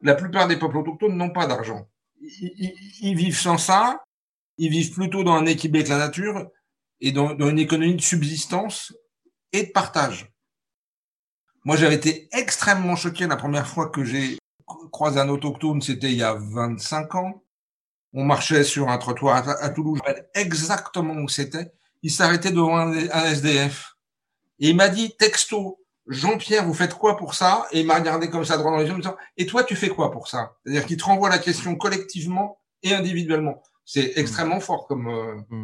La 0.01 0.15
plupart 0.15 0.47
des 0.47 0.57
peuples 0.57 0.77
autochtones 0.77 1.17
n'ont 1.17 1.31
pas 1.31 1.47
d'argent. 1.47 1.87
ils, 2.19 3.15
vivent 3.15 3.39
sans 3.39 3.57
ça, 3.57 4.03
ils 4.57 4.69
vivent 4.69 4.93
plutôt 4.93 5.23
dans 5.23 5.33
un 5.33 5.45
équilibre 5.45 5.77
avec 5.77 5.87
la 5.87 5.97
nature 5.97 6.47
et 6.99 7.11
dans, 7.11 7.35
une 7.49 7.59
économie 7.59 7.95
de 7.95 8.01
subsistance 8.01 8.93
et 9.51 9.63
de 9.63 9.71
partage. 9.71 10.31
Moi, 11.63 11.75
j'avais 11.75 11.95
été 11.95 12.29
extrêmement 12.31 12.95
choqué 12.95 13.27
la 13.27 13.35
première 13.35 13.67
fois 13.67 13.89
que 13.89 14.03
j'ai 14.03 14.37
croisé 14.91 15.19
un 15.19 15.29
autochtone, 15.29 15.81
c'était 15.81 16.11
il 16.11 16.17
y 16.17 16.23
a 16.23 16.35
25 16.35 17.15
ans. 17.15 17.43
On 18.13 18.23
marchait 18.23 18.63
sur 18.63 18.89
un 18.89 18.97
trottoir 18.97 19.47
à, 19.47 19.69
Toulouse, 19.69 19.99
je 20.05 20.39
exactement 20.39 21.13
où 21.15 21.27
c'était. 21.27 21.71
Il 22.03 22.11
s'arrêtait 22.11 22.51
devant 22.51 22.77
un, 22.77 22.93
SDF. 22.93 23.95
Et 24.59 24.69
il 24.69 24.75
m'a 24.75 24.89
dit, 24.89 25.15
texto, 25.17 25.79
Jean-Pierre, 26.07 26.65
vous 26.65 26.73
faites 26.73 26.95
quoi 26.95 27.17
pour 27.17 27.35
ça? 27.35 27.67
Et 27.71 27.81
il 27.81 27.85
m'a 27.85 27.95
regardé 27.95 28.29
comme 28.29 28.45
ça 28.45 28.57
droit 28.57 28.71
dans 28.71 28.77
les 28.77 28.85
yeux, 28.85 28.93
en 28.93 28.97
me 28.97 29.01
disant, 29.01 29.17
et 29.37 29.45
toi, 29.45 29.63
tu 29.63 29.75
fais 29.75 29.89
quoi 29.89 30.11
pour 30.11 30.27
ça? 30.27 30.55
C'est-à-dire 30.63 30.85
qu'il 30.85 30.97
te 30.97 31.03
renvoie 31.03 31.29
la 31.29 31.39
question 31.39 31.75
collectivement 31.75 32.59
et 32.83 32.93
individuellement. 32.93 33.61
C'est 33.85 34.13
extrêmement 34.15 34.59
fort 34.59 34.87
comme. 34.87 35.07
Euh, 35.07 35.35
mm. 35.49 35.63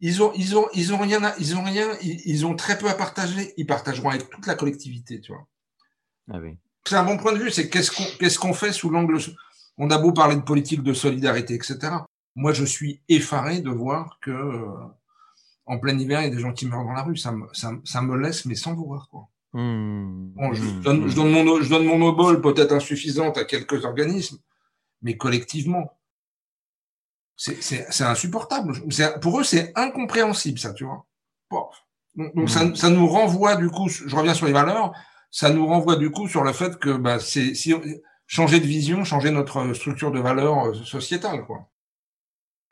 Ils 0.00 0.22
ont, 0.22 0.32
ils 0.34 0.56
ont, 0.56 0.68
ils 0.74 0.94
ont 0.94 0.98
rien, 0.98 1.34
ils 1.40 1.56
ont 1.56 1.64
rien, 1.64 1.88
ils, 2.00 2.46
ont 2.46 2.54
très 2.54 2.78
peu 2.78 2.88
à 2.88 2.94
partager. 2.94 3.52
Ils 3.56 3.66
partageront 3.66 4.10
avec 4.10 4.30
toute 4.30 4.46
la 4.46 4.54
collectivité, 4.54 5.20
tu 5.20 5.32
vois. 5.32 5.44
Ah 6.30 6.38
oui. 6.38 6.56
C'est 6.86 6.94
un 6.94 7.02
bon 7.02 7.16
point 7.16 7.32
de 7.32 7.38
vue. 7.38 7.50
C'est 7.50 7.68
qu'est-ce 7.68 7.90
qu'on, 7.90 8.04
qu'est-ce 8.18 8.38
qu'on 8.38 8.54
fait 8.54 8.72
sous 8.72 8.90
l'angle. 8.90 9.18
On 9.76 9.90
a 9.90 9.98
beau 9.98 10.12
parler 10.12 10.36
de 10.36 10.42
politique 10.42 10.84
de 10.84 10.92
solidarité, 10.92 11.54
etc. 11.54 11.78
Moi, 12.38 12.52
je 12.52 12.64
suis 12.64 13.00
effaré 13.08 13.60
de 13.60 13.70
voir 13.70 14.18
que 14.22 14.30
euh, 14.30 14.70
en 15.66 15.78
plein 15.78 15.98
hiver, 15.98 16.20
il 16.20 16.28
y 16.28 16.32
a 16.32 16.34
des 16.34 16.40
gens 16.40 16.52
qui 16.52 16.66
meurent 16.66 16.84
dans 16.84 16.92
la 16.92 17.02
rue. 17.02 17.16
Ça 17.16 17.32
me, 17.32 17.46
ça, 17.52 17.72
ça 17.84 18.00
me 18.00 18.16
laisse, 18.16 18.44
mais 18.44 18.54
sans 18.54 18.74
voir, 18.74 19.08
quoi. 19.10 19.28
Mm. 19.54 20.34
Bon, 20.36 20.52
je, 20.52 20.62
mm. 20.62 20.80
donne, 20.82 21.08
je, 21.08 21.16
donne, 21.16 21.32
mon, 21.32 21.60
je 21.60 21.68
donne 21.68 21.84
mon 21.84 22.00
obol 22.06 22.40
peut-être 22.40 22.72
insuffisante 22.72 23.38
à 23.38 23.44
quelques 23.44 23.84
organismes, 23.84 24.38
mais 25.02 25.16
collectivement, 25.16 25.98
c'est 27.34 28.04
insupportable. 28.04 28.72
Pour 29.20 29.40
eux, 29.40 29.44
c'est 29.44 29.72
incompréhensible, 29.76 30.60
ça, 30.60 30.72
tu 30.72 30.84
vois. 30.84 31.06
Donc, 32.14 32.34
donc 32.36 32.50
ça, 32.50 32.72
ça, 32.76 32.88
nous 32.88 33.08
renvoie, 33.08 33.56
du 33.56 33.68
coup, 33.68 33.88
je 33.88 34.14
reviens 34.14 34.34
sur 34.34 34.46
les 34.46 34.52
valeurs, 34.52 34.92
ça 35.32 35.50
nous 35.50 35.66
renvoie, 35.66 35.96
du 35.96 36.10
coup, 36.12 36.28
sur 36.28 36.44
le 36.44 36.52
fait 36.52 36.78
que 36.78 36.96
bah, 36.96 37.18
c'est 37.18 37.54
si, 37.54 37.74
changer 38.28 38.60
de 38.60 38.66
vision, 38.66 39.02
changer 39.02 39.32
notre 39.32 39.72
structure 39.74 40.12
de 40.12 40.20
valeurs 40.20 40.66
euh, 40.66 40.74
sociétale, 40.84 41.44
quoi. 41.44 41.68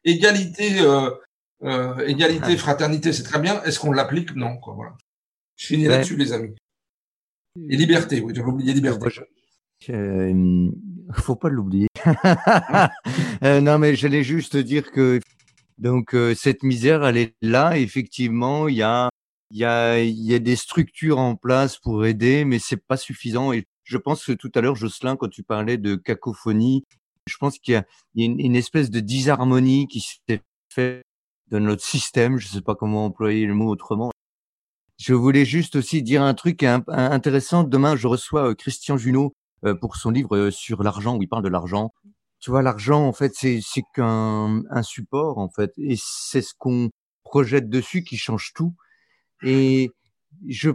Égalité, 0.06 0.80
euh, 0.80 1.10
euh, 1.64 2.06
égalité, 2.06 2.56
fraternité, 2.56 3.12
c'est 3.12 3.24
très 3.24 3.40
bien. 3.40 3.62
Est-ce 3.64 3.80
qu'on 3.80 3.90
l'applique? 3.90 4.34
Non, 4.36 4.56
quoi, 4.56 4.74
voilà. 4.74 4.96
Je 5.56 5.66
finis 5.66 5.86
là-dessus, 5.86 6.16
les 6.16 6.32
amis. 6.32 6.54
Et 7.68 7.76
liberté, 7.76 8.20
oui, 8.20 8.32
j'avais 8.34 8.48
oublié 8.48 8.72
liberté. 8.72 9.08
Euh, 9.90 10.70
faut 11.12 11.36
pas 11.36 11.48
l'oublier. 11.48 11.88
Euh, 13.42 13.60
non, 13.60 13.78
mais 13.78 13.94
j'allais 13.96 14.22
juste 14.22 14.56
dire 14.56 14.90
que 14.90 15.20
donc 15.76 16.14
euh, 16.14 16.34
cette 16.34 16.62
misère, 16.62 17.04
elle 17.04 17.18
est 17.18 17.34
là. 17.42 17.76
Effectivement, 17.76 18.66
il 18.66 18.76
y 18.76 18.82
a 18.82 19.10
il 19.50 19.58
y 19.58 19.64
a 19.64 20.00
il 20.00 20.24
y 20.24 20.34
a 20.34 20.38
des 20.38 20.56
structures 20.56 21.18
en 21.18 21.36
place 21.36 21.76
pour 21.76 22.06
aider, 22.06 22.46
mais 22.46 22.58
c'est 22.58 22.82
pas 22.82 22.96
suffisant. 22.96 23.52
Et 23.52 23.66
je 23.84 23.98
pense 23.98 24.24
que 24.24 24.32
tout 24.32 24.50
à 24.54 24.62
l'heure, 24.62 24.74
Jocelyn, 24.74 25.16
quand 25.16 25.28
tu 25.28 25.42
parlais 25.42 25.76
de 25.76 25.96
cacophonie, 25.96 26.84
je 27.26 27.36
pense 27.38 27.58
qu'il 27.58 27.74
y 27.74 27.76
a, 27.76 27.84
une, 28.14 28.56
espèce 28.56 28.90
de 28.90 29.00
disharmonie 29.00 29.88
qui 29.88 30.00
s'est 30.00 30.42
fait 30.68 31.02
dans 31.50 31.60
notre 31.60 31.82
système. 31.82 32.38
Je 32.38 32.48
sais 32.48 32.60
pas 32.60 32.74
comment 32.74 33.04
employer 33.04 33.46
le 33.46 33.54
mot 33.54 33.68
autrement. 33.68 34.10
Je 34.98 35.12
voulais 35.12 35.44
juste 35.44 35.76
aussi 35.76 36.02
dire 36.02 36.22
un 36.22 36.34
truc 36.34 36.62
intéressant. 36.62 37.64
Demain, 37.64 37.96
je 37.96 38.06
reçois 38.06 38.54
Christian 38.54 38.96
Junot 38.96 39.32
euh, 39.64 39.74
pour 39.74 39.96
son 39.96 40.10
livre 40.10 40.36
euh, 40.36 40.50
sur 40.50 40.82
l'argent 40.82 41.16
où 41.16 41.22
il 41.22 41.28
parle 41.28 41.42
de 41.44 41.48
l'argent. 41.48 41.92
Tu 42.40 42.50
vois, 42.50 42.62
l'argent, 42.62 43.06
en 43.06 43.12
fait, 43.12 43.32
c'est 43.34 43.60
c'est 43.62 43.82
qu'un 43.94 44.62
un 44.70 44.82
support, 44.82 45.38
en 45.38 45.48
fait, 45.48 45.72
et 45.78 45.96
c'est 45.98 46.42
ce 46.42 46.54
qu'on 46.56 46.90
projette 47.24 47.68
dessus 47.68 48.04
qui 48.04 48.16
change 48.16 48.52
tout. 48.54 48.74
Et 49.42 49.90
je 50.46 50.70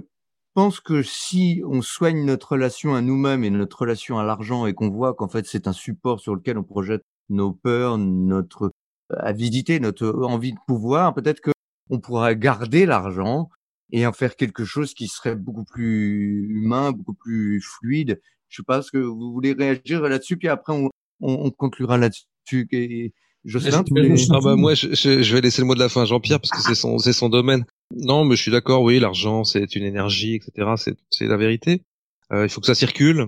pense 0.54 0.80
que 0.80 1.04
si 1.04 1.62
on 1.66 1.82
soigne 1.82 2.26
notre 2.26 2.54
relation 2.54 2.94
à 2.96 3.02
nous-mêmes 3.02 3.44
et 3.44 3.50
notre 3.50 3.80
relation 3.80 4.20
à 4.20 4.24
l'argent 4.24 4.66
et 4.66 4.74
qu'on 4.74 4.90
voit 4.90 5.14
qu'en 5.14 5.28
fait 5.28 5.46
c'est 5.46 5.68
un 5.68 5.74
support 5.74 6.20
sur 6.20 6.36
lequel 6.36 6.58
on 6.58 6.64
projette 6.64 7.04
nos 7.30 7.54
peurs, 7.54 7.98
notre 7.98 8.72
avidité, 9.10 9.80
notre 9.80 10.08
envie 10.24 10.54
de 10.54 10.60
pouvoir, 10.68 11.14
peut-être 11.14 11.42
que 11.42 11.52
on 11.90 12.00
pourra 12.00 12.36
garder 12.36 12.86
l'argent 12.86 13.50
et 13.92 14.08
en 14.08 14.14
faire 14.14 14.36
quelque 14.36 14.64
chose 14.64 14.94
qui 14.94 15.08
serait 15.08 15.36
beaucoup 15.36 15.66
plus 15.66 16.48
humain, 16.50 16.92
beaucoup 16.92 17.14
plus 17.14 17.62
fluide 17.62 18.20
je 18.52 18.58
sais 18.58 18.64
pas 18.64 18.82
ce 18.82 18.92
que 18.92 18.98
vous 18.98 19.32
voulez 19.32 19.54
réagir 19.54 20.02
là-dessus, 20.02 20.38
puis 20.38 20.50
après 20.50 20.74
on, 20.74 20.90
on, 21.22 21.50
conclura 21.52 21.98
là-dessus. 21.98 22.26
Et 22.74 23.14
Jocelyn, 23.46 23.84
ah 24.32 24.40
bah 24.44 24.56
moi, 24.56 24.74
je, 24.74 24.94
je, 24.94 25.34
vais 25.34 25.42
laisser 25.42 25.62
le 25.62 25.68
mot 25.68 25.74
de 25.74 25.80
la 25.80 25.88
fin 25.88 26.02
à 26.02 26.06
Jean-Pierre 26.06 26.42
parce 26.42 26.52
que 26.52 26.62
c'est 26.62 26.76
son, 26.76 27.00
c'est 27.00 27.14
son 27.14 27.30
domaine. 27.30 27.64
Non, 27.96 28.26
mais 28.26 28.36
je 28.36 28.42
suis 28.42 28.52
d'accord. 28.52 28.82
Oui, 28.84 29.00
l'argent, 29.00 29.44
c'est 29.44 29.76
une 29.76 29.84
énergie, 29.84 30.36
etc. 30.36 30.96
C'est, 31.10 31.28
la 31.28 31.38
vérité. 31.38 31.84
Euh, 32.32 32.46
il 32.46 32.50
faut 32.50 32.62
que 32.62 32.68
ça 32.68 32.76
circule. 32.76 33.28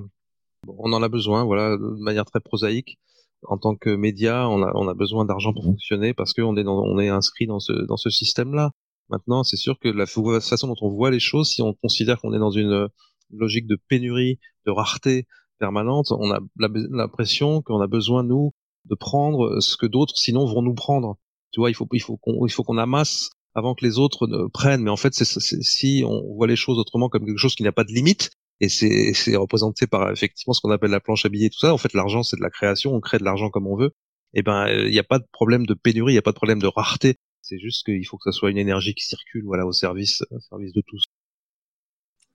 On 0.68 0.94
en 0.94 1.04
a 1.04 1.10
besoin, 1.10 1.44
voilà, 1.44 1.78
de 1.78 2.02
manière 2.02 2.26
très 2.26 2.40
prosaïque. 2.40 2.98
En 3.44 3.58
tant 3.58 3.76
que 3.76 3.90
média, 3.90 4.48
on 4.48 4.64
a, 4.64 4.72
on 4.76 4.88
a 4.88 4.94
besoin 4.94 5.26
d'argent 5.26 5.54
pour 5.54 5.66
fonctionner 5.66 6.14
parce 6.14 6.34
qu'on 6.34 6.56
est 6.56 6.64
dans, 6.64 6.82
on 6.82 6.98
est 6.98 7.10
inscrit 7.10 7.46
dans 7.46 7.60
ce, 7.60 7.74
dans 7.74 7.98
ce 7.98 8.10
système-là. 8.10 8.72
Maintenant, 9.10 9.44
c'est 9.44 9.58
sûr 9.58 9.78
que 9.80 9.90
la 9.90 10.06
façon 10.06 10.68
dont 10.68 10.78
on 10.82 10.90
voit 10.90 11.12
les 11.12 11.20
choses, 11.20 11.50
si 11.50 11.62
on 11.62 11.74
considère 11.74 12.22
qu'on 12.22 12.34
est 12.34 12.40
dans 12.40 12.52
une 12.52 12.88
logique 13.32 13.68
de 13.68 13.78
pénurie, 13.90 14.40
de 14.66 14.72
rareté 14.72 15.28
permanente, 15.60 16.12
on 16.12 16.32
a 16.32 16.40
l'impression 16.58 17.62
qu'on 17.62 17.82
a 17.82 17.88
besoin 17.88 18.24
nous 18.24 18.54
de 18.86 18.96
prendre 18.96 19.60
ce 19.60 19.76
que 19.76 19.86
d'autres 19.86 20.18
sinon 20.18 20.46
vont 20.46 20.62
nous 20.62 20.74
prendre. 20.74 21.18
Tu 21.52 21.60
vois, 21.60 21.70
il 21.70 21.74
faut 21.74 21.88
il 21.92 22.02
faut 22.02 22.18
qu'on 22.18 22.46
il 22.46 22.52
faut 22.52 22.64
qu'on 22.64 22.78
amasse 22.78 23.30
avant 23.56 23.76
que 23.76 23.86
les 23.86 24.00
autres 24.00 24.28
ne 24.28 24.48
prennent. 24.48 24.84
Mais 24.84 24.90
en 24.90 24.98
fait, 24.98 25.14
c'est 25.14 25.26
si 25.64 26.04
on 26.06 26.34
voit 26.36 26.48
les 26.48 26.56
choses 26.56 26.78
autrement 26.78 27.10
comme 27.10 27.26
quelque 27.26 27.38
chose 27.38 27.56
qui 27.56 27.64
n'a 27.64 27.72
pas 27.72 27.84
de 27.84 27.92
limite, 27.92 28.32
et 28.60 28.70
c'est 28.70 29.14
c'est 29.14 29.36
représenté 29.36 29.88
par 29.88 30.12
effectivement 30.12 30.54
ce 30.54 30.62
qu'on 30.62 30.72
appelle 30.72 30.92
la 30.92 31.00
planche 31.00 31.26
à 31.26 31.30
billets, 31.30 31.50
tout 31.50 31.60
ça. 31.60 31.74
En 31.74 31.78
fait, 31.78 31.94
l'argent 31.94 32.24
c'est 32.24 32.38
de 32.38 32.42
la 32.42 32.50
création, 32.50 32.94
on 32.94 33.00
crée 33.00 33.18
de 33.18 33.24
l'argent 33.24 33.50
comme 33.50 33.68
on 33.68 33.76
veut. 33.76 33.92
Et 34.36 34.40
eh 34.40 34.42
ben, 34.44 34.68
il 34.68 34.90
n'y 34.90 35.00
a 35.00 35.04
pas 35.04 35.20
de 35.20 35.26
problème 35.32 35.66
de 35.68 35.76
pénurie, 35.76 36.14
il 36.14 36.16
n'y 36.16 36.20
a 36.20 36.24
pas 36.24 36.32
de 36.32 36.36
problème 36.36 36.60
de 36.60 36.68
rareté. 36.68 37.18
C'est 37.42 37.60
juste 37.60 37.86
qu'il 37.86 38.06
faut 38.08 38.18
que 38.18 38.32
ça 38.32 38.38
soit 38.38 38.50
une 38.50 38.58
énergie 38.58 38.96
qui 38.96 39.06
circule, 39.06 39.44
voilà, 39.46 39.68
au 39.68 39.72
service, 39.74 40.24
au 40.32 40.40
service 40.40 40.74
de 40.74 40.82
tous 40.86 41.04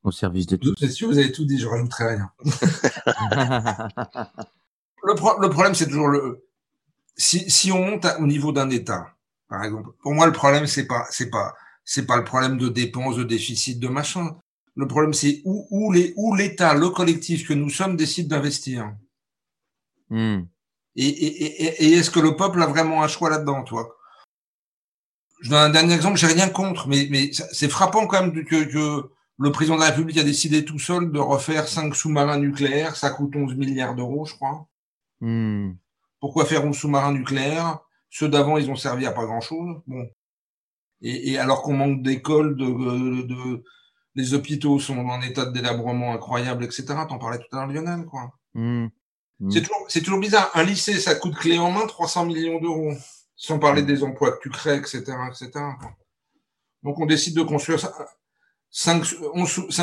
au 0.05 0.11
service 0.11 0.47
de 0.47 0.57
tous. 0.57 0.75
C'est 0.79 0.91
sûr, 0.91 1.09
vous 1.09 1.19
avez 1.19 1.33
tout 1.33 1.45
dit, 1.45 1.59
je 1.59 1.67
rajouterai 1.67 2.17
rien. 2.17 2.31
le, 5.03 5.13
le, 5.13 5.51
problème, 5.51 5.75
c'est 5.75 5.87
toujours 5.87 6.09
le. 6.09 6.45
Si, 7.17 7.51
si 7.51 7.73
on 7.73 7.85
monte 7.85 8.07
au 8.19 8.27
niveau 8.27 8.53
d'un 8.53 8.71
État, 8.71 9.18
par 9.49 9.65
exemple, 9.65 9.91
pour 10.03 10.15
moi, 10.15 10.27
le 10.27 10.33
problème, 10.33 10.67
c'est 10.67 10.87
pas, 10.87 11.07
c'est 11.11 11.31
pas, 11.31 11.55
c'est 11.85 12.07
pas 12.07 12.17
le 12.17 12.25
problème 12.25 12.59
de 12.59 12.69
dépenses, 12.69 13.17
de 13.17 13.25
déficit, 13.25 13.81
de 13.81 13.89
machin. 13.89 14.37
Le 14.75 14.87
problème, 14.87 15.15
c'est 15.15 15.41
où, 15.45 15.67
où 15.71 15.93
les, 15.93 16.13
où 16.17 16.35
l'État, 16.35 16.75
le 16.75 16.91
collectif 16.91 17.49
que 17.49 17.55
nous 17.55 17.71
sommes 17.71 17.97
décide 17.97 18.29
d'investir. 18.29 18.95
Hmm. 20.11 20.43
Et, 20.97 21.07
et, 21.07 21.65
et, 21.65 21.85
et 21.85 21.93
est-ce 21.95 22.11
que 22.11 22.21
le 22.21 22.37
peuple 22.37 22.63
a 22.63 22.67
vraiment 22.67 23.03
un 23.03 23.09
choix 23.09 23.31
là-dedans, 23.31 23.65
toi? 23.65 23.97
Je 25.41 25.51
donne 25.51 25.61
un 25.61 25.71
dernier 25.71 25.95
exemple, 25.95 26.19
j'ai 26.19 26.27
rien 26.27 26.49
contre, 26.49 26.89
mais, 26.89 27.07
mais 27.11 27.31
c'est 27.33 27.69
frappant 27.69 28.07
quand 28.07 28.21
même 28.21 28.45
que, 28.45 28.65
que 28.65 29.11
le 29.39 29.53
président 29.53 29.77
de 29.77 29.81
la 29.81 29.91
République 29.91 30.19
a 30.19 30.25
décidé 30.25 30.65
tout 30.65 30.81
seul 30.81 31.13
de 31.13 31.19
refaire 31.19 31.69
cinq 31.69 31.95
sous-marins 31.95 32.39
nucléaires, 32.39 32.97
ça 32.97 33.11
coûte 33.11 33.37
11 33.37 33.55
milliards 33.55 33.95
d'euros, 33.95 34.25
je 34.25 34.35
crois. 34.35 34.67
Hmm. 35.21 35.75
Pourquoi 36.21 36.45
faire 36.45 36.67
un 36.67 36.73
sous-marin 36.73 37.13
nucléaire 37.13 37.79
Ceux 38.11 38.29
d'avant, 38.29 38.57
ils 38.57 38.71
ont 38.71 38.77
servi 38.77 39.07
à 39.07 39.13
pas 39.13 39.25
grand-chose. 39.25 39.81
Bon. 39.87 40.09
Et, 41.03 41.33
et 41.33 41.39
alors 41.39 41.63
qu'on 41.63 41.75
manque 41.75 42.03
d'écoles, 42.03 42.57
de, 42.57 43.23
de, 43.23 43.65
les 44.15 44.35
hôpitaux 44.35 44.79
sont 44.79 44.99
en 44.99 45.23
état 45.23 45.47
de 45.47 45.53
délabrement 45.53 46.13
incroyable, 46.13 46.65
etc. 46.65 46.87
T'en 47.09 47.19
parlais 47.19 47.39
tout 47.39 47.57
à 47.57 47.67
l'heure, 47.67 47.69
Lionel, 47.69 48.05
quoi. 48.07 48.33
Hmm. 48.55 48.89
Hmm. 49.41 49.51
C'est 49.51 49.63
toujours, 49.63 49.87
c'est 49.89 50.01
toujours 50.03 50.21
bizarre. 50.21 50.51
Un 50.55 50.65
lycée, 50.65 50.99
ça 50.99 51.15
coûte 51.15 51.37
clé 51.37 51.59
en 51.59 51.71
main 51.71 51.87
300 51.87 52.27
millions 52.27 52.61
d'euros. 52.61 52.93
Sans 53.37 53.61
parler 53.61 53.83
des 53.83 54.03
emplois 54.03 54.33
que 54.33 54.43
tu 54.43 54.51
crées, 54.51 54.77
etc., 54.77 54.99
etc. 55.29 55.51
Donc 56.83 56.99
on 56.99 57.07
décide 57.07 57.37
de 57.37 57.43
construire 57.43 57.79
ça 57.79 57.93
5, 58.71 59.05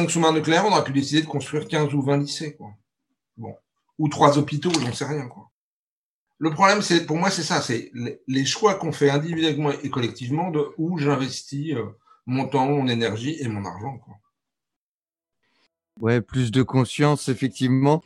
sous-marins 0.09 0.33
nucléaires, 0.33 0.65
on 0.65 0.71
aurait 0.71 0.83
pu 0.83 0.91
décider 0.91 1.21
de 1.21 1.27
construire 1.27 1.67
15 1.67 1.93
ou 1.93 2.01
20 2.01 2.17
lycées, 2.17 2.55
quoi. 2.55 2.71
Bon. 3.37 3.55
Ou 3.97 4.09
trois 4.09 4.37
hôpitaux, 4.37 4.71
j'en 4.79 4.93
sais 4.93 5.05
rien, 5.05 5.27
quoi. 5.27 5.49
Le 6.37 6.51
problème, 6.51 6.81
c'est, 6.81 7.05
pour 7.05 7.17
moi, 7.17 7.29
c'est 7.29 7.43
ça, 7.43 7.61
c'est 7.61 7.91
les 8.27 8.45
choix 8.45 8.75
qu'on 8.75 8.91
fait 8.91 9.09
individuellement 9.09 9.71
et 9.71 9.89
collectivement 9.89 10.51
de 10.51 10.65
où 10.77 10.97
j'investis 10.97 11.73
euh, 11.73 11.83
mon 12.25 12.47
temps, 12.47 12.67
mon 12.67 12.87
énergie 12.87 13.37
et 13.39 13.47
mon 13.47 13.63
argent, 13.65 13.97
quoi. 13.99 14.15
Ouais, 16.01 16.19
plus 16.19 16.51
de 16.51 16.61
conscience, 16.61 17.29
effectivement. 17.29 18.03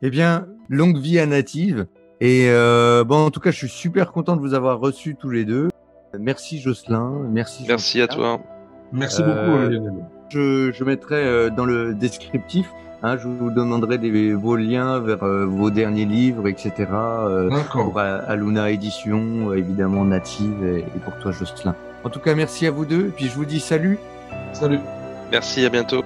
Eh 0.00 0.10
bien, 0.10 0.46
longue 0.68 0.98
vie 0.98 1.18
à 1.18 1.26
Native. 1.26 1.86
Et 2.20 2.48
euh, 2.48 3.02
bon, 3.02 3.26
en 3.26 3.30
tout 3.30 3.40
cas, 3.40 3.50
je 3.50 3.56
suis 3.56 3.68
super 3.68 4.12
content 4.12 4.36
de 4.36 4.40
vous 4.40 4.54
avoir 4.54 4.78
reçus 4.78 5.16
tous 5.16 5.30
les 5.30 5.44
deux. 5.44 5.68
Merci 6.18 6.60
Jocelyn, 6.60 7.26
merci. 7.30 7.64
Merci 7.66 8.00
à 8.00 8.06
toi. 8.06 8.40
Merci 8.92 9.22
beaucoup, 9.22 9.34
euh, 9.34 9.68
Lionel. 9.68 10.06
Je, 10.28 10.70
je 10.72 10.84
mettrai 10.84 11.16
euh, 11.16 11.50
dans 11.50 11.64
le 11.64 11.94
descriptif, 11.94 12.70
hein, 13.04 13.16
je 13.16 13.28
vous 13.28 13.50
demanderai 13.50 13.98
des, 13.98 14.32
vos 14.32 14.56
liens 14.56 14.98
vers 14.98 15.22
euh, 15.22 15.44
vos 15.44 15.70
derniers 15.70 16.06
livres, 16.06 16.48
etc. 16.48 16.86
pour 17.70 17.98
Aluna 17.98 18.70
Édition, 18.70 19.52
évidemment 19.52 20.04
Native, 20.04 20.64
et, 20.64 20.78
et 20.80 21.00
pour 21.04 21.16
toi, 21.18 21.30
Jocelyn. 21.30 21.76
En 22.02 22.10
tout 22.10 22.20
cas, 22.20 22.34
merci 22.34 22.66
à 22.66 22.70
vous 22.70 22.84
deux, 22.84 23.06
et 23.06 23.10
puis 23.10 23.26
je 23.26 23.34
vous 23.34 23.44
dis 23.44 23.60
salut. 23.60 23.98
Salut. 24.52 24.80
Merci, 25.30 25.64
à 25.64 25.68
bientôt. 25.68 26.02